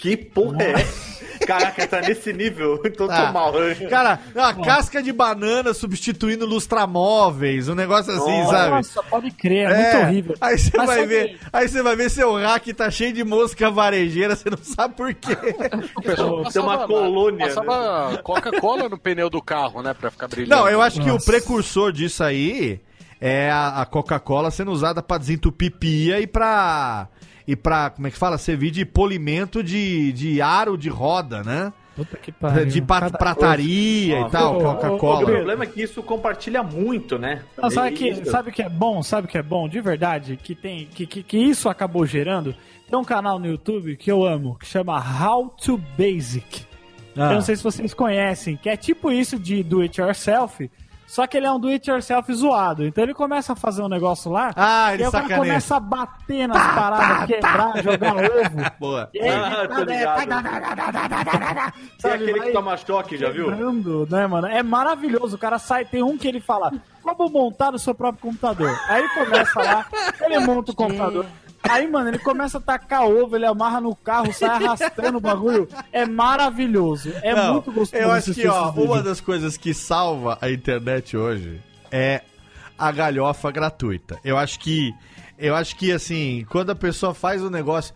Que 0.00 0.16
porra 0.16 0.62
é 0.62 0.72
essa? 0.72 1.20
Caraca, 1.46 1.86
tá 1.86 2.00
nesse 2.02 2.32
nível. 2.32 2.78
Tô, 2.96 3.06
Tá. 3.06 3.26
tô 3.28 3.32
mal. 3.32 3.52
Cara, 3.88 4.18
uma 4.34 4.54
casca 4.62 5.02
de 5.02 5.10
banana 5.12 5.72
substituindo 5.74 6.44
lustramóveis, 6.46 7.68
um 7.68 7.74
negócio 7.74 8.12
assim, 8.12 8.44
sabe? 8.46 8.70
Nossa, 8.70 9.02
pode 9.04 9.30
crer, 9.30 9.70
é, 9.70 9.82
muito 9.92 10.06
horrível. 10.06 10.34
Aí 10.40 10.58
você 10.58 10.70
vai 10.76 10.86
sabe- 10.86 11.06
ver, 11.06 11.38
aí 11.52 11.68
você 11.68 11.82
vai 11.82 11.96
ver 11.96 12.10
seu 12.10 12.34
rack 12.36 12.72
tá 12.74 12.90
cheio 12.90 13.12
de 13.12 13.24
mosca 13.24 13.70
varejeira, 13.70 14.36
você 14.36 14.50
não 14.50 14.58
sabe 14.58 14.94
por 14.94 15.12
quê. 15.14 15.34
Tem 16.52 16.62
uma 16.62 16.86
colônia, 16.86 17.46
Passava 17.48 18.18
Coca-Cola 18.22 18.88
no 18.88 18.98
pneu 18.98 19.28
do 19.30 19.40
carro, 19.42 19.82
né? 19.82 19.94
Pra 19.94 20.10
ficar 20.10 20.28
brilhando. 20.28 20.54
Não, 20.54 20.68
eu 20.68 20.80
acho 20.82 21.00
que 21.00 21.08
o 21.10 21.14
Nossa. 21.14 21.26
precursor 21.26 21.90
disso 21.92 22.22
aí 22.22 22.80
é 23.20 23.50
a, 23.50 23.82
a 23.82 23.86
Coca-Cola 23.86 24.50
sendo 24.50 24.70
usada 24.72 25.02
pra 25.02 25.18
desentupir 25.18 25.72
pia 25.72 26.20
e 26.20 26.26
pra. 26.26 27.08
E 27.46 27.56
pra, 27.56 27.90
como 27.90 28.06
é 28.06 28.10
que 28.10 28.16
fala? 28.18 28.38
Servir 28.38 28.70
de 28.70 28.84
polimento 28.84 29.62
de, 29.62 30.12
de 30.12 30.40
aro 30.42 30.76
de 30.76 30.88
roda, 30.88 31.42
né? 31.42 31.72
Puta 31.96 32.16
que 32.16 32.30
pariu. 32.30 32.66
De 32.66 32.80
pa- 32.80 33.00
Cada 33.00 33.18
prataria 33.18 34.20
e 34.20 34.30
tal, 34.30 34.54
ô, 34.54 34.58
O 34.58 34.62
Coca-Cola. 34.62 35.26
problema 35.26 35.64
é 35.64 35.66
que 35.66 35.82
isso 35.82 36.02
compartilha 36.02 36.62
muito, 36.62 37.18
né? 37.18 37.42
Não, 37.60 37.70
sabe, 37.70 37.88
É 37.88 37.92
que, 37.92 38.24
sabe 38.30 38.52
que 38.52 38.62
é 38.62 38.68
bom? 38.68 39.02
Sabe 39.02 39.26
que 39.28 39.36
é 39.36 39.42
bom? 39.42 39.68
De 39.68 39.80
verdade, 39.80 40.38
que 40.42 40.54
tem 40.54 40.86
que, 40.86 41.06
que, 41.06 41.22
que 41.22 41.36
isso 41.38 41.68
acabou 41.68 42.06
gerando. 42.06 42.54
Tem 42.88 42.98
um 42.98 43.04
canal 43.04 43.38
no 43.38 43.46
YouTube 43.46 43.96
que 43.96 44.10
eu 44.10 44.24
amo, 44.24 44.56
que 44.58 44.66
chama 44.66 44.96
How 44.98 45.48
to 45.50 45.78
Basic. 45.98 46.64
Ah. 47.16 47.30
Eu 47.30 47.34
não 47.34 47.40
sei 47.42 47.56
se 47.56 47.62
vocês 47.62 47.92
conhecem, 47.92 48.56
que 48.56 48.68
é 48.68 48.76
tipo 48.76 49.10
isso 49.10 49.38
de 49.38 49.62
do 49.62 49.80
it 49.80 50.00
yourself, 50.00 50.70
Só 51.10 51.26
que 51.26 51.36
ele 51.36 51.44
é 51.46 51.50
um 51.50 51.58
do-it-yourself 51.58 52.32
zoado. 52.32 52.86
Então 52.86 53.02
ele 53.02 53.12
começa 53.12 53.52
a 53.52 53.56
fazer 53.56 53.82
um 53.82 53.88
negócio 53.88 54.30
lá. 54.30 54.52
Ah, 54.54 54.94
ele 54.94 55.02
e 55.02 55.04
aí 55.04 55.08
o 55.08 55.12
cara 55.12 55.24
sacaneia. 55.24 55.48
começa 55.50 55.76
a 55.76 55.80
bater 55.80 56.46
nas 56.46 56.74
paradas, 56.74 57.26
quebrar, 57.26 57.82
jogar 57.82 58.14
ovo. 58.14 58.70
Boa. 58.78 59.10
E 59.12 59.18
aí, 59.20 59.28
Ah, 59.28 59.66
Sabe, 61.98 62.14
aquele 62.14 62.38
vai 62.38 62.46
que 62.46 62.52
toma 62.52 62.76
choque, 62.76 63.16
já 63.16 63.28
viu? 63.30 63.46
quebrando, 63.46 64.06
né, 64.08 64.26
mano? 64.26 64.46
É 64.46 64.62
maravilhoso. 64.62 65.34
O 65.34 65.38
cara 65.38 65.58
sai, 65.58 65.84
tem 65.84 66.00
um 66.02 66.16
que 66.16 66.28
ele 66.28 66.40
fala, 66.40 66.72
como 67.02 67.28
montar 67.28 67.74
o 67.74 67.78
seu 67.78 67.94
próprio 67.94 68.22
computador? 68.22 68.70
Aí 68.88 69.00
ele 69.02 69.08
começa 69.08 69.60
lá, 69.60 69.86
ele 70.20 70.38
monta 70.40 70.70
o 70.70 70.74
computador. 70.76 71.26
Aí, 71.68 71.86
mano, 71.86 72.08
ele 72.08 72.18
começa 72.18 72.58
a 72.58 72.60
tacar 72.60 73.04
ovo, 73.04 73.36
ele 73.36 73.44
amarra 73.46 73.80
no 73.80 73.94
carro, 73.94 74.32
sai 74.32 74.48
arrastando 74.64 75.18
o 75.18 75.20
bagulho. 75.20 75.68
É 75.92 76.06
maravilhoso. 76.06 77.12
É 77.22 77.34
Não, 77.34 77.54
muito 77.54 77.70
gostoso. 77.70 78.02
Eu 78.02 78.10
acho 78.10 78.34
que, 78.34 78.46
ó, 78.46 78.70
uma 78.70 79.02
das 79.02 79.20
coisas 79.20 79.56
que 79.56 79.72
salva 79.74 80.38
a 80.40 80.50
internet 80.50 81.16
hoje 81.16 81.60
é 81.90 82.22
a 82.78 82.90
galhofa 82.90 83.50
gratuita. 83.50 84.18
Eu 84.24 84.36
acho 84.38 84.58
que, 84.58 84.92
eu 85.38 85.54
acho 85.54 85.76
que 85.76 85.92
assim, 85.92 86.46
quando 86.48 86.70
a 86.70 86.74
pessoa 86.74 87.12
faz 87.14 87.42
o 87.42 87.50
negócio. 87.50 87.94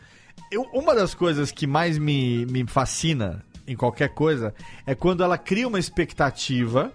eu- 0.50 0.68
uma 0.72 0.94
das 0.94 1.14
coisas 1.14 1.50
que 1.50 1.66
mais 1.66 1.96
me, 1.98 2.44
me 2.46 2.66
fascina 2.66 3.42
em 3.66 3.74
qualquer 3.74 4.10
coisa 4.10 4.52
é 4.86 4.94
quando 4.94 5.24
ela 5.24 5.38
cria 5.38 5.66
uma 5.66 5.78
expectativa 5.78 6.92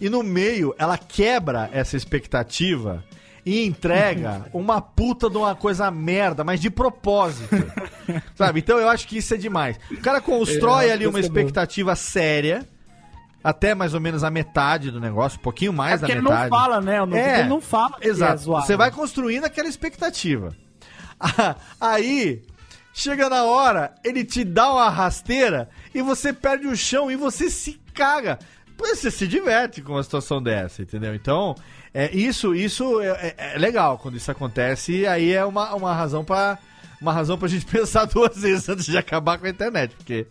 e 0.00 0.08
no 0.08 0.22
meio 0.22 0.74
ela 0.78 0.96
quebra 0.96 1.68
essa 1.72 1.96
expectativa 1.96 3.04
e 3.46 3.66
entrega 3.66 4.46
uma 4.52 4.80
puta 4.80 5.28
de 5.28 5.36
uma 5.36 5.54
coisa 5.54 5.90
merda, 5.90 6.42
mas 6.44 6.60
de 6.60 6.70
propósito. 6.70 7.48
Sabe? 8.34 8.60
Então 8.60 8.78
eu 8.78 8.88
acho 8.88 9.06
que 9.06 9.18
isso 9.18 9.34
é 9.34 9.36
demais. 9.36 9.78
O 9.90 10.00
cara 10.00 10.20
constrói 10.20 10.88
É, 10.88 10.92
ali 10.92 11.06
uma 11.06 11.18
é 11.18 11.22
bom. 11.22 11.26
expectativa 11.26 11.94
séria, 11.94 12.66
até 13.42 13.74
mais 13.74 13.92
ou 13.92 14.00
menos 14.00 14.24
a 14.24 14.30
metade 14.30 14.90
do 14.90 14.98
negócio, 15.00 15.38
um 15.38 15.42
pouquinho 15.42 15.72
mais 15.72 15.94
É 15.94 15.96
da 15.96 16.00
porque 16.00 16.12
ele 16.12 16.22
metade. 16.22 16.50
não 16.50 16.58
fala, 16.58 16.80
né? 16.80 17.04
No 17.04 17.16
É, 17.16 17.40
ele 17.40 17.48
não 17.48 17.60
fala 17.60 17.96
é 18.00 18.08
Exato. 18.08 18.40
zoado. 18.40 18.66
Você 18.66 18.76
vai 18.76 18.90
construindo 18.90 19.44
aquela 19.44 19.68
expectativa. 19.68 20.56
Aí, 21.80 22.42
chega 22.92 23.28
na 23.28 23.44
hora, 23.44 23.94
ele 24.04 24.24
te 24.24 24.44
dá 24.44 24.72
uma 24.72 24.88
rasteira 24.88 25.68
e 25.94 26.02
você 26.02 26.32
perde 26.32 26.66
o 26.66 26.76
chão 26.76 27.10
e 27.10 27.16
você 27.16 27.50
se 27.50 27.80
caga. 27.92 28.38
Pois 28.76 28.98
Você 28.98 29.10
se 29.10 29.28
diverte 29.28 29.80
com 29.82 29.92
uma 29.92 30.02
situação 30.02 30.42
dessa, 30.42 30.82
entendeu? 30.82 31.14
Então, 31.14 31.54
é, 31.94 32.14
isso, 32.14 32.54
isso 32.54 33.00
é, 33.00 33.34
é- 33.38 33.54
é 33.54 33.58
legal 33.58 33.96
quando 33.98 34.16
isso 34.16 34.30
acontece 34.30 34.92
e 35.00 35.06
aí 35.06 35.32
é 35.32 35.44
uma, 35.44 35.72
uma 35.74 35.94
razão 35.94 36.24
pra 36.24 36.58
uma 37.00 37.12
razão 37.12 37.38
pra 37.38 37.48
gente 37.48 37.64
pensar 37.70 38.04
duas 38.06 38.36
vezes 38.36 38.68
antes 38.68 38.86
de 38.86 38.98
acabar 38.98 39.38
com 39.38 39.46
a 39.46 39.50
internet, 39.50 39.94
porque 39.94 40.26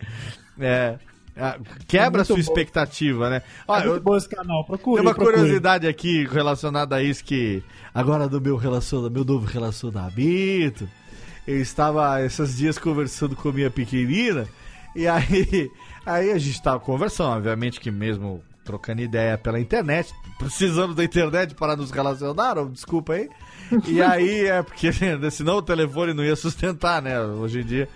é, 0.59 0.97
quebra 1.87 2.21
a 2.21 2.23
É 2.23 2.25
sua 2.25 2.35
bom. 2.35 2.41
expectativa, 2.41 3.29
né? 3.29 3.41
Ó, 3.67 3.79
É 3.79 3.87
eu- 3.87 3.99
bom 4.01 4.15
esse 4.17 4.27
canal, 4.29 4.63
procure. 4.65 5.01
tem 5.01 5.07
uma 5.09 5.15
procure. 5.15 5.37
curiosidade 5.37 5.87
aqui 5.87 6.25
relacionada 6.27 6.95
a 6.97 7.03
isso 7.03 7.23
que 7.23 7.63
agora 7.93 8.27
do 8.27 8.41
meu 8.41 8.55
relacionamento, 8.57 9.13
meu 9.13 9.23
novo 9.25 9.45
relacionamento, 9.45 10.87
eu 11.47 11.59
estava 11.59 12.21
esses 12.23 12.57
dias 12.57 12.77
conversando 12.77 13.35
com 13.35 13.51
minha 13.51 13.69
pequenina 13.69 14.47
e 14.95 15.07
aí 15.07 15.69
aí 16.05 16.31
a 16.31 16.37
gente 16.37 16.55
estava 16.55 16.79
conversando, 16.79 17.37
obviamente 17.37 17.79
que 17.79 17.89
mesmo 17.91 18.41
trocando 18.63 19.01
ideia 19.01 19.37
pela 19.37 19.59
internet, 19.59 20.13
precisamos 20.37 20.95
da 20.95 21.03
internet 21.03 21.53
para 21.55 21.75
nos 21.75 21.91
relacionar, 21.91 22.55
desculpa 22.71 23.13
aí. 23.13 23.29
E 23.87 24.01
aí 24.01 24.45
é 24.45 24.61
porque 24.63 24.91
senão 25.31 25.57
o 25.57 25.61
telefone 25.61 26.13
não 26.13 26.23
ia 26.23 26.35
sustentar, 26.35 27.01
né, 27.01 27.19
hoje 27.21 27.61
em 27.61 27.65
dia. 27.65 27.89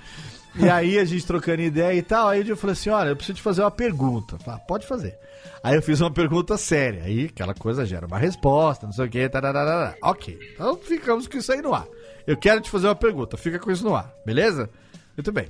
E 0.60 0.68
aí 0.68 0.98
a 0.98 1.06
gente 1.06 1.26
trocando 1.26 1.62
ideia 1.62 1.96
e 1.96 2.02
tal, 2.02 2.30
aí 2.30 2.48
eu 2.48 2.58
falei 2.58 2.74
assim, 2.74 2.90
olha, 2.90 3.10
eu 3.10 3.16
preciso 3.16 3.36
te 3.36 3.42
fazer 3.44 3.62
uma 3.62 3.70
pergunta. 3.70 4.40
Fala, 4.40 4.58
pode 4.60 4.88
fazer. 4.88 5.16
Aí 5.64 5.76
eu 5.76 5.82
fiz 5.82 6.02
uma 6.02 6.12
pergunta 6.12 6.58
séria, 6.58 7.04
aí 7.04 7.26
aquela 7.26 7.54
coisa 7.54 7.86
gera 7.86 8.08
uma 8.08 8.18
resposta, 8.18 8.86
não 8.86 8.94
sei 8.94 9.06
o 9.06 9.10
que, 9.10 9.30
tararara. 9.30 9.96
Ok, 10.02 10.38
então 10.54 10.76
ficamos 10.78 11.28
com 11.28 11.38
isso 11.38 11.52
aí 11.52 11.62
no 11.62 11.74
ar. 11.74 11.86
Eu 12.26 12.36
quero 12.36 12.60
te 12.60 12.70
fazer 12.70 12.88
uma 12.88 12.96
pergunta, 12.96 13.38
fica 13.38 13.60
com 13.60 13.72
isso 13.72 13.84
no 13.84 13.96
ar, 13.96 14.12
beleza? 14.26 14.70
Muito 15.16 15.32
bem. 15.32 15.48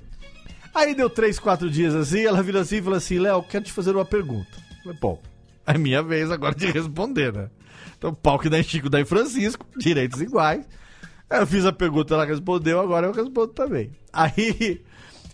Aí 0.75 0.93
deu 0.93 1.09
três, 1.09 1.39
quatro 1.39 1.69
dias 1.69 1.95
assim, 1.95 2.25
ela 2.25 2.43
vira 2.43 2.61
assim 2.61 2.77
e 2.77 2.81
falou 2.81 2.97
assim, 2.97 3.17
Léo, 3.17 3.43
quero 3.43 3.63
te 3.63 3.71
fazer 3.71 3.95
uma 3.95 4.05
pergunta. 4.05 4.66
Bom, 4.93 5.21
é 5.65 5.77
minha 5.77 6.01
vez 6.01 6.31
agora 6.31 6.55
de 6.55 6.67
responder, 6.71 7.33
né? 7.33 7.49
Então, 7.97 8.13
pau 8.13 8.37
que 8.37 8.49
dá 8.49 8.59
em 8.59 8.63
Chico, 8.63 8.89
dá 8.89 9.01
em 9.01 9.05
Francisco, 9.05 9.65
direitos 9.75 10.21
iguais. 10.21 10.65
Eu 11.29 11.45
fiz 11.45 11.65
a 11.65 11.73
pergunta, 11.73 12.13
ela 12.13 12.25
respondeu, 12.25 12.79
agora 12.79 13.07
eu 13.07 13.11
respondo 13.11 13.47
também. 13.47 13.91
Aí, 14.13 14.81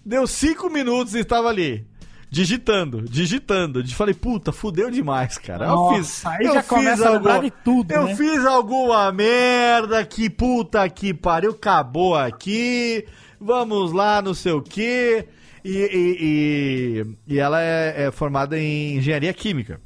deu 0.06 0.26
cinco 0.26 0.70
minutos 0.70 1.14
e 1.14 1.20
estava 1.20 1.50
ali, 1.50 1.86
digitando, 2.30 3.04
digitando. 3.04 3.86
Falei, 3.90 4.14
puta, 4.16 4.52
fudeu 4.52 4.90
demais, 4.90 5.38
cara. 5.38 5.68
Nossa, 5.68 5.94
eu 5.94 6.04
fiz, 6.04 6.26
aí 6.26 6.46
eu 6.46 6.54
já 6.56 6.62
fiz 6.62 6.70
começa 6.70 7.08
a 7.08 7.12
lembrar 7.12 7.42
de 7.42 7.52
tudo, 7.52 7.92
Eu 7.92 8.06
né? 8.06 8.16
fiz 8.16 8.44
alguma 8.46 9.12
merda, 9.12 10.04
que 10.04 10.30
puta 10.30 10.88
que 10.90 11.14
pariu, 11.14 11.52
acabou 11.52 12.16
aqui. 12.16 13.06
Vamos 13.40 13.92
lá, 13.92 14.22
não 14.22 14.34
sei 14.34 14.54
o 14.54 14.62
quê. 14.62 15.28
E, 15.64 15.70
e, 15.70 17.04
e, 17.30 17.34
e 17.36 17.40
ela 17.40 17.62
é, 17.62 18.06
é 18.06 18.12
formada 18.12 18.60
em 18.60 18.98
engenharia 18.98 19.34
química. 19.34 19.80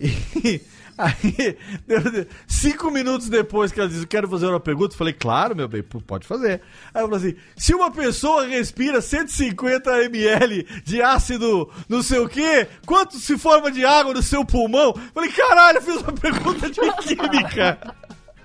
E 0.00 0.60
aí, 0.98 1.46
cinco 2.46 2.90
minutos 2.90 3.28
depois 3.28 3.72
que 3.72 3.80
ela 3.80 3.88
disse, 3.88 4.06
quero 4.06 4.28
fazer 4.28 4.46
uma 4.46 4.60
pergunta, 4.60 4.94
eu 4.94 4.98
falei, 4.98 5.12
claro, 5.12 5.56
meu 5.56 5.66
bem, 5.66 5.82
pode 5.82 6.26
fazer. 6.26 6.60
Aí 6.92 7.02
eu 7.02 7.08
falei 7.08 7.28
assim, 7.30 7.36
se 7.56 7.74
uma 7.74 7.90
pessoa 7.90 8.46
respira 8.46 9.00
150 9.00 10.04
ml 10.04 10.66
de 10.84 11.00
ácido 11.02 11.70
não 11.88 12.02
sei 12.02 12.18
o 12.18 12.28
quê, 12.28 12.66
quanto 12.86 13.18
se 13.18 13.38
forma 13.38 13.70
de 13.70 13.84
água 13.84 14.12
no 14.12 14.22
seu 14.22 14.44
pulmão? 14.44 14.92
Eu 14.96 15.12
falei, 15.14 15.30
caralho, 15.30 15.78
eu 15.78 15.82
fiz 15.82 15.96
uma 15.96 16.12
pergunta 16.12 16.70
de 16.70 16.80
química. 17.02 17.78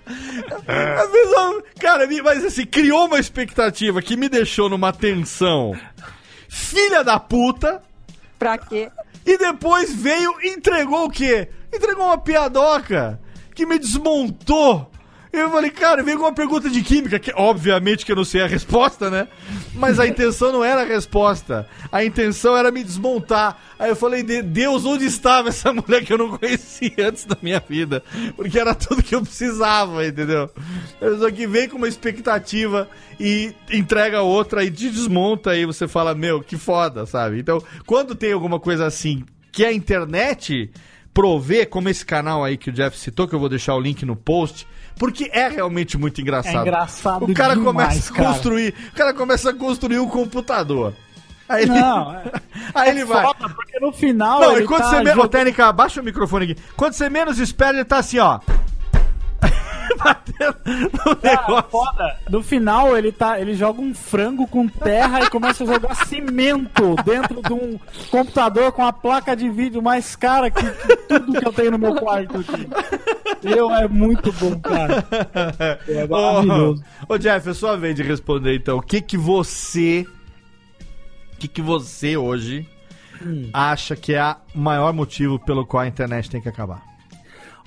Uma- 0.07 1.63
Cara, 1.79 2.07
mas 2.23 2.43
assim, 2.43 2.65
criou 2.65 3.05
uma 3.05 3.19
expectativa 3.19 4.01
que 4.01 4.17
me 4.17 4.27
deixou 4.27 4.69
numa 4.69 4.91
tensão 4.91 5.77
filha 6.49 7.03
da 7.03 7.19
puta. 7.19 7.81
Pra 8.37 8.57
quê? 8.57 8.91
E 9.25 9.37
depois 9.37 9.93
veio 9.93 10.33
e 10.41 10.49
entregou 10.49 11.05
o 11.05 11.09
quê? 11.09 11.49
Entregou 11.73 12.05
uma 12.05 12.17
piadoca 12.17 13.19
que 13.53 13.65
me 13.65 13.77
desmontou. 13.77 14.88
Eu 15.31 15.51
falei, 15.51 15.69
cara, 15.69 16.01
veio 16.01 16.17
uma 16.19 16.33
pergunta 16.33 16.69
de 16.71 16.81
química, 16.81 17.19
que 17.19 17.31
obviamente 17.35 18.03
que 18.03 18.11
eu 18.11 18.15
não 18.15 18.25
sei 18.25 18.41
a 18.41 18.47
resposta, 18.47 19.11
né? 19.11 19.27
Mas 19.75 19.99
a 19.99 20.07
intenção 20.07 20.51
não 20.51 20.63
era 20.63 20.81
a 20.81 20.85
resposta. 20.85 21.67
A 21.91 22.03
intenção 22.03 22.57
era 22.57 22.71
me 22.71 22.83
desmontar. 22.83 23.57
Aí 23.77 23.89
eu 23.91 23.95
falei, 23.95 24.23
"De- 24.23 24.41
Deus, 24.41 24.85
onde 24.85 25.05
estava 25.05 25.49
essa 25.49 25.71
mulher 25.73 26.03
que 26.03 26.11
eu 26.11 26.17
não 26.17 26.35
conhecia 26.35 26.91
antes 27.07 27.25
da 27.25 27.37
minha 27.43 27.59
vida? 27.67 28.03
Porque 28.35 28.57
era 28.59 28.73
tudo 28.73 29.03
que 29.03 29.13
eu 29.13 29.21
precisava, 29.21 30.03
entendeu? 30.05 30.49
Só 31.19 31.29
que 31.29 31.45
vem 31.45 31.69
com 31.69 31.77
uma 31.77 31.87
expectativa 31.87 32.89
e 33.19 33.53
entrega 33.71 34.21
outra 34.23 34.63
e 34.63 34.71
te 34.71 34.89
desmonta 34.89 35.55
e 35.55 35.63
você 35.65 35.87
fala, 35.87 36.15
meu, 36.15 36.41
que 36.41 36.57
foda, 36.57 37.05
sabe? 37.05 37.39
Então, 37.39 37.61
quando 37.85 38.15
tem 38.15 38.31
alguma 38.33 38.59
coisa 38.59 38.87
assim 38.87 39.23
que 39.51 39.63
a 39.63 39.71
internet 39.71 40.71
provê, 41.13 41.65
como 41.65 41.87
esse 41.89 42.05
canal 42.05 42.43
aí 42.43 42.57
que 42.57 42.69
o 42.69 42.73
Jeff 42.73 42.97
citou, 42.97 43.27
que 43.27 43.35
eu 43.35 43.39
vou 43.39 43.49
deixar 43.49 43.75
o 43.75 43.79
link 43.79 44.05
no 44.05 44.15
post, 44.15 44.67
porque 44.99 45.29
é 45.33 45.47
realmente 45.47 45.97
muito 45.97 46.21
engraçado. 46.21 46.57
É 46.57 46.61
engraçado 46.61 47.25
O 47.25 47.33
cara 47.33 47.55
demais, 47.55 47.65
começa 47.73 48.13
a 48.13 48.15
cara. 48.15 48.27
construir, 48.29 48.73
o 48.91 48.95
cara 48.95 49.13
começa 49.15 49.49
a 49.49 49.53
construir 49.53 49.97
um 49.99 50.07
computador. 50.07 50.93
Aí 51.47 51.63
ele, 51.63 51.71
Não, 51.71 52.13
é- 52.13 52.23
aí 52.75 52.89
é 52.89 52.91
ele 52.91 53.05
vai. 53.05 53.23
foda, 53.25 53.49
porque 53.49 53.79
no 53.79 53.91
final 53.91 54.39
Não, 54.41 54.51
ele 54.51 54.65
e 54.65 54.67
quando 54.67 54.81
tá 54.81 54.89
você 54.89 54.95
menos. 54.97 55.11
Ô, 55.11 55.15
jogando- 55.15 55.31
Técnica, 55.31 55.65
abaixa 55.65 55.99
o 55.99 56.03
microfone 56.03 56.51
aqui. 56.51 56.61
Quando 56.77 56.93
você 56.93 57.09
menos 57.09 57.39
espera, 57.39 57.73
ele 57.77 57.85
tá 57.85 57.97
assim, 57.97 58.19
ó. 58.19 58.39
Batendo 59.97 60.55
no 61.05 61.15
Cara, 61.17 61.63
foda. 61.63 62.17
No 62.29 62.43
final, 62.43 62.95
ele 62.95 63.11
tá. 63.11 63.39
Ele 63.39 63.53
joga 63.55 63.81
um 63.81 63.93
frango 63.93 64.47
com 64.47 64.67
terra 64.67 65.21
e 65.23 65.29
começa 65.29 65.63
a 65.63 65.67
jogar 65.67 65.95
cimento 66.07 66.95
dentro 67.03 67.41
de 67.41 67.51
um 67.53 67.79
computador 68.09 68.71
com 68.71 68.85
a 68.85 68.93
placa 68.93 69.35
de 69.35 69.49
vídeo 69.49 69.81
mais 69.81 70.15
cara 70.15 70.49
que, 70.49 70.63
que 70.63 70.95
tudo 71.07 71.39
que 71.39 71.47
eu 71.47 71.51
tenho 71.51 71.71
no 71.71 71.79
meu 71.79 71.95
quarto 71.95 72.37
aqui. 72.37 72.67
Eu 73.43 73.71
é 73.71 73.87
muito 73.87 74.31
bom, 74.33 74.59
cara. 74.59 75.05
É 75.87 76.07
maravilhoso. 76.07 76.83
Ô, 77.07 77.13
ô, 77.13 77.17
Jeff, 77.17 77.49
é 77.49 77.53
sua 77.53 77.75
vez 77.75 77.95
de 77.95 78.03
responder 78.03 78.55
então. 78.55 78.77
O 78.77 78.81
que 78.81 79.01
que 79.01 79.17
você. 79.17 80.05
O 81.33 81.37
que 81.39 81.47
que 81.47 81.61
você 81.61 82.15
hoje 82.15 82.67
Hum. 83.21 83.49
acha 83.53 83.97
que 83.97 84.13
é 84.15 84.35
o 84.55 84.59
maior 84.59 84.93
motivo 84.93 85.37
pelo 85.37 85.65
qual 85.65 85.83
a 85.83 85.87
internet 85.87 86.29
tem 86.29 86.39
que 86.41 86.47
acabar? 86.47 86.81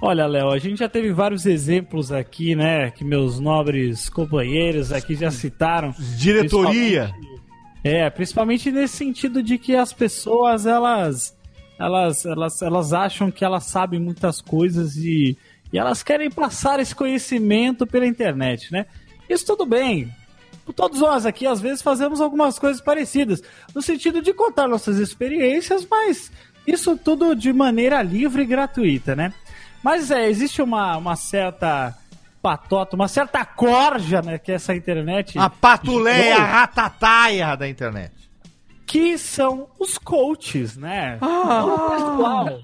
Olha, 0.05 0.27
Léo, 0.27 0.51
a 0.51 0.59
gente 0.59 0.79
já 0.81 0.89
teve 0.89 1.12
vários 1.12 1.47
exemplos 1.47 2.11
aqui, 2.11 2.57
né? 2.57 2.91
Que 2.91 3.05
meus 3.05 3.39
nobres 3.39 4.09
companheiros 4.09 4.91
aqui 4.93 5.15
já 5.15 5.31
citaram. 5.31 5.95
Diretoria. 6.16 7.12
Principalmente- 7.15 7.43
É, 7.85 8.11
principalmente 8.11 8.70
nesse 8.73 8.97
sentido 8.97 9.43
de 9.43 9.59
que 9.59 9.77
as 9.77 9.93
pessoas, 9.93 10.66
elas. 10.66 11.37
Elas, 11.79 12.24
elas, 12.27 12.62
elas 12.62 12.93
acham 12.93 13.31
que 13.31 13.45
elas 13.45 13.65
sabem 13.65 13.99
muitas 14.01 14.41
coisas 14.41 14.97
e, 14.97 15.37
e 15.73 15.79
elas 15.79 16.03
querem 16.03 16.31
passar 16.31 16.79
esse 16.81 16.95
conhecimento 16.95 17.87
pela 17.87 18.07
internet, 18.07 18.73
né? 18.73 18.87
Isso 19.29 19.47
tudo 19.47 19.65
bem. 19.65 20.12
Todos 20.77 21.01
nós 21.01 21.27
aqui, 21.27 21.45
às 21.47 21.61
vezes, 21.61 21.81
fazemos 21.83 22.20
algumas 22.20 22.57
coisas 22.59 22.81
parecidas, 22.81 23.43
no 23.74 23.81
sentido 23.83 24.20
de 24.23 24.33
contar 24.33 24.66
nossas 24.69 24.99
experiências, 24.99 25.87
mas 25.89 26.31
Isso 26.65 26.97
tudo 26.97 27.35
de 27.35 27.53
maneira 27.53 28.01
livre 28.03 28.43
e 28.43 28.47
gratuita, 28.47 29.16
né? 29.16 29.33
Mas 29.83 30.11
é, 30.11 30.29
existe 30.29 30.63
uma, 30.63 30.97
uma 30.97 31.17
certa 31.17 31.97
patota, 32.43 32.97
uma 32.97 33.09
certa 33.09 33.45
corja, 33.45 34.21
né, 34.21 34.39
que 34.39 34.51
é 34.51 34.57
essa 34.57 34.75
internet. 34.75 35.39
A 35.39 35.49
patuleia, 35.49 36.35
a 36.35 36.37
gerou, 36.37 36.51
ratataia 36.51 37.57
da 37.57 37.69
internet. 37.69 38.13
Que 38.85 39.17
são 39.17 39.69
os 39.79 39.97
coaches, 39.97 40.77
né? 40.77 41.19
O 41.23 41.91
pessoal, 41.91 42.61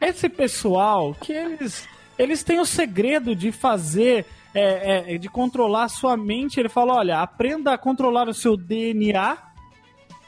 esse 0.00 0.28
pessoal 0.28 1.14
que 1.14 1.32
eles, 1.32 1.88
eles 2.18 2.44
têm 2.44 2.60
o 2.60 2.66
segredo 2.66 3.34
de 3.34 3.50
fazer, 3.50 4.26
é, 4.54 5.14
é, 5.14 5.18
de 5.18 5.28
controlar 5.28 5.84
a 5.84 5.88
sua 5.88 6.16
mente. 6.16 6.60
Ele 6.60 6.68
fala, 6.68 6.94
olha, 6.94 7.20
aprenda 7.20 7.72
a 7.72 7.78
controlar 7.78 8.28
o 8.28 8.34
seu 8.34 8.56
DNA 8.56 9.36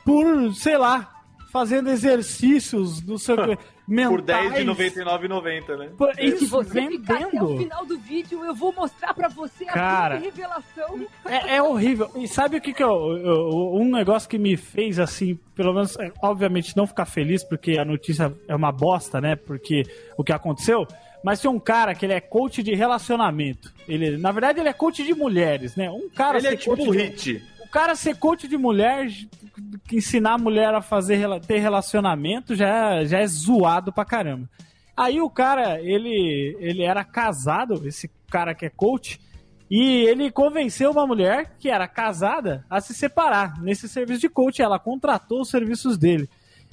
por, 0.05 0.53
sei 0.55 0.77
lá, 0.77 1.23
fazendo 1.53 1.89
exercícios 1.89 3.01
do 3.01 3.17
seu 3.19 3.37
mentais. 3.87 4.09
Por 4.11 4.23
10 4.23 4.55
de 4.55 4.65
99,90, 4.65 5.77
né? 5.77 5.91
Por- 5.97 6.11
E 6.19 6.31
se 6.39 6.45
Isso, 6.45 6.49
você 6.49 6.87
ficar 6.89 7.15
até 7.17 7.27
o 7.27 7.31
vendendo. 7.31 7.59
final 7.59 7.85
do 7.87 7.99
vídeo, 7.99 8.45
eu 8.45 8.55
vou 8.55 8.73
mostrar 8.73 9.13
pra 9.15 9.29
você 9.29 9.65
Cara. 9.67 10.15
a 10.17 10.19
revelação. 10.19 11.07
É, 11.27 11.57
é 11.57 11.63
horrível. 11.63 12.11
E 12.17 12.27
sabe 12.29 12.57
o 12.57 12.61
que 12.61 12.73
que 12.73 12.83
eu, 12.83 13.17
eu- 13.19 13.75
Um 13.75 13.91
negócio 13.91 14.29
que 14.29 14.39
me 14.39 14.57
fez, 14.57 14.99
assim, 14.99 15.39
pelo 15.55 15.73
menos, 15.75 15.99
é, 15.99 16.13
obviamente, 16.23 16.77
não 16.77 16.87
ficar 16.87 17.07
feliz, 17.07 17.43
porque 17.45 17.79
a 17.79 17.85
notícia 17.85 18.33
é 18.49 18.55
uma 18.55 18.73
bosta, 18.73 19.21
né? 19.21 19.37
Porque 19.37 19.83
o 20.17 20.25
que 20.25 20.33
aconteceu. 20.33 20.87
Mas 21.23 21.41
tem 21.41 21.51
um 21.51 21.59
cara 21.59 21.95
que 21.95 22.05
ele 22.05 22.13
é 22.13 22.21
coach 22.21 22.63
de 22.63 22.75
relacionamento. 22.75 23.73
Ele, 23.89 24.19
na 24.19 24.31
verdade, 24.31 24.61
ele 24.61 24.69
é 24.69 24.73
coach 24.75 25.03
de 25.03 25.15
mulheres, 25.15 25.75
né? 25.75 25.91
Um 25.91 26.09
cara 26.11 26.37
Ele 26.37 26.49
é 26.49 26.57
tipo 26.57 26.75
o 26.75 26.93
de- 26.93 26.99
Hit. 26.99 27.43
O 27.54 27.54
cara 27.75 27.97
ser 27.97 28.17
coach 28.17 28.47
de 28.47 28.57
mulher, 28.57 29.09
ensinar 29.93 30.35
a 30.35 30.39
mulher 30.39 30.73
a 30.73 30.81
fazer 30.81 31.29
ter 31.41 31.59
relacionamento 31.59 32.55
já, 32.55 33.05
já 33.05 33.19
é 33.19 33.27
zoado 33.27 33.93
pra 33.93 34.05
caramba. 34.05 34.49
Aí 34.97 35.21
o 35.21 35.29
cara, 35.29 35.81
ele, 35.81 36.57
ele 36.61 36.85
era 36.85 37.03
casado, 37.03 37.85
esse 37.85 38.09
cara 38.31 38.55
que 38.55 38.65
é 38.65 38.71
coach, 38.71 39.21
e 39.69 40.05
ele 40.07 40.31
convenceu 40.31 40.93
uma 40.93 41.05
mulher 41.05 41.57
que 41.59 41.69
era 41.69 41.89
casada 41.89 42.65
a 42.71 42.81
se 42.81 42.95
separar 42.95 43.61
nesse 43.61 43.89
serviço 43.89 44.21
de 44.21 44.29
coach. 44.29 44.63
Ela 44.63 44.79
contratou 44.79 45.41
os 45.41 45.51
serviços 45.51 45.99
dele. 45.99 46.31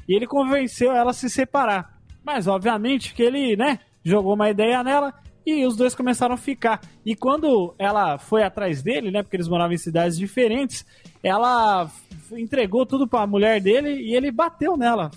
E 0.07 0.15
ele 0.15 0.27
convenceu 0.27 0.91
ela 0.91 1.09
a 1.09 1.15
se 1.15 1.31
separar. 1.31 1.97
Mas, 2.23 2.45
obviamente, 2.45 3.15
que 3.15 3.23
ele, 3.23 3.55
né, 3.55 3.79
jogou 4.03 4.35
uma 4.35 4.51
ideia 4.51 4.83
nela 4.83 5.15
e 5.45 5.65
os 5.65 5.75
dois 5.75 5.95
começaram 5.95 6.35
a 6.35 6.37
ficar. 6.37 6.81
E 7.05 7.15
quando 7.15 7.73
ela 7.77 8.17
foi 8.17 8.43
atrás 8.43 8.81
dele, 8.81 9.11
né, 9.11 9.23
porque 9.23 9.35
eles 9.35 9.47
moravam 9.47 9.73
em 9.73 9.77
cidades 9.77 10.17
diferentes, 10.17 10.85
ela 11.23 11.89
entregou 12.31 12.85
tudo 12.85 13.07
pra 13.07 13.27
mulher 13.27 13.59
dele 13.61 13.89
e 13.89 14.15
ele 14.15 14.31
bateu 14.31 14.77
nela. 14.77 15.11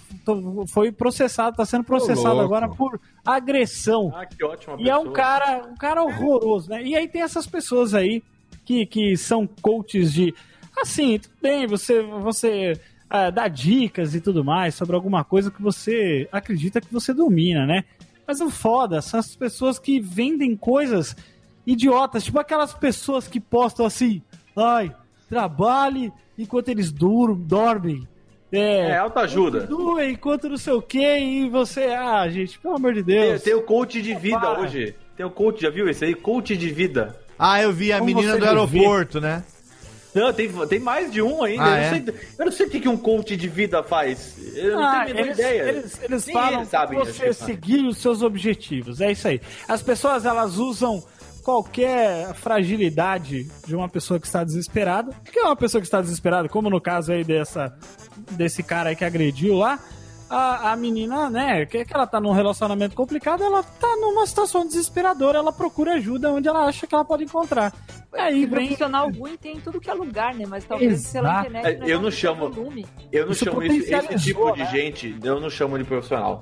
Foi 0.68 0.90
processado, 0.90 1.56
tá 1.56 1.64
sendo 1.64 1.84
processado 1.84 2.40
agora 2.40 2.68
por 2.68 3.01
agressão. 3.24 4.12
Ah, 4.14 4.26
que 4.26 4.44
ótima 4.44 4.76
E 4.78 4.88
é 4.88 4.96
um 4.96 5.12
cara, 5.12 5.66
um 5.70 5.76
cara 5.76 6.02
horroroso, 6.02 6.70
né? 6.70 6.82
E 6.82 6.96
aí 6.96 7.06
tem 7.06 7.22
essas 7.22 7.46
pessoas 7.46 7.94
aí 7.94 8.22
que, 8.64 8.86
que 8.86 9.16
são 9.16 9.46
coaches 9.46 10.12
de. 10.12 10.34
Assim, 10.76 11.18
tudo 11.18 11.34
bem, 11.40 11.66
você, 11.66 12.02
você 12.02 12.80
ah, 13.09 13.30
dá 13.30 13.46
dicas 13.46 14.14
e 14.14 14.20
tudo 14.20 14.44
mais 14.44 14.74
sobre 14.74 14.96
alguma 14.96 15.22
coisa 15.22 15.51
que 15.51 15.62
você 15.62 16.28
acredita 16.32 16.80
que 16.80 16.92
você 16.92 17.14
domina, 17.14 17.64
né? 17.64 17.84
Mas 18.26 18.40
o 18.40 18.51
foda 18.51 19.01
são 19.02 19.20
as 19.20 19.34
pessoas 19.36 19.78
que 19.78 20.01
vendem 20.01 20.56
coisas 20.56 21.14
idiotas, 21.66 22.24
tipo 22.24 22.38
aquelas 22.38 22.72
pessoas 22.74 23.26
que 23.28 23.40
postam 23.40 23.84
assim, 23.86 24.22
ai, 24.56 24.94
trabalhe 25.28 26.12
enquanto 26.38 26.68
eles 26.68 26.90
dur 26.92 27.34
dormem. 27.34 28.06
É, 28.52 28.90
É, 28.90 28.98
autoajuda. 28.98 29.66
continue 29.66 30.10
enquanto 30.12 30.48
não 30.48 30.56
sei 30.56 30.72
o 30.74 30.82
que, 30.82 31.18
e 31.18 31.48
você, 31.48 31.84
ah, 31.86 32.28
gente, 32.28 32.59
pelo 32.59 32.76
amor 32.76 32.94
de 32.94 33.02
Tem, 33.02 33.20
Deus. 33.20 33.42
tem 33.42 33.55
o 33.55 33.62
coach 33.62 34.01
de 34.01 34.14
vida 34.14 34.38
Para. 34.38 34.60
hoje. 34.60 34.94
Tem 35.16 35.24
o 35.26 35.30
coach, 35.30 35.60
já 35.62 35.70
viu 35.70 35.88
esse 35.88 36.05
aí? 36.05 36.14
Coach 36.14 36.56
de 36.56 36.70
vida. 36.70 37.18
Ah, 37.38 37.60
eu 37.62 37.72
vi 37.72 37.92
a 37.92 37.98
Como 37.98 38.06
menina 38.14 38.36
do 38.38 38.44
aeroporto, 38.44 39.20
né? 39.20 39.42
Não, 40.14 40.32
tem, 40.32 40.48
tem 40.68 40.78
mais 40.78 41.10
de 41.10 41.20
um 41.20 41.42
ainda. 41.42 41.64
Ah, 41.64 41.68
eu, 41.70 41.74
é? 41.74 41.82
não 41.82 41.90
sei, 41.90 42.14
eu 42.38 42.44
não 42.44 42.52
sei 42.52 42.66
o 42.66 42.70
que 42.70 42.80
que 42.80 42.88
um 42.88 42.96
coach 42.96 43.36
de 43.36 43.48
vida 43.48 43.82
faz. 43.82 44.34
Eu 44.54 44.76
não 44.76 44.84
Ah, 44.84 44.90
tenho 44.90 45.02
a 45.02 45.04
menor 45.06 45.20
eles, 45.26 45.38
ideia. 45.38 45.62
Eles, 45.68 46.00
eles 46.02 46.26
Nem 46.26 46.34
falam 46.34 46.60
eles 46.60 46.68
sabem, 46.68 46.98
você 46.98 47.32
seguir 47.32 47.84
os 47.84 47.98
seus 47.98 48.22
objetivos. 48.22 49.00
É 49.00 49.10
isso 49.10 49.26
aí. 49.26 49.40
As 49.66 49.82
pessoas, 49.82 50.24
elas 50.24 50.56
usam 50.56 51.02
qualquer 51.42 52.32
fragilidade 52.34 53.46
de 53.66 53.76
uma 53.76 53.88
pessoa 53.88 54.18
que 54.18 54.26
está 54.26 54.42
desesperada. 54.44 55.12
Que 55.30 55.38
é 55.40 55.42
uma 55.42 55.56
pessoa 55.56 55.80
que 55.80 55.86
está 55.86 56.00
desesperada, 56.00 56.48
como 56.48 56.70
no 56.70 56.80
caso 56.80 57.12
aí 57.12 57.22
dessa, 57.22 57.76
desse 58.30 58.62
cara 58.62 58.90
aí 58.90 58.96
que 58.96 59.04
agrediu 59.04 59.54
lá. 59.56 59.78
A, 60.30 60.72
a 60.72 60.76
menina, 60.76 61.28
né, 61.28 61.66
que, 61.66 61.84
que 61.84 61.94
ela 61.94 62.06
tá 62.06 62.18
num 62.20 62.32
relacionamento 62.32 62.96
complicado, 62.96 63.44
ela 63.44 63.62
tá 63.62 63.96
numa 63.96 64.26
situação 64.26 64.66
desesperadora, 64.66 65.38
ela 65.38 65.52
procura 65.52 65.94
ajuda 65.94 66.32
onde 66.32 66.48
ela 66.48 66.64
acha 66.66 66.86
que 66.86 66.94
ela 66.94 67.05
pode 67.05 67.24
encontrar. 67.24 67.72
Aí 68.12 68.42
E 68.42 68.46
vem 68.46 68.66
profissional 68.66 69.10
ruim 69.10 69.36
tem 69.36 69.56
em 69.56 69.60
tudo 69.60 69.80
que 69.80 69.90
é 69.90 69.94
lugar, 69.94 70.34
né? 70.34 70.44
Mas 70.48 70.64
talvez 70.64 71.10
pela 71.12 71.28
Exato. 71.28 71.48
internet. 71.51 71.82
É, 71.82 71.92
eu 71.92 72.01
não 72.01 72.10
chamo- 72.10 72.48
Volume. 72.51 72.86
Eu 73.12 73.26
não 73.26 73.32
Isso 73.32 73.44
chamo 73.44 73.62
esse, 73.62 73.92
esse 73.94 74.18
tipo 74.24 74.52
de 74.52 74.60
né? 74.60 74.70
gente, 74.70 75.16
eu 75.22 75.40
não 75.40 75.51
chamo 75.51 75.76
de 75.76 75.84
profissional. 75.84 76.40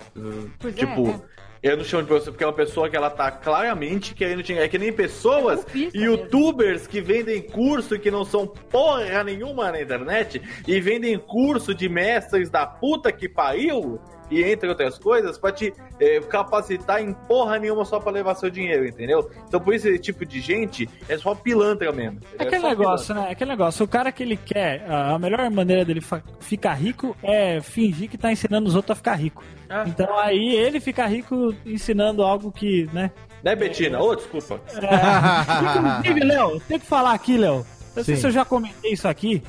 Pois 0.59 0.75
é, 0.75 0.79
tipo, 0.79 1.09
é. 1.09 1.21
Eu 1.63 1.77
não 1.77 1.85
chamo 1.85 2.03
de 2.03 2.09
profissional 2.09 2.33
porque 2.33 2.45
é 2.45 2.47
uma 2.47 2.53
pessoa 2.53 2.91
que 2.91 2.97
ela 2.97 3.09
tá 3.09 3.31
claramente 3.31 4.15
querendo 4.15 4.43
te 4.43 4.53
É 4.53 4.67
que 4.67 4.79
nem 4.79 4.93
pessoas, 4.93 5.65
É 5.73 5.97
youtubers 5.97 6.87
que 6.87 7.01
vendem 7.01 7.41
curso 7.41 7.95
e 7.95 7.99
que 7.99 8.11
não 8.11 8.25
são 8.25 8.47
porra 8.47 9.23
nenhuma 9.23 9.71
na 9.71 9.81
internet 9.81 10.43
e 10.67 10.81
vendem 10.81 11.17
curso 11.19 11.73
de 11.75 11.89
mestres 11.89 12.51
da 12.51 12.67
puta 12.67 13.13
que 13.13 13.29
pariu. 13.29 14.01
E 14.33 14.43
entre 14.43 14.67
outras 14.67 14.99
coisas, 14.99 15.37
pra 15.37 15.53
te 15.53 15.75
eh, 16.01 16.21
capacitar 16.21 17.03
em 17.03 17.13
porra 17.13 17.59
nenhuma 17.59 17.85
só 17.85 18.01
pra 18.01 18.11
levar 18.11 18.35
seu 18.35 18.49
dinheiro, 18.49 18.87
entendeu? 18.87 19.31
Então, 19.47 19.61
por 19.61 19.75
isso, 19.75 19.89
esse 19.89 19.99
tipo 19.99 20.25
de 20.25 20.41
gente 20.41 20.89
é 21.07 21.19
só 21.19 21.35
pilantra 21.35 21.93
mesmo. 21.93 22.19
É 22.39 22.45
aquele 22.45 22.63
só 22.63 22.69
negócio, 22.71 23.15
né? 23.15 23.27
É 23.29 23.33
aquele 23.33 23.51
negócio. 23.51 23.85
O 23.85 23.89
cara 23.89 24.11
que 24.11 24.23
ele 24.23 24.39
quer, 24.39 24.91
a 24.91 25.19
melhor 25.19 25.51
maneira 25.51 25.85
dele 25.85 26.01
ficar 26.41 26.73
rico 26.73 27.15
é 27.23 27.61
fingir 27.61 28.09
que 28.09 28.17
tá 28.17 28.33
ensinando 28.33 28.69
os 28.69 28.75
outros 28.75 28.93
a 28.93 28.97
ficar 28.97 29.15
rico. 29.17 29.45
Ah. 29.69 29.85
Então 29.87 30.19
aí 30.19 30.55
ele 30.57 30.81
fica 30.81 31.07
rico 31.07 31.55
ensinando 31.67 32.23
algo 32.23 32.51
que, 32.51 32.89
né? 32.93 33.11
Né, 33.45 33.55
Betina? 33.55 34.01
Ô, 34.01 34.15
desculpa. 34.15 34.61
Inclusive, 36.01 36.25
Léo, 36.25 36.61
tem 36.61 36.79
que 36.79 36.87
falar 36.87 37.13
aqui, 37.13 37.37
Léo. 37.37 37.67
Não 37.95 38.03
sei 38.03 38.17
se 38.17 38.27
eu 38.27 38.31
já 38.31 38.45
comentei 38.45 38.93
isso 38.93 39.07
aqui, 39.07 39.43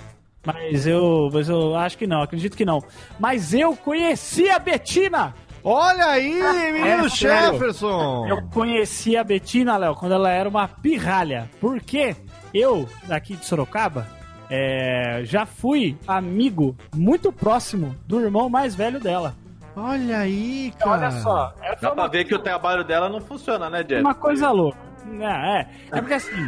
mas 0.45 0.85
eu, 0.85 1.29
mas 1.31 1.49
eu 1.49 1.75
acho 1.75 1.97
que 1.97 2.07
não, 2.07 2.21
acredito 2.21 2.57
que 2.57 2.65
não. 2.65 2.83
Mas 3.19 3.53
eu 3.53 3.75
conheci 3.75 4.49
a 4.49 4.59
Betina! 4.59 5.33
Olha 5.63 6.07
aí, 6.07 6.33
menino 6.73 7.05
É. 7.05 7.09
Jefferson! 7.09 8.27
Eu 8.27 8.41
conheci 8.49 9.15
a 9.15 9.23
Betina, 9.23 9.77
Léo, 9.77 9.95
quando 9.95 10.11
ela 10.13 10.29
era 10.29 10.49
uma 10.49 10.67
pirralha. 10.67 11.49
Porque 11.61 12.15
eu, 12.53 12.87
daqui 13.07 13.35
de 13.37 13.45
Sorocaba, 13.45 14.05
é, 14.49 15.21
já 15.23 15.45
fui 15.45 15.97
amigo 16.05 16.75
muito 16.93 17.31
próximo 17.31 17.95
do 18.05 18.19
irmão 18.19 18.49
mais 18.49 18.75
velho 18.75 18.99
dela. 18.99 19.33
Olha 19.75 20.19
aí, 20.19 20.73
cara. 20.77 20.91
Olha 20.91 21.11
só, 21.11 21.53
é 21.61 21.75
Dá 21.77 21.91
pra 21.91 22.07
ver 22.07 22.25
que 22.25 22.35
o 22.35 22.39
trabalho 22.39 22.83
dela 22.83 23.09
não 23.09 23.19
funciona, 23.21 23.69
né, 23.69 23.83
Jeff? 23.83 24.01
uma 24.01 24.13
coisa 24.13 24.51
louca. 24.51 24.77
É, 25.19 25.59
é, 25.59 25.67
é 25.91 25.99
porque 26.01 26.13
assim, 26.13 26.45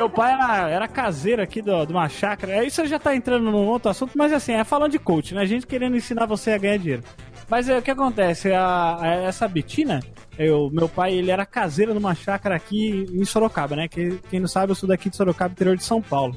meu 0.00 0.08
pai 0.08 0.32
era, 0.32 0.68
era 0.70 0.88
caseiro 0.88 1.42
aqui 1.42 1.60
do- 1.60 1.84
de 1.84 1.92
uma 1.92 2.08
chácara. 2.08 2.52
É, 2.52 2.64
Isso 2.66 2.84
já 2.86 2.98
tá 2.98 3.14
entrando 3.14 3.50
num 3.50 3.66
outro 3.66 3.90
assunto, 3.90 4.12
mas 4.16 4.32
assim, 4.32 4.52
é 4.52 4.64
falando 4.64 4.92
de 4.92 4.98
coach, 4.98 5.34
né? 5.34 5.44
Gente 5.44 5.66
querendo 5.66 5.94
ensinar 5.96 6.24
você 6.24 6.52
a 6.52 6.58
ganhar 6.58 6.78
dinheiro. 6.78 7.02
Mas 7.50 7.68
é, 7.68 7.76
o 7.76 7.82
que 7.82 7.90
acontece? 7.90 8.50
A, 8.52 8.96
a- 9.00 9.06
essa 9.24 9.46
Betina, 9.46 10.00
eu, 10.38 10.70
meu 10.72 10.88
pai, 10.88 11.12
ele 11.12 11.30
era 11.30 11.44
caseiro 11.44 11.92
numa 11.92 12.14
chácara 12.14 12.54
aqui 12.56 13.06
em 13.12 13.24
Sorocaba, 13.26 13.76
né? 13.76 13.88
Que, 13.88 14.18
quem 14.30 14.40
não 14.40 14.48
sabe, 14.48 14.72
eu 14.72 14.74
sou 14.76 14.88
daqui 14.88 15.10
de 15.10 15.16
Sorocaba, 15.16 15.52
interior 15.52 15.76
de 15.76 15.84
São 15.84 16.00
Paulo. 16.00 16.34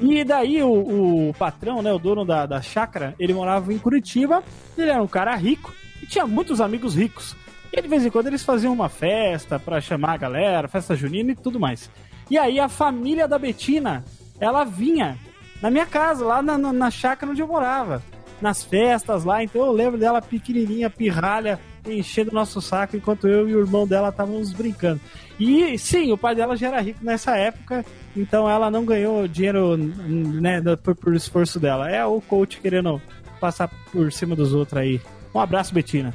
E 0.00 0.24
daí 0.24 0.62
o, 0.62 1.28
o 1.28 1.34
patrão, 1.38 1.82
né, 1.82 1.92
o 1.92 1.98
dono 1.98 2.24
da, 2.24 2.46
da 2.46 2.62
chácara, 2.62 3.14
ele 3.18 3.34
morava 3.34 3.70
em 3.72 3.78
Curitiba, 3.78 4.42
ele 4.78 4.90
era 4.90 5.02
um 5.02 5.08
cara 5.08 5.34
rico 5.34 5.74
e 6.02 6.06
tinha 6.06 6.26
muitos 6.26 6.60
amigos 6.60 6.94
ricos. 6.94 7.36
E 7.70 7.82
de 7.82 7.88
vez 7.88 8.06
em 8.06 8.10
quando 8.10 8.28
eles 8.28 8.42
faziam 8.44 8.72
uma 8.72 8.88
festa 8.88 9.58
pra 9.58 9.78
chamar 9.80 10.12
a 10.12 10.16
galera, 10.16 10.68
festa 10.68 10.94
junina 10.96 11.32
e 11.32 11.34
tudo 11.34 11.60
mais. 11.60 11.90
E 12.30 12.36
aí 12.36 12.60
a 12.60 12.68
família 12.68 13.26
da 13.26 13.38
Betina, 13.38 14.04
ela 14.38 14.64
vinha 14.64 15.18
na 15.60 15.70
minha 15.70 15.86
casa, 15.86 16.24
lá 16.24 16.42
na, 16.42 16.56
na, 16.56 16.72
na 16.72 16.90
chácara 16.90 17.32
onde 17.32 17.42
eu 17.42 17.46
morava. 17.48 18.02
Nas 18.40 18.62
festas 18.62 19.24
lá, 19.24 19.42
então 19.42 19.66
eu 19.66 19.72
lembro 19.72 19.98
dela 19.98 20.22
pequenininha, 20.22 20.88
pirralha, 20.88 21.58
enchendo 21.84 22.30
o 22.30 22.34
nosso 22.34 22.60
saco, 22.60 22.96
enquanto 22.96 23.26
eu 23.26 23.48
e 23.48 23.54
o 23.56 23.60
irmão 23.60 23.86
dela 23.86 24.10
estávamos 24.10 24.52
brincando. 24.52 25.00
E 25.40 25.76
sim, 25.76 26.12
o 26.12 26.18
pai 26.18 26.36
dela 26.36 26.56
já 26.56 26.68
era 26.68 26.80
rico 26.80 27.04
nessa 27.04 27.36
época, 27.36 27.84
então 28.16 28.48
ela 28.48 28.70
não 28.70 28.84
ganhou 28.84 29.26
dinheiro 29.26 29.76
né, 29.76 30.60
por, 30.82 30.94
por 30.94 31.14
esforço 31.14 31.58
dela. 31.58 31.90
É 31.90 32.04
o 32.04 32.20
coach 32.20 32.60
querendo 32.60 33.00
passar 33.40 33.68
por 33.90 34.12
cima 34.12 34.36
dos 34.36 34.54
outros 34.54 34.80
aí. 34.80 35.00
Um 35.34 35.40
abraço, 35.40 35.74
Betina. 35.74 36.14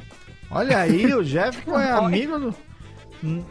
Olha 0.50 0.78
aí, 0.78 1.12
o 1.14 1.22
Jefferson 1.22 1.76
é 1.80 1.90
amigo 1.90 2.38
do. 2.38 2.54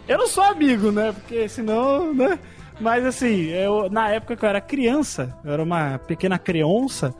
Eu 0.07 0.17
não 0.19 0.27
sou 0.27 0.43
amigo, 0.43 0.91
né? 0.91 1.11
Porque 1.11 1.49
senão, 1.49 2.13
né? 2.13 2.37
Mas 2.79 3.05
assim, 3.05 3.47
eu, 3.49 3.89
na 3.89 4.09
época 4.09 4.35
que 4.35 4.43
eu 4.45 4.49
era 4.49 4.59
criança, 4.61 5.35
eu 5.43 5.53
era 5.53 5.63
uma 5.63 5.99
pequena 5.99 6.37
criança, 6.39 7.13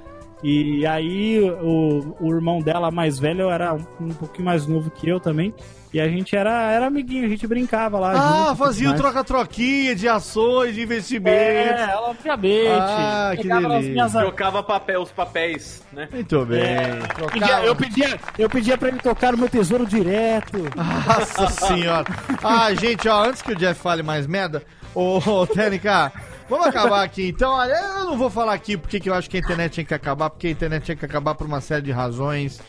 E 0.43 0.85
aí 0.85 1.39
o, 1.61 2.17
o 2.19 2.29
irmão 2.33 2.59
dela 2.59 2.91
mais 2.91 3.17
velho 3.17 3.49
era 3.49 3.73
um, 3.73 3.85
um 4.01 4.09
pouquinho 4.09 4.43
mais 4.45 4.67
novo 4.67 4.91
que 4.91 5.07
eu 5.07 5.19
também. 5.19 5.53
E 5.93 6.01
a 6.01 6.07
gente 6.09 6.35
era, 6.35 6.71
era 6.71 6.87
amiguinho, 6.87 7.23
a 7.23 7.29
gente 7.29 7.45
brincava 7.45 7.99
lá. 7.99 8.11
Ah, 8.13 8.45
junto, 8.47 8.55
fazia 8.57 8.89
o 8.89 8.95
troca-troquinha 8.95 9.95
de 9.95 10.09
ações, 10.09 10.73
de 10.73 10.81
investimentos. 10.81 11.37
É, 11.81 11.95
obviamente. 11.95 12.67
Ah, 12.81 13.31
que 13.37 13.47
delícia. 13.47 13.91
minhas- 13.91 14.11
Trocava 14.11 14.63
papel, 14.63 15.01
os 15.03 15.11
papéis, 15.11 15.83
né? 15.93 16.09
Muito 16.11 16.45
bem. 16.47 16.61
É, 16.61 16.99
pedia- 17.31 17.63
eu, 17.63 17.75
pedia, 17.75 18.19
eu 18.39 18.49
pedia 18.49 18.75
pra 18.77 18.89
ele 18.89 18.97
tocar 18.99 19.31
no 19.33 19.37
meu 19.37 19.47
tesouro 19.49 19.85
direto. 19.85 20.57
Nossa 20.75 21.47
senhora. 21.67 22.05
Ah, 22.43 22.73
gente, 22.73 23.07
ó, 23.07 23.23
antes 23.23 23.41
que 23.43 23.51
o 23.53 23.55
Jeff 23.55 23.79
fale 23.79 24.01
mais 24.03 24.25
merda, 24.27 24.63
ô, 24.93 25.17
ô 25.17 25.47
TNK, 25.47 26.11
vamos 26.49 26.67
acabar 26.67 27.03
aqui. 27.03 27.29
Então, 27.29 27.53
olha, 27.53 27.73
eu 27.73 28.05
não 28.05 28.17
vou 28.17 28.29
falar 28.29 28.53
aqui 28.53 28.77
porque 28.77 28.99
que 28.99 29.09
eu 29.09 29.13
acho 29.13 29.29
que 29.29 29.37
a 29.37 29.39
internet 29.39 29.73
tinha 29.73 29.85
que 29.85 29.93
acabar, 29.93 30.29
porque 30.29 30.47
a 30.47 30.51
internet 30.51 30.83
tinha 30.83 30.95
que 30.95 31.05
acabar 31.05 31.35
por 31.35 31.47
uma 31.47 31.61
série 31.61 31.83
de 31.83 31.91
razões. 31.91 32.61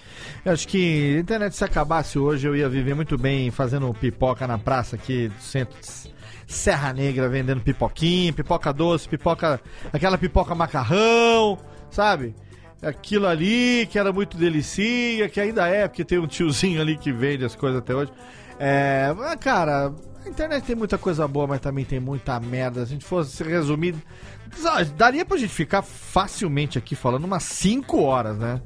Eu 0.44 0.52
acho 0.52 0.66
que 0.68 1.16
a 1.16 1.20
internet, 1.20 1.54
se 1.54 1.64
acabasse 1.64 2.18
hoje, 2.18 2.46
eu 2.46 2.56
ia 2.56 2.68
viver 2.68 2.94
muito 2.94 3.16
bem 3.16 3.50
fazendo 3.50 3.92
pipoca 3.94 4.46
na 4.46 4.58
praça 4.58 4.96
aqui 4.96 5.28
do 5.28 5.42
centro 5.42 5.78
de 5.80 6.14
Serra 6.46 6.92
Negra, 6.92 7.28
vendendo 7.28 7.60
pipoquinha, 7.60 8.32
pipoca 8.32 8.72
doce, 8.72 9.08
pipoca. 9.08 9.60
aquela 9.92 10.18
pipoca 10.18 10.54
macarrão, 10.54 11.58
sabe? 11.90 12.34
Aquilo 12.82 13.26
ali 13.26 13.86
que 13.90 13.98
era 13.98 14.12
muito 14.12 14.36
delicia, 14.36 15.28
que 15.28 15.40
ainda 15.40 15.66
é, 15.66 15.88
porque 15.88 16.04
tem 16.04 16.18
um 16.18 16.26
tiozinho 16.26 16.80
ali 16.80 16.98
que 16.98 17.10
vende 17.10 17.44
as 17.44 17.56
coisas 17.56 17.78
até 17.78 17.94
hoje. 17.94 18.12
É, 18.58 19.14
cara, 19.40 19.92
a 20.24 20.28
internet 20.28 20.64
tem 20.64 20.74
muita 20.74 20.96
coisa 20.96 21.28
boa, 21.28 21.46
mas 21.46 21.60
também 21.60 21.84
tem 21.84 22.00
muita 22.00 22.38
merda. 22.40 22.80
Se 22.80 22.92
a 22.92 22.94
gente 22.94 23.04
fosse 23.04 23.42
resumir, 23.42 23.94
daria 24.96 25.24
pra 25.24 25.36
gente 25.36 25.52
ficar 25.52 25.82
facilmente 25.82 26.78
aqui 26.78 26.94
falando 26.94 27.24
umas 27.24 27.42
5 27.42 28.00
horas, 28.00 28.38
né? 28.38 28.60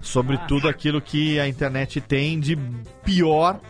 Sobre 0.00 0.38
tudo 0.48 0.68
aquilo 0.68 1.00
que 1.00 1.38
a 1.38 1.48
internet 1.48 2.00
tem 2.00 2.38
de 2.38 2.56
pior, 3.04 3.60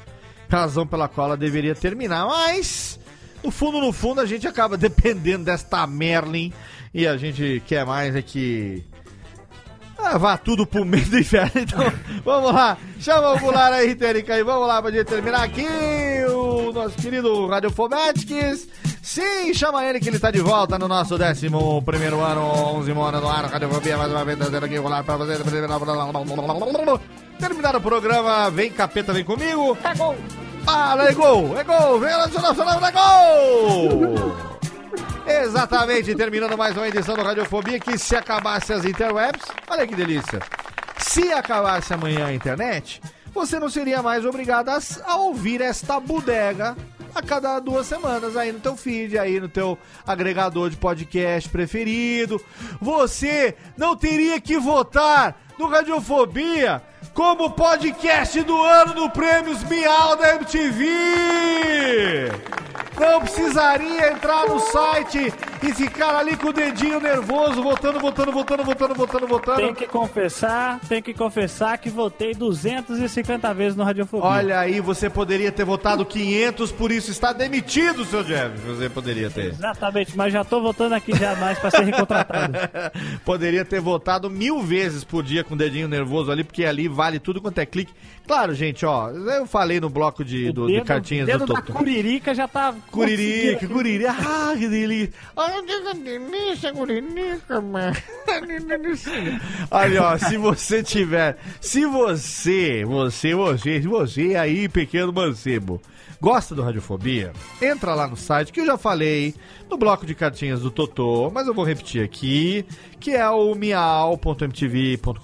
razão 0.48 0.86
pela 0.86 1.08
qual 1.08 1.28
ela 1.28 1.36
deveria 1.36 1.74
terminar. 1.74 2.26
Mas, 2.26 3.00
no 3.42 3.50
fundo, 3.50 3.80
no 3.80 3.92
fundo, 3.92 4.20
a 4.20 4.26
gente 4.26 4.46
acaba 4.46 4.76
dependendo 4.78 5.44
desta 5.44 5.86
Merlin 5.86 6.52
e 6.92 7.06
a 7.06 7.16
gente 7.16 7.62
quer 7.66 7.86
mais 7.86 8.14
é 8.14 8.22
que. 8.22 8.84
Ah, 9.98 10.16
vá 10.16 10.36
tudo 10.38 10.66
pro 10.66 10.84
meio 10.84 11.04
do 11.06 11.18
inferno. 11.18 11.52
Então, 11.60 11.80
vamos 12.24 12.52
lá. 12.52 12.76
Chama 12.98 13.34
o 13.34 13.38
Goulart 13.38 13.74
aí, 13.74 13.94
Terica, 13.94 14.34
aí. 14.34 14.42
Vamos 14.42 14.66
lá 14.66 14.80
pra 14.80 14.90
gente 14.90 15.06
terminar 15.06 15.42
aqui. 15.42 15.66
Nosso 16.72 16.96
querido 16.96 17.46
Radiofobetics. 17.46 18.68
Sim, 19.02 19.52
chama 19.54 19.84
ele 19.84 19.98
que 19.98 20.08
ele 20.08 20.18
tá 20.18 20.30
de 20.30 20.40
volta 20.40 20.78
no 20.78 20.86
nosso 20.86 21.18
décimo 21.18 21.82
primeiro 21.82 22.20
ano, 22.20 22.42
11 22.76 22.90
ano 22.90 23.20
no 23.20 23.28
ar. 23.28 23.46
Radiofobia, 23.46 23.96
mais 23.96 24.12
uma 24.12 24.24
vez, 24.24 24.38
trazendo 24.38 24.66
aqui 24.66 24.78
o 24.78 24.82
Goulart 24.82 25.04
pra 25.04 25.16
você. 25.16 25.36
Terminar 27.38 27.76
o 27.76 27.80
programa, 27.80 28.50
vem 28.50 28.70
capeta, 28.70 29.12
vem 29.12 29.24
comigo. 29.24 29.76
É 29.82 29.94
gol. 29.94 30.16
Fala, 30.64 31.08
é 31.08 31.12
gol, 31.14 31.58
é 31.58 31.64
gol. 31.64 31.98
Vem 31.98 32.10
lá, 32.10 32.26
Nacional, 32.26 32.80
é 32.86 32.92
gol. 32.92 34.50
Exatamente, 35.26 36.14
terminando 36.14 36.56
mais 36.58 36.76
uma 36.76 36.88
edição 36.88 37.14
do 37.14 37.22
Radiofobia, 37.22 37.80
que 37.80 37.96
se 37.96 38.14
acabasse 38.16 38.72
as 38.72 38.84
interwebs, 38.84 39.42
olha 39.68 39.86
que 39.86 39.94
delícia. 39.94 40.40
Se 40.98 41.32
acabasse 41.32 41.94
amanhã 41.94 42.26
a 42.26 42.34
internet, 42.34 43.00
você 43.32 43.58
não 43.58 43.68
seria 43.68 44.02
mais 44.02 44.24
obrigado 44.24 44.68
a, 44.70 45.16
ouvir 45.16 45.60
esta 45.60 45.98
bodega 46.00 46.76
a 47.14 47.22
cada 47.22 47.58
duas 47.58 47.86
semanas 47.86 48.36
aí 48.36 48.52
no 48.52 48.60
teu 48.60 48.76
feed, 48.76 49.18
aí 49.18 49.40
no 49.40 49.48
teu 49.48 49.78
agregador 50.06 50.70
de 50.70 50.76
podcast 50.76 51.48
preferido. 51.48 52.40
Você 52.80 53.56
não 53.76 53.96
teria 53.96 54.40
que 54.40 54.58
votar 54.58 55.40
no 55.58 55.68
Radiofobia 55.68 56.82
como 57.12 57.50
podcast 57.50 58.40
do 58.42 58.62
ano 58.62 58.94
no 58.94 59.10
Prêmios 59.10 59.62
Miau 59.64 60.16
da 60.16 60.36
MTV. 60.36 60.86
Não 63.00 63.20
precisaria 63.20 64.12
entrar 64.12 64.46
no 64.46 64.58
site 64.60 65.32
e 65.62 65.72
ficar 65.74 66.14
ali 66.16 66.36
com 66.36 66.48
o 66.48 66.52
dedinho 66.52 67.00
nervoso, 67.00 67.62
votando, 67.62 67.98
votando, 67.98 68.30
votando, 68.30 68.62
votando, 68.62 68.94
votando, 68.94 69.26
votando. 69.26 69.56
Tem 69.58 69.74
que 69.74 69.86
confessar, 69.86 70.78
tem 70.88 71.02
que 71.02 71.14
confessar 71.14 71.78
que 71.78 71.88
votei 71.88 72.34
250 72.34 73.54
vezes 73.54 73.76
no 73.76 73.84
Radiofobia. 73.84 74.28
Olha 74.28 74.58
aí, 74.60 74.80
você 74.80 75.08
poderia 75.08 75.50
ter 75.50 75.64
votado 75.64 76.04
500, 76.04 76.72
por 76.72 76.92
isso 76.92 77.10
está 77.10 77.32
demitido, 77.32 78.04
seu 78.04 78.22
Jeff. 78.22 78.56
Você 78.66 78.88
poderia 78.90 79.30
ter. 79.30 79.46
Exatamente, 79.46 80.16
mas 80.16 80.32
já 80.32 80.44
tô 80.44 80.60
votando 80.60 80.94
aqui 80.94 81.16
jamais 81.16 81.58
pra 81.58 81.70
ser 81.70 81.84
recontratado. 81.84 82.52
Poderia 83.24 83.64
ter 83.64 83.80
votado 83.80 84.28
mil 84.28 84.60
vezes 84.60 85.04
por 85.04 85.22
dia 85.22 85.42
com 85.44 85.54
o 85.54 85.56
dedinho 85.56 85.88
nervoso 85.88 86.30
ali, 86.30 86.44
porque 86.44 86.64
ali 86.64 86.88
vale 86.88 87.18
tudo 87.18 87.40
quanto 87.40 87.58
é 87.58 87.66
clique. 87.66 87.92
Claro, 88.26 88.54
gente, 88.54 88.84
ó, 88.84 89.08
eu 89.10 89.46
falei 89.46 89.80
no 89.80 89.88
bloco 89.88 90.24
de, 90.24 90.52
do, 90.52 90.66
de 90.66 90.74
dedo- 90.74 90.84
cartinhas 90.86 91.26
dedo 91.26 91.46
do 91.46 91.54
da 91.54 91.60
Totô. 91.62 91.72
Curirica 91.78 92.34
já 92.34 92.46
tá... 92.46 92.74
Curirica, 92.90 93.68
curirica, 93.68 94.10
ah, 94.10 94.54
que 94.58 94.68
delícia. 94.68 95.12
Olha 95.36 95.62
que 95.62 95.94
delícia, 95.94 96.72
Gurinica, 96.72 97.60
mano. 97.60 97.96
Olha, 99.70 100.02
ó, 100.02 100.18
se 100.18 100.36
você 100.36 100.82
tiver, 100.82 101.38
se 101.60 101.86
você, 101.86 102.84
você, 102.84 103.34
você, 103.34 103.80
se 103.80 103.86
você 103.86 104.34
aí, 104.34 104.68
pequeno 104.68 105.12
mancebo, 105.12 105.80
gosta 106.20 106.54
do 106.54 106.62
Radiofobia, 106.62 107.32
entra 107.62 107.94
lá 107.94 108.06
no 108.06 108.16
site 108.16 108.52
que 108.52 108.60
eu 108.60 108.66
já 108.66 108.76
falei, 108.76 109.34
no 109.68 109.78
bloco 109.78 110.04
de 110.04 110.14
cartinhas 110.14 110.60
do 110.60 110.70
Totô, 110.70 111.30
mas 111.32 111.46
eu 111.46 111.54
vou 111.54 111.64
repetir 111.64 112.04
aqui, 112.04 112.66
que 112.98 113.12
é 113.12 113.28
o 113.28 113.54
miau.mtv.com.br. 113.54 115.18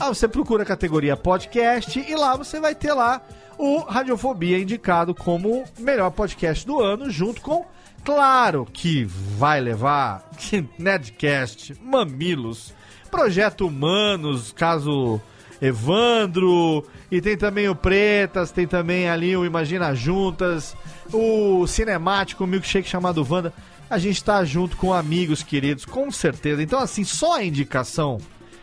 Aí 0.00 0.08
você 0.08 0.26
procura 0.26 0.64
a 0.64 0.66
categoria 0.66 1.16
podcast 1.16 1.98
e 1.98 2.14
lá 2.14 2.36
você 2.36 2.58
vai 2.58 2.74
ter 2.74 2.92
lá 2.92 3.22
o 3.56 3.78
Radiofobia 3.78 4.58
indicado 4.58 5.14
como 5.14 5.64
melhor 5.78 6.10
podcast 6.10 6.66
do 6.66 6.80
ano, 6.80 7.10
junto 7.10 7.40
com 7.40 7.64
Claro 8.04 8.66
que 8.72 9.04
vai 9.04 9.60
levar 9.60 10.30
Nedcast, 10.78 11.74
Mamilos, 11.82 12.72
Projeto 13.10 13.66
Humanos, 13.66 14.52
caso 14.52 15.20
Evandro, 15.60 16.84
e 17.10 17.20
tem 17.20 17.36
também 17.36 17.68
o 17.68 17.74
Pretas, 17.74 18.50
tem 18.50 18.66
também 18.66 19.08
ali 19.08 19.36
o 19.36 19.44
Imagina 19.44 19.94
Juntas, 19.94 20.76
o 21.12 21.66
Cinemático, 21.66 22.44
o 22.44 22.46
Milkshake 22.46 22.88
chamado 22.88 23.26
Wanda. 23.28 23.52
A 23.88 23.98
gente 23.98 24.22
tá 24.22 24.44
junto 24.44 24.76
com 24.76 24.92
amigos 24.92 25.42
queridos, 25.42 25.84
com 25.84 26.10
certeza. 26.10 26.62
Então, 26.62 26.78
assim, 26.78 27.04
só 27.04 27.36
a 27.36 27.44
indicação 27.44 28.18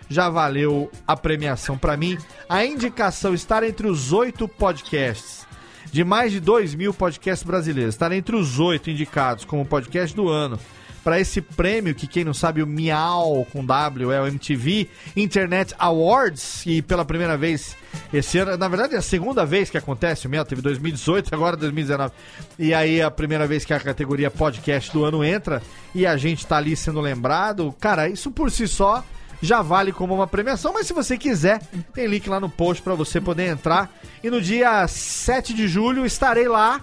já 0.09 0.29
valeu 0.29 0.89
a 1.05 1.17
premiação 1.17 1.77
pra 1.77 1.97
mim. 1.97 2.17
A 2.47 2.65
indicação 2.65 3.33
estar 3.33 3.61
entre 3.63 3.87
os 3.87 4.13
oito 4.13 4.47
podcasts 4.47 5.45
de 5.91 6.03
mais 6.03 6.31
de 6.31 6.39
2 6.39 6.75
mil 6.75 6.93
podcasts 6.93 7.45
brasileiros, 7.45 7.95
estar 7.95 8.11
entre 8.11 8.35
os 8.35 8.59
oito 8.59 8.89
indicados 8.89 9.45
como 9.45 9.65
podcast 9.65 10.15
do 10.15 10.29
ano 10.29 10.59
para 11.07 11.21
esse 11.21 11.39
prêmio 11.39 11.95
que 11.95 12.05
quem 12.05 12.25
não 12.25 12.33
sabe 12.33 12.61
o 12.61 12.67
Miau 12.67 13.47
com 13.53 13.63
W 13.63 14.11
é 14.11 14.19
o 14.19 14.27
MTV 14.27 14.89
Internet 15.15 15.73
Awards 15.79 16.65
e 16.65 16.81
pela 16.81 17.05
primeira 17.05 17.37
vez 17.37 17.77
esse 18.11 18.39
ano, 18.39 18.57
na 18.57 18.67
verdade 18.67 18.93
é 18.93 18.97
a 18.97 19.01
segunda 19.01 19.45
vez 19.45 19.69
que 19.69 19.77
acontece 19.77 20.27
o 20.27 20.29
Miau, 20.29 20.43
teve 20.43 20.61
2018, 20.61 21.33
agora 21.33 21.55
2019 21.55 22.11
e 22.59 22.73
aí 22.73 22.99
é 22.99 23.03
a 23.05 23.09
primeira 23.09 23.47
vez 23.47 23.63
que 23.63 23.73
a 23.73 23.79
categoria 23.79 24.29
podcast 24.29 24.91
do 24.91 25.05
ano 25.05 25.23
entra 25.23 25.61
e 25.95 26.05
a 26.05 26.17
gente 26.17 26.45
tá 26.45 26.57
ali 26.57 26.75
sendo 26.75 26.99
lembrado, 26.99 27.73
cara, 27.79 28.09
isso 28.09 28.29
por 28.29 28.51
si 28.51 28.67
só 28.67 29.01
já 29.41 29.61
vale 29.61 29.93
como 29.93 30.13
uma 30.13 30.27
premiação, 30.27 30.73
mas 30.73 30.87
se 30.87 30.93
você 30.93 31.17
quiser, 31.17 31.61
tem 31.93 32.07
link 32.07 32.27
lá 32.27 32.41
no 32.41 32.49
post 32.49 32.83
para 32.83 32.95
você 32.95 33.21
poder 33.21 33.47
entrar. 33.47 33.89
E 34.21 34.29
no 34.29 34.41
dia 34.41 34.85
7 34.85 35.53
de 35.53 35.69
julho 35.69 36.05
estarei 36.05 36.49
lá. 36.49 36.81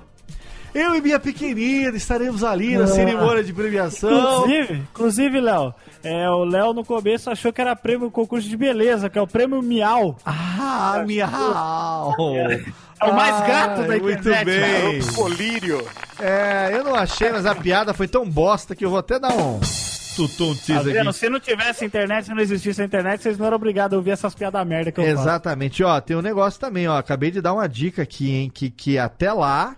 Eu 0.74 0.96
e 0.96 1.01
minha 1.01 1.20
pequenina 1.20 1.96
estaremos 1.96 2.42
ali 2.42 2.76
na 2.76 2.86
cerimônia 2.88 3.44
de 3.44 3.52
premiação. 3.52 4.10
Inclusive, 4.10 4.74
inclusive, 4.74 5.40
Léo, 5.40 5.74
é, 6.02 6.28
o 6.28 6.44
Léo 6.44 6.72
no 6.72 6.84
começo 6.84 7.30
achou 7.30 7.52
que 7.52 7.60
era 7.60 7.76
prêmio 7.76 8.10
concurso 8.10 8.48
de 8.48 8.56
beleza, 8.56 9.09
que 9.09 9.16
é 9.18 9.22
o 9.22 9.26
prêmio 9.26 9.62
Miau. 9.62 10.16
Ah, 10.26 11.05
Miau! 11.06 12.12
É 13.01 13.05
o 13.06 13.14
mais 13.14 13.34
Ai, 13.36 13.48
gato 13.48 13.82
da 13.82 13.96
Muito 13.98 14.10
internet. 14.10 14.44
bem. 14.46 14.98
né? 14.98 15.12
Colírio. 15.14 15.86
É, 16.20 16.70
eu 16.72 16.84
não 16.84 16.94
achei, 16.94 17.30
mas 17.30 17.46
a 17.46 17.55
piada 17.55 17.92
foi 17.94 18.09
tão 18.09 18.28
bosta 18.28 18.74
que 18.74 18.84
eu 18.84 18.90
vou 18.90 18.98
até 18.98 19.18
dar 19.18 19.32
um 19.32 19.60
tutum 20.16 20.55
Tá 20.55 20.80
aqui. 20.80 21.12
Se 21.12 21.28
não 21.28 21.40
tivesse 21.40 21.84
internet, 21.84 22.26
se 22.26 22.30
não 22.34 22.40
existisse 22.40 22.80
a 22.80 22.84
internet, 22.84 23.22
vocês 23.22 23.36
não 23.36 23.46
eram 23.46 23.56
obrigados 23.56 23.94
a 23.94 23.98
ouvir 23.98 24.10
essas 24.12 24.34
piadas 24.34 24.66
merda 24.66 24.92
que 24.92 25.01
eu 25.01 25.05
faço. 25.05 25.20
Exatamente, 25.22 25.82
ó, 25.82 26.01
tem 26.01 26.16
um 26.16 26.22
negócio 26.22 26.59
também, 26.60 26.86
ó, 26.88 26.96
acabei 26.96 27.30
de 27.30 27.40
dar 27.40 27.52
uma 27.52 27.68
dica 27.68 28.02
aqui, 28.02 28.30
hein, 28.30 28.51
que, 28.52 28.70
que 28.70 28.96
até 28.98 29.32
lá, 29.32 29.76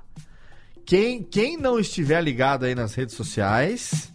quem, 0.86 1.22
quem 1.22 1.56
não 1.56 1.78
estiver 1.78 2.22
ligado 2.22 2.64
aí 2.64 2.74
nas 2.74 2.94
redes 2.94 3.14
sociais, 3.16 4.10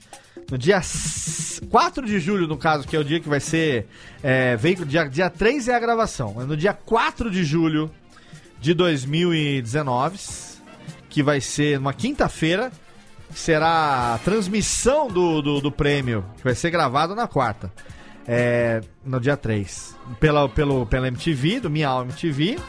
no 0.49 0.57
dia 0.57 0.77
s- 0.77 1.61
4 1.69 2.05
de 2.05 2.19
julho, 2.19 2.47
no 2.47 2.57
caso, 2.57 2.87
que 2.87 2.95
é 2.95 2.99
o 2.99 3.03
dia 3.03 3.19
que 3.19 3.27
vai 3.29 3.39
ser, 3.39 3.87
é, 4.23 4.55
veículo, 4.55 4.87
dia, 4.87 5.03
dia 5.07 5.29
3 5.29 5.67
é 5.67 5.75
a 5.75 5.79
gravação, 5.79 6.33
mas 6.35 6.47
no 6.47 6.55
dia 6.57 6.73
4 6.73 7.29
de 7.29 7.43
julho 7.43 7.91
de 8.59 8.73
2019, 8.73 10.17
que 11.09 11.21
vai 11.21 11.41
ser 11.41 11.77
uma 11.77 11.93
quinta-feira, 11.93 12.71
será 13.33 14.13
a 14.15 14.17
transmissão 14.19 15.07
do, 15.07 15.41
do, 15.41 15.61
do 15.61 15.71
prêmio, 15.71 16.25
que 16.37 16.43
vai 16.43 16.55
ser 16.55 16.69
gravado 16.69 17.13
na 17.15 17.27
quarta. 17.27 17.71
é, 18.27 18.81
no 19.03 19.19
dia 19.19 19.35
3. 19.35 19.95
Pela, 20.19 20.47
pelo, 20.47 20.85
pela 20.85 21.07
MTV, 21.07 21.59
do 21.61 21.69
Miau 21.69 22.03
MTV. 22.03 22.59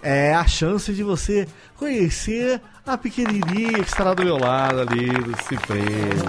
É 0.00 0.32
a 0.34 0.46
chance 0.46 0.92
de 0.94 1.02
você 1.02 1.48
conhecer 1.76 2.60
a 2.92 2.98
pequenininha 2.98 3.72
que 3.84 3.88
estará 3.88 4.14
do 4.14 4.24
meu 4.24 4.38
lado 4.38 4.80
ali, 4.80 5.08
do 5.10 5.36
Cipresa. 5.44 6.24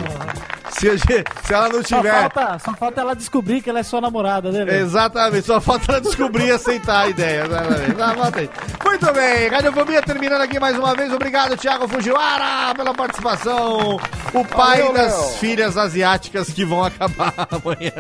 Se, 0.71 0.97
se 1.45 1.53
ela 1.53 1.67
não 1.69 1.83
Só 1.83 1.97
tiver. 1.97 2.11
falta, 2.29 2.59
só 2.59 2.73
falta 2.73 3.01
ela 3.01 3.15
descobrir 3.15 3.61
que 3.61 3.69
ela 3.69 3.79
é 3.79 3.83
sua 3.83 3.99
namorada, 3.99 4.51
né, 4.51 4.63
velho? 4.63 4.83
Exatamente, 4.85 5.45
só 5.47 5.59
falta 5.59 5.91
ela 5.93 6.01
descobrir 6.01 6.45
e 6.47 6.51
aceitar 6.51 7.01
a 7.01 7.07
ideia. 7.09 7.43
exatamente. 7.45 8.01
Ah, 8.01 8.13
bota 8.13 8.39
aí. 8.39 8.49
Muito 8.85 9.13
bem, 9.13 9.47
Radiofobia 9.49 10.01
terminando 10.01 10.41
aqui 10.41 10.59
mais 10.59 10.77
uma 10.77 10.95
vez. 10.95 11.11
Obrigado, 11.11 11.57
Thiago 11.57 11.87
Fujiwara, 11.87 12.73
pela 12.75 12.93
participação. 12.93 13.99
O 14.33 14.45
pai 14.45 14.77
Valeu, 14.79 14.93
das 14.93 15.11
Léo. 15.17 15.29
filhas 15.39 15.75
asiáticas 15.77 16.49
que 16.51 16.63
vão 16.63 16.83
acabar 16.83 17.33
amanhã. 17.51 17.91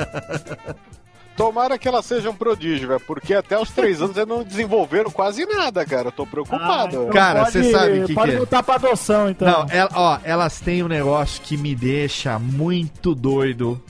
Tomara 1.39 1.77
que 1.77 1.87
ela 1.87 2.01
seja 2.03 2.29
um 2.29 2.35
prodígio, 2.35 2.85
velho, 2.89 2.99
porque 2.99 3.33
até 3.33 3.57
os 3.57 3.71
três 3.71 4.01
anos 4.01 4.17
eles 4.17 4.27
não 4.27 4.43
desenvolveram 4.43 5.09
quase 5.09 5.45
nada, 5.45 5.85
cara. 5.85 6.09
Eu 6.09 6.11
tô 6.11 6.25
preocupado. 6.27 6.97
então 6.97 7.09
Cara, 7.09 7.45
você 7.45 7.71
sabe 7.71 7.99
o 8.01 8.05
que, 8.07 8.13
Pode 8.13 8.31
que 8.31 8.35
é? 8.35 8.37
voltar 8.39 8.61
pra 8.61 8.75
adoção, 8.75 9.29
então. 9.29 9.47
Não, 9.47 9.65
ela- 9.69 9.89
ó, 9.95 10.19
elas 10.25 10.59
têm 10.59 10.83
um 10.83 10.89
negócio 10.89 11.41
que 11.41 11.55
me 11.55 11.73
deixa 11.73 12.37
muito 12.37 13.15
doido 13.15 13.81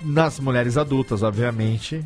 nas 0.00 0.38
mulheres 0.38 0.76
adultas, 0.76 1.24
obviamente, 1.24 2.04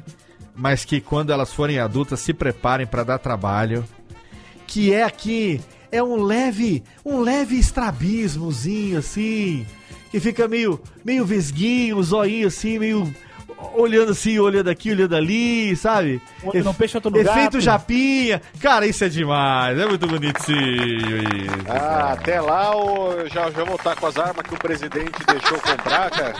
mas 0.56 0.82
que 0.82 0.98
quando 0.98 1.30
elas 1.30 1.52
forem 1.52 1.78
adultas 1.78 2.20
se 2.20 2.32
preparem 2.32 2.86
pra 2.86 3.02
dar 3.04 3.18
trabalho, 3.18 3.84
que 4.66 4.94
é 4.94 5.02
aqui 5.04 5.60
é 5.92 6.02
um 6.02 6.22
leve, 6.22 6.82
um 7.04 7.20
leve 7.20 7.58
estrabismozinho 7.58 8.98
assim, 8.98 9.66
que 10.10 10.18
fica 10.20 10.48
meio, 10.48 10.80
meio 11.04 11.24
vesguinho, 11.26 12.02
zoinho 12.02 12.48
assim, 12.48 12.78
meio 12.78 13.14
olhando 13.74 14.12
assim, 14.12 14.38
olhando 14.38 14.68
aqui, 14.68 14.90
olhando 14.92 15.14
ali, 15.16 15.74
sabe? 15.76 16.20
No 16.64 16.72
peixe, 16.74 16.96
outro 16.96 17.10
no 17.10 17.18
Efeito 17.18 17.36
gato. 17.52 17.60
japinha. 17.60 18.40
Cara, 18.60 18.86
isso 18.86 19.04
é 19.04 19.08
demais, 19.08 19.78
é 19.78 19.86
muito 19.86 20.06
bonitinho 20.06 21.18
isso. 21.18 21.56
Ah, 21.68 22.12
até 22.12 22.40
lá 22.40 22.72
eu 22.72 23.28
já, 23.28 23.50
já 23.50 23.64
vou 23.64 23.76
estar 23.76 23.96
com 23.96 24.06
as 24.06 24.16
armas 24.16 24.42
que 24.46 24.54
o 24.54 24.58
presidente 24.58 25.12
deixou 25.26 25.58
comprar, 25.60 26.10
cara. 26.10 26.34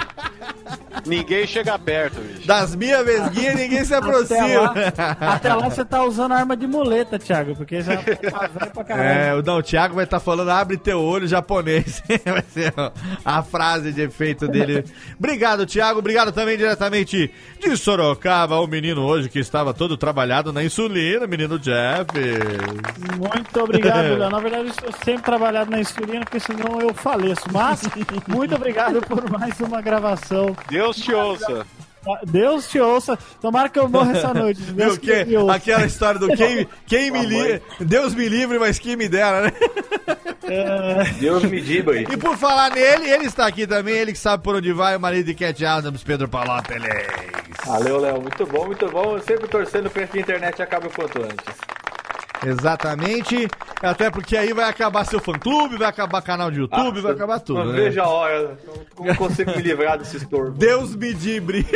Ninguém 1.07 1.47
chega 1.47 1.79
perto, 1.79 2.21
bicho. 2.21 2.47
Das 2.47 2.75
minhas 2.75 3.05
vesguinhas 3.05 3.55
ninguém 3.55 3.85
se 3.85 3.95
aproxima. 3.95 4.39
Até 4.39 4.59
lá, 4.59 5.17
até 5.35 5.55
lá 5.55 5.69
você 5.69 5.85
tá 5.85 6.05
usando 6.05 6.33
arma 6.33 6.57
de 6.57 6.67
muleta, 6.67 7.19
Thiago, 7.19 7.55
porque 7.57 7.81
já 7.81 7.97
tá 7.97 8.47
velho 8.49 8.71
pra 8.73 8.85
caralho. 8.85 9.09
É, 9.09 9.35
o- 9.35 9.43
não, 9.43 9.59
o 9.59 9.63
Thiago 9.63 9.95
vai 9.95 10.05
estar 10.05 10.21
falando 10.21 10.51
abre 10.51 10.77
teu 10.77 11.01
olho 11.01 11.27
japonês. 11.27 12.03
vai 12.25 12.45
ser 12.53 12.73
a 13.25 13.43
frase 13.43 13.93
de 13.93 14.03
efeito 14.03 14.47
dele. 14.49 14.85
Obrigado, 15.19 15.65
Thiago. 15.67 15.99
Obrigado 16.01 16.33
também 16.33 16.57
diretamente 16.57 17.08
de 17.17 17.77
Sorocaba, 17.77 18.61
o 18.61 18.67
menino 18.67 19.03
hoje 19.03 19.29
que 19.29 19.39
estava 19.39 19.73
todo 19.73 19.97
trabalhado 19.97 20.53
na 20.53 20.63
insulina, 20.63 21.27
menino 21.27 21.59
Jeff. 21.59 22.07
Muito 23.17 23.61
obrigado, 23.61 24.15
Léo. 24.19 24.31
Na 24.31 24.41
verdade, 24.41 24.73
eu 24.83 24.93
sempre 25.05 25.23
trabalhado 25.23 25.71
na 25.71 25.81
insulina, 25.81 26.21
porque 26.25 26.41
senão 26.41 26.81
eu 26.81 26.93
faleço. 26.93 27.43
Mas, 27.53 27.83
muito 28.27 28.55
obrigado 28.55 29.01
por 29.03 29.31
mais 29.31 29.59
uma 29.61 29.81
gravação. 29.81 30.57
Deus 30.69 30.97
te 30.97 31.13
ouça. 31.13 31.67
Deus 32.27 32.69
te 32.69 32.81
ouça. 32.81 33.19
Tomara 33.41 33.69
que 33.69 33.79
eu 33.79 33.89
morra 33.89 34.17
essa 34.17 34.33
noite. 34.35 34.61
Deus 34.61 34.99
que, 34.99 35.25
me 35.25 35.37
ouça. 35.37 35.55
aquela 35.55 35.87
história 35.87 36.21
do 36.21 36.29
quem, 36.37 36.67
quem 36.87 37.11
me 37.11 37.25
livre, 37.25 37.63
Deus 37.81 38.15
me 38.15 38.29
livre, 38.29 38.59
mas 38.59 38.79
quem 38.79 38.97
me 38.97 39.09
dera, 39.09 39.43
né? 39.43 39.53
Deus 41.21 41.43
me 41.45 41.61
diba 41.61 41.93
aí. 41.93 42.07
E 42.11 42.17
por 42.17 42.37
falar 42.37 42.71
nele, 42.71 43.11
ele 43.11 43.27
está 43.27 43.47
aqui 43.47 43.67
também, 43.67 43.95
ele 43.97 44.13
que 44.13 44.19
sabe 44.19 44.43
por 44.43 44.57
onde 44.57 44.73
vai, 44.73 44.97
o 44.97 45.01
marido 45.01 45.27
de 45.27 45.35
Cat 45.35 45.65
Adams, 45.65 46.03
Pedro 46.03 46.29
Palópolis. 46.29 46.83
Valeu, 47.67 48.01
Léo. 48.01 48.21
Muito 48.21 48.47
bom, 48.47 48.67
muito 48.67 48.89
bom. 48.89 49.17
Eu 49.17 49.23
sempre 49.23 49.47
torcendo 49.49 49.91
pra 49.91 50.07
que 50.07 50.19
a 50.19 50.21
internet 50.21 50.63
acabe 50.63 50.87
o 50.87 50.91
quanto 50.91 51.23
antes. 51.23 51.78
Exatamente. 52.45 53.49
Até 53.83 54.11
porque 54.11 54.37
aí 54.37 54.53
vai 54.53 54.69
acabar 54.69 55.05
seu 55.05 55.21
fã-clube, 55.21 55.77
vai 55.77 55.89
acabar 55.89 56.23
canal 56.23 56.51
de 56.51 56.61
YouTube, 56.61 57.01
vai 57.01 57.13
acabar 57.13 57.41
tudo. 57.41 57.65
Não 57.65 57.73
né? 57.73 57.81
vejo 57.81 58.01
a 58.01 58.09
hora. 58.09 58.59
Não 58.99 59.15
consigo 59.15 59.51
me 59.53 59.63
livrar 59.63 59.99
desse 59.99 60.17
estorvo. 60.17 60.53
Deus 60.53 60.95
me 60.95 61.15
dibre. 61.15 61.67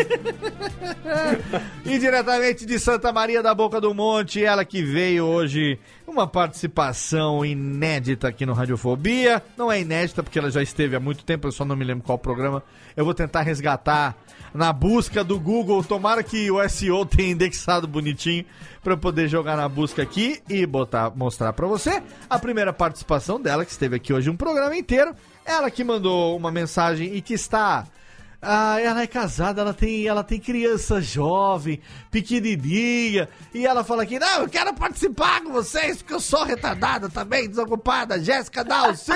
e 1.85 1.99
diretamente 1.99 2.67
de 2.67 2.79
Santa 2.79 3.13
Maria 3.13 3.43
da 3.43 3.55
Boca 3.55 3.81
do 3.81 3.95
Monte, 3.95 4.45
ela 4.45 4.65
que 4.65 4.83
veio 4.83 5.25
hoje, 5.25 5.79
uma 6.07 6.27
participação 6.27 7.45
inédita 7.45 8.29
aqui 8.29 8.45
no 8.45 8.53
Radiofobia. 8.53 9.43
Não 9.57 9.71
é 9.71 9.81
inédita 9.81 10.23
porque 10.23 10.39
ela 10.39 10.51
já 10.51 10.63
esteve 10.63 10.97
há 10.97 11.01
muito 11.01 11.25
tempo, 11.25 11.47
eu 11.47 11.53
só 11.53 11.65
não 11.65 11.77
me 11.77 11.85
lembro 11.85 12.05
qual 12.05 12.19
programa. 12.19 12.63
Eu 12.97 13.05
vou 13.05 13.15
tentar 13.15 13.43
resgatar 13.43 14.17
na 14.55 14.73
busca 14.73 15.25
do 15.25 15.39
Google. 15.39 15.83
Tomara 15.83 16.23
que 16.23 16.51
o 16.51 16.69
SEO 16.69 17.07
tenha 17.07 17.31
indexado 17.31 17.87
bonitinho 17.87 18.45
para 18.83 18.97
poder 18.97 19.29
jogar 19.29 19.57
na 19.57 19.69
busca 19.69 20.03
aqui 20.03 20.43
e 20.49 20.67
botar, 20.67 21.11
mostrar 21.15 21.53
para 21.53 21.67
você 21.67 22.03
a 22.29 22.39
primeira 22.39 22.73
participação 22.73 23.41
dela, 23.41 23.65
que 23.65 23.71
esteve 23.71 23.97
aqui 23.97 24.13
hoje 24.13 24.29
um 24.29 24.37
programa 24.37 24.77
inteiro. 24.77 25.15
Ela 25.45 25.71
que 25.71 25.83
mandou 25.83 26.37
uma 26.37 26.51
mensagem 26.51 27.15
e 27.15 27.21
que 27.21 27.35
está 27.35 27.87
ah, 28.43 28.81
ela 28.81 29.03
é 29.03 29.07
casada, 29.07 29.61
ela 29.61 29.73
tem, 29.73 30.05
ela 30.05 30.25
tem 30.25 30.41
criança 30.41 31.01
jovem, 31.01 31.81
pequenininha, 32.11 33.29
e 33.55 33.65
ela 33.65 33.85
fala 33.85 34.03
aqui, 34.03 34.19
não, 34.19 34.41
eu 34.41 34.49
quero 34.49 34.75
participar 34.75 35.43
com 35.43 35.53
vocês, 35.53 35.99
porque 35.99 36.15
eu 36.15 36.21
sou 36.21 36.43
retardada 36.43 37.09
também, 37.09 37.49
desocupada, 37.49 38.21
Jéssica 38.21 38.65
Dalcin, 38.65 39.13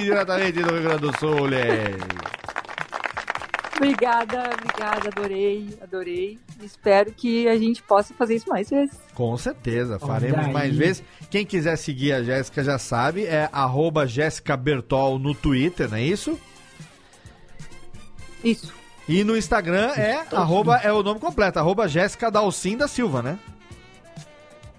diretamente 0.00 0.62
do 0.62 0.72
Rio 0.72 0.82
Grande 0.82 1.00
do 1.00 1.18
Sul, 1.20 1.48
né? 1.48 1.60
Obrigada, 3.76 4.50
obrigada, 4.52 5.08
adorei, 5.08 5.78
adorei. 5.80 6.38
Espero 6.62 7.12
que 7.12 7.48
a 7.48 7.56
gente 7.56 7.82
possa 7.82 8.12
fazer 8.12 8.34
isso 8.34 8.48
mais 8.50 8.68
vezes. 8.68 8.94
Com 9.14 9.34
certeza, 9.38 9.98
faremos 9.98 10.48
mais 10.48 10.76
vezes. 10.76 11.02
Quem 11.30 11.46
quiser 11.46 11.76
seguir 11.76 12.12
a 12.12 12.22
Jéssica 12.22 12.62
já 12.62 12.78
sabe, 12.78 13.24
é 13.24 13.48
arroba 13.50 14.06
Jéssica 14.06 14.54
Bertol 14.54 15.18
no 15.18 15.34
Twitter, 15.34 15.88
não 15.88 15.96
é 15.96 16.02
isso? 16.02 16.38
Isso. 18.42 18.72
E 19.08 19.24
no 19.24 19.36
Instagram 19.36 19.90
é 19.96 20.24
arroba, 20.32 20.76
é 20.76 20.92
o 20.92 21.02
nome 21.02 21.18
completo, 21.18 21.58
arroba 21.58 21.88
Jéssica 21.88 22.30
Dalcin 22.30 22.76
da 22.76 22.86
Silva, 22.86 23.22
né? 23.22 23.38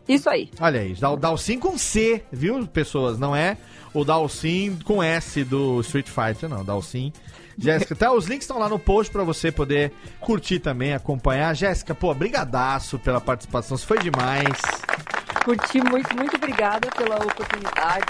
Isso 0.08 0.30
aí. 0.30 0.50
Olha 0.60 0.80
aí, 0.82 0.94
Dal- 0.94 1.18
Dalcin 1.18 1.60
com 1.60 1.78
C, 1.78 2.24
viu, 2.32 2.66
pessoas? 2.68 3.18
Não 3.20 3.36
é 3.36 3.58
o 3.94 4.04
Dalcin 4.04 4.78
com 4.84 5.02
S 5.04 5.44
do 5.44 5.80
Street 5.82 6.08
Fighter, 6.08 6.50
não. 6.50 6.64
Dalcin. 6.64 7.12
Jéssica, 7.58 7.96
tá, 7.96 8.12
os 8.12 8.26
links 8.26 8.44
estão 8.46 8.58
lá 8.58 8.68
no 8.68 8.80
post 8.80 9.12
pra 9.12 9.24
você 9.24 9.52
poder 9.52 9.92
curtir 10.20 10.60
também, 10.60 10.94
acompanhar. 10.94 11.54
Jéssica, 11.56 11.94
pô, 11.94 12.14
brigadaço 12.14 12.98
pela 12.98 13.22
participação, 13.22 13.76
isso 13.76 13.86
foi 13.86 14.00
demais. 14.00 14.58
Curti 15.44 15.82
muito, 15.82 16.16
muito 16.16 16.36
obrigada 16.36 16.90
pela 16.92 17.18
oportunidade. 17.18 18.06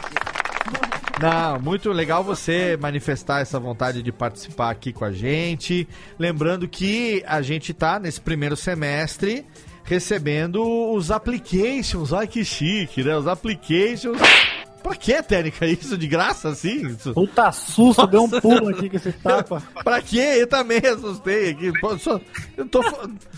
Não, 1.21 1.59
muito 1.59 1.91
legal 1.91 2.23
você 2.23 2.75
manifestar 2.81 3.41
essa 3.41 3.59
vontade 3.59 4.01
de 4.01 4.11
participar 4.11 4.71
aqui 4.71 4.91
com 4.91 5.05
a 5.05 5.11
gente. 5.11 5.87
Lembrando 6.17 6.67
que 6.67 7.23
a 7.27 7.41
gente 7.43 7.73
tá 7.73 7.99
nesse 7.99 8.19
primeiro 8.19 8.55
semestre 8.55 9.45
recebendo 9.83 10.63
os 10.93 11.11
applications. 11.11 12.11
Olha 12.11 12.25
que 12.25 12.43
chique, 12.43 13.03
né? 13.03 13.15
Os 13.15 13.27
applications. 13.27 14.17
Pra 14.81 14.95
que, 14.95 15.21
Técnica? 15.21 15.67
Isso 15.67 15.95
de 15.95 16.07
graça 16.07 16.49
assim? 16.49 16.95
Puta 17.13 17.51
susto, 17.51 18.07
deu 18.07 18.23
um 18.23 18.29
pulo 18.29 18.69
aqui 18.69 18.89
com 18.89 18.97
esse 18.97 19.11
tapa. 19.11 19.61
Pra 19.83 20.01
quê? 20.01 20.37
Eu 20.39 20.47
também 20.47 20.79
assustei 20.79 21.51
aqui. 21.51 21.71
Eu 22.57 22.67
tô. 22.67 22.83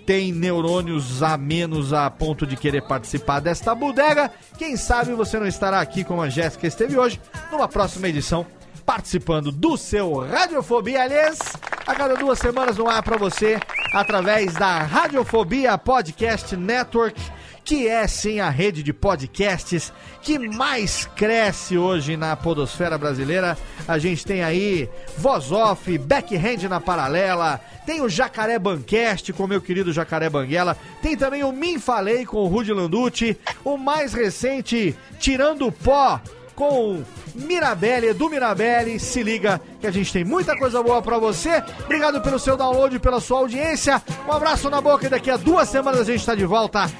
tem 0.06 0.32
neurônios 0.32 1.22
a 1.22 1.36
menos 1.36 1.92
a 1.92 2.10
ponto 2.10 2.46
de 2.46 2.56
querer 2.56 2.80
participar 2.80 3.40
desta 3.40 3.74
bodega. 3.74 4.30
Quem 4.56 4.74
sabe 4.74 5.12
você 5.12 5.38
não 5.38 5.46
estará 5.46 5.80
aqui 5.80 6.02
como 6.02 6.22
a 6.22 6.30
Jéssica 6.30 6.66
esteve 6.66 6.98
hoje, 6.98 7.20
numa 7.52 7.68
próxima 7.68 8.08
edição, 8.08 8.46
participando 8.86 9.52
do 9.52 9.76
seu 9.76 10.18
Radiofobia, 10.18 11.02
aliás, 11.02 11.38
a 11.86 11.94
cada 11.94 12.14
duas 12.14 12.38
semanas 12.38 12.78
no 12.78 12.88
ar 12.88 13.02
pra 13.02 13.18
você, 13.18 13.60
através 13.92 14.54
da 14.54 14.78
Radiofobia 14.78 15.76
Podcast 15.76 16.56
Network, 16.56 17.20
que 17.68 17.86
é 17.86 18.08
sim 18.08 18.40
a 18.40 18.48
rede 18.48 18.82
de 18.82 18.94
podcasts 18.94 19.92
que 20.22 20.38
mais 20.38 21.04
cresce 21.14 21.76
hoje 21.76 22.16
na 22.16 22.34
podosfera 22.34 22.96
brasileira. 22.96 23.58
A 23.86 23.98
gente 23.98 24.24
tem 24.24 24.42
aí 24.42 24.88
Voz 25.18 25.52
Off, 25.52 25.98
Backhand 25.98 26.66
na 26.66 26.80
Paralela, 26.80 27.60
tem 27.84 28.00
o 28.00 28.08
Jacaré 28.08 28.58
Bancast 28.58 29.34
com 29.34 29.46
meu 29.46 29.60
querido 29.60 29.92
Jacaré 29.92 30.30
Banguela, 30.30 30.78
tem 31.02 31.14
também 31.14 31.44
o 31.44 31.52
Min 31.52 31.78
Falei 31.78 32.24
com 32.24 32.38
o 32.38 32.46
Rudy 32.46 32.72
Landucci, 32.72 33.36
o 33.62 33.76
mais 33.76 34.14
recente 34.14 34.96
Tirando 35.18 35.66
o 35.66 35.72
Pó 35.72 36.22
com 36.54 37.04
Mirabelle, 37.34 38.08
Edu 38.08 38.30
Mirabelle. 38.30 38.98
Se 38.98 39.22
liga 39.22 39.60
que 39.78 39.86
a 39.86 39.90
gente 39.90 40.10
tem 40.10 40.24
muita 40.24 40.56
coisa 40.56 40.82
boa 40.82 41.02
pra 41.02 41.18
você. 41.18 41.62
Obrigado 41.84 42.22
pelo 42.22 42.38
seu 42.38 42.56
download, 42.56 42.98
pela 42.98 43.20
sua 43.20 43.40
audiência. 43.40 44.02
Um 44.26 44.32
abraço 44.32 44.70
na 44.70 44.80
boca 44.80 45.06
e 45.06 45.10
daqui 45.10 45.30
a 45.30 45.36
duas 45.36 45.68
semanas 45.68 46.00
a 46.00 46.04
gente 46.04 46.24
tá 46.24 46.34
de 46.34 46.46
volta. 46.46 46.90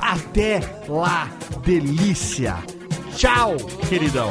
Até 0.00 0.60
lá, 0.88 1.28
delícia. 1.64 2.56
Tchau, 3.16 3.56
queridão. 3.88 4.30